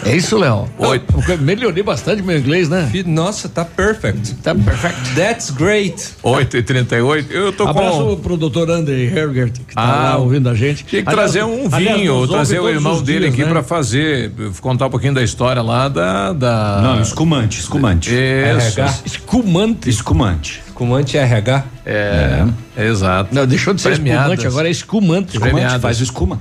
É 0.04 0.14
isso, 0.14 0.36
Léo. 0.38 0.68
Oi. 0.78 1.00
Eu 1.28 1.38
melhorei 1.38 1.82
bastante 1.82 2.22
meu 2.22 2.38
inglês, 2.38 2.68
né? 2.68 2.90
Nossa, 3.06 3.48
tá 3.48 3.64
perfect. 3.64 4.34
Tá 4.36 4.54
perfect. 4.54 5.14
That's 5.16 5.50
great. 5.50 5.96
8 6.22 6.56
e 6.58 6.62
38 6.62 7.32
Eu 7.32 7.52
tô 7.52 7.66
Abraço 7.66 7.98
com. 7.98 8.16
pro 8.16 8.36
doutor 8.36 8.70
Andrey 8.70 9.06
Hergert, 9.06 9.52
que 9.66 9.74
tá 9.74 9.82
Ah, 9.82 9.86
lá 10.12 10.16
ouvindo 10.18 10.48
a 10.48 10.54
gente. 10.54 10.84
Tinha 10.84 11.02
que 11.02 11.08
Aliás, 11.08 11.32
trazer 11.32 11.44
um 11.44 11.68
aliás, 11.72 11.98
vinho, 11.98 12.20
nos 12.20 12.30
trazer 12.30 12.60
o 12.60 12.68
irmão 12.68 13.02
dele 13.02 13.20
dias, 13.20 13.32
aqui 13.32 13.42
né? 13.44 13.50
pra 13.50 13.62
fazer, 13.62 14.30
contar 14.60 14.86
um 14.86 14.90
pouquinho 14.90 15.14
da 15.14 15.22
história 15.22 15.62
lá 15.62 15.88
da. 15.88 16.32
da... 16.32 16.80
Não, 16.82 17.00
escumante, 17.00 17.58
escumante. 17.60 18.10
Isso. 18.10 18.78
RH. 18.80 18.94
Escumante. 19.06 19.88
Escumante. 19.90 20.62
Comante 20.74 21.16
RH. 21.16 21.64
É, 21.86 22.44
exato. 22.76 23.34
Não, 23.34 23.46
deixou 23.46 23.72
de 23.72 23.80
ser 23.80 23.94
Premiadas. 23.94 24.24
espumante, 24.32 24.46
agora 24.46 24.68
é 24.68 24.70
escumante. 24.70 25.40
Premiadas. 25.40 25.80
Faz 25.80 26.00
escuma. 26.00 26.38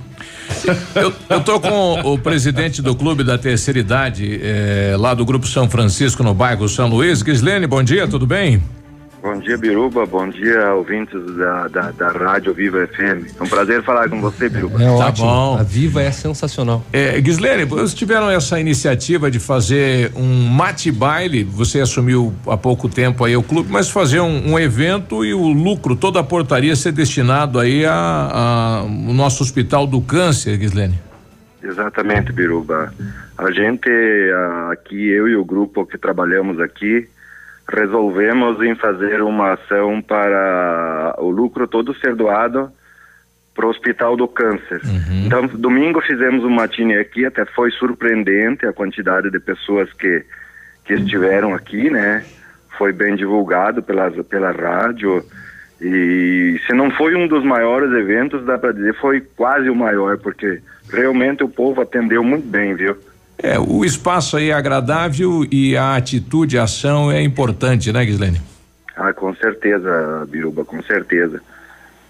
Eu, 0.96 1.14
eu 1.30 1.44
tô 1.44 1.60
com 1.60 2.02
o 2.02 2.18
presidente 2.18 2.82
do 2.82 2.96
clube 2.96 3.24
da 3.24 3.38
terceira 3.38 3.80
idade, 3.80 4.40
eh, 4.42 4.96
lá 4.98 5.14
do 5.14 5.26
Grupo 5.26 5.48
São 5.48 5.70
Francisco, 5.70 6.24
no 6.24 6.34
bairro 6.34 6.68
São 6.68 6.88
Luís. 6.88 7.20
Gislene, 7.20 7.68
bom 7.68 7.84
dia, 7.84 8.08
tudo 8.08 8.26
bem? 8.26 8.62
Bom 9.26 9.40
dia, 9.40 9.58
Biruba. 9.58 10.06
Bom 10.06 10.30
dia, 10.30 10.72
ouvintes 10.76 11.20
da, 11.36 11.68
da, 11.68 11.90
da 11.90 12.10
Rádio 12.10 12.54
Viva 12.54 12.86
FM. 12.86 13.26
É 13.40 13.44
um 13.44 13.48
prazer 13.48 13.82
falar 13.82 14.08
com 14.08 14.22
você, 14.22 14.48
Biruba. 14.48 14.78
É 14.80 14.86
Tá 14.86 15.08
ótimo. 15.08 15.26
bom. 15.28 15.58
A 15.58 15.64
Viva 15.64 16.00
é 16.04 16.12
sensacional. 16.12 16.84
É, 16.94 17.20
Gislene, 17.20 17.66
vocês 17.66 17.96
tiveram 17.96 18.30
essa 18.30 18.60
iniciativa 18.60 19.32
de 19.32 19.40
fazer 19.40 20.12
um 20.16 20.48
mate 20.48 20.92
baile, 20.92 21.44
você 21.44 21.82
assumiu 21.82 22.36
há 22.46 22.56
pouco 22.56 22.88
tempo 22.88 23.24
aí 23.26 23.36
o 23.36 23.42
clube, 23.42 23.68
mas 23.72 23.90
fazer 23.90 24.20
um, 24.20 24.52
um 24.52 24.60
evento 24.60 25.26
e 25.26 25.34
o 25.34 25.48
lucro, 25.48 25.96
toda 25.96 26.20
a 26.20 26.24
portaria 26.24 26.76
ser 26.76 26.92
destinado 26.92 27.60
aí 27.60 27.84
a, 27.84 27.94
a- 27.94 28.84
o 28.84 29.12
nosso 29.12 29.42
hospital 29.42 29.88
do 29.88 30.02
câncer, 30.02 30.60
Gislene. 30.60 31.00
Exatamente, 31.64 32.32
Biruba. 32.32 32.94
A 33.36 33.50
gente, 33.52 33.90
aqui, 34.72 35.10
eu 35.10 35.28
e 35.28 35.36
o 35.36 35.44
grupo 35.44 35.84
que 35.84 35.98
trabalhamos 35.98 36.60
aqui, 36.60 37.08
resolvemos 37.68 38.62
em 38.62 38.76
fazer 38.76 39.22
uma 39.22 39.54
ação 39.54 40.02
para 40.02 41.16
o 41.18 41.30
lucro 41.30 41.68
todo 41.68 41.96
ser 41.96 42.16
doado 42.16 42.72
pro 43.56 43.70
Hospital 43.70 44.18
do 44.18 44.28
Câncer. 44.28 44.82
Então, 45.26 45.48
domingo 45.48 46.02
fizemos 46.02 46.44
um 46.44 46.50
matine 46.50 46.98
aqui, 46.98 47.26
até 47.26 47.46
foi 47.46 47.72
surpreendente 47.72 48.66
a 48.66 48.74
quantidade 48.74 49.32
de 49.32 49.40
pessoas 49.40 49.92
que, 49.94 50.24
que 50.84 50.94
estiveram 50.94 51.54
aqui, 51.56 51.90
né? 51.90 52.24
Foi 52.78 52.92
bem 52.92 53.16
divulgado 53.16 53.82
pela, 53.82 54.12
pela 54.12 54.52
rádio. 54.52 55.24
E 55.82 56.60
se 56.68 56.74
não 56.74 56.92
foi 56.92 57.16
um 57.16 57.28
dos 57.28 57.44
maiores 57.44 57.92
eventos, 57.94 58.46
dá 58.46 58.58
para 58.58 58.74
dizer, 58.74 58.94
foi 58.96 59.22
quase 59.22 59.70
o 59.70 59.76
maior, 59.76 60.18
porque 60.18 60.62
realmente 60.92 61.44
o 61.44 61.50
povo 61.50 61.82
atendeu 61.82 62.24
muito 62.24 62.46
bem, 62.46 62.76
viu? 62.76 62.98
É, 63.38 63.60
o 63.60 63.84
espaço 63.84 64.38
aí 64.38 64.50
é 64.50 64.54
agradável 64.54 65.46
e 65.52 65.76
a 65.76 65.96
atitude, 65.96 66.58
a 66.58 66.64
ação 66.64 67.12
é 67.12 67.22
importante, 67.22 67.92
né, 67.92 68.06
Gislene? 68.06 68.42
Ah, 68.96 69.12
com 69.14 69.36
certeza, 69.36 70.26
Biruba, 70.30 70.64
com 70.64 70.82
certeza. 70.84 71.42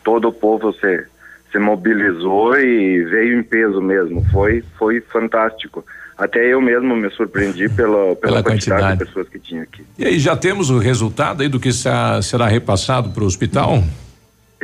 Todo 0.03 0.27
o 0.27 0.31
povo 0.34 0.72
se, 0.73 1.03
se 1.52 1.57
mobilizou 1.57 2.56
e 2.60 3.03
veio 3.06 3.39
em 3.39 3.43
peso 3.43 3.81
mesmo. 3.81 4.23
Foi, 4.31 4.64
foi 4.77 5.02
fantástico. 5.02 5.84
Até 6.15 6.45
eu 6.45 6.61
mesmo 6.61 6.95
me 6.95 7.10
surpreendi 7.10 7.68
pela, 7.73 8.15
pela, 8.15 8.15
Pela 8.15 8.43
quantidade, 8.43 8.81
quantidade. 8.81 8.99
de 8.99 9.06
pessoas 9.06 9.27
que 9.27 9.39
tinha 9.39 9.64
aqui. 9.64 9.84
E 9.97 10.06
aí 10.06 10.19
já 10.19 10.35
temos 10.38 10.69
o 10.69 10.77
resultado 10.77 11.41
aí 11.41 11.49
do 11.49 11.60
que 11.60 11.73
sa- 11.73 12.22
será 12.22 12.47
repassado 12.47 13.10
para 13.10 13.23
o 13.23 13.26
hospital? 13.26 13.84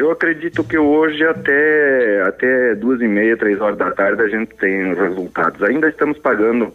Eu 0.01 0.09
acredito 0.09 0.63
que 0.63 0.75
hoje 0.79 1.23
até 1.23 2.23
até 2.27 2.73
duas 2.73 2.99
e 3.01 3.07
meia, 3.07 3.37
três 3.37 3.61
horas 3.61 3.77
da 3.77 3.91
tarde 3.91 4.19
a 4.23 4.27
gente 4.27 4.49
tem 4.59 4.91
os 4.91 4.97
resultados. 4.97 5.61
Ainda 5.61 5.87
estamos 5.89 6.17
pagando 6.17 6.73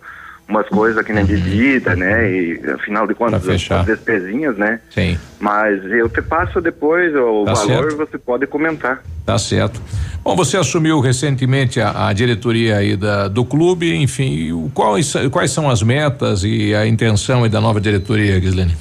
umas 0.48 0.68
coisas 0.68 1.04
que 1.04 1.12
nem 1.12 1.24
bebida, 1.24 1.96
né? 1.96 2.30
E 2.30 2.60
afinal 2.72 3.04
de 3.04 3.14
contas, 3.14 3.42
as 3.48 3.84
despesinhas, 3.84 4.56
né? 4.56 4.78
Sim. 4.90 5.18
Mas 5.40 5.84
eu 5.86 6.08
te 6.08 6.22
passo 6.22 6.60
depois 6.60 7.12
o 7.16 7.44
Tá 7.46 7.54
valor, 7.54 7.90
certo. 7.90 7.96
você 7.96 8.16
pode 8.16 8.46
comentar. 8.46 9.02
Tá 9.26 9.36
certo. 9.38 9.82
Bom, 10.22 10.36
você 10.36 10.56
assumiu 10.56 11.00
recentemente 11.00 11.80
a, 11.80 12.06
a 12.06 12.12
diretoria 12.12 12.76
aí 12.76 12.96
da, 12.96 13.26
do 13.26 13.44
clube, 13.44 13.92
enfim, 13.92 14.52
o- 14.52 14.70
quais, 14.72 15.14
quais 15.32 15.50
são 15.50 15.68
as 15.68 15.82
metas 15.82 16.44
e 16.44 16.72
a 16.76 16.86
intenção 16.86 17.42
aí 17.42 17.50
da 17.50 17.60
nova 17.60 17.80
diretoria, 17.80 18.40
Gislene? 18.40 18.76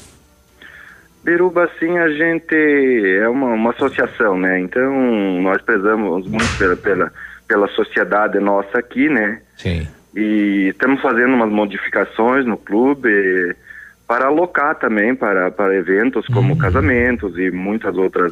Biruba, 1.26 1.64
assim, 1.64 1.98
a 1.98 2.08
gente 2.10 2.56
é 3.20 3.28
uma, 3.28 3.48
uma 3.48 3.72
associação, 3.72 4.38
né? 4.38 4.60
Então, 4.60 4.94
nós 5.42 5.60
prezamos 5.60 6.28
muito 6.28 6.58
pela, 6.60 6.76
pela, 6.76 7.12
pela 7.48 7.68
sociedade 7.70 8.40
nossa 8.40 8.78
aqui, 8.78 9.10
né? 9.10 9.42
Sim. 9.58 9.88
E 10.16 10.68
estamos 10.70 11.02
fazendo 11.02 11.34
umas 11.34 11.50
modificações 11.50 12.46
no 12.46 12.56
clube 12.56 13.56
para 14.08 14.28
alocar 14.28 14.76
também 14.76 15.16
para, 15.16 15.50
para 15.50 15.76
eventos 15.76 16.28
como 16.28 16.56
casamentos 16.60 17.36
e 17.40 17.50
muitas 17.50 17.98
outras 17.98 18.32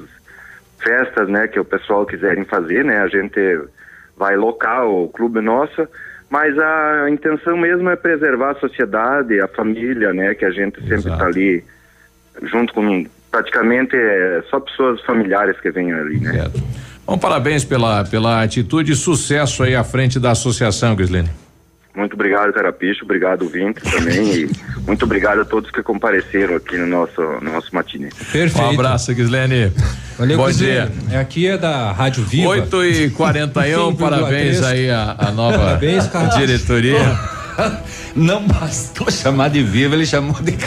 festas, 0.77 1.27
né? 1.27 1.47
Que 1.47 1.59
o 1.59 1.65
pessoal 1.65 2.05
quiserem 2.05 2.45
fazer, 2.45 2.85
né? 2.85 2.99
A 2.99 3.07
gente 3.07 3.39
vai 4.15 4.35
locar 4.35 4.85
o 4.85 5.09
clube 5.09 5.41
nosso, 5.41 5.87
mas 6.29 6.55
a 6.59 7.09
intenção 7.09 7.57
mesmo 7.57 7.89
é 7.89 7.95
preservar 7.95 8.51
a 8.51 8.59
sociedade, 8.59 9.41
a 9.41 9.47
família, 9.47 10.13
né? 10.13 10.35
Que 10.35 10.45
a 10.45 10.51
gente 10.51 10.79
sempre 10.81 11.11
está 11.11 11.25
ali 11.25 11.63
junto 12.41 12.73
com 12.73 13.05
praticamente 13.31 13.95
é, 13.95 14.43
só 14.49 14.59
pessoas 14.59 15.01
familiares 15.01 15.59
que 15.59 15.71
vêm 15.71 15.91
ali, 15.91 16.19
né? 16.19 16.51
Bom, 17.05 17.17
parabéns 17.17 17.65
pela, 17.65 18.03
pela 18.05 18.43
atitude 18.43 18.91
e 18.91 18.95
sucesso 18.95 19.63
aí 19.63 19.75
à 19.75 19.83
frente 19.83 20.19
da 20.19 20.31
associação, 20.31 20.95
Gislene. 20.97 21.29
Muito 21.95 22.13
obrigado, 22.13 22.51
Carapicho, 22.53 23.05
obrigado, 23.05 23.47
Vintes 23.47 23.83
também 23.91 24.33
e 24.33 24.49
muito 24.85 25.05
obrigado 25.05 25.41
a 25.41 25.45
todos 25.45 25.69
que 25.69 25.83
compareceram 25.83 26.55
aqui 26.55 26.75
no 26.75 26.87
nosso, 26.87 27.21
no 27.21 27.53
nosso 27.53 27.73
matinê. 27.73 28.09
Perfeito. 28.31 28.61
Um 28.61 28.69
abraço, 28.71 29.13
Gislene. 29.13 29.71
Valeu, 30.17 30.37
Bom 30.37 30.47
Gislene. 30.49 30.89
dia. 30.89 31.17
É, 31.17 31.19
aqui 31.19 31.47
é 31.47 31.57
da 31.57 31.91
Rádio 31.91 32.23
Viva. 32.23 32.49
8 32.49 32.85
e 32.85 33.09
41 33.11 33.95
parabéns 33.95 34.61
100,3. 34.61 34.65
aí 34.65 34.89
a, 34.89 35.15
a 35.19 35.31
nova 35.31 35.57
Parabéns, 35.57 36.09
diretoria. 36.35 36.99
Não 38.15 38.45
bastou 38.45 39.09
chamar 39.09 39.49
de 39.49 39.63
viva, 39.63 39.95
ele 39.95 40.05
chamou 40.05 40.35
de 40.41 40.53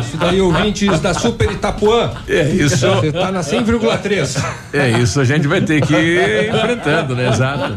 Isso 0.00 0.16
daí, 0.18 0.40
ouvintes 0.40 1.00
da 1.00 1.14
Super 1.14 1.52
Itapuã. 1.52 2.10
É 2.28 2.42
isso. 2.48 2.86
Você 2.88 3.12
tá 3.12 3.30
na 3.30 3.40
100,3. 3.40 4.44
É 4.72 4.90
isso, 5.00 5.20
a 5.20 5.24
gente 5.24 5.46
vai 5.46 5.60
ter 5.60 5.80
que 5.80 5.94
ir 5.94 6.48
enfrentando, 6.54 7.14
né? 7.14 7.28
Exato. 7.28 7.74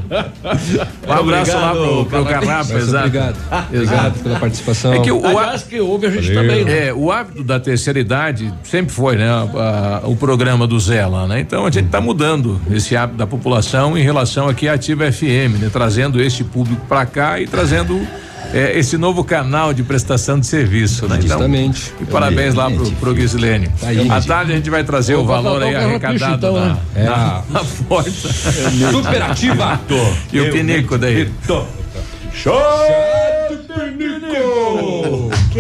Um 1.08 1.12
abraço 1.14 1.56
lá 1.56 1.72
pro, 1.72 2.06
pro 2.06 2.26
Carrapa, 2.26 2.74
exato. 2.74 3.08
Obrigado. 3.08 3.38
Obrigado 3.72 4.24
pela 4.24 4.40
participação. 4.40 4.94
É 4.94 5.00
que 5.00 5.12
o, 5.12 5.22
o 5.22 5.26
Aliás, 5.38 5.64
que 5.64 5.80
ouve 5.80 6.08
a 6.08 6.12
gente 6.12 6.34
Valeu. 6.34 6.42
também, 6.50 6.66
né? 6.66 6.88
É, 6.88 6.94
o 6.94 7.12
hábito 7.12 7.44
da 7.44 7.60
terceira 7.60 8.00
idade 8.00 8.52
sempre 8.64 8.94
foi, 8.94 9.16
né? 9.18 9.30
a- 9.30 10.02
a- 10.04 10.08
o 10.08 10.16
programa 10.16 10.66
do 10.68 10.80
Zé 10.80 11.06
lá, 11.06 11.28
né? 11.28 11.40
Então 11.40 11.66
a 11.66 11.72
gente 11.72 11.86
está 11.86 12.02
mudando 12.02 12.60
esse 12.72 12.96
hábito 12.96 13.18
da 13.18 13.28
população 13.28 13.98
em 13.98 14.02
relação 14.02 14.48
aqui 14.50 14.68
à 14.68 14.74
Ativa 14.74 15.12
FM, 15.12 15.47
né? 15.56 15.70
Trazendo 15.72 16.22
este 16.22 16.44
público 16.44 16.82
para 16.88 17.06
cá 17.06 17.40
e 17.40 17.48
trazendo 17.48 18.06
é, 18.54 18.78
esse 18.78 18.98
novo 18.98 19.24
canal 19.24 19.74
de 19.74 19.84
prestação 19.84 20.40
de 20.40 20.46
serviço, 20.46 21.08
né? 21.08 21.16
Então, 21.18 21.38
Justamente. 21.38 21.94
e 22.02 22.06
parabéns 22.06 22.54
lá 22.54 22.70
pro, 22.70 22.92
pro. 22.92 23.16
Tá 23.16 23.88
aí, 23.88 24.10
à 24.10 24.22
tarde 24.22 24.54
a 24.54 24.56
gente 24.56 24.70
vai 24.70 24.84
trazer 24.84 25.16
o 25.16 25.24
Vou 25.24 25.28
valor 25.28 25.64
aí 25.64 25.74
o 25.74 25.78
arrecadado 25.78 26.36
então, 26.36 26.54
na? 26.56 26.78
É. 26.96 27.04
na, 27.04 27.44
na 27.50 27.64
porta. 27.88 28.12
Superativa. 28.12 29.80
E 30.32 30.40
o 30.40 30.52
pinico 30.52 30.98
daí? 30.98 31.24
O 31.24 31.32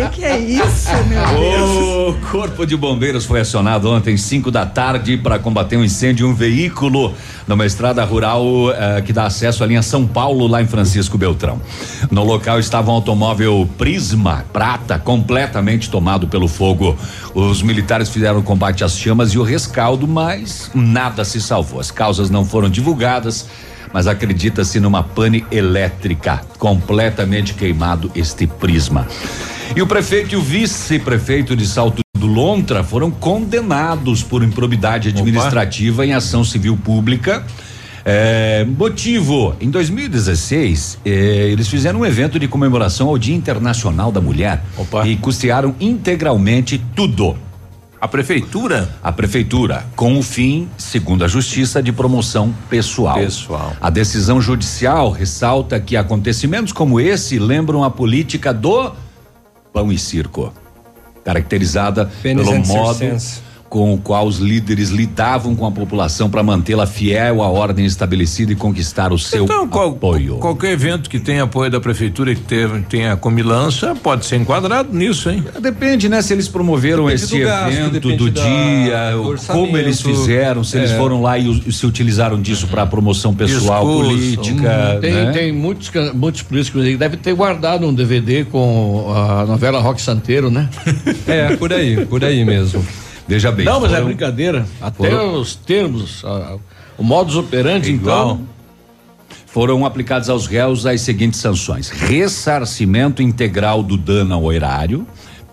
que, 0.06 0.10
que 0.10 0.26
é 0.26 0.40
isso, 0.40 0.90
meu 1.08 1.26
Deus? 1.40 2.16
O 2.16 2.32
Corpo 2.32 2.66
de 2.66 2.78
Bombeiros 2.78 3.26
foi 3.26 3.40
acionado 3.40 3.90
ontem, 3.90 4.16
5 4.16 4.52
da 4.52 4.66
tarde, 4.66 5.18
para 5.18 5.40
combater 5.40 5.78
um 5.78 5.84
incêndio 5.84 6.28
em 6.28 6.32
um 6.32 6.34
veículo 6.34 7.14
numa 7.48 7.66
estrada 7.66 8.04
rural 8.04 8.44
eh, 8.72 9.02
que 9.02 9.12
dá 9.12 9.26
acesso 9.26 9.64
à 9.64 9.68
linha 9.68 9.82
São 9.82 10.06
Paulo, 10.06 10.48
lá 10.48 10.62
em 10.62 10.68
Francisco 10.68 11.18
Beltrão. 11.18 11.60
No 12.12 12.24
local 12.24 12.60
estava 12.60 12.92
um 12.92 12.96
automóvel 12.96 13.68
Prisma 13.78 14.46
prata, 14.54 15.00
completamente 15.00 15.90
tomado 15.90 16.28
pelo 16.28 16.48
fogo. 16.48 16.96
Os 17.34 17.62
militares 17.62 18.10
fizeram 18.10 18.42
combate 18.42 18.84
às 18.84 18.98
chamas 18.98 19.32
e 19.32 19.40
o 19.40 19.44
rescaldo, 19.44 20.08
mas 20.08 20.70
nada 20.76 21.24
se 21.24 21.42
salvou. 21.42 21.80
As 21.80 21.92
causas 21.92 22.30
não 22.30 22.46
foram 22.46 22.70
divulgadas 22.70 23.48
mas 23.94 24.06
acredita-se 24.06 24.82
numa 24.82 25.02
pane 25.02 25.46
elétrica, 25.50 26.42
completamente 26.60 27.54
queimado 27.54 28.12
este 28.14 28.46
prisma. 28.46 29.08
E 29.76 29.82
o 29.82 29.88
prefeito 29.88 30.34
e 30.34 30.38
o 30.38 30.42
vice-prefeito 30.42 31.56
de 31.56 31.68
Salto 31.68 32.02
do 32.18 32.26
Lontra 32.26 32.84
foram 32.84 33.12
condenados 33.12 34.24
por 34.24 34.44
improbidade 34.44 35.10
administrativa 35.10 36.06
em 36.06 36.14
ação 36.14 36.44
civil 36.44 36.78
pública. 36.78 37.46
É, 38.04 38.66
motivo: 38.66 39.56
em 39.60 39.70
2016, 39.70 41.00
eh, 41.06 41.50
eles 41.52 41.68
fizeram 41.68 42.00
um 42.00 42.06
evento 42.06 42.40
de 42.40 42.48
comemoração 42.48 43.10
ao 43.10 43.18
Dia 43.18 43.36
Internacional 43.36 44.12
da 44.12 44.22
Mulher 44.22 44.64
e 45.06 45.16
custearam 45.18 45.76
integralmente 45.80 46.82
tudo. 46.96 47.36
A 48.00 48.08
prefeitura? 48.08 48.96
A 49.04 49.12
prefeitura, 49.12 49.86
com 49.96 50.18
o 50.18 50.22
fim, 50.22 50.70
segundo 50.78 51.26
a 51.26 51.28
justiça, 51.28 51.82
de 51.82 51.92
promoção 51.92 52.54
pessoal. 52.70 53.18
Pessoal. 53.18 53.74
A 53.82 53.90
decisão 53.90 54.40
judicial 54.40 55.12
ressalta 55.12 55.80
que 55.80 55.98
acontecimentos 55.98 56.72
como 56.72 57.00
esse 57.00 57.40
lembram 57.40 57.84
a 57.84 57.90
política 57.90 58.54
do 58.54 58.94
pão 59.78 59.92
e 59.92 59.98
circo, 59.98 60.52
caracterizada 61.24 62.10
pelo 62.24 62.44
modo 62.66 62.98
circenses. 62.98 63.44
Com 63.70 63.94
o 63.94 63.98
qual 63.98 64.26
os 64.26 64.38
líderes 64.40 64.90
lidavam 64.90 65.56
com 65.56 65.66
a 65.66 65.72
população 65.72 66.30
para 66.30 66.42
mantê-la 66.42 66.88
fiel 66.88 67.42
à 67.44 67.48
ordem 67.50 67.86
estabelecida 67.86 68.52
e 68.54 68.56
conquistar 68.56 69.12
o 69.12 69.20
seu 69.20 69.44
Então, 69.44 69.68
qual- 69.68 69.90
apoio. 69.90 70.38
qualquer 70.38 70.72
evento 70.72 71.10
que 71.10 71.20
tenha 71.20 71.44
apoio 71.44 71.70
da 71.70 71.80
prefeitura 71.82 72.32
e 72.32 72.36
que 72.36 72.44
tenha 72.90 73.16
comilança 73.18 73.94
pode 73.96 74.26
ser 74.26 74.38
enquadrado 74.38 74.94
nisso, 74.96 75.30
hein? 75.30 75.44
Depende, 75.60 76.08
né? 76.08 76.22
Se 76.22 76.32
eles 76.34 76.48
promoveram 76.48 77.06
Depende 77.06 77.24
esse 77.24 77.38
do 77.40 77.46
gasto, 77.46 77.74
evento 77.78 78.16
do 78.16 78.30
dia, 78.32 79.12
do 79.14 79.36
como 79.48 79.78
eles 79.78 80.02
fizeram, 80.02 80.64
se 80.64 80.78
eles 80.78 80.92
É. 80.92 80.98
foram 80.98 81.22
lá 81.22 81.38
e, 81.38 81.48
o- 81.50 81.72
se 81.72 81.86
utilizaram 81.86 82.42
disso 82.42 82.68
para 82.68 82.86
promoção 82.86 83.34
pessoal, 83.34 83.86
Discurso. 83.86 84.10
política. 84.12 84.98
Tem, 85.02 85.14
né? 85.14 85.32
tem 85.32 85.52
muitos, 85.52 85.92
muitos 86.14 86.42
políticos 86.42 86.84
aí 86.84 86.92
que 86.92 86.98
devem 86.98 87.20
ter 87.20 87.34
guardado 87.34 87.86
um 87.86 87.94
DVD 87.94 88.46
com 88.46 89.12
a 89.14 89.46
novela 89.46 89.80
Rock 89.82 90.02
Santeiro, 90.02 90.50
né? 90.50 90.70
É, 91.28 91.56
por 91.58 91.74
aí, 91.74 92.06
por 92.06 92.24
aí 92.24 92.46
mesmo. 92.46 92.86
Veja 93.28 93.52
bem. 93.52 93.66
Não, 93.66 93.80
mas 93.82 93.92
é 93.92 93.96
foram- 93.96 94.08
brincadeira. 94.08 94.66
Até 94.82 95.10
foram- 95.10 95.40
os 95.40 95.56
termos, 95.56 96.24
a- 96.24 96.58
o 96.98 97.04
modus 97.04 97.36
operandi, 97.36 97.92
então. 97.92 98.42
Foram 99.48 99.86
aplicados 99.86 100.30
aos 100.30 100.46
réus 100.46 100.86
as 100.86 101.02
seguintes 101.02 101.40
sanções: 101.40 101.90
ressarcimento 101.90 103.22
integral 103.22 103.82
do 103.82 103.98
dano 103.98 104.34
ao 104.36 104.54
erário, 104.54 105.06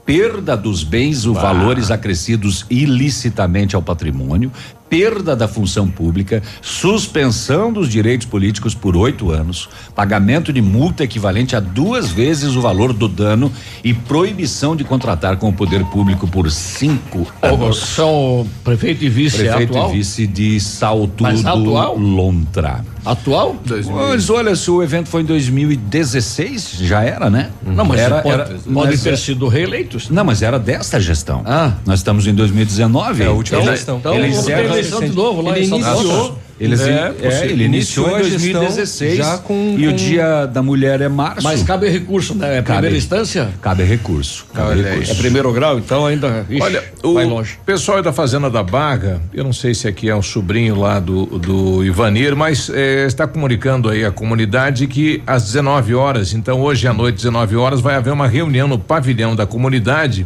perda 0.05 0.57
dos 0.57 0.85
bens 0.85 1.25
ou 1.27 1.35
valores 1.35 1.91
acrescidos 1.91 2.67
ilicitamente 2.69 3.75
ao 3.75 3.81
patrimônio, 3.83 4.53
perda 4.89 5.35
da 5.35 5.48
função 5.48 5.89
pública, 5.89 6.43
suspensão 6.62 7.73
dos 7.73 7.89
direitos 7.89 8.27
políticos 8.27 8.74
por 8.74 8.97
oito 8.97 9.31
anos, 9.31 9.69
pagamento 9.94 10.52
de 10.52 10.61
multa 10.62 11.02
equivalente 11.05 11.56
a 11.56 11.61
duas 11.61 12.11
vezes 12.11 12.55
o 12.55 12.61
valor 12.61 12.93
do 12.93 13.09
dano 13.09 13.51
e 13.82 13.93
proibição 13.93 14.77
de 14.77 14.85
contratar 14.85 15.36
com 15.36 15.48
o 15.48 15.52
poder 15.52 15.85
público 15.86 16.28
por 16.28 16.51
cinco 16.51 17.27
anos. 17.43 17.78
São 17.78 18.47
prefeito 18.62 19.05
e 19.05 19.09
vice 19.09 19.39
Prefeito 19.39 19.73
atual? 19.77 19.90
e 19.90 19.98
vice 19.98 20.27
de 20.27 20.61
Salto 20.61 21.23
Mas 21.23 21.43
do 21.43 21.48
atual? 21.48 21.97
Lontra. 21.98 22.85
Atual? 23.05 23.56
Mas 23.93 24.31
olha, 24.31 24.56
se 24.56 24.70
o 24.70 24.82
evento 24.82 25.09
foi 25.11 25.20
em 25.23 25.27
2016, 25.27 26.78
já 26.81 27.02
era, 27.02 27.28
né? 27.28 27.51
Não, 27.62 27.85
mas 27.85 28.01
era, 28.01 28.23
pode, 28.23 28.35
era, 28.35 28.44
pode 28.47 28.62
mas 28.70 29.02
ter 29.02 29.12
é- 29.12 29.16
sido 29.16 29.47
reeleitos. 29.47 30.09
Não, 30.09 30.24
mas 30.24 30.40
era 30.40 30.59
desta 30.59 30.98
gestão. 30.98 31.43
Ah. 31.44 31.74
Nós 31.85 31.98
estamos 32.01 32.27
em 32.27 32.35
2019. 32.35 33.23
É 33.23 33.27
a 33.27 33.31
última 33.32 33.59
Ele- 33.61 33.70
gestão. 33.73 33.98
Então, 33.98 34.15
eles 34.15 34.48
eram- 34.48 34.74
eleição 34.79 35.01
de 35.01 35.13
novo 35.15 35.43
lá 35.43 35.57
Ele 35.57 35.67
em 35.67 35.69
São 35.69 35.79
iniciou. 35.79 36.05
Paulo. 36.19 36.39
Eles, 36.61 36.81
É, 36.83 37.13
é, 37.21 37.45
ele 37.47 37.65
iniciou, 37.65 38.07
Iniciou 38.07 38.11
em 38.11 38.15
a 38.15 38.23
gestão 38.23 38.61
2016 38.61 39.17
já 39.17 39.39
com- 39.39 39.75
e 39.77 39.89
o 39.89 39.93
dia 39.93 40.47
da 40.47 40.63
mulher 40.63 41.01
é 41.01 41.09
março. 41.09 41.43
Mas 41.43 41.65
cabe 41.65 41.89
recurso, 41.89 42.33
né? 42.37 42.59
É 42.59 42.63
Cabe. 42.63 42.79
primeira 42.79 42.97
instância? 42.97 43.49
Cabe 43.61 43.83
recurso. 43.83 44.47
Cabe 44.55 44.69
Olha 44.71 44.89
recurso. 44.91 45.11
É 45.11 45.15
primeiro 45.17 45.53
grau, 45.53 45.79
então 45.81 46.07
ainda. 46.07 46.47
Ixi, 46.49 46.63
Olha, 46.63 46.85
vai 47.03 47.25
o 47.25 47.29
longe. 47.29 47.59
pessoal 47.67 48.01
da 48.05 48.13
Fazenda 48.13 48.49
da 48.49 48.63
Barra, 48.63 49.21
eu 49.35 49.43
não 49.43 49.53
sei 49.53 49.75
se 49.75 49.89
aqui 49.89 50.09
é 50.09 50.15
um 50.15 50.23
sobrinho 50.23 50.79
lá 50.79 51.01
do, 51.01 51.27
do 51.41 51.85
Ivanir, 51.85 52.37
mas 52.37 52.71
eh, 52.73 53.05
está 53.05 53.27
comunicando 53.27 53.89
aí 53.89 54.05
a 54.05 54.13
comunidade 54.13 54.87
que 54.87 55.21
às 55.27 55.43
19 55.47 55.93
horas, 55.97 56.33
então 56.35 56.61
hoje 56.63 56.87
à 56.87 56.93
noite, 56.95 57.17
19 57.17 57.57
horas, 57.57 57.81
vai 57.81 57.97
haver 57.97 58.13
uma 58.13 58.29
reunião 58.29 58.69
no 58.69 58.79
pavilhão 58.79 59.35
da 59.35 59.45
comunidade 59.45 60.25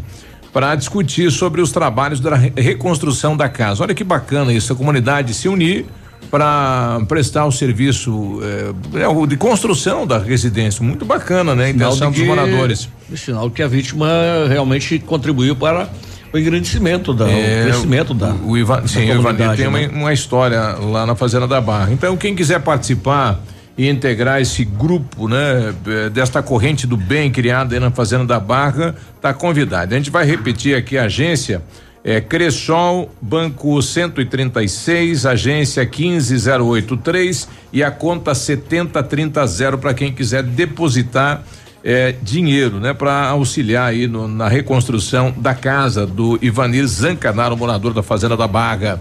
para 0.53 0.75
discutir 0.75 1.31
sobre 1.31 1.61
os 1.61 1.71
trabalhos 1.73 2.21
da 2.21 2.35
re- 2.35 2.53
reconstrução 2.57 3.37
da 3.37 3.49
casa. 3.49 3.83
Olha 3.83 3.95
que 3.95 4.05
bacana 4.05 4.53
isso, 4.53 4.73
a 4.73 4.77
comunidade 4.77 5.35
se 5.35 5.49
unir 5.49 5.87
para 6.31 7.01
prestar 7.09 7.47
o 7.47 7.53
serviço 7.53 8.41
eh, 8.43 8.73
é, 9.05 9.27
de 9.27 9.37
construção 9.37 10.07
da 10.07 10.19
residência. 10.19 10.85
Muito 10.85 11.05
bacana, 11.05 11.55
né? 11.55 11.67
A 11.67 11.71
intenção 11.71 12.11
de 12.11 12.19
dos 12.19 12.21
que- 12.23 12.27
moradores. 12.27 12.89
Sinal 13.17 13.51
que 13.51 13.63
a 13.63 13.69
vítima 13.69 14.09
realmente 14.49 14.99
contribuiu 14.99 15.57
para 15.57 15.89
o 16.33 16.39
engrandecimento, 16.39 17.15
da, 17.15 17.27
É, 17.31 17.63
o 17.63 17.65
crescimento 17.71 18.13
da. 18.15 18.35
O 18.45 18.57
Ivan, 18.59 18.83
da 18.83 18.89
sim, 18.89 18.99
o 19.01 19.03
Ivanir 19.05 19.17
comunidade, 19.23 19.57
tem 19.59 19.67
uma, 19.69 19.79
né? 19.79 19.89
uma 19.93 20.13
história 20.13 20.61
lá 20.75 21.07
na 21.07 21.15
Fazenda 21.15 21.47
da 21.47 21.61
Barra. 21.61 21.91
Então, 21.93 22.17
quem 22.17 22.35
quiser 22.35 22.61
participar 22.61 23.41
e 23.79 23.89
integrar 23.89 24.41
esse 24.43 24.65
grupo, 24.65 25.29
né, 25.29 25.73
desta 26.13 26.43
corrente 26.43 26.85
do 26.85 26.97
bem 26.97 27.31
criada 27.31 27.75
aí 27.77 27.81
na 27.81 27.93
Fazenda 27.93 28.27
da 28.27 28.41
Barra, 28.41 28.97
tá 29.23 29.33
convidado. 29.33 29.95
A 29.95 29.97
gente 29.97 30.11
vai 30.11 30.27
repetir 30.27 30.75
aqui 30.77 30.99
a 30.99 31.05
agência. 31.05 31.63
É 32.05 32.21
Cressol, 32.21 33.09
Banco 33.23 33.81
136, 33.81 35.25
agência 35.27 35.87
15083 35.87 37.49
e 37.73 37.83
a 37.83 37.91
conta 37.91 38.35
7030 38.35 39.45
para 39.81 39.95
quem 39.95 40.13
quiser 40.13 40.43
depositar 40.43 41.43
é, 41.85 42.13
dinheiro, 42.21 42.81
né, 42.81 42.93
para 42.93 43.29
auxiliar 43.29 43.91
aí 43.91 44.09
no- 44.09 44.27
na 44.27 44.49
reconstrução 44.49 45.33
da 45.37 45.55
casa 45.55 46.05
do 46.05 46.37
Ivanir 46.43 46.85
Zancanaro, 46.87 47.57
morador 47.57 47.95
da 47.95 48.03
Fazenda 48.03 48.37
da 48.37 48.49
Barra. 48.49 49.01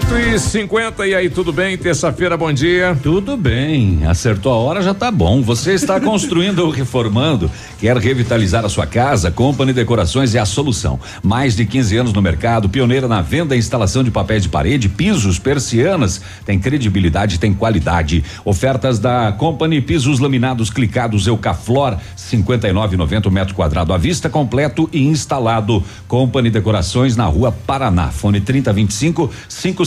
8 0.00 0.16
e 0.16 0.38
50 0.38 1.06
e 1.06 1.14
aí, 1.14 1.28
tudo 1.28 1.52
bem? 1.52 1.76
Terça-feira, 1.76 2.34
bom 2.34 2.50
dia. 2.50 2.96
Tudo 3.02 3.36
bem, 3.36 4.00
acertou 4.06 4.50
a 4.50 4.56
hora, 4.56 4.82
já 4.82 4.94
tá 4.94 5.10
bom. 5.10 5.42
Você 5.42 5.74
está 5.74 6.00
construindo 6.00 6.60
ou 6.60 6.70
reformando, 6.70 7.50
quer 7.78 7.96
revitalizar 7.98 8.64
a 8.64 8.68
sua 8.70 8.86
casa? 8.86 9.30
Company 9.30 9.74
Decorações 9.74 10.34
é 10.34 10.38
a 10.38 10.46
solução. 10.46 10.98
Mais 11.22 11.54
de 11.54 11.66
15 11.66 11.96
anos 11.98 12.12
no 12.14 12.22
mercado, 12.22 12.68
pioneira 12.68 13.06
na 13.06 13.20
venda 13.20 13.54
e 13.54 13.58
instalação 13.58 14.02
de 14.02 14.10
papéis 14.10 14.42
de 14.42 14.48
parede, 14.48 14.88
pisos, 14.88 15.38
persianas, 15.38 16.20
tem 16.46 16.58
credibilidade, 16.58 17.38
tem 17.38 17.52
qualidade. 17.52 18.24
Ofertas 18.44 18.98
da 18.98 19.32
Company, 19.32 19.82
pisos 19.82 20.18
laminados 20.18 20.70
clicados 20.70 21.26
Eucaflor, 21.26 21.98
59,90 22.16 23.30
metro 23.30 23.54
quadrado 23.54 23.92
à 23.92 23.98
vista, 23.98 24.30
completo 24.30 24.88
e 24.92 25.04
instalado. 25.04 25.84
Company 26.08 26.48
Decorações 26.48 27.16
na 27.16 27.26
Rua 27.26 27.52
Paraná, 27.52 28.08
fone 28.08 28.40
3025 28.40 29.30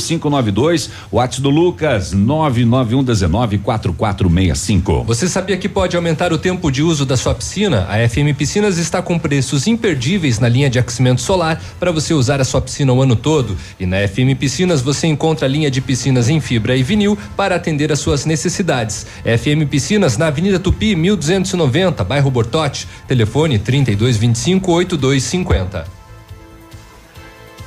5592, 0.04 0.90
WhatsApp 1.12 1.42
do 1.42 1.50
Lucas 1.50 2.14
99119 2.14 3.58
4465. 3.60 5.04
Você 5.04 5.28
sabia 5.28 5.58
que 5.58 5.70
pode 5.70 5.96
aumentar 5.96 6.32
o 6.32 6.38
tempo 6.38 6.72
de 6.72 6.84
uso 6.84 7.06
da 7.06 7.18
sua 7.18 7.34
piscina? 7.34 7.88
A 7.90 8.08
FM 8.08 8.36
Piscinas 8.38 8.78
está 8.78 9.02
com 9.02 9.18
preços 9.18 9.68
imperdíveis 9.68 10.40
na 10.40 10.48
linha 10.48 10.70
de 10.70 10.80
aquecimento 10.80 11.22
solar 11.22 11.62
para 11.80 11.92
você 11.92 12.14
usar 12.14 12.40
a 12.42 12.44
sua 12.44 12.62
piscina 12.62 12.94
o 12.94 13.02
ano 13.02 13.16
todo. 13.16 13.58
E 13.80 13.86
na 13.86 14.08
FM 14.08 14.38
Piscinas 14.40 14.82
você 14.82 15.08
encontra 15.08 15.48
a 15.48 15.50
linha 15.50 15.72
de 15.72 15.82
piscinas 15.82 16.30
em 16.30 16.40
fibra 16.40 16.76
e 16.76 16.84
vinil 16.84 17.18
para 17.36 17.56
atender 17.56 17.92
às 17.92 18.00
suas 18.00 18.26
necessidades. 18.26 19.06
FM 19.24 19.68
Piscinas 19.70 20.18
na 20.18 20.28
Avenida 20.28 20.60
Tupi, 20.60 20.96
1290, 20.96 22.04
bairro 22.04 22.30
Bortote. 22.30 22.88
Telefone 23.08 23.60
3225 23.60 24.72
8250. 24.72 26.03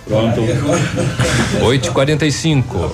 Pronto. 0.07 0.41
8h45. 1.61 2.91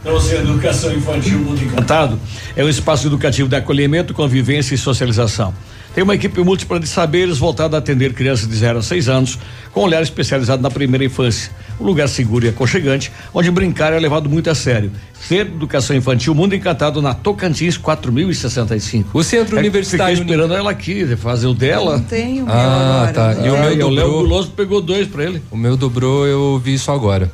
Então, 0.00 0.16
assim, 0.16 0.34
educação 0.36 0.92
infantil 0.92 1.38
Mundo 1.38 1.62
Encantado 1.62 2.18
é 2.56 2.64
um 2.64 2.68
espaço 2.68 3.06
educativo 3.06 3.48
de 3.48 3.56
acolhimento, 3.56 4.14
convivência 4.14 4.74
e 4.74 4.78
socialização. 4.78 5.52
Tem 5.94 6.04
uma 6.04 6.14
equipe 6.14 6.40
múltipla 6.42 6.78
de 6.78 6.86
saberes 6.88 7.36
voltada 7.36 7.76
a 7.76 7.80
atender 7.80 8.14
crianças 8.14 8.48
de 8.48 8.54
0 8.56 8.78
a 8.78 8.82
6 8.82 9.08
anos, 9.08 9.38
com 9.72 9.80
olhar 9.80 10.00
especializado 10.02 10.62
na 10.62 10.70
primeira 10.70 11.04
infância. 11.04 11.50
Um 11.80 11.84
lugar 11.84 12.08
seguro 12.08 12.46
e 12.46 12.48
aconchegante, 12.48 13.10
onde 13.34 13.50
brincar 13.50 13.92
é 13.92 13.98
levado 13.98 14.30
muito 14.30 14.48
a 14.48 14.54
sério. 14.54 14.92
Centro 15.20 15.50
de 15.50 15.56
Educação 15.56 15.94
Infantil 15.96 16.34
Mundo 16.34 16.54
Encantado 16.54 17.02
na 17.02 17.12
Tocantins 17.12 17.76
4065. 17.76 19.10
O 19.18 19.22
Centro 19.24 19.58
Universitário 19.58 20.16
Fiquei 20.16 20.30
esperando 20.32 20.54
ela 20.54 20.70
aqui, 20.70 21.04
fazer 21.16 21.48
o 21.48 21.54
dela. 21.54 21.98
Não 21.98 22.04
tem 22.04 22.40
o 22.40 22.46
meu 22.46 22.54
Ah, 22.54 23.08
agora. 23.08 23.12
tá. 23.12 23.34
E 23.44 23.50
o 23.50 23.56
Ah, 23.56 23.60
meu 23.60 23.72
e 23.72 23.82
o 23.82 23.90
Léo 23.90 24.04
dobrou. 24.06 24.22
Guloso 24.22 24.50
pegou 24.52 24.80
dois 24.80 25.08
pra 25.08 25.24
ele. 25.24 25.42
O 25.50 25.56
meu 25.56 25.76
dobrou, 25.76 26.24
eu 26.26 26.58
vi 26.64 26.74
isso 26.74 26.90
agora. 26.92 27.30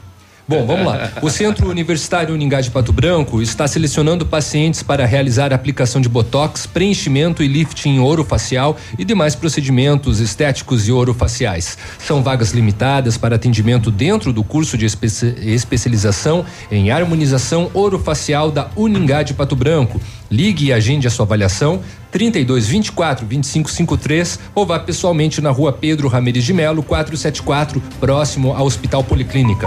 Bom, 0.49 0.65
vamos 0.65 0.87
lá. 0.87 1.11
O 1.23 1.29
Centro 1.29 1.69
Universitário 1.69 2.33
Uningá 2.33 2.61
de 2.61 2.71
Pato 2.71 2.93
Branco 2.93 3.43
está 3.43 3.67
selecionando 3.67 4.25
pacientes 4.25 4.81
para 4.81 5.05
realizar 5.05 5.53
aplicação 5.53 6.01
de 6.01 6.09
botox, 6.09 6.67
preenchimento 6.67 7.43
e 7.43 7.49
lifting 7.49 7.99
orofacial 7.99 8.77
e 8.97 9.05
demais 9.05 9.35
procedimentos 9.35 10.21
estéticos 10.21 10.87
e 10.87 10.93
orofaciais. 10.93 11.77
São 11.99 12.23
vagas 12.23 12.53
limitadas 12.53 13.19
para 13.19 13.35
atendimento 13.35 13.91
dentro 13.91 14.33
do 14.33 14.45
curso 14.45 14.79
de 14.79 14.87
espe- 14.87 15.09
especialização 15.43 16.45
em 16.71 16.93
harmonização 16.93 17.69
orofacial 17.75 18.49
da 18.49 18.69
Uningá 18.77 19.25
de 19.25 19.35
Pato 19.35 19.57
Branco. 19.57 20.01
Ligue 20.31 20.67
e 20.67 20.73
agende 20.73 21.09
a 21.09 21.11
sua 21.11 21.25
avaliação 21.25 21.81
32 22.13 22.69
24 22.69 23.27
25 23.27 23.69
53 23.71 24.39
ou 24.55 24.65
vá 24.65 24.79
pessoalmente 24.79 25.41
na 25.41 25.51
rua 25.51 25.73
Pedro 25.73 26.07
Ramirez 26.09 26.45
de 26.45 26.53
Melo 26.53 26.83
474, 26.85 27.83
próximo 28.01 28.53
ao 28.55 28.65
Hospital 28.65 29.03
Policlínica. 29.03 29.67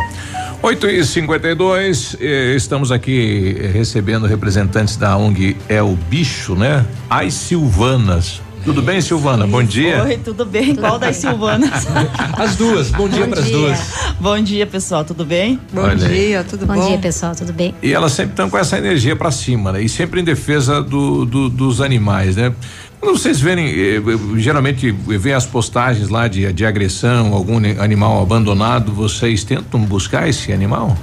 8 0.62 0.88
e 0.88 1.06
52 1.06 2.18
eh, 2.20 2.54
estamos 2.56 2.92
aqui 2.92 3.56
eh, 3.60 3.68
recebendo 3.68 4.28
representantes 4.28 4.98
da 4.98 5.16
ONG 5.16 5.56
É 5.70 5.82
o 5.82 5.96
Bicho, 5.96 6.54
né? 6.56 6.86
As 7.10 7.34
Silvanas. 7.34 8.42
Tudo 8.66 8.82
bem, 8.82 9.00
Silvana? 9.00 9.48
Bom 9.48 9.64
dia. 9.64 10.04
Oi, 10.04 10.18
tudo 10.18 10.46
bem? 10.46 10.76
Qual 10.76 11.00
das 11.00 11.16
Silvanas? 11.16 11.88
As 12.38 12.58
duas, 12.58 12.90
bom 12.92 13.08
dia 13.08 13.26
para 13.26 13.40
as 13.40 13.50
duas. 13.50 13.80
Bom 14.20 14.38
dia, 14.44 14.68
pessoal, 14.68 15.06
tudo 15.06 15.24
bem? 15.24 15.58
Bom 15.72 15.82
Olha 15.84 16.06
aí. 16.06 16.14
dia, 16.28 16.44
tudo 16.44 16.66
Bom 16.66 16.74
bom? 16.76 16.88
dia, 16.90 16.98
pessoal, 16.98 17.34
tudo 17.34 17.54
bem? 17.54 17.74
E 17.82 17.94
elas 17.94 18.12
sempre 18.12 18.32
estão 18.34 18.50
com 18.50 18.58
essa 18.58 18.78
energia 18.78 19.16
pra 19.16 19.32
cima, 19.32 19.72
né? 19.72 19.82
E 19.82 19.88
sempre 19.88 20.20
em 20.20 20.26
defesa 20.26 20.84
do, 20.84 21.24
do- 21.26 21.50
dos 21.50 21.80
animais, 21.80 22.36
né? 22.36 22.54
Quando 23.00 23.18
vocês 23.18 23.40
verem, 23.40 23.68
eh, 23.68 23.98
eh, 23.98 24.40
geralmente 24.40 24.92
vê 24.92 25.34
as 25.34 25.46
postagens 25.46 26.10
lá 26.10 26.28
de, 26.28 26.52
de 26.52 26.66
agressão, 26.66 27.34
algum 27.34 27.58
animal 27.82 28.22
abandonado, 28.22 28.92
vocês 28.92 29.44
tentam 29.44 29.80
buscar 29.82 30.28
esse 30.28 30.52
animal? 30.52 30.98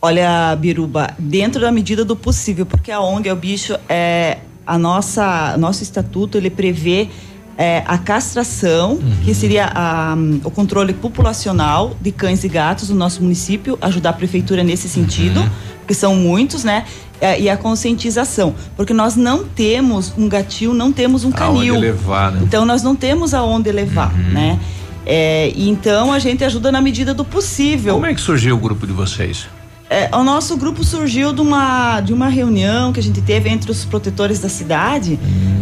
Olha, 0.00 0.56
Biruba, 0.56 1.14
dentro 1.16 1.60
da 1.60 1.70
medida 1.70 2.04
do 2.04 2.16
possível, 2.16 2.66
porque 2.66 2.90
a 2.90 3.00
ONG 3.00 3.28
é 3.28 3.32
o 3.32 3.36
bicho 3.36 3.78
é 3.88 4.38
a 4.66 4.76
nossa, 4.76 5.56
nosso 5.56 5.82
estatuto 5.82 6.36
ele 6.38 6.50
prevê 6.50 7.08
é, 7.56 7.82
a 7.86 7.98
castração, 7.98 8.98
que 9.24 9.34
seria 9.34 9.70
a, 9.72 10.16
o 10.44 10.50
controle 10.50 10.92
populacional 10.92 11.96
de 12.00 12.10
cães 12.10 12.42
e 12.44 12.48
gatos 12.48 12.88
no 12.88 12.96
nosso 12.96 13.22
município, 13.22 13.78
ajudar 13.80 14.10
a 14.10 14.12
prefeitura 14.14 14.64
nesse 14.64 14.88
sentido, 14.88 15.40
porque 15.82 15.94
são 15.94 16.14
muitos, 16.14 16.64
né? 16.64 16.84
É, 17.20 17.40
e 17.40 17.48
a 17.48 17.56
conscientização, 17.56 18.52
porque 18.76 18.92
nós 18.92 19.14
não 19.14 19.44
temos 19.44 20.12
um 20.18 20.28
gatil, 20.28 20.74
não 20.74 20.90
temos 20.90 21.24
um 21.24 21.28
Aonde 21.28 21.58
canil. 21.68 21.78
levar, 21.78 22.32
né? 22.32 22.40
Então 22.42 22.64
nós 22.64 22.82
não 22.82 22.96
temos 22.96 23.32
aonde 23.32 23.70
levar, 23.70 24.12
né? 24.12 24.58
É, 25.06 25.52
e 25.54 25.68
então 25.68 26.12
a 26.12 26.18
gente 26.18 26.44
ajuda 26.44 26.72
na 26.72 26.80
medida 26.80 27.14
do 27.14 27.24
possível. 27.24 27.94
Como 27.94 28.06
é 28.06 28.14
que 28.14 28.20
surgiu 28.20 28.56
o 28.56 28.58
grupo 28.58 28.86
de 28.86 28.92
vocês? 28.92 29.46
É, 29.88 30.08
o 30.16 30.24
nosso 30.24 30.56
grupo 30.56 30.82
surgiu 30.82 31.32
de 31.32 31.42
uma, 31.42 32.00
de 32.00 32.14
uma 32.14 32.28
reunião 32.28 32.92
que 32.92 32.98
a 32.98 33.02
gente 33.02 33.20
teve 33.20 33.50
entre 33.50 33.70
os 33.70 33.84
protetores 33.84 34.40
da 34.40 34.48
cidade, 34.48 35.18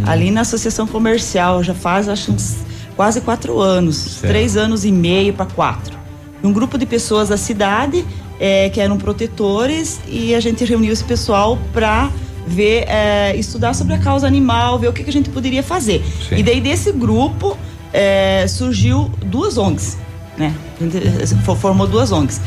ali 0.07 0.31
na 0.31 0.43
associação 0.43 0.87
comercial, 0.87 1.65
já 1.65 1.75
faz 1.75 2.09
acho 2.09 2.31
uns 2.31 2.59
quase 2.95 3.21
quatro 3.21 3.59
anos, 3.59 4.19
três 4.21 4.57
anos 4.57 4.85
e 4.85 4.93
meio 4.93 5.33
para 5.33 5.47
quatro. 5.47 5.99
Um 6.45 6.53
grupo 6.53 6.79
de 6.79 6.87
pessoas 6.87 7.29
da 7.31 7.37
cidade 7.37 8.05
é, 8.41 8.69
que 8.71 8.81
eram 8.81 8.97
protetores 8.97 10.01
e 10.09 10.35
a 10.35 10.41
gente 10.41 10.65
reuniu 10.65 10.93
esse 10.93 11.05
pessoal 11.05 11.59
para 11.73 12.11
ver, 12.47 12.85
é, 12.89 13.37
estudar 13.37 13.75
sobre 13.75 13.95
a 13.95 13.99
causa 13.99 14.27
animal, 14.27 14.79
ver 14.79 14.89
o 14.89 14.93
que, 14.93 15.05
que 15.05 15.11
a 15.11 15.13
gente 15.13 15.29
poderia 15.29 15.63
fazer. 15.63 16.03
Sim. 16.29 16.37
E 16.39 16.43
daí 16.43 16.61
desse 16.61 16.91
grupo 16.91 17.57
é, 17.93 18.47
surgiu 18.49 19.11
duas 19.27 19.59
ONGs, 19.59 19.99
né? 20.39 20.55
A 20.81 20.85
gente 21.27 21.45
fo- 21.45 21.55
formou 21.55 21.87
duas 21.87 22.11
ONGs. 22.11 22.41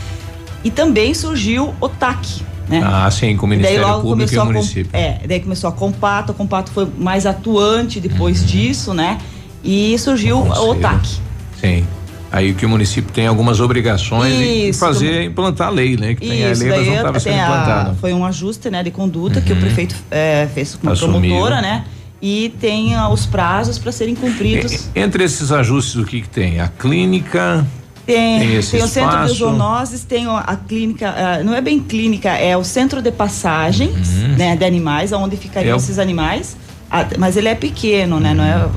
E 0.63 0.71
também 0.71 1.13
surgiu 1.13 1.73
o 1.79 1.87
TAC, 1.89 2.41
né? 2.67 2.81
Ah, 2.83 3.09
sim, 3.11 3.35
com 3.37 3.45
o 3.45 3.49
Daí 3.49 3.57
Ministério 3.59 3.87
logo 3.87 4.01
Público 4.09 4.31
e 4.31 4.35
começou 4.35 4.39
o 4.39 4.41
a 4.41 4.45
com- 4.47 4.53
município. 4.53 4.89
É, 4.97 5.19
daí 5.27 5.39
começou 5.41 5.69
a 5.69 5.73
Compato, 5.73 6.31
a 6.31 6.35
Compato 6.35 6.71
foi 6.71 6.87
mais 6.97 7.25
atuante 7.25 7.99
depois 7.99 8.39
Uhum. 8.41 8.45
disso, 8.47 8.93
né? 8.93 9.19
E 9.63 9.97
surgiu 9.99 10.39
o 10.39 10.45
Conselho. 10.47 10.79
TAC. 10.81 11.07
Sim. 11.61 11.85
Aí 12.33 12.53
que 12.55 12.65
o 12.65 12.69
município 12.69 13.13
tem 13.13 13.27
algumas 13.27 13.59
obrigações 13.59 14.33
Isso, 14.33 14.79
fazer, 14.79 15.23
implantar 15.23 15.67
a 15.67 15.69
lei, 15.69 15.95
né? 15.95 16.15
Que 16.15 16.27
tem 16.27 16.43
a 16.43 16.51
Isso, 16.51 16.63
lei, 16.63 16.71
mas 16.71 16.87
não 16.87 16.95
estava 16.95 17.19
sendo 17.19 17.33
a- 17.39 17.43
implantada. 17.43 17.95
foi 18.01 18.11
um 18.11 18.25
ajuste 18.25 18.69
né, 18.71 18.81
de 18.81 18.89
conduta 18.89 19.39
que 19.39 19.53
o 19.53 19.55
prefeito 19.55 19.95
é, 20.09 20.47
fez 20.51 20.75
com 20.75 20.89
a 20.89 20.95
promotora, 20.95 21.61
né? 21.61 21.85
E 22.19 22.51
tem 22.59 22.95
ah, 22.95 23.07
os 23.09 23.27
prazos 23.27 23.77
para 23.77 23.91
serem 23.91 24.15
cumpridos. 24.15 24.89
E- 24.95 24.99
Entre 24.99 25.23
esses 25.23 25.51
ajustes, 25.51 25.93
o 25.95 26.05
que 26.05 26.21
que 26.21 26.29
tem? 26.29 26.59
A 26.59 26.67
clínica, 26.69 27.63
Tem, 28.05 28.39
tem 28.39 28.61
tem, 28.61 28.81
o 28.83 28.87
centro 28.87 29.25
de 29.27 29.33
zoonoses, 29.33 30.03
tem 30.03 30.25
a 30.27 30.55
clínica, 30.67 31.13
ah, 31.15 31.43
não 31.43 31.53
é 31.53 31.61
bem 31.61 31.79
clínica, 31.79 32.29
é 32.31 32.57
o 32.57 32.63
centro 32.63 32.99
de 33.01 33.11
passagens 33.11 34.09
né, 34.37 34.55
de 34.55 34.65
animais, 34.65 35.11
onde 35.11 35.37
ficariam 35.37 35.75
Uhum. 35.75 35.79
É 35.79 35.83
esses 35.83 35.99
animais. 35.99 36.57
Mas 37.17 37.35
ele 37.37 37.47
é 37.47 37.55
pequeno, 37.55 38.19
né? 38.19 38.33
Não 38.33 38.43
é 38.43 38.69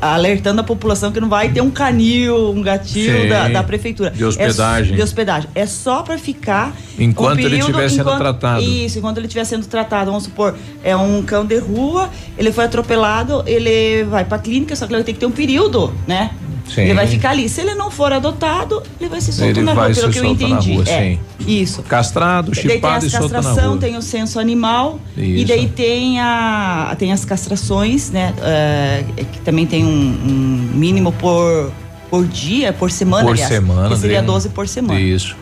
alertando 0.00 0.60
a 0.60 0.64
população 0.64 1.12
que 1.12 1.20
não 1.20 1.28
vai 1.28 1.48
ter 1.50 1.60
um 1.60 1.70
canil, 1.70 2.50
um 2.50 2.60
gatil 2.60 3.22
Sim, 3.22 3.28
da, 3.28 3.48
da 3.48 3.62
prefeitura. 3.62 4.10
de 4.10 4.24
hospedagem. 4.24 4.92
É, 4.92 4.96
de 4.96 5.02
hospedagem. 5.02 5.48
É 5.54 5.64
só 5.66 6.02
para 6.02 6.18
ficar 6.18 6.74
Enquanto 6.98 7.36
um 7.36 7.40
ele 7.40 7.50
período, 7.50 7.70
estiver 7.70 7.88
sendo 7.88 8.00
enquanto- 8.02 8.18
tratado. 8.18 8.62
Isso, 8.62 8.98
enquanto 8.98 9.18
ele 9.18 9.26
estiver 9.26 9.44
sendo 9.44 9.66
tratado. 9.66 10.06
Vamos 10.10 10.24
supor, 10.24 10.56
é 10.82 10.96
um 10.96 11.22
cão 11.22 11.44
de 11.46 11.58
rua, 11.58 12.10
ele 12.36 12.50
foi 12.52 12.64
atropelado, 12.64 13.42
ele 13.46 14.04
vai 14.04 14.24
para 14.24 14.38
clínica, 14.38 14.74
só 14.76 14.86
que 14.86 14.92
ele 14.92 14.98
vai 14.98 15.04
ter 15.04 15.12
que 15.12 15.20
ter 15.20 15.26
um 15.26 15.30
período, 15.30 15.92
né? 16.06 16.30
Sim. 16.68 16.80
Ele 16.82 16.94
vai 16.94 17.06
ficar 17.06 17.30
ali. 17.30 17.48
Se 17.48 17.60
ele 17.60 17.74
não 17.74 17.90
for 17.90 18.12
adotado, 18.12 18.82
ele 18.98 19.08
vai 19.10 19.20
ser 19.20 19.32
solto 19.32 19.50
Ele 19.50 19.62
na 19.62 19.74
rua, 19.74 19.90
pelo 19.90 20.10
que 20.10 20.18
eu 20.18 20.24
entendi. 20.24 20.74
rua, 20.74 20.84
é. 20.88 21.18
Isso. 21.46 21.82
castrado, 21.82 22.54
chipado 22.54 23.04
e 23.06 23.10
solto 23.10 23.28
na 23.32 23.42
castração, 23.42 23.70
rua. 23.72 23.78
tem 23.80 23.96
o 23.96 24.02
censo 24.02 24.40
animal 24.40 24.98
e 25.16 25.36
Isso. 25.42 25.46
daí 25.48 25.68
tem 25.68 26.20
a 26.20 26.96
tem 26.98 27.12
as 27.12 27.24
castrações, 27.24 28.10
né? 28.10 28.32
é, 28.42 29.04
que 29.32 29.38
também 29.40 29.66
tem 29.66 29.84
um, 29.84 29.88
um 29.88 30.70
mínimo 30.74 31.12
por 31.12 31.70
por 32.10 32.26
dia, 32.26 32.72
por 32.72 32.90
semana, 32.90 33.24
Por 33.24 33.32
aliás, 33.32 33.52
semana, 33.52 33.88
que 33.88 33.96
seria 33.98 34.20
né? 34.20 34.26
12 34.26 34.48
por 34.50 34.68
semana. 34.68 35.00
Isso. 35.00 35.36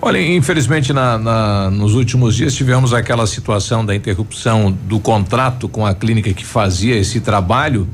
Olha, 0.00 0.20
infelizmente 0.20 0.92
na, 0.92 1.18
na- 1.18 1.70
nos 1.70 1.94
últimos 1.94 2.34
dias 2.34 2.54
tivemos 2.54 2.92
aquela 2.94 3.26
situação 3.26 3.84
da 3.84 3.94
interrupção 3.94 4.70
do 4.72 4.98
contrato 4.98 5.68
com 5.68 5.84
a 5.86 5.94
clínica 5.94 6.32
que 6.32 6.44
fazia 6.44 6.96
esse 6.96 7.20
trabalho 7.20 7.86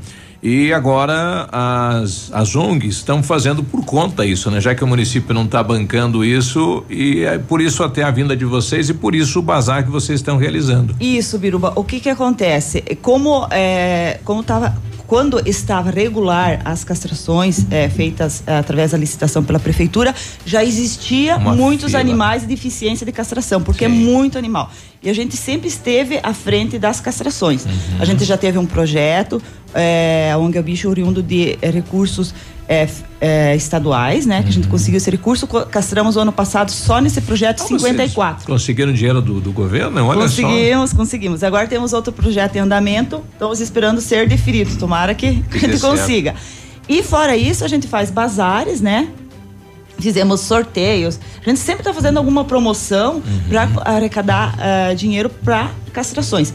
e 0.43 0.73
agora 0.73 1.47
as, 1.49 2.29
as 2.33 2.53
ONGs 2.53 2.97
estão 2.97 3.23
fazendo 3.23 3.63
por 3.63 3.85
conta 3.85 4.25
isso, 4.25 4.51
né? 4.51 4.59
Já 4.59 4.75
que 4.75 4.83
o 4.83 4.87
município 4.87 5.33
não 5.33 5.45
está 5.45 5.63
bancando 5.63 6.25
isso 6.25 6.83
e 6.89 7.23
é 7.23 7.37
por 7.37 7.61
isso 7.61 7.81
até 7.81 8.03
a 8.03 8.11
vinda 8.11 8.35
de 8.35 8.43
vocês 8.43 8.89
e 8.89 8.93
por 8.93 9.15
isso 9.15 9.39
o 9.39 9.41
bazar 9.41 9.85
que 9.85 9.89
vocês 9.89 10.19
estão 10.19 10.35
realizando. 10.35 10.93
Isso, 10.99 11.39
Biruba. 11.39 11.71
O 11.77 11.83
que 11.85 12.01
que 12.01 12.09
acontece? 12.09 12.81
Como 13.01 13.47
é, 13.49 14.19
como 14.25 14.43
tava 14.43 14.75
quando 15.07 15.41
estava 15.47 15.91
regular 15.91 16.61
as 16.65 16.83
castrações 16.83 17.65
é, 17.69 17.89
feitas 17.89 18.43
é, 18.47 18.57
através 18.57 18.91
da 18.91 18.97
licitação 18.97 19.43
pela 19.43 19.59
prefeitura, 19.59 20.13
já 20.45 20.63
existia 20.63 21.37
Uma 21.37 21.53
muitos 21.53 21.87
fila. 21.87 21.99
animais 21.99 22.41
de 22.43 22.47
deficiência 22.47 23.05
de 23.05 23.11
castração, 23.11 23.61
porque 23.61 23.85
é 23.85 23.87
muito 23.87 24.37
animal. 24.37 24.71
E 25.01 25.09
a 25.09 25.13
gente 25.13 25.35
sempre 25.35 25.67
esteve 25.67 26.19
à 26.23 26.33
frente 26.33 26.79
das 26.79 26.99
castrações. 26.99 27.65
Uhum. 27.65 27.71
A 27.99 28.05
gente 28.05 28.23
já 28.23 28.37
teve 28.37 28.57
um 28.57 28.65
projeto, 28.65 29.41
é, 29.73 30.31
a 30.33 30.37
ONG 30.37 30.57
é 30.57 30.61
o 30.61 30.63
Bicho 30.63 30.89
oriundo 30.89 31.21
de 31.21 31.57
é, 31.61 31.69
recursos 31.69 32.33
é, 32.67 32.87
é, 33.19 33.55
estaduais, 33.55 34.25
né? 34.25 34.37
Que 34.37 34.43
a 34.43 34.45
Uhum. 34.47 34.51
gente 34.53 34.67
conseguiu 34.67 34.97
esse 34.97 35.09
recurso. 35.09 35.45
Castramos 35.47 36.15
o 36.15 36.19
ano 36.19 36.31
passado 36.31 36.71
só 36.71 36.99
nesse 36.99 37.21
projeto 37.21 37.61
Ah, 37.61 37.67
vocês 37.67 37.81
54. 37.81 38.45
Conseguiram 38.45 38.93
dinheiro 38.93 39.21
do, 39.21 39.39
do 39.41 39.51
governo? 39.51 40.05
Olha 40.05 40.27
só. 40.27 40.41
conseguimos, 40.41 40.93
conseguimos. 40.93 41.43
Agora 41.43 41.67
temos 41.67 41.93
outro 41.93 42.11
projeto 42.13 42.55
em 42.55 42.59
andamento. 42.59 43.23
Estamos 43.33 43.59
esperando 43.59 43.99
ser 44.01 44.27
deferido. 44.27 44.75
Tomara 44.77 45.13
que, 45.13 45.41
que 45.43 45.57
a 45.57 45.59
gente 45.59 45.77
certo. 45.79 45.97
consiga. 45.97 46.35
E 46.87 47.01
fora 47.03 47.35
isso, 47.35 47.63
a 47.63 47.67
gente 47.67 47.87
faz 47.87 48.09
bazares, 48.11 48.81
né? 48.81 49.09
Fizemos 49.99 50.41
sorteios. 50.41 51.19
A 51.45 51.49
gente 51.49 51.59
sempre 51.59 51.81
está 51.81 51.93
fazendo 51.93 52.17
alguma 52.17 52.43
promoção 52.43 53.21
para 53.47 53.69
arrecadar 53.85 54.55
ah, 54.59 54.93
dinheiro 54.93 55.29
para 55.29 55.69
castrações. 55.93 56.53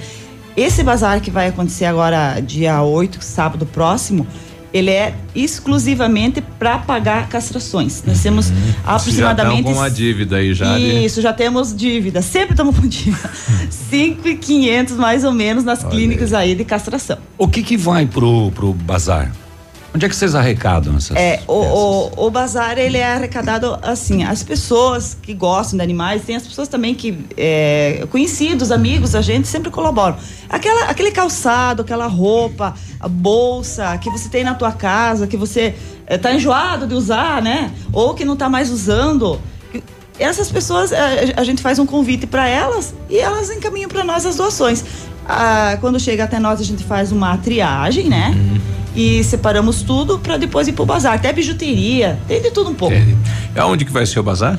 Esse 0.56 0.82
bazar 0.82 1.20
que 1.20 1.30
vai 1.30 1.46
acontecer 1.48 1.84
agora, 1.84 2.40
dia 2.40 2.82
8, 2.82 3.22
sábado 3.22 3.64
próximo, 3.64 4.26
ele 4.72 4.90
é 4.90 5.14
exclusivamente 5.34 6.40
para 6.40 6.78
pagar 6.78 7.28
castrações. 7.28 8.02
Nós 8.06 8.22
temos 8.22 8.46
Vocês 8.46 8.58
já 8.84 8.92
aproximadamente 8.94 9.58
estão 9.60 9.72
com 9.72 9.78
uma 9.78 9.90
dívida 9.90 10.36
aí 10.36 10.54
já. 10.54 10.76
de- 10.78 11.04
isso, 11.04 11.20
já 11.22 11.32
temos 11.32 11.74
dívida. 11.74 12.20
Sempre 12.22 12.52
estamos 12.52 12.76
com 12.78 12.86
dívida. 12.86 13.30
5,500 13.90 14.96
mais 14.96 15.24
ou 15.24 15.32
menos 15.32 15.64
nas 15.64 15.82
clínicas 15.84 16.32
aí 16.32 16.54
de 16.54 16.64
castração. 16.64 17.18
O 17.36 17.48
que 17.48 17.62
que 17.62 17.76
vai 17.76 18.06
pro, 18.06 18.50
pro 18.52 18.72
bazar? 18.72 19.32
Onde 19.94 20.04
é 20.04 20.08
que 20.08 20.14
vocês 20.14 20.34
arrecadam 20.34 20.96
essas? 20.96 21.16
É, 21.16 21.40
o, 21.46 21.54
o, 21.54 22.26
o 22.26 22.30
bazar 22.30 22.78
ele 22.78 22.98
é 22.98 23.14
arrecadado 23.14 23.78
assim, 23.82 24.22
as 24.22 24.42
pessoas 24.42 25.16
que 25.20 25.32
gostam 25.32 25.78
de 25.78 25.82
animais, 25.82 26.22
tem 26.24 26.36
as 26.36 26.46
pessoas 26.46 26.68
também 26.68 26.94
que 26.94 27.18
é, 27.36 28.06
conhecidos, 28.10 28.70
amigos, 28.70 29.14
a 29.14 29.22
gente 29.22 29.48
sempre 29.48 29.70
colaboram. 29.70 30.16
Aquela, 30.48 30.84
aquele 30.90 31.10
calçado, 31.10 31.82
aquela 31.82 32.06
roupa, 32.06 32.74
a 33.00 33.08
bolsa 33.08 33.96
que 33.98 34.10
você 34.10 34.28
tem 34.28 34.44
na 34.44 34.54
tua 34.54 34.72
casa, 34.72 35.26
que 35.26 35.36
você 35.36 35.74
é, 36.06 36.18
tá 36.18 36.32
enjoado 36.32 36.86
de 36.86 36.94
usar, 36.94 37.40
né? 37.40 37.72
Ou 37.90 38.14
que 38.14 38.26
não 38.26 38.36
tá 38.36 38.48
mais 38.48 38.70
usando. 38.70 39.40
Essas 40.18 40.50
pessoas, 40.50 40.92
é, 40.92 41.32
a 41.36 41.44
gente 41.44 41.62
faz 41.62 41.78
um 41.78 41.86
convite 41.86 42.26
para 42.26 42.46
elas 42.46 42.94
e 43.08 43.18
elas 43.18 43.50
encaminham 43.50 43.88
para 43.88 44.04
nós 44.04 44.26
as 44.26 44.36
doações. 44.36 44.84
Ah, 45.28 45.76
quando 45.80 46.00
chega 46.00 46.24
até 46.24 46.38
nós, 46.38 46.60
a 46.60 46.64
gente 46.64 46.82
faz 46.84 47.12
uma 47.12 47.36
triagem, 47.36 48.08
né? 48.08 48.34
E 48.96 49.22
separamos 49.22 49.82
tudo 49.82 50.18
para 50.18 50.36
depois 50.38 50.66
ir 50.66 50.72
pro 50.72 50.86
bazar. 50.86 51.14
Até 51.14 51.32
bijuteria, 51.32 52.18
tem 52.26 52.40
de 52.40 52.50
tudo 52.50 52.70
um 52.70 52.74
pouco. 52.74 52.96
Aonde 53.56 53.84
que 53.84 53.92
vai 53.92 54.06
ser 54.06 54.18
o 54.18 54.22
bazar? 54.22 54.58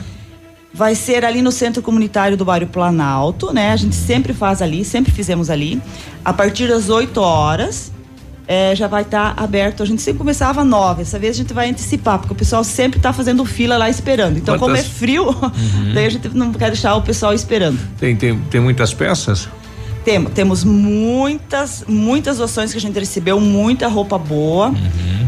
Vai 0.72 0.94
ser 0.94 1.26
ali 1.26 1.42
no 1.42 1.52
Centro 1.52 1.82
Comunitário 1.82 2.38
do 2.38 2.46
Bairro 2.46 2.68
Planalto, 2.68 3.52
né? 3.52 3.72
A 3.72 3.76
gente 3.76 3.96
sempre 3.96 4.34
faz 4.34 4.62
ali, 4.62 4.86
sempre 4.86 5.12
fizemos 5.12 5.50
ali. 5.50 5.82
A 6.24 6.32
partir 6.32 6.68
das 6.68 6.90
8 6.90 7.20
horas. 7.20 7.92
eh, 8.52 8.76
já 8.76 8.88
vai 8.88 9.04
estar 9.04 9.36
aberto. 9.38 9.84
A 9.84 9.86
gente 9.86 10.02
sempre 10.02 10.18
começava 10.18 10.62
às 10.62 10.68
9. 10.68 11.04
Essa 11.04 11.20
vez 11.20 11.36
a 11.36 11.38
gente 11.38 11.54
vai 11.54 11.70
antecipar, 11.70 12.18
porque 12.18 12.34
o 12.34 12.36
pessoal 12.36 12.64
sempre 12.64 12.98
está 12.98 13.14
fazendo 13.14 13.46
fila 13.46 13.78
lá 13.78 13.90
esperando. 13.92 14.38
Então, 14.38 14.58
como 14.58 14.76
é 14.76 14.80
Quantas- 14.80 14.92
frio, 14.92 15.36
daí 15.94 16.06
a 16.06 16.10
gente 16.10 16.30
não 16.36 16.52
quer 16.52 16.72
deixar 16.72 16.96
o 16.96 17.02
pessoal 17.04 17.32
esperando. 17.34 17.80
Tem, 18.00 18.16
tem, 18.16 18.40
tem 18.50 18.60
muitas 18.60 18.92
peças? 18.92 19.48
Tem, 20.04 20.24
temos 20.26 20.64
muitas, 20.64 21.84
muitas 21.88 22.38
doações 22.38 22.72
que 22.72 22.78
a 22.78 22.82
gente 22.82 22.98
recebeu, 22.98 23.40
muita 23.40 23.88
roupa 23.88 24.18
boa. 24.18 24.74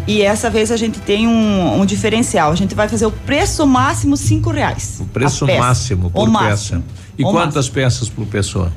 E 0.08 0.22
essa 0.22 0.50
vez 0.50 0.72
a 0.72 0.78
gente 0.78 1.00
tem 1.00 1.28
um, 1.28 1.80
um 1.82 1.86
diferencial. 1.86 2.52
A 2.52 2.56
gente 2.56 2.74
vai 2.74 2.88
fazer 2.90 3.06
o 3.06 3.12
preço 3.12 3.66
máximo 3.68 4.18
cinco 4.18 4.50
reais. 4.50 4.98
O 5.02 5.06
preço 5.06 5.46
máximo 5.46 6.10
por 6.10 6.22
O 6.28 6.32
peça. 6.32 6.44
máximo. 6.44 6.84
E 7.18 7.24
O 7.24 7.32
quantas 7.32 7.70
peças 7.70 8.10
por 8.10 8.26
pessoa? 8.26 8.72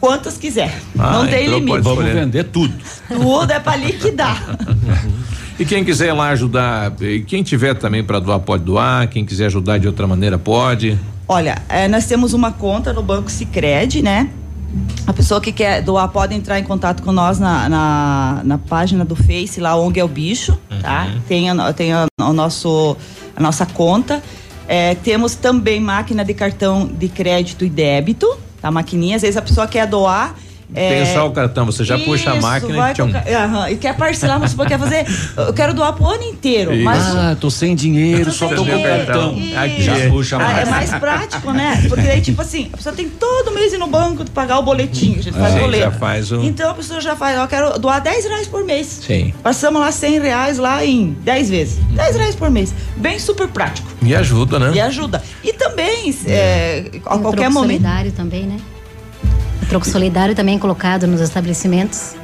Quantas 0.00 0.36
quiser. 0.38 0.80
Ah, 0.98 1.12
Não 1.12 1.26
tem 1.26 1.46
então 1.46 1.58
limite. 1.58 1.80
Vamos 1.80 2.04
escolher. 2.04 2.24
vender 2.24 2.44
tudo. 2.44 2.74
Tudo 3.08 3.52
é 3.52 3.60
para 3.60 3.76
liquidar. 3.76 4.56
E 5.58 5.64
quem 5.64 5.84
quiser 5.84 6.12
lá 6.12 6.28
ajudar, 6.28 6.92
e 7.02 7.20
quem 7.20 7.42
tiver 7.42 7.74
também 7.74 8.04
para 8.04 8.20
doar 8.20 8.38
pode 8.38 8.62
doar, 8.62 9.08
quem 9.08 9.24
quiser 9.24 9.46
ajudar 9.46 9.78
de 9.78 9.88
outra 9.88 10.06
maneira 10.06 10.38
pode. 10.38 10.96
Olha, 11.26 11.60
eh, 11.68 11.88
nós 11.88 12.06
temos 12.06 12.32
uma 12.32 12.52
conta 12.52 12.92
no 12.92 13.02
Banco 13.02 13.28
Sicredi, 13.28 14.00
né? 14.00 14.30
A 15.06 15.12
pessoa 15.12 15.40
que 15.40 15.50
quer 15.50 15.82
doar 15.82 16.08
pode 16.08 16.34
entrar 16.34 16.58
em 16.58 16.64
contato 16.64 17.02
com 17.02 17.10
nós 17.10 17.38
na, 17.38 17.68
na, 17.68 18.40
na 18.44 18.58
página 18.58 19.04
do 19.04 19.16
Face, 19.16 19.60
lá 19.60 19.74
ONG 19.74 19.98
é 19.98 20.04
o 20.04 20.08
bicho, 20.08 20.58
tá? 20.82 21.06
Tem, 21.26 21.48
a, 21.48 21.72
tem 21.72 21.92
a, 21.92 22.06
o 22.20 22.32
nosso, 22.32 22.96
a 23.34 23.42
nossa 23.42 23.64
conta. 23.64 24.22
É, 24.66 24.94
temos 24.96 25.34
também 25.34 25.80
máquina 25.80 26.22
de 26.22 26.34
cartão 26.34 26.86
de 26.86 27.08
crédito 27.08 27.64
e 27.64 27.70
débito, 27.70 28.38
tá? 28.60 28.70
Maquininha, 28.70 29.16
às 29.16 29.22
vezes 29.22 29.36
a 29.38 29.42
pessoa 29.42 29.66
quer 29.66 29.86
doar. 29.86 30.34
É, 30.74 31.04
Tem 31.04 31.14
só 31.14 31.26
o 31.26 31.30
cartão, 31.30 31.64
você 31.66 31.82
já 31.84 31.98
puxa 31.98 32.30
a 32.32 32.36
isso, 32.36 32.42
máquina 32.46 32.74
vai 32.76 32.90
e 32.90 32.94
tchum. 32.94 33.10
com 33.10 33.18
aham, 33.18 33.70
e 33.70 33.76
quer 33.76 33.96
parcelar, 33.96 34.46
supor, 34.48 34.66
quer 34.66 34.78
fazer. 34.78 35.06
Eu 35.36 35.52
quero 35.54 35.72
doar 35.72 35.92
pro 35.94 36.06
ano 36.06 36.22
inteiro, 36.24 36.74
mas. 36.84 37.02
Ah, 37.16 37.36
tô 37.40 37.50
sem 37.50 37.74
dinheiro, 37.74 38.30
só 38.30 38.48
tô 38.48 38.64
com 38.64 38.76
o 38.76 38.82
cartão. 38.82 39.30
Aqui. 39.56 39.82
Já 39.82 39.94
puxa 40.10 40.36
Ah, 40.38 40.60
é 40.60 40.64
mais. 40.66 40.90
prático, 40.90 41.52
né? 41.52 41.84
Porque 41.88 42.06
aí, 42.06 42.20
tipo 42.20 42.42
assim, 42.42 42.68
a 42.72 42.76
pessoa 42.76 42.94
tem 42.94 43.08
todo 43.08 43.50
mês 43.52 43.72
ir 43.72 43.78
no 43.78 43.86
banco 43.86 44.24
pagar 44.30 44.58
o 44.58 44.62
boletinho, 44.62 45.18
a 45.18 45.22
gente 45.22 45.36
faz 45.36 45.54
Sim, 45.54 45.60
boleto. 45.60 45.84
já 45.84 45.90
faz 45.90 46.32
um- 46.32 46.44
Então 46.44 46.70
a 46.70 46.74
pessoa 46.74 47.00
já 47.00 47.16
faz, 47.16 47.38
ó, 47.38 47.42
eu 47.44 47.48
quero 47.48 47.78
doar 47.78 48.00
10 48.00 48.24
reais 48.26 48.46
por 48.46 48.64
mês. 48.64 49.00
Sim. 49.06 49.32
Passamos 49.42 49.80
lá 49.80 49.90
100 49.90 50.20
reais 50.20 50.58
lá 50.58 50.84
em 50.84 51.16
10 51.24 51.48
vezes. 51.48 51.78
10 51.90 52.16
reais 52.16 52.34
por 52.34 52.50
mês. 52.50 52.74
Bem 52.96 53.18
super 53.18 53.48
prático. 53.48 53.88
E 54.02 54.14
ajuda, 54.14 54.58
né? 54.58 54.72
E 54.74 54.80
ajuda. 54.80 55.22
E 55.42 55.52
também, 55.52 56.14
é, 56.26 56.84
a 57.06 57.16
Um 57.16 57.22
qualquer 57.22 57.48
momento. 57.50 57.80
solidário 57.80 58.12
também, 58.12 58.44
né? 58.46 58.56
Troco 59.68 59.86
solidário 59.86 60.34
também 60.34 60.56
é 60.56 60.58
colocado 60.58 61.06
nos 61.06 61.20
estabelecimentos. 61.20 62.14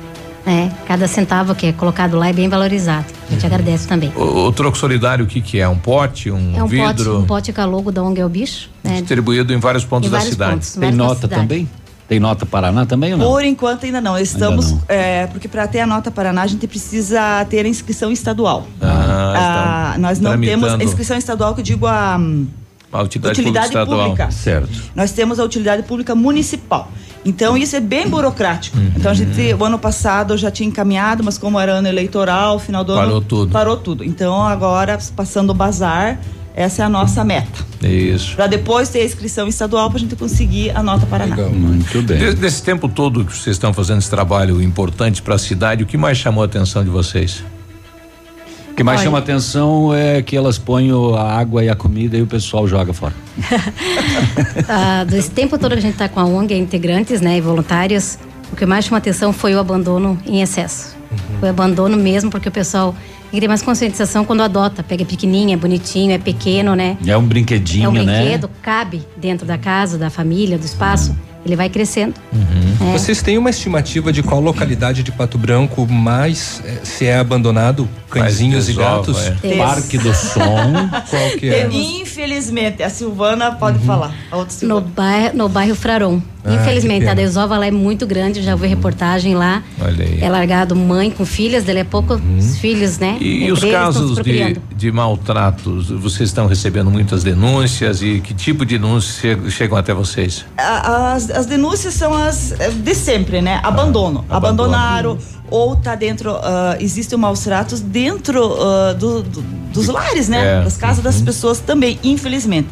Né? 0.46 0.70
Cada 0.86 1.06
centavo 1.08 1.54
que 1.54 1.66
é 1.68 1.72
colocado 1.72 2.16
lá 2.18 2.28
é 2.28 2.32
bem 2.32 2.48
valorizado. 2.48 3.06
A 3.28 3.32
gente 3.32 3.46
agradece 3.46 3.86
também. 3.88 4.12
O, 4.14 4.46
o 4.46 4.52
troco 4.52 4.76
solidário, 4.76 5.24
o 5.24 5.28
que 5.28 5.40
que 5.40 5.58
é? 5.58 5.66
Um 5.68 5.78
pote, 5.78 6.30
um, 6.30 6.54
É 6.56 6.62
um 6.62 6.68
pote, 6.68 6.76
vidro? 6.98 7.18
um 7.20 7.24
pote 7.24 7.52
com 7.52 7.60
a 7.62 7.64
logo 7.64 7.90
da 7.90 8.02
ONG 8.02 8.20
é 8.20 8.26
o 8.26 8.28
bicho. 8.28 8.68
Né? 8.82 8.98
Distribuído 8.98 9.52
em 9.54 9.58
vários 9.58 9.84
pontos 9.84 10.08
Em 10.08 10.10
da 10.12 10.18
vários 10.18 10.34
cidade. 10.34 10.52
pontos, 10.52 10.72
Tem 10.74 10.92
nota 10.92 11.20
cidade. 11.22 11.42
também? 11.42 11.68
Tem 12.06 12.20
nota 12.20 12.44
Paraná 12.44 12.84
também 12.84 13.12
ou 13.14 13.18
não? 13.18 13.26
Por 13.30 13.42
enquanto 13.42 13.84
ainda 13.86 14.00
não. 14.02 14.18
Estamos. 14.18 14.72
não. 14.72 14.82
é, 14.88 15.26
porque 15.28 15.48
para 15.48 15.66
ter 15.66 15.80
a 15.80 15.86
nota 15.86 16.10
Paraná, 16.10 16.42
a 16.42 16.46
gente 16.46 16.66
precisa 16.66 17.44
ter 17.48 17.64
a 17.64 17.68
inscrição 17.68 18.10
estadual. 18.12 18.66
Ah, 18.82 19.92
Ah, 19.94 19.98
nós 19.98 20.20
não 20.20 20.38
temos 20.38 20.70
a 20.74 20.84
inscrição 20.84 21.16
estadual 21.16 21.54
que 21.54 21.60
eu 21.60 21.64
digo 21.64 21.86
a. 21.86 22.16
hum, 22.18 22.46
A 22.92 23.00
utilidade, 23.02 23.40
Utilidade 23.40 23.72
pública 23.72 23.96
pública. 24.04 24.30
Certo. 24.30 24.82
Nós 24.94 25.12
temos 25.12 25.40
a 25.40 25.44
utilidade 25.44 25.82
pública 25.84 26.14
municipal. 26.14 26.90
Então 27.24 27.56
isso 27.56 27.74
é 27.74 27.80
bem 27.80 28.08
burocrático. 28.08 28.76
Uhum. 28.76 28.92
Então 28.96 29.10
a 29.10 29.14
gente, 29.14 29.54
o 29.54 29.64
ano 29.64 29.78
passado 29.78 30.34
eu 30.34 30.38
já 30.38 30.50
tinha 30.50 30.68
encaminhado, 30.68 31.24
mas 31.24 31.38
como 31.38 31.58
era 31.58 31.72
ano 31.72 31.88
eleitoral, 31.88 32.58
final 32.58 32.84
do 32.84 32.92
ano. 32.92 33.00
Parou 33.02 33.20
tudo. 33.22 33.50
Parou 33.52 33.76
tudo. 33.76 34.04
Então 34.04 34.42
agora, 34.46 34.98
passando 35.16 35.50
o 35.50 35.54
bazar, 35.54 36.18
essa 36.54 36.82
é 36.82 36.84
a 36.84 36.88
nossa 36.88 37.24
meta. 37.24 37.64
Isso. 37.82 38.36
Para 38.36 38.46
depois 38.46 38.88
ter 38.88 39.00
a 39.00 39.04
inscrição 39.04 39.48
estadual 39.48 39.88
para 39.88 39.98
a 39.98 40.00
gente 40.00 40.14
conseguir 40.16 40.70
a 40.70 40.82
nota 40.82 41.04
Paraná. 41.06 41.36
Muito 41.36 42.00
bem. 42.02 42.18
De- 42.18 42.34
Desse 42.34 42.62
tempo 42.62 42.88
todo 42.88 43.24
que 43.24 43.32
vocês 43.36 43.56
estão 43.56 43.72
fazendo 43.72 43.98
esse 43.98 44.10
trabalho 44.10 44.62
importante 44.62 45.20
para 45.20 45.34
a 45.34 45.38
cidade, 45.38 45.82
o 45.82 45.86
que 45.86 45.96
mais 45.96 46.16
chamou 46.18 46.42
a 46.42 46.46
atenção 46.46 46.84
de 46.84 46.90
vocês? 46.90 47.42
O 48.74 48.76
que 48.76 48.82
mais 48.82 48.98
Olha. 48.98 49.04
chama 49.06 49.18
atenção 49.18 49.94
é 49.94 50.20
que 50.20 50.36
elas 50.36 50.58
põem 50.58 50.92
o- 50.92 51.14
a 51.14 51.32
água 51.38 51.62
e 51.64 51.68
a 51.68 51.76
comida 51.76 52.16
e 52.16 52.22
o 52.22 52.26
pessoal 52.26 52.66
joga 52.66 52.92
fora. 52.92 53.14
Ah, 54.68 55.04
desse 55.04 55.30
tempo 55.30 55.56
todo 55.56 55.72
que 55.72 55.78
a 55.78 55.80
gente 55.82 55.92
está 55.92 56.08
com 56.08 56.18
a 56.18 56.24
ONG, 56.24 56.54
integrantes 56.56 57.20
né, 57.20 57.36
e 57.38 57.40
voluntários, 57.40 58.18
o 58.52 58.56
que 58.56 58.66
mais 58.66 58.84
chamou 58.84 58.98
atenção 58.98 59.32
foi 59.32 59.54
o 59.54 59.60
abandono 59.60 60.18
em 60.26 60.42
excesso. 60.42 60.96
Foi 61.38 61.48
abandono 61.48 61.96
mesmo, 61.96 62.30
porque 62.32 62.48
o 62.48 62.52
pessoal 62.52 62.92
tem 63.30 63.32
que 63.32 63.40
ter 63.40 63.46
mais 63.48 63.62
conscientização 63.62 64.24
quando 64.24 64.42
adota. 64.42 64.82
Pega 64.82 65.04
pequenininho, 65.04 65.52
é 65.52 65.56
bonitinho, 65.56 66.10
é 66.12 66.18
pequeno, 66.18 66.74
né? 66.74 66.96
É 67.06 67.16
um 67.16 67.24
brinquedinho, 67.24 67.86
é 67.86 67.88
um 67.88 67.92
né? 67.92 68.02
brinquedo, 68.22 68.50
cabe 68.60 69.02
dentro 69.16 69.46
da 69.46 69.56
casa, 69.56 69.96
da 69.98 70.10
família, 70.10 70.58
do 70.58 70.64
espaço. 70.64 71.14
Ele 71.44 71.56
vai 71.56 71.68
crescendo. 71.68 72.14
Uhum. 72.32 72.88
É. 72.88 72.92
Vocês 72.98 73.20
têm 73.22 73.36
uma 73.36 73.50
estimativa 73.50 74.12
de 74.12 74.22
qual 74.22 74.40
localidade 74.40 75.02
de 75.02 75.12
Pato 75.12 75.36
Branco 75.36 75.86
mais 75.86 76.62
eh, 76.64 76.80
se 76.82 77.04
é 77.06 77.18
abandonado 77.18 77.88
cãezinhos 78.10 78.68
e 78.68 78.72
gatos? 78.72 79.18
é. 79.42 79.56
Parque 79.56 79.98
do 79.98 80.14
Som. 80.14 80.88
Qual 81.10 81.30
que 81.38 81.48
é? 81.50 81.68
Infelizmente, 81.70 82.82
a 82.82 82.88
Silvana 82.88 83.52
pode 83.52 83.78
Uhum. 83.78 83.84
falar. 83.84 84.14
A 84.30 84.36
outra 84.36 84.54
No 84.54 84.58
Silvana. 84.78 84.86
bairro, 84.94 85.36
no 85.36 85.48
bairro 85.48 85.74
Fraron. 85.74 86.22
Ah, 86.46 86.54
Infelizmente, 86.54 87.06
a 87.06 87.14
desova 87.14 87.56
lá 87.56 87.66
é 87.66 87.70
muito 87.70 88.06
grande, 88.06 88.42
já 88.42 88.54
vi 88.54 88.66
reportagem 88.66 89.34
lá. 89.34 89.62
Olha 89.80 90.04
aí. 90.04 90.18
É 90.20 90.28
largado 90.28 90.76
mãe 90.76 91.10
com 91.10 91.24
filhas, 91.24 91.64
dele 91.64 91.78
é 91.80 91.84
pouco 91.84 92.20
os 92.38 92.58
filhos, 92.58 92.98
né? 92.98 93.12
Uhum. 93.12 93.18
E, 93.22 93.36
Entre 93.44 93.52
os 93.52 93.60
casos 93.72 94.18
de, 94.18 94.56
de 94.76 94.92
maltratos, 94.92 95.88
vocês 95.90 96.28
estão 96.28 96.46
recebendo 96.46 96.90
muitas 96.90 97.22
denúncias 97.24 98.02
e 98.02 98.20
que 98.20 98.34
tipo 98.34 98.66
de 98.66 98.76
denúncias 98.78 99.16
che- 99.20 99.50
chegam 99.50 99.78
até 99.78 99.94
vocês? 99.94 100.44
As, 100.56 101.30
as 101.30 101.46
denúncias 101.46 101.94
são 101.94 102.12
as 102.12 102.52
eh, 102.60 102.70
de 102.70 102.94
sempre, 102.94 103.40
né? 103.40 103.60
Abandono. 103.62 104.24
Ah, 104.28 104.36
abandono. 104.36 104.74
Abandonaram 104.74 105.18
ou 105.50 105.76
tá 105.76 105.94
dentro, 105.94 106.30
ah, 106.36 106.76
existem 106.80 107.18
maus 107.18 107.40
tratos 107.40 107.80
dentro 107.80 108.54
ah, 108.60 108.92
do- 108.92 109.22
do- 109.22 109.42
dos 109.72 109.88
lares, 109.88 110.28
né? 110.28 110.60
É. 110.60 110.64
Das 110.64 110.76
casas 110.76 111.02
das 111.02 111.20
pessoas 111.20 111.58
também, 111.60 111.98
infelizmente. 112.04 112.68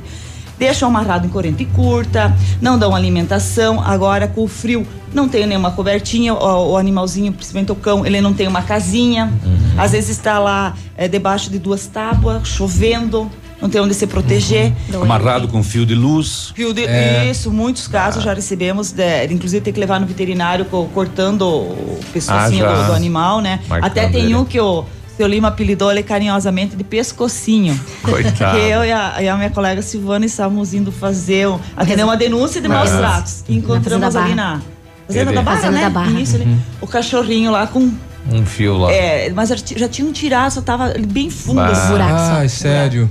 Deixam 0.59 0.89
amarrado 0.89 1.27
em 1.27 1.31
corrente 1.31 1.65
curta, 1.65 2.35
não 2.61 2.79
dão 2.79 2.95
alimentação. 2.95 3.81
Agora, 3.85 4.29
com 4.29 4.45
o 4.45 4.49
frio, 4.49 4.87
não 5.13 5.29
tem 5.29 5.47
nenhuma 5.47 5.71
cobertinha. 5.73 6.35
O, 6.35 6.73
o 6.73 6.77
animalzinho, 6.77 7.33
principalmente 7.33 7.73
o 7.73 7.75
cão, 7.75 8.07
ele 8.07 8.21
não 8.21 8.33
tem 8.33 8.47
uma 8.47 8.63
casinha. 8.63 9.33
Às 9.77 9.93
vezes 9.93 10.11
está 10.11 10.39
lá 10.39 10.75
eh, 10.97 11.09
debaixo 11.09 11.51
de 11.51 11.59
duas 11.59 11.87
tábuas, 11.87 12.47
chovendo, 12.47 13.31
não 13.61 13.69
tem 13.71 13.81
onde 13.81 13.95
se 13.95 14.07
proteger. 14.07 14.73
Amarrado 14.95 15.49
com 15.49 15.63
fio 15.63 15.85
de 15.87 15.95
luz. 15.95 16.53
Fio 16.55 16.73
de, 16.73 16.85
É. 16.85 17.29
Isso, 17.31 17.51
muitos 17.51 17.87
casos 17.89 18.23
já 18.23 18.33
recebemos, 18.35 18.93
de, 18.93 19.27
inclusive 19.33 19.63
tem 19.65 19.73
que 19.73 19.81
levar 19.81 19.99
no 20.01 20.07
veterinário 20.07 20.65
co- 20.67 20.87
cortando 20.95 21.43
o 21.49 21.99
pescocinho 22.13 22.67
Ah, 22.67 22.83
do, 22.83 22.87
do 22.89 22.93
animal, 22.93 23.41
né? 23.41 23.61
Marcando 23.69 23.91
Até 23.91 24.09
tem 24.09 24.25
ele. 24.27 24.35
um 24.35 24.45
que 24.45 24.61
o 24.61 24.85
seu 25.23 25.29
Lima 25.29 25.49
apelidou 25.49 25.91
ele 25.91 26.03
carinhosamente 26.03 26.75
de 26.75 26.83
pescocinho. 26.83 27.79
Coitado. 28.03 28.59
Que 28.59 28.65
eu 28.67 28.85
e 28.85 28.91
a, 28.91 29.23
e 29.23 29.29
a 29.29 29.37
minha 29.37 29.51
colega 29.51 29.81
Silvana 29.83 30.27
estávamos 30.27 30.75
indo 30.75 30.91
fazer, 30.91 31.49
um, 31.49 31.59
atender 31.77 32.03
uma 32.05 32.17
denúncia 32.17 32.61
de 32.61 32.67
maus 32.69 32.91
Ah. 32.91 32.99
tratos. 32.99 33.45
Na 33.49 33.55
encontramos 33.57 34.05
Fazenda 34.15 34.25
ali 34.25 34.35
na 34.35 34.61
Fazenda 35.07 35.33
da 35.33 35.43
Barra, 35.43 35.57
Fazenda 35.57 35.77
né? 35.77 35.83
da 35.85 35.91
Barra. 35.91 36.21
Isso, 36.21 36.37
ali. 36.37 36.57
O 36.81 36.87
cachorrinho 36.87 37.51
lá 37.53 37.67
com. 37.67 37.91
Um 38.31 38.45
fio 38.47 38.77
lá. 38.79 38.93
É, 38.93 39.31
mas 39.33 39.49
já, 39.49 39.57
ti- 39.57 39.79
já 39.79 39.89
tinham 39.89 40.13
tirado, 40.13 40.53
só 40.53 40.61
tava 40.61 40.93
bem 41.09 41.29
fundo. 41.31 41.61
Assim. 41.61 41.89
Buraco 41.93 42.19
só. 42.19 42.33
Ai, 42.35 42.49
sério. 42.49 43.11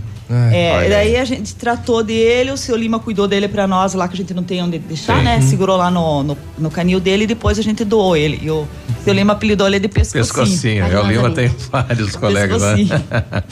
É, 0.53 0.85
e 0.85 0.89
daí 0.89 1.17
a 1.17 1.25
gente 1.25 1.53
tratou 1.55 2.03
dele, 2.03 2.51
o 2.51 2.57
seu 2.57 2.75
Lima 2.77 2.99
cuidou 2.99 3.27
dele 3.27 3.47
pra 3.47 3.67
nós 3.67 3.93
lá, 3.93 4.07
que 4.07 4.13
a 4.13 4.17
gente 4.17 4.33
não 4.33 4.43
tem 4.43 4.61
onde 4.63 4.79
deixar, 4.79 5.17
Sim. 5.17 5.23
né? 5.23 5.41
Segurou 5.41 5.75
lá 5.77 5.91
no, 5.91 6.23
no, 6.23 6.37
no 6.57 6.71
canil 6.71 6.99
dele 6.99 7.23
e 7.25 7.27
depois 7.27 7.59
a 7.59 7.61
gente 7.61 7.83
doou 7.83 8.15
ele. 8.15 8.39
E 8.41 8.49
o 8.49 8.67
seu 9.03 9.13
Lima 9.13 9.33
apelidou 9.33 9.67
ele 9.67 9.79
de 9.79 9.87
pescocinho. 9.87 10.23
Pescocinho. 10.23 10.85
É, 10.85 10.99
o 10.99 11.05
Lima 11.07 11.29
tem 11.31 11.47
vários 11.71 12.15
colegas, 12.15 12.61
né? 12.61 12.75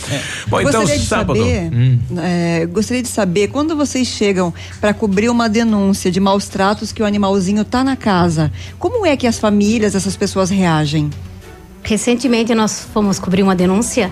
Bom, 0.47 0.61
então 0.61 0.81
gostaria 0.81 0.99
de 0.99 1.05
sábado. 1.05 1.37
saber, 1.39 1.69
Hum. 1.73 1.99
é, 2.21 2.65
gostaria 2.67 3.03
de 3.03 3.09
saber 3.09 3.47
quando 3.49 3.75
vocês 3.75 4.07
chegam 4.07 4.53
para 4.79 4.93
cobrir 4.93 5.29
uma 5.29 5.49
denúncia 5.49 6.09
de 6.11 6.19
maus 6.19 6.47
tratos 6.47 6.91
que 6.91 7.01
o 7.01 7.05
animalzinho 7.05 7.65
tá 7.65 7.83
na 7.83 7.95
casa, 7.95 8.51
como 8.77 9.05
é 9.05 9.17
que 9.17 9.27
as 9.27 9.37
famílias, 9.37 9.95
essas 9.95 10.15
pessoas 10.15 10.49
reagem? 10.49 11.09
Recentemente 11.83 12.53
nós 12.53 12.87
fomos 12.93 13.19
cobrir 13.19 13.41
uma 13.43 13.55
denúncia. 13.55 14.11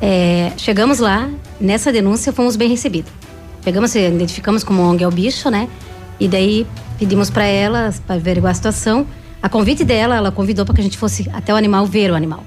é, 0.00 0.52
chegamos 0.56 0.98
lá, 0.98 1.28
nessa 1.60 1.92
denúncia 1.92 2.32
fomos 2.32 2.56
bem 2.56 2.68
recebidos. 2.68 3.10
Chegamos, 3.64 3.90
se 3.90 3.98
identificamos 4.06 4.62
como 4.62 4.82
ONG 4.82 5.02
é 5.04 5.08
o 5.08 5.10
bicho, 5.10 5.50
né? 5.50 5.68
E 6.20 6.28
daí 6.28 6.66
pedimos 6.98 7.30
para 7.30 7.44
ela 7.44 7.92
para 8.06 8.16
averiguar 8.16 8.52
a 8.52 8.54
situação. 8.54 9.06
A 9.42 9.48
convite 9.48 9.84
dela, 9.84 10.16
ela 10.16 10.30
convidou 10.32 10.64
para 10.64 10.74
que 10.74 10.80
a 10.80 10.84
gente 10.84 10.96
fosse 10.96 11.28
até 11.32 11.52
o 11.52 11.56
animal 11.56 11.84
ver 11.86 12.10
o 12.10 12.14
animal. 12.14 12.44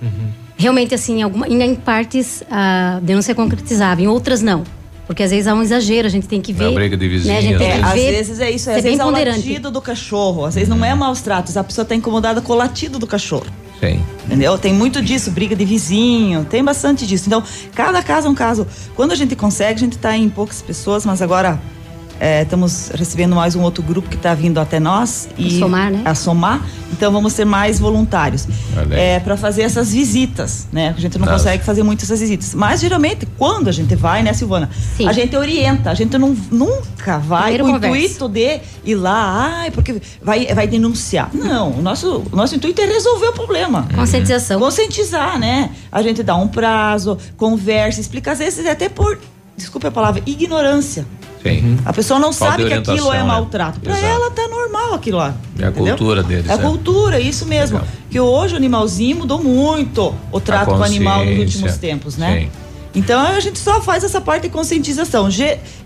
Realmente, 0.57 0.94
assim, 0.94 1.19
em, 1.19 1.23
alguma, 1.23 1.48
em, 1.48 1.61
em 1.61 1.76
partes 1.76 2.44
a 2.49 2.99
denúncia 3.02 3.31
é 3.31 3.36
concretizava, 3.36 4.02
em 4.02 4.07
outras 4.07 4.41
não. 4.41 4.64
Porque 5.07 5.23
às 5.23 5.31
vezes 5.31 5.48
há 5.48 5.56
um 5.56 5.61
exagero, 5.64 6.07
a 6.07 6.11
gente 6.11 6.27
tem 6.27 6.40
que 6.40 6.52
É 6.52 6.56
ver. 6.56 6.65
uma 6.68 6.76
briga 6.76 6.95
de 6.95 7.07
né? 7.27 7.38
A 7.38 7.41
gente 7.41 7.57
tem 7.57 7.68
É, 7.68 7.77
que 7.77 7.84
às 7.84 7.94
ver, 7.94 8.11
vezes 8.11 8.40
é 8.40 8.52
isso, 8.52 8.65
ser 8.65 8.72
às 8.72 8.76
bem 8.76 8.84
vezes 8.84 8.99
é 8.99 9.06
o 9.06 9.10
latido 9.10 9.72
do 9.72 9.81
cachorro, 9.81 10.45
às 10.45 10.53
vezes 10.56 10.69
não 10.69 10.86
é 10.86 10.94
maus 10.94 11.22
tratos, 11.22 11.57
a 11.57 11.64
pessoa 11.64 11.84
tá 11.84 11.95
incomodada 11.95 12.41
com 12.41 12.53
o 12.53 12.56
latido 12.56 12.99
do 12.99 13.07
cachorro. 13.07 13.45
Sim. 13.80 14.03
Entendeu? 14.26 14.57
Tem 14.57 14.73
muito 14.73 15.01
disso, 15.01 15.31
briga 15.31 15.56
de 15.56 15.65
vizinho, 15.65 16.45
tem 16.45 16.64
bastante 16.64 17.07
disso. 17.07 17.26
Então, 17.27 17.43
cada 17.73 18.03
caso 18.03 18.27
é 18.27 18.30
um 18.30 18.35
caso. 18.35 18.68
Quando 18.95 19.11
a 19.11 19.15
gente 19.15 19.35
consegue, 19.35 19.76
a 19.76 19.80
gente 19.80 19.95
está 19.95 20.15
em 20.15 20.30
poucas 20.30 20.61
pessoas, 20.61 21.06
mas 21.06 21.22
agora 21.22 21.60
é, 22.20 22.41
estamos 22.41 22.91
recebendo 22.94 23.36
mais 23.36 23.56
um 23.56 23.62
outro 23.62 23.82
grupo 23.82 24.10
que 24.10 24.16
está 24.16 24.34
vindo 24.34 24.60
até 24.60 24.80
nós. 24.80 25.30
E 25.38 25.56
A 25.56 25.60
somar, 25.60 25.91
né? 25.91 26.02
A 26.04 26.14
somar. 26.14 26.66
Então, 26.91 27.12
vamos 27.12 27.34
ter 27.34 27.46
mais 27.46 27.80
voluntários 27.80 28.46
é, 28.91 29.20
para 29.20 29.38
fazer 29.38 29.62
essas 29.62 29.94
visitas, 29.94 30.68
né? 30.72 30.94
A 30.98 31.00
gente 31.00 31.18
não 31.18 31.26
Nossa. 31.26 31.38
consegue 31.38 31.64
fazer 31.64 31.82
muitas 31.82 32.10
essas 32.10 32.20
visitas. 32.20 32.54
Mas, 32.54 32.82
geralmente, 32.82 33.26
quando 33.38 33.70
a 33.70 33.72
gente 33.72 33.96
vai, 33.96 34.22
né, 34.22 34.34
Silvana? 34.34 34.70
Sim. 34.98 35.08
A 35.08 35.14
gente 35.14 35.36
orienta, 35.36 35.91
a 35.91 35.94
gente 35.94 36.18
não, 36.18 36.36
nunca 36.52 37.20
vai 37.20 37.54
Primeiro 37.54 37.80
com 37.80 37.88
o 37.88 37.96
intuito 37.96 38.28
de 38.28 38.60
ir 38.84 38.96
lá, 38.96 39.62
ai, 39.62 39.72
porque 39.72 40.02
vai, 40.22 40.48
vai 40.48 40.68
denunciar. 40.68 41.30
Não, 41.34 41.72
o 41.72 41.82
nosso, 41.82 42.24
o 42.30 42.36
nosso 42.36 42.56
intuito 42.56 42.82
é 42.82 42.86
resolver 42.86 43.28
o 43.28 43.34
problema. 43.34 43.88
Conscientização. 43.96 44.60
Conscientizar, 44.60 45.40
né? 45.40 45.72
A 45.90 46.02
gente 46.02 46.22
dá 46.22 46.36
um 46.36 46.48
prazo, 46.48 47.18
conversa, 47.38 48.02
explica, 48.02 48.34
às 48.34 48.40
vezes 48.40 48.66
até 48.66 48.90
por, 48.90 49.18
desculpe 49.56 49.88
a 49.88 49.91
palavra, 49.91 50.22
ignorância. 50.26 51.06
Sim. 51.41 51.78
A 51.86 51.94
pessoa 51.94 52.20
não 52.20 52.34
Falta 52.34 52.57
sabe 52.57 52.68
que 52.68 52.74
aquilo 52.74 53.14
é 53.14 53.18
né? 53.20 53.24
maltrato. 53.24 53.80
Para 53.80 53.94
Exato. 53.98 54.06
ela 54.07 54.32
tá 54.32 54.48
normal 54.48 54.94
aquilo 54.94 55.18
lá. 55.18 55.34
É 55.57 55.66
a 55.66 55.70
entendeu? 55.70 55.95
cultura 55.95 56.24
deles, 56.24 56.49
É 56.49 56.53
a 56.53 56.56
é. 56.56 56.57
cultura, 56.57 57.20
isso 57.20 57.45
mesmo. 57.45 57.82
Que 58.10 58.20
hoje 58.20 58.53
o 58.53 58.57
animalzinho 58.57 59.18
mudou 59.18 59.41
muito 59.41 60.14
o 60.32 60.40
trato 60.40 60.72
com 60.72 60.78
o 60.78 60.84
animal 60.84 61.24
nos 61.26 61.40
últimos 61.40 61.78
tempos, 61.78 62.18
né? 62.18 62.41
Sim. 62.41 62.49
Então 62.95 63.22
a 63.22 63.40
gente 63.40 63.60
só 63.60 63.80
faz 63.82 64.03
essa 64.03 64.20
parte 64.20 64.44
de 64.44 64.49
conscientização. 64.49 65.30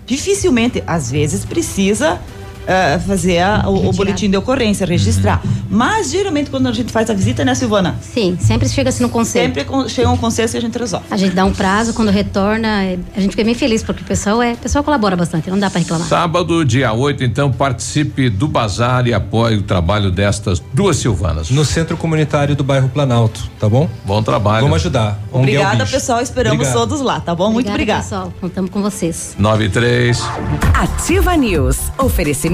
Dificilmente, 0.06 0.82
às 0.86 1.10
vezes, 1.10 1.44
precisa 1.44 2.18
eh, 2.66 2.98
fazer 3.06 3.40
a- 3.40 3.64
o, 3.68 3.88
o 3.88 3.92
boletim 3.92 4.30
de 4.30 4.36
ocorrência, 4.36 4.86
registrar. 4.86 5.42
Mas 5.70 6.10
geralmente 6.10 6.50
quando 6.50 6.66
a 6.68 6.72
gente 6.72 6.92
faz 6.92 7.10
a 7.10 7.14
visita, 7.14 7.44
né, 7.44 7.54
Silvana? 7.54 7.96
Sim, 8.00 8.36
sempre 8.40 8.68
chega-se 8.68 9.02
no 9.02 9.08
conselho. 9.08 9.46
Sempre 9.46 9.64
com- 9.64 9.88
chega 9.88 10.08
um 10.10 10.16
consenso 10.16 10.56
e 10.56 10.58
a 10.58 10.60
gente 10.60 10.78
resolve. 10.78 11.06
A 11.10 11.16
gente 11.16 11.34
dá 11.34 11.44
um 11.44 11.52
prazo, 11.52 11.92
quando 11.94 12.10
retorna, 12.10 12.84
é- 12.84 12.98
a 13.16 13.20
gente 13.20 13.32
fica 13.32 13.44
bem 13.44 13.54
feliz, 13.54 13.82
porque 13.82 14.02
o 14.02 14.06
pessoal 14.06 14.40
é, 14.42 14.52
o 14.52 14.56
pessoal 14.56 14.84
colabora 14.84 15.16
bastante, 15.16 15.50
não 15.50 15.58
dá 15.58 15.68
pra 15.68 15.80
reclamar. 15.80 16.06
Sábado, 16.06 16.64
dia 16.64 16.92
8, 16.92 17.24
então, 17.24 17.50
participe 17.52 18.28
do 18.30 18.46
bazar 18.46 19.06
e 19.06 19.12
apoie 19.14 19.56
o 19.56 19.62
trabalho 19.62 20.10
destas 20.10 20.62
duas 20.72 20.96
Silvanas. 20.96 21.50
No 21.50 21.64
Centro 21.64 21.96
Comunitário 21.96 22.54
do 22.54 22.62
Bairro 22.64 22.88
Planalto, 22.88 23.40
tá 23.58 23.68
bom? 23.68 23.88
Bom 24.04 24.22
trabalho. 24.22 24.62
Vamos 24.62 24.76
ajudar. 24.76 25.18
É 25.32 25.36
Obrigada, 25.36 25.84
pessoal. 25.86 26.20
Esperamos 26.20 26.58
Obrigado. 26.60 26.78
todos 26.78 27.00
lá, 27.00 27.20
tá 27.20 27.34
bom? 27.34 27.50
Muito 27.52 27.68
Obrigada, 27.68 28.00
obrigada. 28.00 28.02
pessoal. 28.30 28.32
Contamos 28.40 28.70
com 28.70 28.80
vocês. 28.80 29.34
93. 29.38 30.22
Ativa 30.74 31.36
News. 31.36 31.78
Oferecimento 31.98 32.53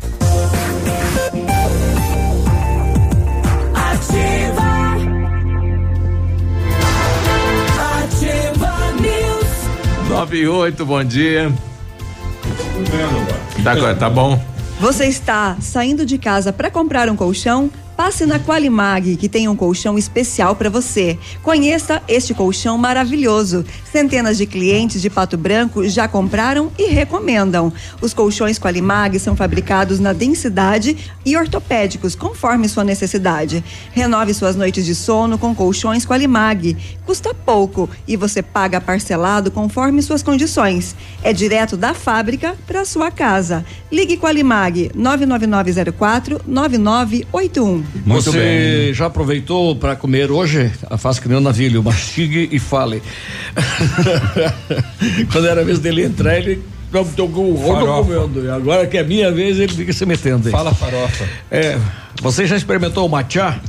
News. 10.21 10.29
98, 10.29 10.85
bom 10.85 11.03
dia. 11.03 11.51
Tá, 13.63 13.95
tá 13.95 14.09
bom? 14.09 14.39
Você 14.79 15.05
está 15.05 15.57
saindo 15.59 16.05
de 16.05 16.17
casa 16.17 16.53
para 16.53 16.69
comprar 16.69 17.09
um 17.09 17.15
colchão? 17.15 17.71
Passe 18.03 18.25
na 18.25 18.39
Qualimag, 18.39 19.15
que 19.15 19.29
tem 19.29 19.47
um 19.47 19.55
colchão 19.55 19.95
especial 19.95 20.55
para 20.55 20.71
você. 20.71 21.19
Conheça 21.43 22.01
este 22.07 22.33
colchão 22.33 22.75
maravilhoso. 22.75 23.63
Centenas 23.91 24.39
de 24.39 24.47
clientes 24.47 25.03
de 25.03 25.07
Pato 25.07 25.37
Branco 25.37 25.87
já 25.87 26.07
compraram 26.07 26.71
e 26.79 26.87
recomendam. 26.87 27.71
Os 28.01 28.11
colchões 28.11 28.57
Qualimag 28.57 29.19
são 29.19 29.35
fabricados 29.35 29.99
na 29.99 30.13
densidade 30.13 30.97
e 31.23 31.37
ortopédicos, 31.37 32.15
conforme 32.15 32.67
sua 32.67 32.83
necessidade. 32.83 33.63
Renove 33.91 34.33
suas 34.33 34.55
noites 34.55 34.83
de 34.83 34.95
sono 34.95 35.37
com 35.37 35.53
colchões 35.53 36.03
Qualimag. 36.03 36.75
Custa 37.05 37.35
pouco 37.35 37.87
e 38.07 38.17
você 38.17 38.41
paga 38.41 38.81
parcelado 38.81 39.51
conforme 39.51 40.01
suas 40.01 40.23
condições. 40.23 40.95
É 41.21 41.31
direto 41.31 41.77
da 41.77 41.93
fábrica 41.93 42.55
para 42.65 42.83
sua 42.83 43.11
casa. 43.11 43.63
Ligue 43.91 44.17
Qualimag 44.17 44.89
99904 44.95 46.41
9981. 46.47 47.90
Você 48.05 48.93
já 48.93 49.07
aproveitou 49.07 49.75
para 49.75 49.95
comer 49.95 50.31
hoje? 50.31 50.71
Faz 50.97 51.19
que 51.19 51.27
nem 51.27 51.37
o 51.37 51.41
navilho, 51.41 51.83
mastigue 51.83 52.49
e 52.51 52.59
fale. 52.59 53.01
Quando 55.31 55.47
era 55.47 55.61
a 55.61 55.63
vez 55.63 55.79
dele 55.79 56.03
entrar, 56.03 56.37
ele 56.37 56.61
Farofa. 57.57 58.03
comendo. 58.03 58.45
E 58.45 58.49
agora 58.49 58.85
que 58.85 58.97
é 58.97 59.03
minha 59.03 59.31
vez, 59.31 59.59
ele 59.59 59.73
fica 59.73 59.93
se 59.93 60.05
metendo 60.05 60.47
aí. 60.47 60.51
Fala 60.51 60.73
farofa. 60.73 61.25
É, 61.49 61.77
você 62.21 62.45
já 62.45 62.55
experimentou 62.55 63.05
o 63.05 63.09
matcha? 63.09 63.59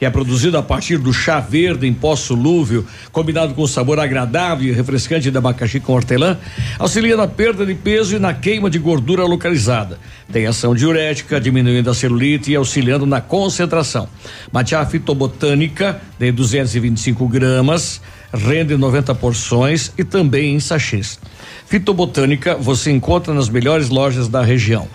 Que 0.00 0.06
é 0.06 0.10
produzido 0.10 0.56
a 0.56 0.62
partir 0.62 0.96
do 0.96 1.12
chá 1.12 1.40
verde 1.40 1.86
em 1.86 1.92
pó 1.92 2.16
solúvel, 2.16 2.86
combinado 3.12 3.52
com 3.52 3.66
sabor 3.66 4.00
agradável 4.00 4.66
e 4.66 4.72
refrescante 4.72 5.30
de 5.30 5.36
abacaxi 5.36 5.78
com 5.78 5.92
hortelã, 5.92 6.38
auxilia 6.78 7.18
na 7.18 7.28
perda 7.28 7.66
de 7.66 7.74
peso 7.74 8.16
e 8.16 8.18
na 8.18 8.32
queima 8.32 8.70
de 8.70 8.78
gordura 8.78 9.24
localizada. 9.24 9.98
Tem 10.32 10.46
ação 10.46 10.74
diurética, 10.74 11.38
diminuindo 11.38 11.90
a 11.90 11.94
celulite 11.94 12.50
e 12.50 12.56
auxiliando 12.56 13.04
na 13.04 13.20
concentração. 13.20 14.08
Matcha 14.50 14.86
fitobotânica, 14.86 16.00
de 16.18 16.32
225 16.32 17.28
gramas, 17.28 18.00
rende 18.32 18.78
90 18.78 19.14
porções 19.16 19.92
e 19.98 20.02
também 20.02 20.54
em 20.54 20.60
sachês. 20.60 21.20
Fitobotânica 21.66 22.56
você 22.56 22.90
encontra 22.90 23.34
nas 23.34 23.50
melhores 23.50 23.90
lojas 23.90 24.28
da 24.28 24.42
região. 24.42 24.88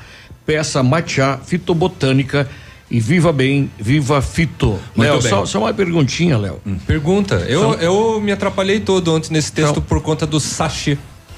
Peça 0.47 0.81
matcha 0.81 1.39
fitobotânica 1.45 2.49
e 2.89 2.99
viva 2.99 3.31
bem, 3.33 3.69
viva 3.79 4.21
fito. 4.21 4.79
Léo, 4.95 5.21
só, 5.21 5.45
só 5.45 5.59
uma 5.59 5.73
perguntinha, 5.73 6.37
Léo. 6.37 6.59
Pergunta. 6.85 7.35
Eu, 7.47 7.61
São- 7.61 7.73
eu 7.75 8.21
me 8.21 8.31
atrapalhei 8.31 8.79
todo 8.79 9.13
ontem 9.13 9.33
nesse 9.33 9.51
texto 9.51 9.81
por 9.81 10.01
conta 10.01 10.25
do 10.27 10.39
sachê. 10.39 10.97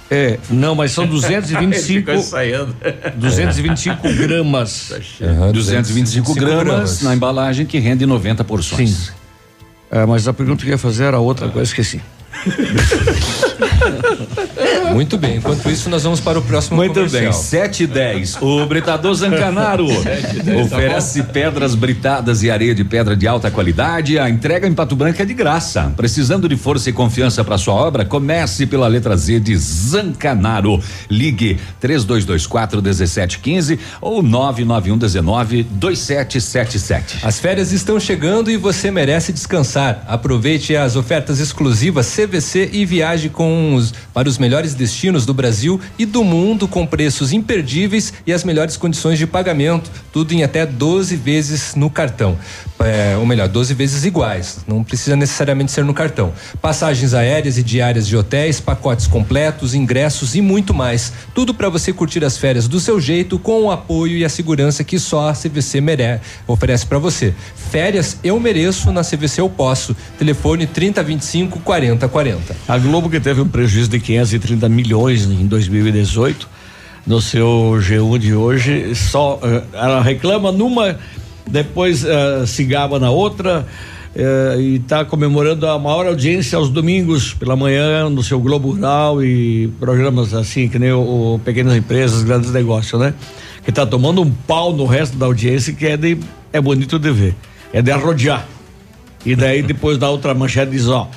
É, 0.09 0.39
não, 0.49 0.73
mas 0.73 0.91
são 0.93 1.05
225 1.05 1.99
Ficou 1.99 2.15
ensaiando. 2.15 2.73
225 3.17 4.13
gramas. 4.13 4.89
Aham, 5.21 5.51
225 5.51 6.33
gramas 6.33 7.01
na 7.01 7.13
embalagem 7.13 7.65
que 7.65 7.77
rende 7.77 8.05
90 8.05 8.43
porções. 8.45 8.89
Sim. 8.89 9.11
É, 9.91 10.05
mas 10.05 10.27
a 10.27 10.33
pergunta 10.33 10.63
que 10.63 10.69
eu 10.69 10.73
ia 10.73 10.77
fazer 10.77 11.05
era 11.05 11.19
outra, 11.19 11.45
agora 11.45 11.63
esqueci. 11.63 12.01
Muito 14.93 15.17
bem. 15.17 15.37
Enquanto 15.37 15.69
isso, 15.69 15.89
nós 15.89 16.03
vamos 16.03 16.19
para 16.19 16.39
o 16.39 16.41
próximo 16.41 16.77
Muito 16.77 16.93
comercial. 16.93 17.23
bem, 17.23 17.31
7 17.31 17.83
e 17.83 17.87
10. 17.87 18.37
O 18.41 18.65
Britador 18.65 19.13
Zancanaro 19.13 19.87
Sete 20.01 20.37
e 20.37 20.43
dez, 20.43 20.65
oferece 20.65 21.23
pedras 21.23 21.75
britadas 21.75 22.43
e 22.43 22.49
areia 22.49 22.73
de 22.73 22.83
pedra 22.83 23.15
de 23.15 23.27
alta 23.27 23.51
qualidade. 23.51 24.17
A 24.17 24.29
entrega 24.29 24.67
em 24.67 24.73
Pato 24.73 24.95
Branco 24.95 25.21
é 25.21 25.25
de 25.25 25.33
graça. 25.33 25.93
Precisando 25.95 26.47
de 26.47 26.55
força 26.55 26.89
e 26.89 26.93
confiança 26.93 27.43
para 27.43 27.57
sua 27.57 27.73
obra? 27.73 28.05
Comece 28.05 28.65
pela 28.65 28.87
letra 28.87 29.15
Z 29.15 29.39
de 29.39 29.55
Zancanaro. 29.57 30.81
Ligue 31.09 31.59
3224 31.79 32.81
1715 32.81 33.79
ou 34.01 34.21
991 34.23 34.97
19 34.97 35.63
2777. 35.63 37.19
As 37.23 37.39
férias 37.39 37.71
estão 37.71 37.99
chegando 37.99 38.49
e 38.49 38.57
você 38.57 38.89
merece 38.91 39.31
descansar. 39.33 40.03
Aproveite 40.07 40.75
as 40.75 40.95
ofertas 40.95 41.39
exclusivas 41.39 42.07
CVC 42.15 42.69
e 42.73 42.85
viaje 42.85 43.29
com 43.29 43.75
os, 43.75 43.93
para 44.13 44.27
os 44.27 44.37
melhores 44.37 44.73
destinos 44.77 45.25
do 45.25 45.33
Brasil 45.33 45.79
e 45.99 46.05
do 46.05 46.23
mundo 46.23 46.67
com 46.67 46.85
preços 46.85 47.33
imperdíveis 47.33 48.13
e 48.25 48.31
as 48.31 48.43
melhores 48.43 48.77
condições 48.77 49.17
de 49.17 49.27
pagamento. 49.27 49.91
Tudo 50.13 50.33
em 50.33 50.43
até 50.43 50.65
12 50.65 51.15
vezes 51.15 51.75
no 51.75 51.89
cartão. 51.89 52.37
É, 52.79 53.17
ou 53.17 53.25
melhor, 53.25 53.47
12 53.47 53.73
vezes 53.73 54.05
iguais. 54.05 54.59
Não 54.67 54.83
precisa 54.83 55.15
necessariamente 55.15 55.71
ser 55.71 55.83
no 55.83 55.93
cartão. 55.93 56.31
Passagens 56.61 57.13
aéreas 57.13 57.57
e 57.57 57.63
diárias 57.63 58.07
de 58.07 58.15
hotéis, 58.15 58.59
pacotes 58.59 59.07
completos, 59.07 59.73
ingressos 59.73 60.35
e 60.35 60.41
muito 60.41 60.73
mais. 60.73 61.11
Tudo 61.33 61.53
para 61.53 61.69
você 61.69 61.91
curtir 61.91 62.23
as 62.23 62.37
férias 62.37 62.67
do 62.67 62.79
seu 62.79 63.01
jeito 63.01 63.39
com 63.39 63.63
o 63.63 63.71
apoio 63.71 64.17
e 64.17 64.23
a 64.23 64.29
segurança 64.29 64.83
que 64.83 64.99
só 64.99 65.29
a 65.29 65.33
CVC 65.33 65.81
mere 65.81 66.19
oferece 66.45 66.85
para 66.85 66.99
você. 66.99 67.33
Férias 67.55 68.17
eu 68.23 68.39
mereço, 68.39 68.91
na 68.91 69.01
CVC 69.01 69.41
eu 69.41 69.49
posso. 69.49 69.95
Telefone 70.17 70.67
3025 70.67 71.59
4040. 71.59 72.55
A 72.67 72.77
Globo 72.77 73.09
que 73.09 73.19
teve 73.19 73.41
um 73.41 73.47
prejuízo 73.47 73.89
de 73.89 73.99
530 73.99 74.66
milhões 74.69 75.25
em 75.25 75.47
2018, 75.47 76.47
no 77.05 77.21
seu 77.21 77.77
G1 77.79 78.19
de 78.19 78.33
hoje, 78.33 78.93
só 78.95 79.39
eh, 79.41 79.63
ela 79.73 80.01
reclama 80.01 80.51
numa 80.51 80.97
depois 81.49 82.03
uh, 82.03 82.45
se 82.45 82.63
gaba 82.63 82.99
na 82.99 83.09
outra. 83.09 83.65
Uh, 84.15 84.59
e 84.59 84.75
está 84.77 85.05
comemorando 85.05 85.67
a 85.67 85.77
maior 85.77 86.07
audiência 86.07 86.57
aos 86.57 86.69
domingos 86.69 87.35
pela 87.35 87.55
manhã 87.55 88.09
no 88.09 88.23
seu 88.23 88.39
Globo 88.39 88.71
Rural 88.71 89.23
e 89.23 89.67
programas 89.79 90.33
assim 90.33 90.67
que 90.67 90.79
nem 90.79 90.91
o, 90.91 91.35
o 91.35 91.39
Pequenas 91.45 91.75
Empresas, 91.75 92.23
Grandes 92.23 92.51
Negócios, 92.51 92.99
né? 92.99 93.13
Que 93.63 93.69
está 93.69 93.85
tomando 93.85 94.21
um 94.21 94.31
pau 94.31 94.73
no 94.73 94.85
resto 94.85 95.15
da 95.17 95.27
audiência 95.27 95.71
que 95.71 95.85
é 95.85 95.95
de 95.95 96.17
é 96.51 96.59
bonito 96.59 96.97
de 96.97 97.11
ver, 97.11 97.35
é 97.71 97.79
de 97.79 97.91
arrodear. 97.91 98.47
E 99.23 99.35
daí 99.35 99.61
depois 99.61 99.99
da 99.99 100.09
outra 100.09 100.33
manchete 100.33 100.71
diz 100.71 100.87
ó, 100.87 101.07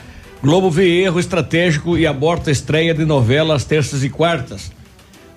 Globo 0.42 0.70
vê 0.70 1.02
erro 1.02 1.20
estratégico 1.20 1.98
e 1.98 2.06
aborta 2.06 2.50
estreia 2.50 2.94
de 2.94 3.04
novela 3.04 3.54
às 3.54 3.64
terças 3.64 4.02
e 4.02 4.08
quartas. 4.08 4.72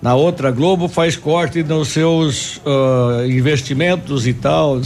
Na 0.01 0.15
outra, 0.15 0.51
Globo 0.51 0.87
faz 0.87 1.15
corte 1.15 1.63
nos 1.63 1.89
seus 1.89 2.57
uh, 2.57 3.25
investimentos 3.25 4.27
e 4.27 4.33
tal. 4.33 4.81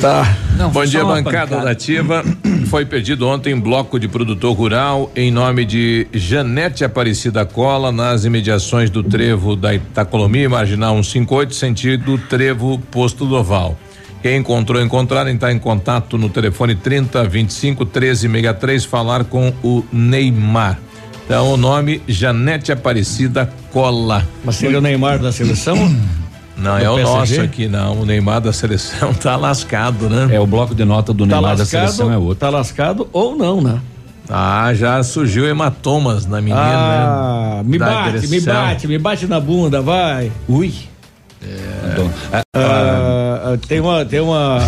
Tá. 0.00 0.36
Bom 0.70 0.84
dia, 0.84 1.02
bancada 1.02 1.60
da 1.60 1.70
Ativa. 1.70 2.22
Foi 2.68 2.84
pedido 2.84 3.26
ontem 3.26 3.58
bloco 3.58 3.98
de 3.98 4.06
produtor 4.06 4.54
rural 4.54 5.10
em 5.16 5.30
nome 5.30 5.64
de 5.64 6.06
Janete 6.12 6.84
Aparecida 6.84 7.46
Cola, 7.46 7.90
nas 7.90 8.26
imediações 8.26 8.90
do 8.90 9.02
trevo 9.02 9.56
da 9.56 9.74
Itacolomi, 9.74 10.46
marginal 10.46 10.94
158, 10.94 11.54
sentido 11.54 12.18
trevo 12.18 12.78
Posto 12.90 13.24
do 13.24 13.34
Oval. 13.36 13.78
Quem 14.22 14.38
encontrou, 14.38 14.82
encontraram, 14.82 15.30
está 15.30 15.52
em 15.52 15.58
contato 15.58 16.18
no 16.18 16.28
telefone 16.28 16.74
30 16.74 17.24
25 17.24 17.84
13 17.86 18.28
63, 18.28 18.84
falar 18.84 19.24
com 19.24 19.52
o 19.62 19.84
Neymar. 19.92 20.78
Então, 21.24 21.52
o 21.52 21.56
nome 21.56 22.02
Janete 22.08 22.72
Aparecida 22.72 23.48
Cola. 23.70 24.26
Mas 24.44 24.56
seria 24.56 24.78
o 24.78 24.80
Neymar 24.80 25.18
da 25.18 25.30
seleção? 25.30 25.76
Não, 26.56 26.76
Do 26.76 26.84
é 26.84 26.90
o 26.90 26.94
PSG? 26.96 27.16
nosso 27.36 27.40
aqui, 27.42 27.68
não. 27.68 28.00
O 28.00 28.04
Neymar 28.04 28.40
da 28.40 28.52
seleção 28.52 29.14
tá 29.22 29.36
lascado, 29.36 30.10
né? 30.10 30.34
É 30.34 30.40
o 30.40 30.46
bloco 30.46 30.74
de 30.74 30.84
nota 30.84 31.12
do 31.14 31.24
Tá 31.24 31.36
Neymar 31.36 31.54
da 31.54 31.62
lascado, 31.62 31.80
seleção 31.92 32.12
é 32.12 32.16
outro. 32.18 32.34
tá 32.34 32.50
lascado 32.50 33.08
ou 33.12 33.36
não, 33.36 33.60
né? 33.60 33.78
Ah, 34.28 34.74
já 34.74 35.00
surgiu 35.04 35.46
hematomas 35.48 36.26
na 36.26 36.40
menina, 36.40 36.60
ah, 36.60 37.54
né? 37.58 37.62
me 37.64 37.78
Da 37.78 37.86
bate, 37.86 38.10
me 38.10 38.26
agressão. 38.38 38.54
bate, 38.54 38.88
me 38.88 38.98
bate 38.98 39.26
na 39.28 39.38
bunda, 39.38 39.80
vai. 39.80 40.32
Ui. 40.48 40.74
Ah, 42.52 43.56
tem 43.68 43.80
uma, 43.80 44.04
tem 44.04 44.20
uma, 44.20 44.58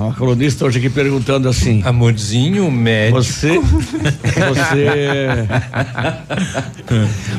uma 0.00 0.14
colunista 0.14 0.64
hoje 0.64 0.78
aqui 0.78 0.90
perguntando 0.90 1.48
assim. 1.48 1.82
Amorzinho, 1.84 2.70
médico. 2.70 3.22
Você, 3.22 3.58
você, 3.58 5.46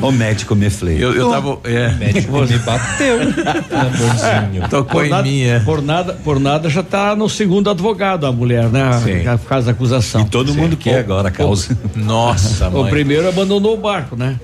o 0.00 0.10
médico 0.10 0.54
me 0.54 0.70
fleia. 0.70 0.98
Eu, 0.98 1.14
eu 1.14 1.30
tava. 1.30 1.58
É. 1.64 1.90
médico 1.92 2.32
me 2.40 2.58
bateu. 2.58 3.18
Amorzinho. 3.20 4.68
Tocou 4.68 5.02
por 5.02 5.06
em 5.06 5.22
mim, 5.22 5.42
é. 5.42 5.60
por 5.60 5.82
nada, 5.82 6.14
por 6.14 6.40
nada 6.40 6.68
já 6.68 6.82
tá 6.82 7.14
no 7.14 7.28
segundo 7.28 7.70
advogado 7.70 8.26
a 8.26 8.32
mulher, 8.32 8.68
né? 8.68 8.90
Sim. 9.04 9.38
Por 9.38 9.48
causa 9.48 9.66
da 9.66 9.72
acusação. 9.72 10.24
Todo 10.24 10.54
mundo 10.54 10.76
quer 10.76 11.00
agora 11.00 11.28
a 11.28 11.30
causa. 11.30 11.76
Nossa, 11.94 12.68
O 12.68 12.82
mãe. 12.82 12.90
primeiro 12.90 13.28
abandonou 13.28 13.74
o 13.74 13.76
barco, 13.76 14.16
né? 14.16 14.36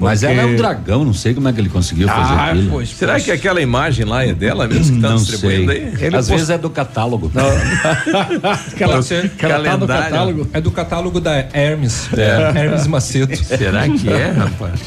Mas 0.00 0.20
Porque- 0.20 0.32
ela 0.32 0.42
é 0.42 0.46
um 0.46 0.56
dragão, 0.56 1.04
não 1.04 1.12
sei 1.12 1.34
como 1.34 1.46
é 1.48 1.52
que 1.52 1.60
ele 1.60 1.68
conseguiu 1.68 2.08
fazer 2.08 2.32
Ah, 2.32 2.46
aquilo. 2.52 2.70
pois, 2.70 2.88
Será 2.88 3.20
que 3.20 3.30
aquela 3.30 3.60
imagem 3.60 4.06
lá 4.06 4.24
é 4.24 4.32
dela 4.32 4.66
mesmo 4.66 4.96
que 4.96 5.02
tá 5.02 5.10
não 5.10 5.16
distribuindo 5.18 5.70
sei. 5.70 5.82
aí? 5.82 5.94
Ele 6.06 6.16
Às 6.16 6.26
post- 6.26 6.30
vezes 6.32 6.50
é 6.50 6.56
do 6.58 6.70
catálogo. 6.70 7.30
Aquela, 8.72 8.94
Pode 8.94 9.04
ser. 9.06 9.26
aquela 9.26 9.78
tá 9.86 9.86
catálogo. 9.86 10.48
É 10.52 10.60
do 10.60 10.70
catálogo 10.70 11.20
da 11.20 11.46
Hermes. 11.52 12.08
É. 12.16 12.58
Hermes 12.58 12.86
Macedo. 12.86 13.36
Será 13.36 13.88
que 13.88 14.08
é, 14.08 14.30
rapaz? 14.30 14.80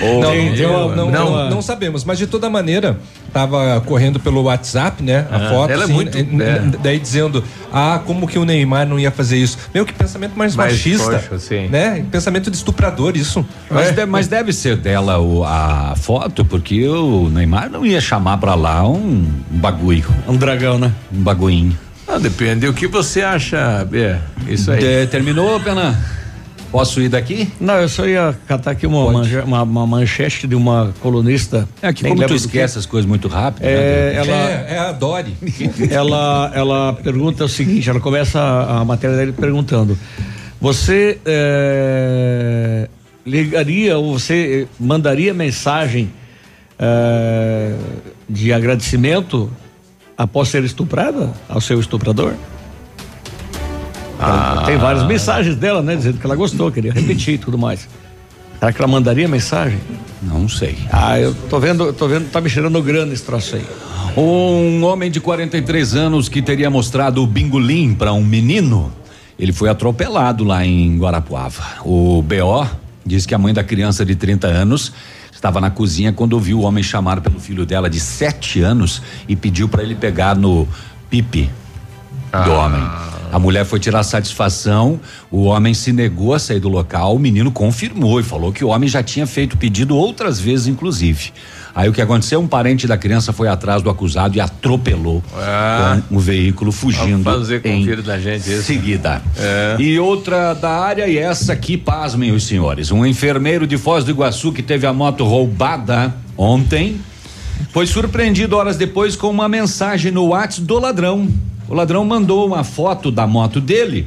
Não, 0.00 0.96
não, 0.96 0.96
não, 0.96 1.10
não, 1.10 1.50
não 1.50 1.62
sabemos, 1.62 2.04
mas 2.04 2.18
de 2.18 2.26
toda 2.26 2.48
maneira, 2.48 2.98
tava 3.32 3.80
correndo 3.86 4.18
pelo 4.20 4.42
WhatsApp, 4.42 5.02
né? 5.02 5.26
A 5.30 5.36
Ah, 5.36 5.50
foto, 5.50 5.70
ela 5.70 5.82
é 5.82 5.84
assim, 5.84 5.92
muito- 5.92 6.18
n- 6.18 6.42
é. 6.42 6.62
daí 6.82 6.98
dizendo, 6.98 7.42
ah, 7.72 8.00
como 8.06 8.26
que 8.26 8.38
o 8.38 8.44
Neymar 8.44 8.86
não 8.86 8.98
ia 8.98 9.10
fazer 9.10 9.36
isso? 9.36 9.58
Meu, 9.74 9.84
que 9.84 9.92
pensamento 9.92 10.36
mais, 10.36 10.54
Mais 10.56 10.72
machista, 10.72 11.38
sim. 11.38 11.68
né? 11.68 12.04
Pensamento 12.10 12.50
de 12.50 12.56
estuprador, 12.56 13.16
isso. 13.16 13.44
Mas, 13.70 13.88
É. 13.88 13.92
de- 13.92 14.06
mas 14.06 14.28
deve 14.28 14.52
ser 14.52 14.76
dela 14.76 15.18
o- 15.18 15.44
a 15.44 15.94
foto, 15.96 16.44
porque 16.44 16.86
o 16.88 17.28
Neymar 17.28 17.70
não 17.70 17.84
ia 17.84 18.00
chamar 18.00 18.38
pra 18.38 18.54
lá 18.54 18.86
um 18.88 19.24
bagulho, 19.50 20.04
Um 20.28 20.36
dragão, 20.36 20.78
né? 20.78 20.92
um 21.12 21.20
baguinho. 21.22 21.76
Ah, 22.08 22.18
depende. 22.18 22.68
O 22.68 22.72
que 22.72 22.86
você 22.86 23.20
acha, 23.22 23.86
é, 23.92 24.18
isso 24.46 24.70
aí. 24.70 24.78
De- 24.78 25.06
terminou, 25.08 25.58
Pena? 25.60 25.98
Posso 26.70 27.00
ir 27.00 27.08
daqui? 27.08 27.48
Não, 27.60 27.74
eu 27.74 27.88
só 27.88 28.06
ia 28.06 28.36
catar 28.46 28.72
aqui 28.72 28.86
uma, 28.86 29.10
manche- 29.12 29.38
uma, 29.40 29.62
uma 29.62 29.86
manchete 29.86 30.46
de 30.46 30.54
uma 30.54 30.92
colunista. 31.00 31.66
É 31.80 31.92
que 31.92 32.02
como 32.06 32.20
tu 32.22 32.28
que. 32.28 32.34
esquece 32.34 32.78
as 32.78 32.84
coisas 32.86 33.08
muito 33.08 33.28
rápido. 33.28 33.64
É, 33.64 34.12
né? 34.12 34.14
ela, 34.16 34.36
É, 34.50 34.66
é 34.74 34.78
a 34.78 34.92
Dori. 34.92 35.34
ela, 35.90 36.50
ela 36.54 36.92
pergunta 36.94 37.44
o 37.44 37.48
seguinte, 37.48 37.88
ela 37.88 38.00
começa 38.00 38.40
a, 38.40 38.80
a 38.80 38.84
matéria 38.84 39.16
dele 39.16 39.32
perguntando, 39.32 39.96
você 40.60 41.18
eh, 41.24 42.88
ligaria 43.24 43.96
ou 43.98 44.18
você 44.18 44.66
mandaria 44.78 45.32
mensagem 45.32 46.10
eh, 46.78 47.74
de 48.28 48.52
agradecimento 48.52 49.50
após 50.18 50.48
ser 50.48 50.64
estuprada 50.64 51.30
ao 51.48 51.60
seu 51.60 51.78
estuprador? 51.80 52.34
Ah. 54.18 54.62
Tem 54.64 54.76
várias 54.76 55.04
mensagens 55.06 55.56
dela, 55.56 55.82
né? 55.82 55.96
Dizendo 55.96 56.18
que 56.18 56.26
ela 56.26 56.36
gostou, 56.36 56.70
queria 56.70 56.92
repetir 56.92 57.34
e 57.34 57.38
tudo 57.38 57.58
mais. 57.58 57.88
Será 58.58 58.72
que 58.72 58.80
ela 58.80 58.90
mandaria 58.90 59.28
mensagem? 59.28 59.78
Não 60.22 60.48
sei. 60.48 60.78
Ah, 60.90 61.20
eu 61.20 61.34
tô 61.48 61.60
vendo, 61.60 61.92
tô 61.92 62.08
vendo, 62.08 62.30
tá 62.30 62.40
me 62.40 62.48
cheirando 62.48 62.82
grana 62.82 63.12
esse 63.12 63.22
troço 63.22 63.56
aí. 63.56 63.64
Um 64.16 64.82
homem 64.84 65.10
de 65.10 65.20
43 65.20 65.94
anos 65.94 66.28
que 66.28 66.40
teria 66.40 66.70
mostrado 66.70 67.22
o 67.22 67.26
bingolim 67.26 67.94
para 67.94 68.14
um 68.14 68.24
menino, 68.24 68.90
ele 69.38 69.52
foi 69.52 69.68
atropelado 69.68 70.42
lá 70.42 70.64
em 70.64 70.96
Guarapuava. 70.98 71.62
O 71.84 72.22
BO 72.22 72.66
diz 73.04 73.26
que 73.26 73.34
a 73.34 73.38
mãe 73.38 73.52
da 73.52 73.62
criança 73.62 74.06
de 74.06 74.14
30 74.14 74.46
anos 74.46 74.92
estava 75.30 75.60
na 75.60 75.70
cozinha 75.70 76.14
quando 76.14 76.32
ouviu 76.32 76.60
o 76.60 76.62
homem 76.62 76.82
chamar 76.82 77.20
pelo 77.20 77.38
filho 77.38 77.66
dela 77.66 77.90
de 77.90 78.00
7 78.00 78.62
anos 78.62 79.02
e 79.28 79.36
pediu 79.36 79.68
para 79.68 79.82
ele 79.82 79.94
pegar 79.94 80.34
no 80.34 80.66
pipi 81.10 81.50
do 82.32 82.52
homem. 82.52 82.82
A 83.32 83.38
mulher 83.38 83.64
foi 83.64 83.78
tirar 83.80 84.02
satisfação, 84.02 85.00
o 85.30 85.44
homem 85.44 85.74
se 85.74 85.92
negou 85.92 86.34
a 86.34 86.38
sair 86.38 86.60
do 86.60 86.68
local, 86.68 87.14
o 87.16 87.18
menino 87.18 87.50
confirmou 87.50 88.18
e 88.20 88.22
falou 88.22 88.52
que 88.52 88.64
o 88.64 88.68
homem 88.68 88.88
já 88.88 89.02
tinha 89.02 89.26
feito 89.26 89.56
pedido 89.56 89.96
outras 89.96 90.38
vezes, 90.40 90.66
inclusive. 90.66 91.32
Aí 91.74 91.88
o 91.88 91.92
que 91.92 92.00
aconteceu? 92.00 92.40
Um 92.40 92.46
parente 92.46 92.86
da 92.86 92.96
criança 92.96 93.34
foi 93.34 93.48
atrás 93.48 93.82
do 93.82 93.90
acusado 93.90 94.34
e 94.36 94.40
atropelou 94.40 95.22
Ah. 95.34 96.00
com 96.08 96.16
o 96.16 96.18
veículo 96.18 96.72
fugindo. 96.72 97.22
Vamos 97.22 97.40
fazer 97.40 97.60
com 97.60 97.68
em 97.68 97.84
filho 97.84 98.02
da 98.02 98.18
gente 98.18 98.50
isso. 98.50 98.62
seguida. 98.62 99.20
É. 99.36 99.76
E 99.78 99.98
outra 99.98 100.54
da 100.54 100.70
área, 100.70 101.06
e 101.06 101.18
essa 101.18 101.52
aqui, 101.52 101.76
pasmem 101.76 102.32
os 102.32 102.44
senhores. 102.46 102.90
Um 102.90 103.04
enfermeiro 103.04 103.66
de 103.66 103.76
Foz 103.76 104.04
do 104.04 104.10
Iguaçu 104.10 104.52
que 104.52 104.62
teve 104.62 104.86
a 104.86 104.92
moto 104.92 105.22
roubada 105.24 106.14
ontem 106.36 106.98
foi 107.72 107.86
surpreendido 107.86 108.56
horas 108.56 108.76
depois 108.78 109.14
com 109.16 109.28
uma 109.28 109.48
mensagem 109.48 110.10
no 110.10 110.28
WhatsApp 110.28 110.66
do 110.66 110.78
ladrão. 110.78 111.28
O 111.68 111.74
ladrão 111.74 112.04
mandou 112.04 112.46
uma 112.46 112.62
foto 112.64 113.10
da 113.10 113.26
moto 113.26 113.60
dele, 113.60 114.06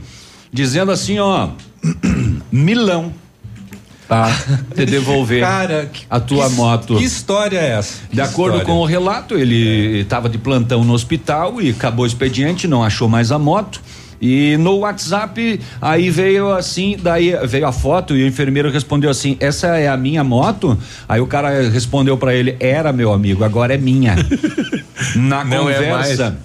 dizendo 0.52 0.92
assim, 0.92 1.20
ó, 1.20 1.50
milão. 2.52 3.12
Tá, 4.08 4.36
te 4.76 4.86
devolver 4.88 5.40
Cara, 5.46 5.86
que- 5.94 6.04
a 6.10 6.20
tua 6.20 6.50
que- 6.50 6.56
moto. 6.56 6.98
Que 6.98 7.04
história 7.04 7.60
é 7.60 7.78
essa? 7.78 8.00
De 8.12 8.20
acordo 8.22 8.62
com 8.62 8.78
o 8.80 8.86
relato, 8.86 9.36
ele 9.38 10.00
estava 10.00 10.28
de 10.28 10.38
plantão 10.40 10.84
no 10.84 10.94
hospital 10.94 11.62
e 11.62 11.70
acabou 11.70 12.04
o 12.06 12.08
expediente, 12.08 12.68
não 12.68 12.84
achou 12.84 13.08
mais 13.08 13.32
a 13.32 13.38
moto. 13.38 13.80
E 14.22 14.58
no 14.58 14.80
WhatsApp, 14.80 15.62
aí 15.80 16.10
veio 16.10 16.52
assim, 16.52 16.98
daí 17.02 17.34
veio 17.48 17.66
a 17.68 17.72
foto 17.72 18.18
e 18.18 18.24
o 18.24 18.28
enfermeiro 18.28 18.70
respondeu 18.70 19.10
assim: 19.10 19.38
Essa 19.40 19.68
é 19.78 19.88
a 19.88 19.96
minha 19.96 20.24
moto? 20.26 20.78
Aí 21.08 21.22
o 21.22 21.28
cara 21.28 21.70
respondeu 21.70 22.18
para 22.18 22.34
ele: 22.36 22.58
Era 22.60 22.92
meu 22.92 23.14
amigo, 23.14 23.44
agora 23.46 23.76
é 23.76 23.78
minha. 23.78 24.16
Na 25.16 25.46
Não 25.46 25.70
é 25.70 25.74
conversa, 25.76 26.38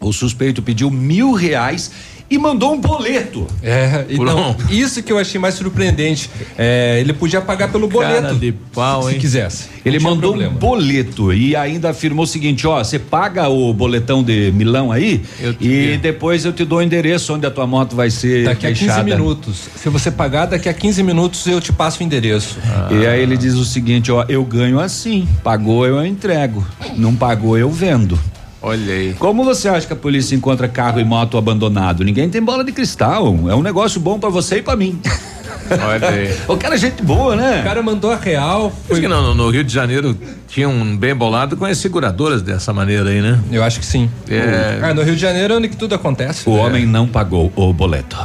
o 0.00 0.12
suspeito 0.12 0.62
pediu 0.62 0.90
mil 0.90 1.32
reais 1.32 1.90
e 2.28 2.38
mandou 2.38 2.74
um 2.74 2.80
boleto. 2.80 3.46
É, 3.62 4.04
então, 4.10 4.56
isso 4.68 5.02
que 5.02 5.12
eu 5.12 5.18
achei 5.18 5.40
mais 5.40 5.54
surpreendente. 5.54 6.28
É, 6.58 6.98
ele 7.00 7.12
podia 7.12 7.40
pagar 7.40 7.70
pelo 7.70 7.86
boleto. 7.86 8.22
Cara 8.22 8.34
de 8.34 8.52
pau, 8.74 9.04
se 9.04 9.14
hein? 9.14 9.18
quisesse. 9.20 9.68
Ele 9.84 10.00
mandou 10.00 10.34
um 10.34 10.48
boleto 10.50 11.32
e 11.32 11.54
ainda 11.54 11.90
afirmou 11.90 12.24
o 12.24 12.26
seguinte: 12.26 12.66
ó, 12.66 12.82
você 12.82 12.98
paga 12.98 13.48
o 13.48 13.72
boletão 13.72 14.22
de 14.22 14.50
Milão 14.52 14.90
aí 14.90 15.22
e 15.60 15.68
vi. 15.68 15.98
depois 15.98 16.44
eu 16.44 16.52
te 16.52 16.64
dou 16.64 16.78
o 16.78 16.82
endereço 16.82 17.32
onde 17.32 17.46
a 17.46 17.50
tua 17.50 17.66
moto 17.66 17.94
vai 17.94 18.10
ser 18.10 18.44
Daqui 18.44 18.66
a 18.66 18.70
15 18.70 18.80
fechada. 18.80 19.04
minutos. 19.04 19.68
Se 19.76 19.88
você 19.88 20.10
pagar, 20.10 20.46
daqui 20.46 20.68
a 20.68 20.74
15 20.74 21.02
minutos 21.02 21.46
eu 21.46 21.60
te 21.60 21.72
passo 21.72 22.00
o 22.00 22.02
endereço. 22.02 22.58
E 22.90 23.06
aí 23.06 23.22
ele 23.22 23.36
diz 23.36 23.54
o 23.54 23.64
seguinte: 23.64 24.10
ó, 24.10 24.24
eu 24.28 24.44
ganho 24.44 24.80
assim, 24.80 25.28
pagou 25.44 25.86
eu 25.86 26.04
entrego, 26.04 26.66
não 26.96 27.14
pagou 27.14 27.56
eu 27.56 27.70
vendo. 27.70 28.18
Olha 28.62 28.92
aí. 28.92 29.14
Como 29.14 29.44
você 29.44 29.68
acha 29.68 29.86
que 29.86 29.92
a 29.92 29.96
polícia 29.96 30.34
encontra 30.34 30.66
carro 30.66 30.98
e 30.98 31.04
moto 31.04 31.36
abandonado? 31.36 32.02
Ninguém 32.02 32.28
tem 32.28 32.42
bola 32.42 32.64
de 32.64 32.72
cristal. 32.72 33.26
É 33.48 33.54
um 33.54 33.62
negócio 33.62 34.00
bom 34.00 34.18
pra 34.18 34.28
você 34.28 34.58
e 34.58 34.62
pra 34.62 34.76
mim. 34.76 34.98
Olha 35.70 36.08
aí. 36.08 36.36
O 36.48 36.56
cara 36.56 36.74
é 36.74 36.78
gente 36.78 37.02
boa, 37.02 37.34
né? 37.34 37.60
O 37.60 37.64
cara 37.64 37.82
mandou 37.82 38.12
a 38.12 38.16
real. 38.16 38.72
Acho 38.90 39.00
que 39.00 39.08
no, 39.08 39.34
no 39.34 39.50
Rio 39.50 39.64
de 39.64 39.72
Janeiro 39.72 40.16
tinha 40.48 40.68
um 40.68 40.96
bem 40.96 41.14
bolado 41.14 41.56
com 41.56 41.64
as 41.64 41.76
seguradoras 41.78 42.40
dessa 42.40 42.72
maneira 42.72 43.10
aí, 43.10 43.20
né? 43.20 43.38
Eu 43.50 43.62
acho 43.62 43.80
que 43.80 43.86
sim. 43.86 44.08
É. 44.28 44.78
Ah, 44.82 44.94
no 44.94 45.02
Rio 45.02 45.14
de 45.14 45.20
Janeiro 45.20 45.54
é 45.54 45.56
onde 45.56 45.68
que 45.68 45.76
tudo 45.76 45.94
acontece. 45.94 46.48
O 46.48 46.54
né? 46.54 46.60
homem 46.62 46.86
não 46.86 47.06
pagou 47.06 47.52
o 47.56 47.72
boleto. 47.72 48.16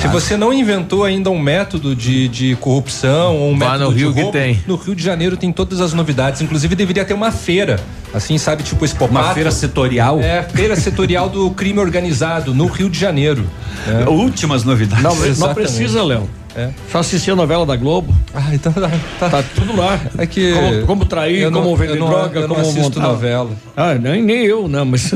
Se 0.00 0.06
você 0.06 0.36
não 0.36 0.52
inventou 0.52 1.04
ainda 1.04 1.28
um 1.28 1.38
método 1.38 1.94
de, 1.94 2.28
de 2.28 2.56
corrupção 2.56 3.36
ou 3.36 3.50
um 3.50 3.58
Vá 3.58 3.72
método 3.72 3.90
no 3.90 3.96
Rio 3.96 4.08
de 4.08 4.14
que 4.14 4.20
roubo, 4.22 4.38
tem. 4.38 4.62
no 4.66 4.76
Rio 4.76 4.94
de 4.94 5.02
Janeiro 5.02 5.36
tem 5.36 5.52
todas 5.52 5.80
as 5.80 5.92
novidades. 5.92 6.40
Inclusive 6.40 6.74
deveria 6.76 7.04
ter 7.04 7.14
uma 7.14 7.32
feira, 7.32 7.80
assim, 8.14 8.38
sabe, 8.38 8.62
tipo 8.62 8.84
Expopato. 8.84 9.26
Uma 9.26 9.34
feira 9.34 9.50
setorial? 9.50 10.20
É, 10.20 10.42
feira 10.42 10.76
setorial 10.76 11.28
do 11.28 11.50
crime 11.50 11.80
organizado 11.80 12.54
no 12.54 12.66
Rio 12.66 12.88
de 12.88 12.98
Janeiro. 12.98 13.44
É. 13.86 14.08
Últimas 14.08 14.62
novidades. 14.62 15.02
Não, 15.02 15.46
não 15.46 15.54
precisa, 15.54 16.02
Léo. 16.02 16.28
É. 16.56 16.70
Só 16.90 16.98
assistir 16.98 17.30
a 17.30 17.36
novela 17.36 17.64
da 17.64 17.76
Globo. 17.76 18.12
Ah, 18.34 18.52
então 18.52 18.72
tá. 18.72 18.90
Tá 19.30 19.44
tudo 19.54 19.76
lá. 19.76 20.00
É 20.16 20.26
que 20.26 20.52
Como, 20.52 20.86
como 20.86 21.04
trair, 21.04 21.50
não- 21.50 21.62
como 21.62 21.76
vender 21.76 21.92
eu 21.92 22.00
não- 22.00 22.08
droga, 22.08 22.40
eu 22.40 22.48
não 22.48 22.56
como 22.56 22.68
assisto 22.68 22.82
montar. 22.98 23.00
novela. 23.02 23.50
Ah, 23.76 23.94
nem, 23.94 24.22
nem 24.22 24.44
eu, 24.44 24.66
não, 24.68 24.84
mas. 24.84 25.10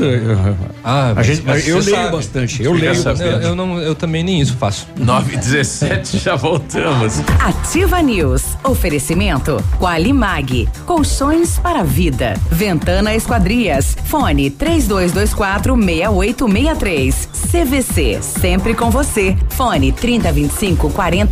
Ah, 0.83 1.09
a 1.11 1.13
mas- 1.15 1.27
gente, 1.27 1.43
mas 1.45 1.67
eu 1.67 1.79
leio 1.79 1.95
sabe. 1.97 2.11
bastante. 2.11 2.63
Eu 2.63 2.73
leio 2.73 2.93
bastante. 3.03 3.21
Eu, 3.23 3.41
eu 3.49 3.55
não, 3.55 3.77
eu 3.79 3.95
também 3.95 4.23
nem 4.23 4.39
isso 4.41 4.55
faço. 4.57 4.87
9 4.97 5.33
e 5.33 5.37
17 5.37 6.17
já 6.23 6.35
voltamos. 6.35 7.19
Ativa 7.39 8.01
News. 8.01 8.43
Oferecimento 8.63 9.61
Qualimag. 9.79 10.69
Colchões 10.85 11.57
para 11.59 11.79
a 11.81 11.83
vida. 11.83 12.35
Ventana 12.49 13.13
Esquadrias. 13.15 13.97
Fone 14.05 14.49
3224 14.49 15.75
6863. 15.75 17.29
CVC. 17.51 18.19
Sempre 18.21 18.73
com 18.73 18.89
você. 18.89 19.35
Fone 19.49 19.91
3025 19.91 20.89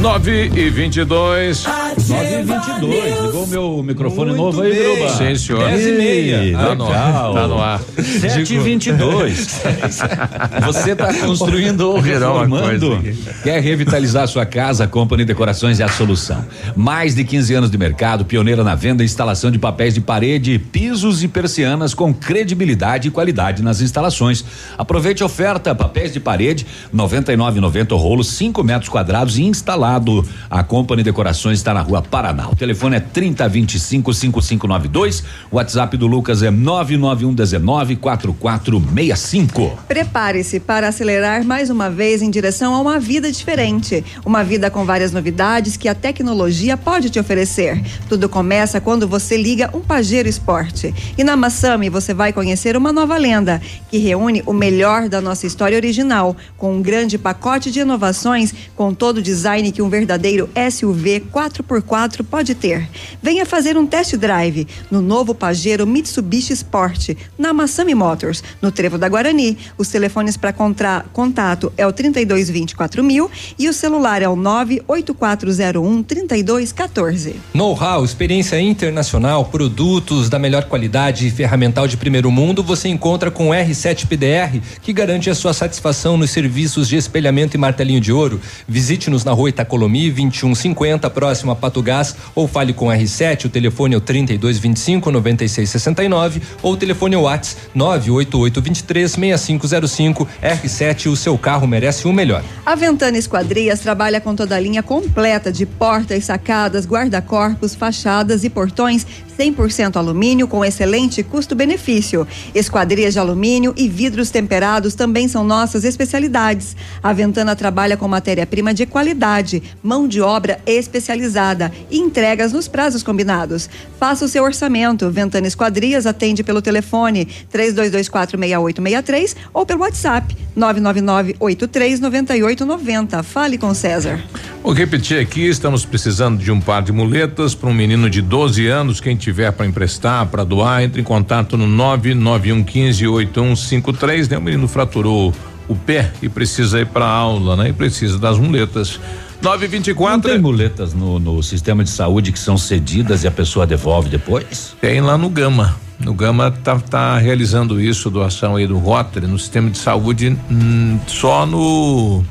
9 0.00 0.50
e 0.56 0.70
22. 0.70 1.64
9 2.08 2.34
e 2.34 2.42
22 2.42 3.20
Ligou 3.20 3.44
o 3.44 3.46
meu 3.46 3.82
microfone 3.82 4.32
novo 4.32 4.62
aí. 4.62 4.72
Biruba? 4.72 5.10
Sim, 5.10 5.34
senhor. 5.34 5.68
10 5.68 5.86
e 5.86 5.92
meia. 5.92 6.58
Tá 6.58 6.74
no 6.74 6.86
ar. 6.86 7.32
Tá 7.34 7.48
no 7.48 7.60
ar. 7.60 7.80
7 8.20 8.54
e 8.54 8.58
22 8.58 9.60
Você 10.64 10.92
está 10.92 11.12
construindo 11.12 11.82
ou 11.82 12.00
reformando? 12.00 12.96
coisa 12.98 13.42
Quer 13.42 13.60
revitalizar 13.60 14.26
sua 14.26 14.46
casa? 14.46 14.84
A 14.84 14.88
Company 14.88 15.22
Decorações 15.22 15.80
é 15.80 15.84
a 15.84 15.88
solução. 15.88 16.42
Mais 16.74 17.14
de 17.14 17.22
15 17.22 17.54
anos 17.54 17.70
de 17.70 17.76
mercado, 17.76 18.24
pioneira 18.24 18.64
na 18.64 18.74
venda 18.74 19.02
e 19.02 19.06
instalação 19.06 19.50
de 19.50 19.58
papéis 19.58 19.92
de 19.92 20.00
parede, 20.00 20.58
pisos 20.58 21.22
e 21.22 21.28
persianas 21.28 21.92
com 21.92 22.14
credibilidade 22.14 23.08
e 23.08 23.10
qualidade 23.10 23.62
nas 23.62 23.82
instalações. 23.82 24.42
Aproveite 24.78 25.22
a 25.22 25.26
oferta: 25.26 25.74
papéis 25.74 26.10
de 26.10 26.20
parede, 26.20 26.66
99,90 26.94 27.98
rolos, 27.98 28.28
5 28.28 28.64
metros 28.64 28.88
quadrados 28.88 29.36
e 29.36 29.42
instalado. 29.90 30.24
A 30.48 30.62
Company 30.62 31.02
Decorações 31.02 31.58
está 31.58 31.74
na 31.74 31.80
rua 31.80 32.02
Paraná. 32.02 32.48
O 32.48 32.56
telefone 32.56 32.96
é 32.96 33.00
3025 33.00 34.12
5592. 34.12 35.24
O 35.50 35.56
WhatsApp 35.56 35.96
do 35.96 36.06
Lucas 36.06 36.42
é 36.42 36.50
991 36.50 37.34
19 37.34 37.96
4465. 37.96 39.78
Prepare-se 39.88 40.60
para 40.60 40.88
acelerar 40.88 41.44
mais 41.44 41.70
uma 41.70 41.90
vez 41.90 42.22
em 42.22 42.30
direção 42.30 42.74
a 42.74 42.80
uma 42.80 42.98
vida 43.00 43.30
diferente. 43.30 44.04
Uma 44.24 44.44
vida 44.44 44.70
com 44.70 44.84
várias 44.84 45.12
novidades 45.12 45.76
que 45.76 45.88
a 45.88 45.94
tecnologia 45.94 46.76
pode 46.76 47.10
te 47.10 47.18
oferecer. 47.18 47.82
Tudo 48.08 48.28
começa 48.28 48.80
quando 48.80 49.08
você 49.08 49.36
liga 49.36 49.70
um 49.74 49.80
Pajero 49.80 50.28
Esporte. 50.28 50.94
E 51.16 51.24
na 51.24 51.36
Massami 51.36 51.88
você 51.88 52.14
vai 52.14 52.32
conhecer 52.32 52.76
uma 52.76 52.92
nova 52.92 53.16
lenda 53.16 53.60
que 53.90 53.98
reúne 53.98 54.42
o 54.46 54.52
melhor 54.52 55.08
da 55.08 55.20
nossa 55.20 55.46
história 55.46 55.76
original, 55.76 56.36
com 56.56 56.74
um 56.74 56.82
grande 56.82 57.18
pacote 57.18 57.70
de 57.70 57.80
inovações, 57.80 58.52
com 58.74 58.92
todo 58.92 59.18
o 59.18 59.22
design 59.22 59.70
que 59.72 59.79
um 59.80 59.88
verdadeiro 59.88 60.48
SUV 60.70 61.20
4x4 61.32 62.24
pode 62.24 62.54
ter. 62.54 62.88
Venha 63.22 63.46
fazer 63.46 63.76
um 63.76 63.86
test 63.86 64.16
drive 64.16 64.66
no 64.90 65.00
novo 65.00 65.34
Pajero 65.34 65.86
Mitsubishi 65.86 66.52
Sport, 66.52 67.10
na 67.38 67.52
Massami 67.52 67.94
Motors, 67.94 68.42
no 68.60 68.70
Trevo 68.70 68.98
da 68.98 69.08
Guarani. 69.08 69.56
Os 69.76 69.88
telefones 69.88 70.36
para 70.36 70.52
contato 70.52 71.72
é 71.76 71.86
o 71.86 71.92
3224 71.92 73.02
mil 73.02 73.30
e 73.58 73.68
o 73.68 73.72
celular 73.72 74.22
é 74.22 74.28
o 74.28 74.36
98401 74.36 76.02
3214. 76.02 77.36
Know-how, 77.54 78.04
experiência 78.04 78.60
internacional, 78.60 79.44
produtos 79.44 80.28
da 80.28 80.38
melhor 80.38 80.64
qualidade 80.64 81.26
e 81.26 81.30
ferramental 81.30 81.86
de 81.86 81.96
primeiro 81.96 82.30
mundo 82.30 82.62
você 82.62 82.88
encontra 82.88 83.30
com 83.30 83.50
o 83.50 83.52
R7 83.52 84.06
PDR, 84.06 84.60
que 84.82 84.92
garante 84.92 85.30
a 85.30 85.34
sua 85.34 85.52
satisfação 85.52 86.16
nos 86.16 86.30
serviços 86.30 86.88
de 86.88 86.96
espelhamento 86.96 87.56
e 87.56 87.58
martelinho 87.58 88.00
de 88.00 88.12
ouro. 88.12 88.40
Visite-nos 88.66 89.24
na 89.24 89.32
rua 89.32 89.48
Itacolomi 89.70 90.10
2150, 90.10 91.08
próximo 91.10 91.52
a 91.52 91.56
Pato 91.56 91.80
Gás, 91.80 92.16
ou 92.34 92.48
fale 92.48 92.72
com 92.72 92.88
o 92.88 92.90
R7, 92.90 93.44
o 93.44 93.48
telefone 93.48 93.94
é 93.94 93.98
o 93.98 94.00
3225 94.00 95.10
9669 95.12 96.42
ou 96.60 96.72
o 96.72 96.76
telefone 96.76 97.14
é 97.14 97.18
o 97.18 97.22
WhatsApp 97.22 97.60
98823 97.74 99.12
6505. 99.12 100.28
R7, 100.42 101.06
o 101.06 101.16
seu 101.16 101.38
carro 101.38 101.68
merece 101.68 102.08
o 102.08 102.12
melhor. 102.12 102.42
A 102.66 102.74
Ventana 102.74 103.16
Esquadrias 103.16 103.78
trabalha 103.80 104.20
com 104.20 104.34
toda 104.34 104.56
a 104.56 104.60
linha 104.60 104.82
completa 104.82 105.52
de 105.52 105.64
portas, 105.64 106.24
sacadas, 106.24 106.84
guarda-corpos, 106.84 107.74
fachadas 107.74 108.42
e 108.42 108.50
portões 108.50 109.06
100% 109.40 109.96
alumínio 109.96 110.46
com 110.46 110.62
excelente 110.62 111.22
custo-benefício. 111.22 112.28
Esquadrias 112.54 113.14
de 113.14 113.18
alumínio 113.18 113.72
e 113.74 113.88
vidros 113.88 114.28
temperados 114.28 114.94
também 114.94 115.26
são 115.28 115.42
nossas 115.42 115.82
especialidades. 115.82 116.76
A 117.02 117.14
Ventana 117.14 117.56
trabalha 117.56 117.96
com 117.96 118.06
matéria-prima 118.06 118.74
de 118.74 118.84
qualidade, 118.84 119.62
mão 119.82 120.06
de 120.06 120.20
obra 120.20 120.60
especializada 120.66 121.72
e 121.90 121.98
entregas 121.98 122.52
nos 122.52 122.68
prazos 122.68 123.02
combinados. 123.02 123.70
Faça 123.98 124.26
o 124.26 124.28
seu 124.28 124.44
orçamento. 124.44 125.10
Ventana 125.10 125.46
Esquadrias 125.46 126.04
atende 126.04 126.44
pelo 126.44 126.60
telefone 126.60 127.26
32246863 127.50 129.36
ou 129.54 129.64
pelo 129.64 129.80
WhatsApp 129.80 130.36
999839890. 130.56 133.22
Fale 133.22 133.56
com 133.56 133.72
César. 133.72 134.20
Vou 134.62 134.74
repetir 134.74 135.18
aqui, 135.18 135.48
estamos 135.48 135.86
precisando 135.86 136.38
de 136.38 136.52
um 136.52 136.60
par 136.60 136.82
de 136.82 136.92
muletas 136.92 137.54
para 137.54 137.70
um 137.70 137.74
menino 137.74 138.10
de 138.10 138.20
12 138.20 138.66
anos. 138.66 139.00
Quem 139.00 139.16
tiver 139.16 139.29
para 139.32 139.66
emprestar, 139.66 140.26
para 140.26 140.44
doar, 140.44 140.82
entre 140.82 141.00
em 141.00 141.04
contato 141.04 141.56
no 141.56 141.66
991158153. 141.66 144.30
Né? 144.30 144.36
O 144.38 144.42
menino 144.42 144.68
fraturou 144.68 145.32
o 145.68 145.76
pé 145.76 146.12
e 146.20 146.28
precisa 146.28 146.80
ir 146.80 146.86
para 146.86 147.06
aula, 147.06 147.56
né? 147.56 147.68
E 147.68 147.72
precisa 147.72 148.18
das 148.18 148.36
muletas. 148.38 148.98
924. 149.40 150.16
Não 150.16 150.20
tem 150.20 150.38
muletas 150.38 150.92
no, 150.92 151.18
no 151.18 151.42
sistema 151.42 151.82
de 151.84 151.90
saúde 151.90 152.32
que 152.32 152.38
são 152.38 152.58
cedidas 152.58 153.24
e 153.24 153.28
a 153.28 153.30
pessoa 153.30 153.66
devolve 153.66 154.08
depois? 154.08 154.74
Tem 154.80 155.00
lá 155.00 155.16
no 155.16 155.30
Gama. 155.30 155.76
No 155.98 156.14
Gama 156.14 156.50
tá, 156.50 156.78
tá 156.78 157.18
realizando 157.18 157.80
isso, 157.80 158.10
doação 158.10 158.56
aí 158.56 158.66
do 158.66 158.78
Rotary, 158.78 159.26
no 159.26 159.38
sistema 159.38 159.70
de 159.70 159.78
saúde, 159.78 160.36
hum, 160.50 160.98
só 161.06 161.46
no. 161.46 162.24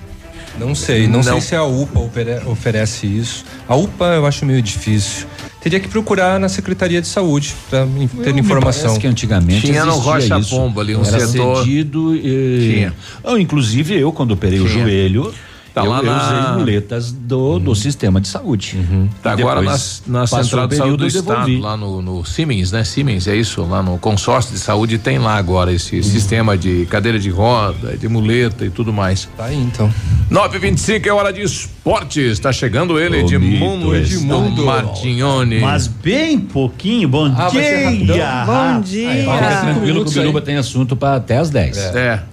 Não 0.59 0.75
sei, 0.75 1.07
não, 1.07 1.23
sei 1.23 1.39
se 1.41 1.55
a 1.55 1.63
UPA 1.63 1.99
oferece 2.47 3.07
isso. 3.07 3.45
A 3.67 3.75
UPA 3.75 4.05
eu 4.15 4.25
acho 4.25 4.45
meio 4.45 4.61
difícil. 4.61 5.25
Teria 5.61 5.79
que 5.79 5.87
procurar 5.89 6.39
na 6.39 6.47
Secretaria 6.47 7.01
de 7.01 7.07
Saúde 7.07 7.53
para 7.69 7.85
ter 8.23 8.33
Me 8.33 8.39
informação. 8.39 8.97
que 8.97 9.05
antigamente 9.07 9.65
Tinha 9.67 9.83
no 9.83 9.97
Rocha 9.97 10.37
isso. 10.39 10.49
Pombo 10.51 10.79
ali, 10.79 10.95
um 10.95 11.03
Era 11.03 11.27
setor- 11.27 11.63
cedido 11.63 12.15
e... 12.15 12.73
Tinha. 12.75 12.93
Ah, 13.23 13.37
inclusive 13.39 13.93
eu 13.99 14.11
quando 14.13 14.31
operei 14.31 14.59
o 14.61 14.67
Tinha. 14.67 14.83
joelho, 14.83 15.33
Tá 15.73 15.83
eu, 15.85 15.89
lá 15.91 15.97
eu 15.99 16.03
na- 16.03 16.55
muletas 16.57 17.11
do, 17.11 17.59
do 17.59 17.75
sistema 17.75 18.19
de 18.19 18.27
saúde. 18.27 18.77
Tá 19.21 19.31
E 19.31 19.41
agora 19.41 19.61
na, 19.61 19.77
na 20.07 20.27
Central 20.27 20.67
de 20.67 20.75
Saúde 20.75 20.97
do 20.97 21.07
Estado, 21.07 21.59
lá 21.59 21.77
no, 21.77 22.01
no 22.01 22.25
Siemens, 22.25 22.71
né? 22.71 22.83
Siemens, 22.83 23.27
é 23.27 23.35
isso? 23.35 23.61
Lá 23.63 23.83
no 23.83 23.97
consórcio 23.97 24.53
de 24.53 24.59
saúde 24.59 24.97
tem 24.97 25.19
lá 25.19 25.35
agora 25.35 25.71
esse 25.71 26.01
sistema 26.03 26.57
de 26.57 26.85
cadeira 26.87 27.19
de 27.19 27.29
roda, 27.29 27.95
de 27.95 28.07
muleta 28.07 28.65
e 28.65 28.69
tudo 28.69 28.91
mais. 28.91 29.29
Tá 29.37 29.45
aí 29.45 29.57
então. 29.57 29.93
9h25 30.31 31.05
é 31.05 31.13
hora 31.13 31.31
de 31.31 31.41
esportes. 31.41 32.31
Está 32.33 32.51
chegando 32.51 32.99
ele, 32.99 33.17
Edmundo, 33.19 33.95
Edmundo 33.95 34.65
Martignoni. 34.65 35.59
Mas 35.59 35.87
bem 35.87 36.39
pouquinho, 36.39 37.07
bom 37.09 37.25
Ah, 37.35 37.49
dia. 37.49 38.45
Bom 38.45 38.81
dia. 38.81 39.09
Fica 39.11 39.61
tranquilo 39.61 40.03
que 40.05 40.09
o 40.11 40.13
Biruba 40.13 40.41
tem 40.41 40.57
assunto 40.57 40.95
para 40.95 41.15
até 41.17 41.37
as 41.37 41.49
10. 41.49 41.77
É. 41.77 42.23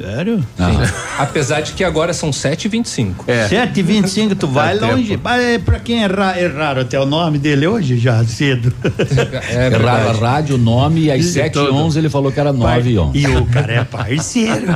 Sério? 0.00 0.42
Apesar 1.18 1.60
de 1.60 1.72
que 1.72 1.84
agora 1.84 2.12
são 2.14 2.30
7h25. 2.30 3.12
É. 3.26 3.46
7h25, 3.48 4.36
tu 4.36 4.48
vai 4.48 4.76
Dá 4.78 4.88
longe. 4.88 5.08
tempo. 5.10 5.20
Mas 5.22 5.42
é 5.44 5.58
pra 5.58 5.78
quem 5.78 6.02
é, 6.02 6.06
ra 6.06 6.36
é 6.36 6.46
raro 6.46 6.80
até 6.80 6.98
o 6.98 7.04
nome 7.06 7.38
dele 7.38 7.66
hoje, 7.66 7.98
já 7.98 8.24
cedo. 8.24 8.72
É 9.50 9.66
Errava 9.66 9.96
verdade. 10.04 10.18
rádio, 10.20 10.58
nome, 10.58 11.02
e 11.04 11.10
às 11.12 11.20
E 11.24 11.32
7 11.32 11.52
tudo. 11.52 11.68
e 11.68 11.70
11 11.72 11.98
ele 11.98 12.08
falou 12.08 12.32
que 12.32 12.40
era 12.40 12.52
9 12.52 12.90
e 12.90 12.98
11. 12.98 13.18
E 13.18 13.26
o 13.36 13.46
cara 13.46 13.72
é 13.72 13.84
parceiro. 13.84 14.66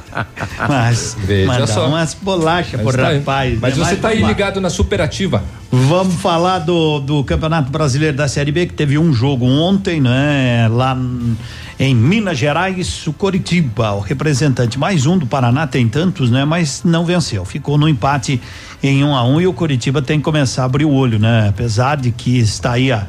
Mas 0.68 1.16
Veja 1.18 1.46
manda 1.52 1.66
só. 1.66 1.88
umas 1.88 2.14
bolachas 2.14 2.80
pro 2.80 2.92
tá 2.92 3.08
aí. 3.08 3.18
rapaz. 3.18 3.58
Mas 3.60 3.76
né? 3.76 3.84
você 3.84 3.96
tá 3.96 4.08
aí 4.08 4.22
ligado 4.22 4.60
na 4.60 4.70
Superativa. 4.70 5.42
Vamos 5.70 6.14
falar 6.14 6.60
do, 6.60 7.00
do 7.00 7.24
Campeonato 7.24 7.70
Brasileiro 7.70 8.16
da 8.16 8.28
Série 8.28 8.52
B, 8.52 8.66
que 8.66 8.74
teve 8.74 8.96
um 8.96 9.12
jogo 9.12 9.44
ontem, 9.44 10.00
né? 10.00 10.68
Lá 10.70 10.94
n- 10.94 11.36
em 11.78 11.94
Minas 11.94 12.38
Gerais, 12.38 13.06
o 13.06 13.12
Coritiba, 13.12 13.92
o 13.92 14.00
representante 14.00 14.78
mais 14.78 15.04
um 15.04 15.18
do 15.18 15.26
Paraná, 15.26 15.66
tem 15.66 15.86
tantos, 15.86 16.30
né? 16.30 16.44
Mas 16.44 16.82
não 16.82 17.04
venceu. 17.04 17.44
Ficou 17.44 17.76
no 17.76 17.86
empate 17.86 18.40
em 18.82 19.04
um 19.04 19.14
a 19.14 19.22
um 19.24 19.40
e 19.40 19.46
o 19.46 19.52
Coritiba 19.52 20.00
tem 20.00 20.18
que 20.18 20.24
começar 20.24 20.62
a 20.62 20.64
abrir 20.64 20.86
o 20.86 20.90
olho, 20.90 21.18
né? 21.18 21.48
Apesar 21.48 21.96
de 21.96 22.10
que 22.10 22.38
está 22.38 22.72
aí 22.72 22.90
a 22.90 23.06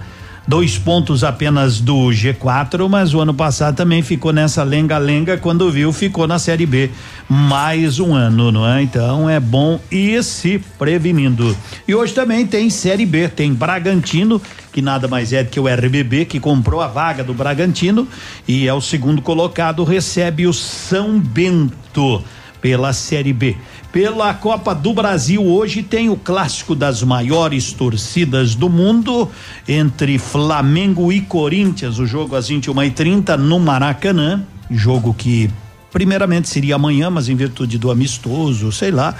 dois 0.48 0.78
pontos 0.78 1.26
apenas 1.26 1.82
do 1.82 2.07
G4, 2.07 2.88
mas 2.88 3.14
o 3.14 3.19
ano 3.19 3.34
passado 3.34 3.76
também 3.76 4.02
ficou 4.02 4.32
nessa 4.32 4.64
lenga-lenga, 4.64 5.38
quando 5.38 5.69
viu, 5.69 5.91
ficou 5.91 6.26
na 6.26 6.40
Série 6.40 6.65
B 6.65 6.90
mais 7.28 7.99
um 7.99 8.15
ano, 8.15 8.52
não 8.52 8.65
é? 8.65 8.82
Então 8.82 9.30
é 9.30 9.40
bom 9.40 9.80
ir 9.91 10.24
se 10.24 10.60
prevenindo. 10.80 11.56
E 11.86 11.94
hoje 11.94 12.14
também 12.14 12.48
tem 12.48 12.69
Série 12.69 13.06
B, 13.06 13.28
tem 13.28 13.53
Bragantino, 13.53 14.41
que 14.72 14.82
nada 14.82 15.07
mais 15.07 15.34
é 15.34 15.44
do 15.44 15.49
que 15.49 15.60
o 15.60 15.68
RBB, 15.68 16.26
que 16.26 16.40
comprou 16.40 16.82
a 16.82 16.88
vaga 16.88 17.24
do 17.24 17.34
Bragantino 17.34 18.07
e 18.48 18.68
é 18.68 18.74
o 18.74 18.80
segundo 18.80 19.22
colocado, 19.22 19.84
recebe 19.84 20.48
o 20.48 20.53
São 20.53 21.19
Bento 21.19 22.24
pela 22.61 22.94
Série 22.94 23.34
B. 23.34 23.56
Pela 23.92 24.34
Copa 24.34 24.76
do 24.76 24.94
Brasil, 24.94 25.44
hoje 25.44 25.82
tem 25.82 26.10
o 26.10 26.18
clássico 26.18 26.76
das 26.76 27.02
maiores 27.02 27.72
torcidas 27.72 28.54
do 28.54 28.70
mundo 28.70 29.30
entre 29.68 30.20
Flamengo 30.20 31.12
e 31.12 31.22
Corinthians. 31.22 31.98
O 31.98 32.06
jogo 32.06 32.36
às 32.36 32.50
21h30 32.50 33.38
no 33.38 33.60
Maracanã. 33.60 34.44
Jogo 34.70 35.14
que 35.14 35.50
primeiramente 35.92 36.50
seria 36.50 36.76
amanhã, 36.76 37.10
mas 37.10 37.30
em 37.30 37.36
virtude 37.36 37.78
do 37.78 37.90
amistoso, 37.90 38.72
sei 38.74 38.92
lá, 38.92 39.16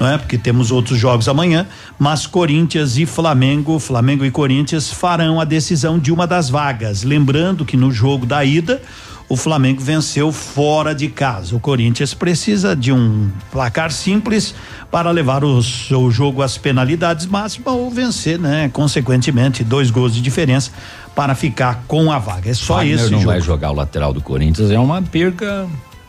não 0.00 0.08
é? 0.08 0.18
Porque 0.18 0.36
temos 0.36 0.72
outros 0.72 0.98
jogos 0.98 1.28
amanhã, 1.28 1.66
mas 1.96 2.26
Corinthians 2.26 2.98
e 2.98 3.06
Flamengo, 3.06 3.78
Flamengo 3.78 4.24
e 4.24 4.30
Corinthians 4.30 4.92
farão 4.92 5.40
a 5.40 5.44
decisão 5.44 5.98
de 5.98 6.12
uma 6.12 6.26
das 6.26 6.50
vagas. 6.50 7.04
Lembrando 7.04 7.64
que 7.64 7.76
no 7.76 7.92
jogo 7.92 8.26
da 8.26 8.44
ida, 8.44 8.82
o 9.28 9.36
Flamengo 9.36 9.80
venceu 9.82 10.32
fora 10.32 10.94
de 10.94 11.08
casa. 11.08 11.54
O 11.54 11.60
Corinthians 11.60 12.14
precisa 12.14 12.74
de 12.74 12.92
um 12.92 13.30
placar 13.52 13.90
simples 13.92 14.54
para 14.90 15.10
levar 15.10 15.44
os- 15.44 15.90
o 15.90 16.10
jogo 16.10 16.40
às 16.42 16.56
penalidades 16.56 17.26
máximas 17.26 17.74
ou 17.74 17.90
vencer, 17.90 18.38
né? 18.38 18.70
Consequentemente, 18.72 19.62
dois 19.62 19.90
gols 19.90 20.14
de 20.14 20.22
diferença 20.22 20.70
para 21.14 21.34
ficar 21.34 21.82
com 21.86 22.10
a 22.10 22.18
vaga. 22.18 22.50
É 22.50 22.54
só 22.54 22.82
esse 22.82 23.04
não 23.10 23.18
jogo. 23.20 23.26
vai 23.26 23.40
jogar 23.40 23.70
o 23.70 23.74
lateral 23.74 24.14
do 24.14 24.20
Corinthians, 24.20 24.70
é 24.70 24.78
uma 24.78 25.02
perca 25.02 25.66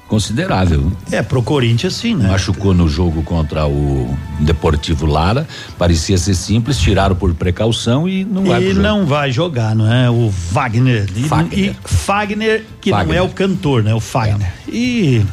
considerável. 0.10 0.92
É, 1.12 1.22
pro 1.22 1.42
Corinthians 1.42 1.94
sim, 1.94 2.16
né? 2.16 2.28
Machucou 2.28 2.74
no 2.74 2.90
jogo 2.90 3.22
contra 3.22 3.68
o 3.68 4.18
Deportivo 4.40 5.06
Lara, 5.06 5.48
parecia 5.78 6.18
ser 6.18 6.34
simples, 6.34 6.78
tiraram 6.80 7.16
por 7.16 7.34
precaução 7.36 8.10
e 8.10 8.26
não 8.26 8.44
vai 8.44 8.64
e 8.64 8.74
não 8.74 9.06
vai 9.06 9.32
jogar, 9.32 9.76
não 9.76 9.90
é? 9.90 10.10
O 10.10 10.30
Wagner. 10.52 11.08
E, 11.16 11.24
Fagner. 11.24 11.60
e 11.60 11.76
Fagner, 11.86 12.66
que 12.82 12.90
não 12.90 12.98
Fagner. 12.98 13.18
é 13.18 13.22
o 13.22 13.30
cantor, 13.30 13.84
né? 13.84 13.94
O 13.94 14.00
Fagner. 14.00 14.52
E 14.68 15.24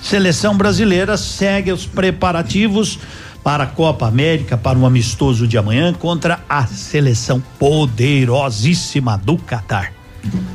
seleção 0.00 0.56
brasileira 0.56 1.16
segue 1.16 1.72
os 1.72 1.86
preparativos 1.86 2.98
para 3.42 3.64
a 3.64 3.66
Copa 3.66 4.06
América, 4.06 4.58
para 4.58 4.78
um 4.78 4.84
amistoso 4.84 5.48
de 5.48 5.56
amanhã 5.56 5.92
contra 5.94 6.40
a 6.48 6.66
seleção 6.66 7.42
poderosíssima 7.58 9.16
do 9.16 9.38
Catar. 9.38 9.97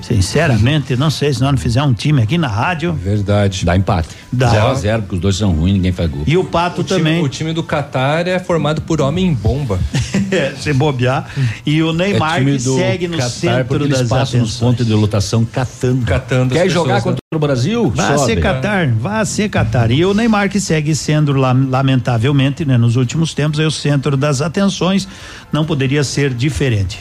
Sinceramente, 0.02 0.96
não 0.98 1.10
sei 1.10 1.34
se 1.34 1.40
nós 1.42 1.52
não 1.52 1.58
fizer 1.58 1.82
um 1.82 1.94
time 1.94 2.22
aqui 2.22 2.38
na 2.38 2.48
rádio. 2.48 2.92
Verdade. 2.94 3.66
Dá 3.66 3.76
empate. 3.76 4.10
Dá. 4.32 4.50
0 4.50 4.68
a 4.68 4.74
0 4.74 5.02
porque 5.04 5.16
os 5.16 5.22
dois 5.22 5.36
são 5.38 5.52
ruins, 5.54 5.74
ninguém 5.74 5.92
faz 5.94 6.10
gol. 6.10 6.24
E 6.28 6.36
o 6.38 6.44
Pato 6.44 6.82
O 6.82 6.84
time, 6.84 7.00
também. 7.00 7.24
o 7.24 7.30
time 7.30 7.54
do 7.54 7.64
Catar 7.64 8.28
é 8.28 8.38
formado 8.40 8.82
por 8.82 9.02
homem 9.02 9.34
bomba. 9.34 9.80
É, 10.34 10.52
se 10.60 10.74
bobear. 10.74 11.30
E 11.64 11.84
o 11.84 11.94
Neymar 11.94 12.38
é 12.38 12.40
time 12.40 12.54
que 12.54 12.60
segue 12.64 13.08
no 13.08 13.18
Catar, 13.18 13.30
centro 13.30 13.88
das 13.88 14.00
passam 14.08 14.18
nos 14.40 14.50
atenções. 14.50 14.58
pontos 14.60 14.88
de 14.88 14.94
lotação 14.94 15.46
catando. 15.46 16.04
Catando 16.08 16.54
Quer 16.56 16.64
pessoas, 16.64 16.74
jogar 16.74 16.96
né? 16.96 17.02
contra 17.02 17.20
o 17.36 17.38
Brasil? 17.40 17.92
Vai 17.96 18.18
Sobe. 18.18 18.34
ser 18.34 18.42
Qatar, 18.42 18.92
vai 18.96 19.24
ser 19.28 19.48
Qatar. 19.50 19.92
E 19.92 20.04
o 20.04 20.12
Neymar 20.12 20.50
que 20.50 20.60
segue 20.60 20.96
sendo 20.96 21.34
lam- 21.34 21.68
lamentavelmente, 21.70 22.66
né, 22.66 22.80
nos 22.80 22.96
últimos 22.96 23.36
tempos 23.36 23.60
é 23.60 23.68
o 23.68 23.72
centro 23.72 24.18
das 24.18 24.42
atenções, 24.42 25.08
não 25.52 25.64
poderia 25.66 26.04
ser 26.04 26.34
diferente. 26.34 26.98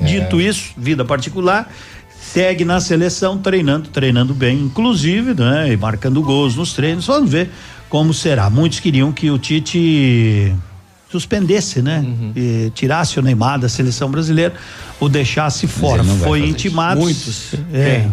Dito 0.00 0.40
isso, 0.40 0.72
vida 0.76 1.04
particular, 1.04 1.70
segue 2.34 2.64
na 2.64 2.80
seleção 2.80 3.38
treinando, 3.38 3.88
treinando 3.90 4.34
bem, 4.34 4.58
inclusive, 4.58 5.34
né, 5.34 5.72
e 5.72 5.76
marcando 5.76 6.20
gols 6.20 6.56
nos 6.56 6.72
treinos. 6.72 7.06
Vamos 7.06 7.30
ver 7.30 7.48
como 7.88 8.12
será. 8.12 8.50
Muitos 8.50 8.80
queriam 8.80 9.12
que 9.12 9.30
o 9.30 9.38
Tite 9.38 10.52
suspendesse, 11.08 11.80
né? 11.80 12.04
E 12.34 12.72
tirasse 12.74 13.20
o 13.20 13.22
Neymar 13.22 13.60
da 13.60 13.68
seleção 13.68 14.10
brasileira, 14.10 14.52
o 14.98 15.08
deixasse 15.08 15.68
fora. 15.68 16.02
não 16.02 16.16
Foi 16.18 16.40
intimado. 16.44 17.00
Muitos. 17.00 17.54
É. 17.72 18.08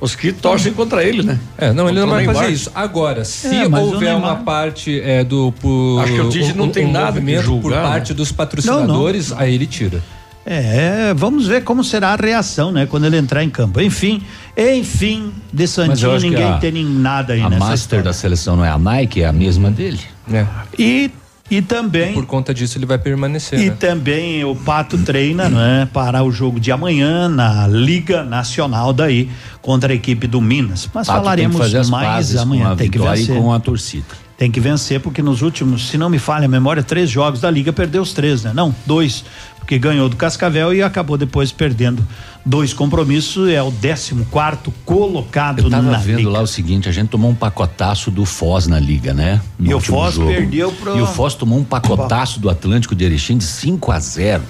Os 0.00 0.14
que 0.14 0.32
torcem 0.32 0.72
contra 0.72 1.04
ele, 1.04 1.22
né? 1.22 1.38
É, 1.58 1.74
não, 1.74 1.86
ele 1.90 2.00
não 2.00 2.06
Contra 2.06 2.14
vai 2.16 2.24
Neymar. 2.24 2.42
fazer 2.44 2.54
isso. 2.54 2.70
Agora, 2.74 3.22
se 3.22 3.48
É, 3.48 3.68
mas 3.68 3.82
o 3.82 3.86
houver 3.92 4.14
Neymar- 4.14 4.32
uma 4.36 4.36
parte 4.36 4.98
é, 4.98 5.22
do 5.22 5.52
por, 5.60 6.00
Acho 6.02 6.12
que 6.14 6.20
o 6.22 6.28
Tite 6.30 6.54
não 6.56 6.70
tem 6.70 6.90
nada 6.90 7.20
que 7.20 7.34
por 7.34 7.42
julgar, 7.42 7.82
parte 7.82 8.12
né? 8.12 8.16
dos 8.16 8.32
patrocinadores, 8.32 9.30
aí 9.32 9.54
ele 9.54 9.66
tira. 9.66 10.02
É, 10.44 11.12
vamos 11.14 11.46
ver 11.46 11.62
como 11.64 11.84
será 11.84 12.14
a 12.14 12.16
reação, 12.16 12.72
né, 12.72 12.86
quando 12.86 13.04
ele 13.04 13.16
entrar 13.18 13.44
em 13.44 13.50
campo. 13.50 13.80
Enfim, 13.80 14.22
enfim, 14.56 15.32
de 15.52 15.66
Santinho 15.66 16.18
ninguém 16.18 16.44
a- 16.44 16.58
tem 16.58 16.72
nem 16.72 16.84
nada 16.84 17.34
aí 17.34 17.40
A 17.42 17.48
nessa 17.50 17.58
master 17.60 17.74
história. 17.78 18.04
da 18.04 18.12
seleção 18.12 18.56
não 18.56 18.64
é 18.64 18.70
a 18.70 18.78
Nike, 18.78 19.22
é 19.22 19.26
a 19.26 19.32
mesma 19.32 19.70
dele. 19.70 20.00
É. 20.32 20.46
E 20.78 21.10
e 21.52 21.60
também 21.60 22.12
Por 22.14 22.26
conta 22.26 22.54
disso 22.54 22.78
ele 22.78 22.86
vai 22.86 22.96
permanecer. 22.96 23.58
e 23.58 23.70
né? 23.70 23.76
também 23.76 24.44
o 24.44 24.54
Pato 24.54 24.96
treina, 24.98 25.48
não 25.48 25.60
é, 25.60 25.84
para 25.84 26.22
o 26.22 26.30
jogo 26.30 26.60
de 26.60 26.70
amanhã 26.70 27.28
na 27.28 27.66
Liga 27.66 28.22
Nacional 28.22 28.92
daí 28.92 29.28
contra 29.60 29.92
a 29.92 29.96
equipe 29.96 30.28
do 30.28 30.40
Minas. 30.40 30.88
Mas 30.94 31.08
Pato 31.08 31.18
falaremos 31.18 31.56
tem 31.56 31.60
que 31.60 31.66
fazer 31.66 31.78
as 31.78 31.90
mais 31.90 32.36
amanhã, 32.36 32.66
com 32.66 32.70
a 32.72 32.76
tem 32.76 32.88
que 32.88 32.98
vencer. 33.00 33.36
e 33.36 33.38
com 33.40 33.52
a 33.52 33.58
torcida. 33.58 34.04
Tem 34.38 34.48
que 34.48 34.60
vencer 34.60 35.00
porque 35.00 35.20
nos 35.22 35.42
últimos, 35.42 35.88
se 35.88 35.98
não 35.98 36.08
me 36.08 36.20
falha 36.20 36.44
a 36.44 36.48
memória, 36.48 36.84
três 36.84 37.10
jogos 37.10 37.40
da 37.40 37.50
liga 37.50 37.72
perdeu 37.72 38.00
os 38.00 38.12
três, 38.12 38.44
né? 38.44 38.52
Não, 38.54 38.72
dois, 38.86 39.24
porque 39.70 39.78
ganhou 39.78 40.08
do 40.08 40.16
Cascavel 40.16 40.74
e 40.74 40.82
acabou 40.82 41.16
depois 41.16 41.52
perdendo 41.52 42.04
dois 42.44 42.72
compromissos. 42.72 43.48
É 43.48 43.62
o 43.62 43.70
14 43.70 44.16
quarto 44.28 44.72
colocado 44.84 45.60
Eu 45.60 45.70
tava 45.70 45.92
na 45.92 45.98
vendo 45.98 46.16
liga. 46.18 46.30
lá 46.30 46.40
o 46.42 46.46
seguinte, 46.46 46.88
a 46.88 46.92
gente 46.92 47.06
tomou 47.08 47.30
um 47.30 47.34
pacotaço 47.36 48.10
do 48.10 48.24
Foz 48.24 48.66
na 48.66 48.80
liga, 48.80 49.14
né? 49.14 49.40
No 49.56 49.70
E 49.70 49.72
o 49.72 49.76
último 49.76 49.96
Foz 49.98 50.14
jogo. 50.16 50.26
perdeu 50.28 50.72
pro- 50.72 50.98
E 50.98 51.00
o 51.00 51.06
Foz 51.06 51.34
tomou 51.34 51.56
um 51.56 51.62
pacotaço 51.62 52.40
do 52.40 52.50
Atlântico 52.50 52.96
de 52.96 53.04
Erechim 53.04 53.38
de 53.38 53.44
5 53.44 53.92
a 53.92 54.00
0. 54.00 54.42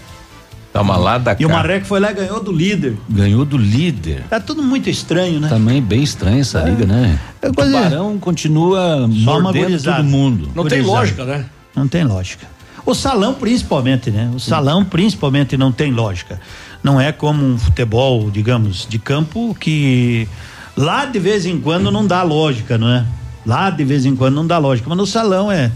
Toma 0.73 0.97
lá 0.97 1.19
da 1.19 1.37
E 1.39 1.45
o 1.45 1.51
Marreco 1.51 1.85
foi 1.85 2.01
lá 2.01 2.13
e 2.13 2.15
ganhou 2.15 2.43
do 2.43 2.51
líder. 2.53 2.97
Ganhou 3.07 3.45
do 3.45 3.59
líder. 3.59 4.23
Tá 4.31 4.41
tudo 4.41 4.63
muito 4.63 4.89
estranho, 4.89 5.39
né? 5.39 5.49
Também 5.51 5.83
bem 5.83 6.03
estranha 6.03 6.41
essa 6.41 6.63
liga, 6.63 6.87
né? 6.87 7.19
É 7.43 7.49
o 7.51 7.53
Tubarão 7.53 8.19
continua 8.19 9.07
Só 9.23 9.33
uma 9.39 9.41
mordendo 9.53 9.83
todo 9.83 10.03
mundo. 10.03 10.49
Não 10.55 10.65
tem 10.65 10.79
Gurizada. 10.79 10.87
lógica, 10.99 11.25
né? 11.27 11.45
Não 11.77 11.87
tem 11.87 12.05
lógica. 12.05 12.47
O 12.85 12.95
salão, 12.95 13.35
principalmente, 13.35 14.11
né? 14.11 14.31
O 14.35 14.41
salão, 14.41 14.85
principalmente, 14.85 15.57
não 15.57 15.71
tem 15.71 15.93
lógica. 15.93 16.41
Não 16.83 17.01
é 17.01 17.13
como 17.13 17.45
um 17.45 17.59
futebol, 17.59 18.31
digamos, 18.31 18.87
de 18.89 18.99
campo 18.99 19.55
que 19.59 20.27
lá 20.77 21.05
de 21.05 21.19
vez 21.19 21.45
em 21.47 21.61
quando 21.61 21.91
não 21.91 22.07
dá 22.07 22.23
lógica, 22.23 22.79
não 22.79 22.89
é? 22.89 23.05
Lá 23.45 23.71
de 23.71 23.85
vez 23.85 24.07
em 24.07 24.17
quando 24.17 24.35
não 24.35 24.47
dá 24.47 24.59
lógica, 24.59 24.89
mas 24.89 24.99
no 24.99 25.07
salão 25.07 25.51
é. 25.51 25.71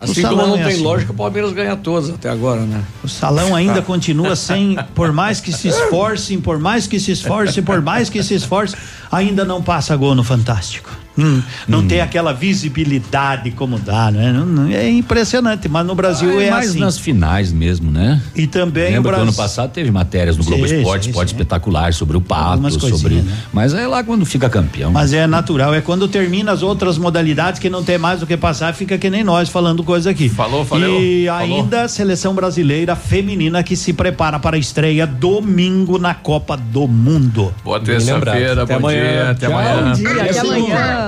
Assim 0.00 0.20
o 0.20 0.28
como 0.28 0.36
salão 0.36 0.48
não 0.48 0.58
é 0.58 0.64
tem 0.64 0.74
assim. 0.74 0.82
lógica, 0.82 1.12
o 1.12 1.14
Palmeiras 1.14 1.52
ganha 1.52 1.76
todas 1.76 2.08
até 2.10 2.30
agora, 2.30 2.60
né? 2.60 2.82
O 3.02 3.08
salão 3.08 3.54
ainda 3.54 3.82
continua 3.82 4.36
sem, 4.36 4.76
por 4.94 5.12
mais 5.12 5.40
que 5.40 5.52
se 5.52 5.68
esforcem, 5.68 6.40
por 6.40 6.58
mais 6.58 6.86
que 6.86 7.00
se 7.00 7.12
esforcem, 7.12 7.62
por 7.62 7.82
mais 7.82 8.08
que 8.08 8.22
se 8.22 8.34
esforcem, 8.34 8.78
ainda 9.10 9.44
não 9.44 9.60
passa 9.60 9.96
gol 9.96 10.14
no 10.14 10.22
Fantástico. 10.22 10.90
Hum, 11.18 11.42
não 11.66 11.84
tem 11.86 12.00
aquela 12.00 12.32
visibilidade 12.32 13.50
como 13.50 13.78
dá, 13.78 14.10
né? 14.10 14.32
É 14.72 14.88
impressionante, 14.88 15.68
mas 15.68 15.84
no 15.86 15.94
Brasil 15.94 16.40
é, 16.40 16.50
mais 16.50 16.70
assim. 16.70 16.78
nas 16.78 16.96
finais 16.98 17.52
mesmo, 17.52 17.90
né? 17.90 18.20
E 18.36 18.46
também 18.46 18.84
Lembra 18.92 18.98
o 19.00 19.02
que 19.02 19.08
Brasil- 19.08 19.22
ano 19.24 19.32
passado 19.32 19.70
teve 19.72 19.90
matérias 19.90 20.36
no 20.36 20.44
Globo 20.44 20.66
Sim, 20.68 20.76
Esporte, 20.78 21.04
sim, 21.04 21.10
Esporte 21.10 21.30
sim. 21.30 21.34
espetacular 21.36 21.92
sobre 21.92 22.16
o 22.16 22.20
Pato, 22.20 22.70
sobre. 22.80 23.16
né? 23.16 23.36
Mas 23.52 23.74
é 23.74 23.86
lá 23.86 24.04
quando 24.04 24.24
fica 24.24 24.48
campeão. 24.48 24.92
Mas 24.92 25.12
é 25.12 25.26
natural, 25.26 25.74
é 25.74 25.80
quando 25.80 26.06
termina 26.06 26.52
as 26.52 26.62
outras 26.62 26.96
modalidades 26.98 27.58
que 27.60 27.68
não 27.68 27.82
tem 27.82 27.98
mais 27.98 28.22
o 28.22 28.26
que 28.26 28.36
passar, 28.36 28.72
fica 28.74 28.96
que 28.96 29.10
nem 29.10 29.24
nós 29.24 29.48
falando 29.48 29.82
coisa 29.82 30.10
aqui. 30.10 30.28
Falou, 30.28 30.64
falou, 30.64 31.00
E 31.00 31.26
falou. 31.26 31.40
ainda 31.40 31.82
a 31.82 31.88
seleção 31.88 32.34
brasileira 32.34 32.94
feminina 32.94 33.62
que 33.62 33.74
se 33.76 33.92
prepara 33.92 34.38
para 34.38 34.56
a 34.56 34.58
estreia 34.58 35.06
domingo 35.06 35.98
na 35.98 36.14
Copa 36.14 36.56
do 36.56 36.86
Mundo. 36.86 37.52
Boa 37.64 37.80
terça-feira, 37.80 38.64
bom 38.66 38.88
dia, 38.88 39.30
até 39.30 39.46
amanhã. 39.46 39.84
Bom 39.86 39.92
dia, 39.92 40.22
até 40.22 40.38
amanhã. 40.38 41.07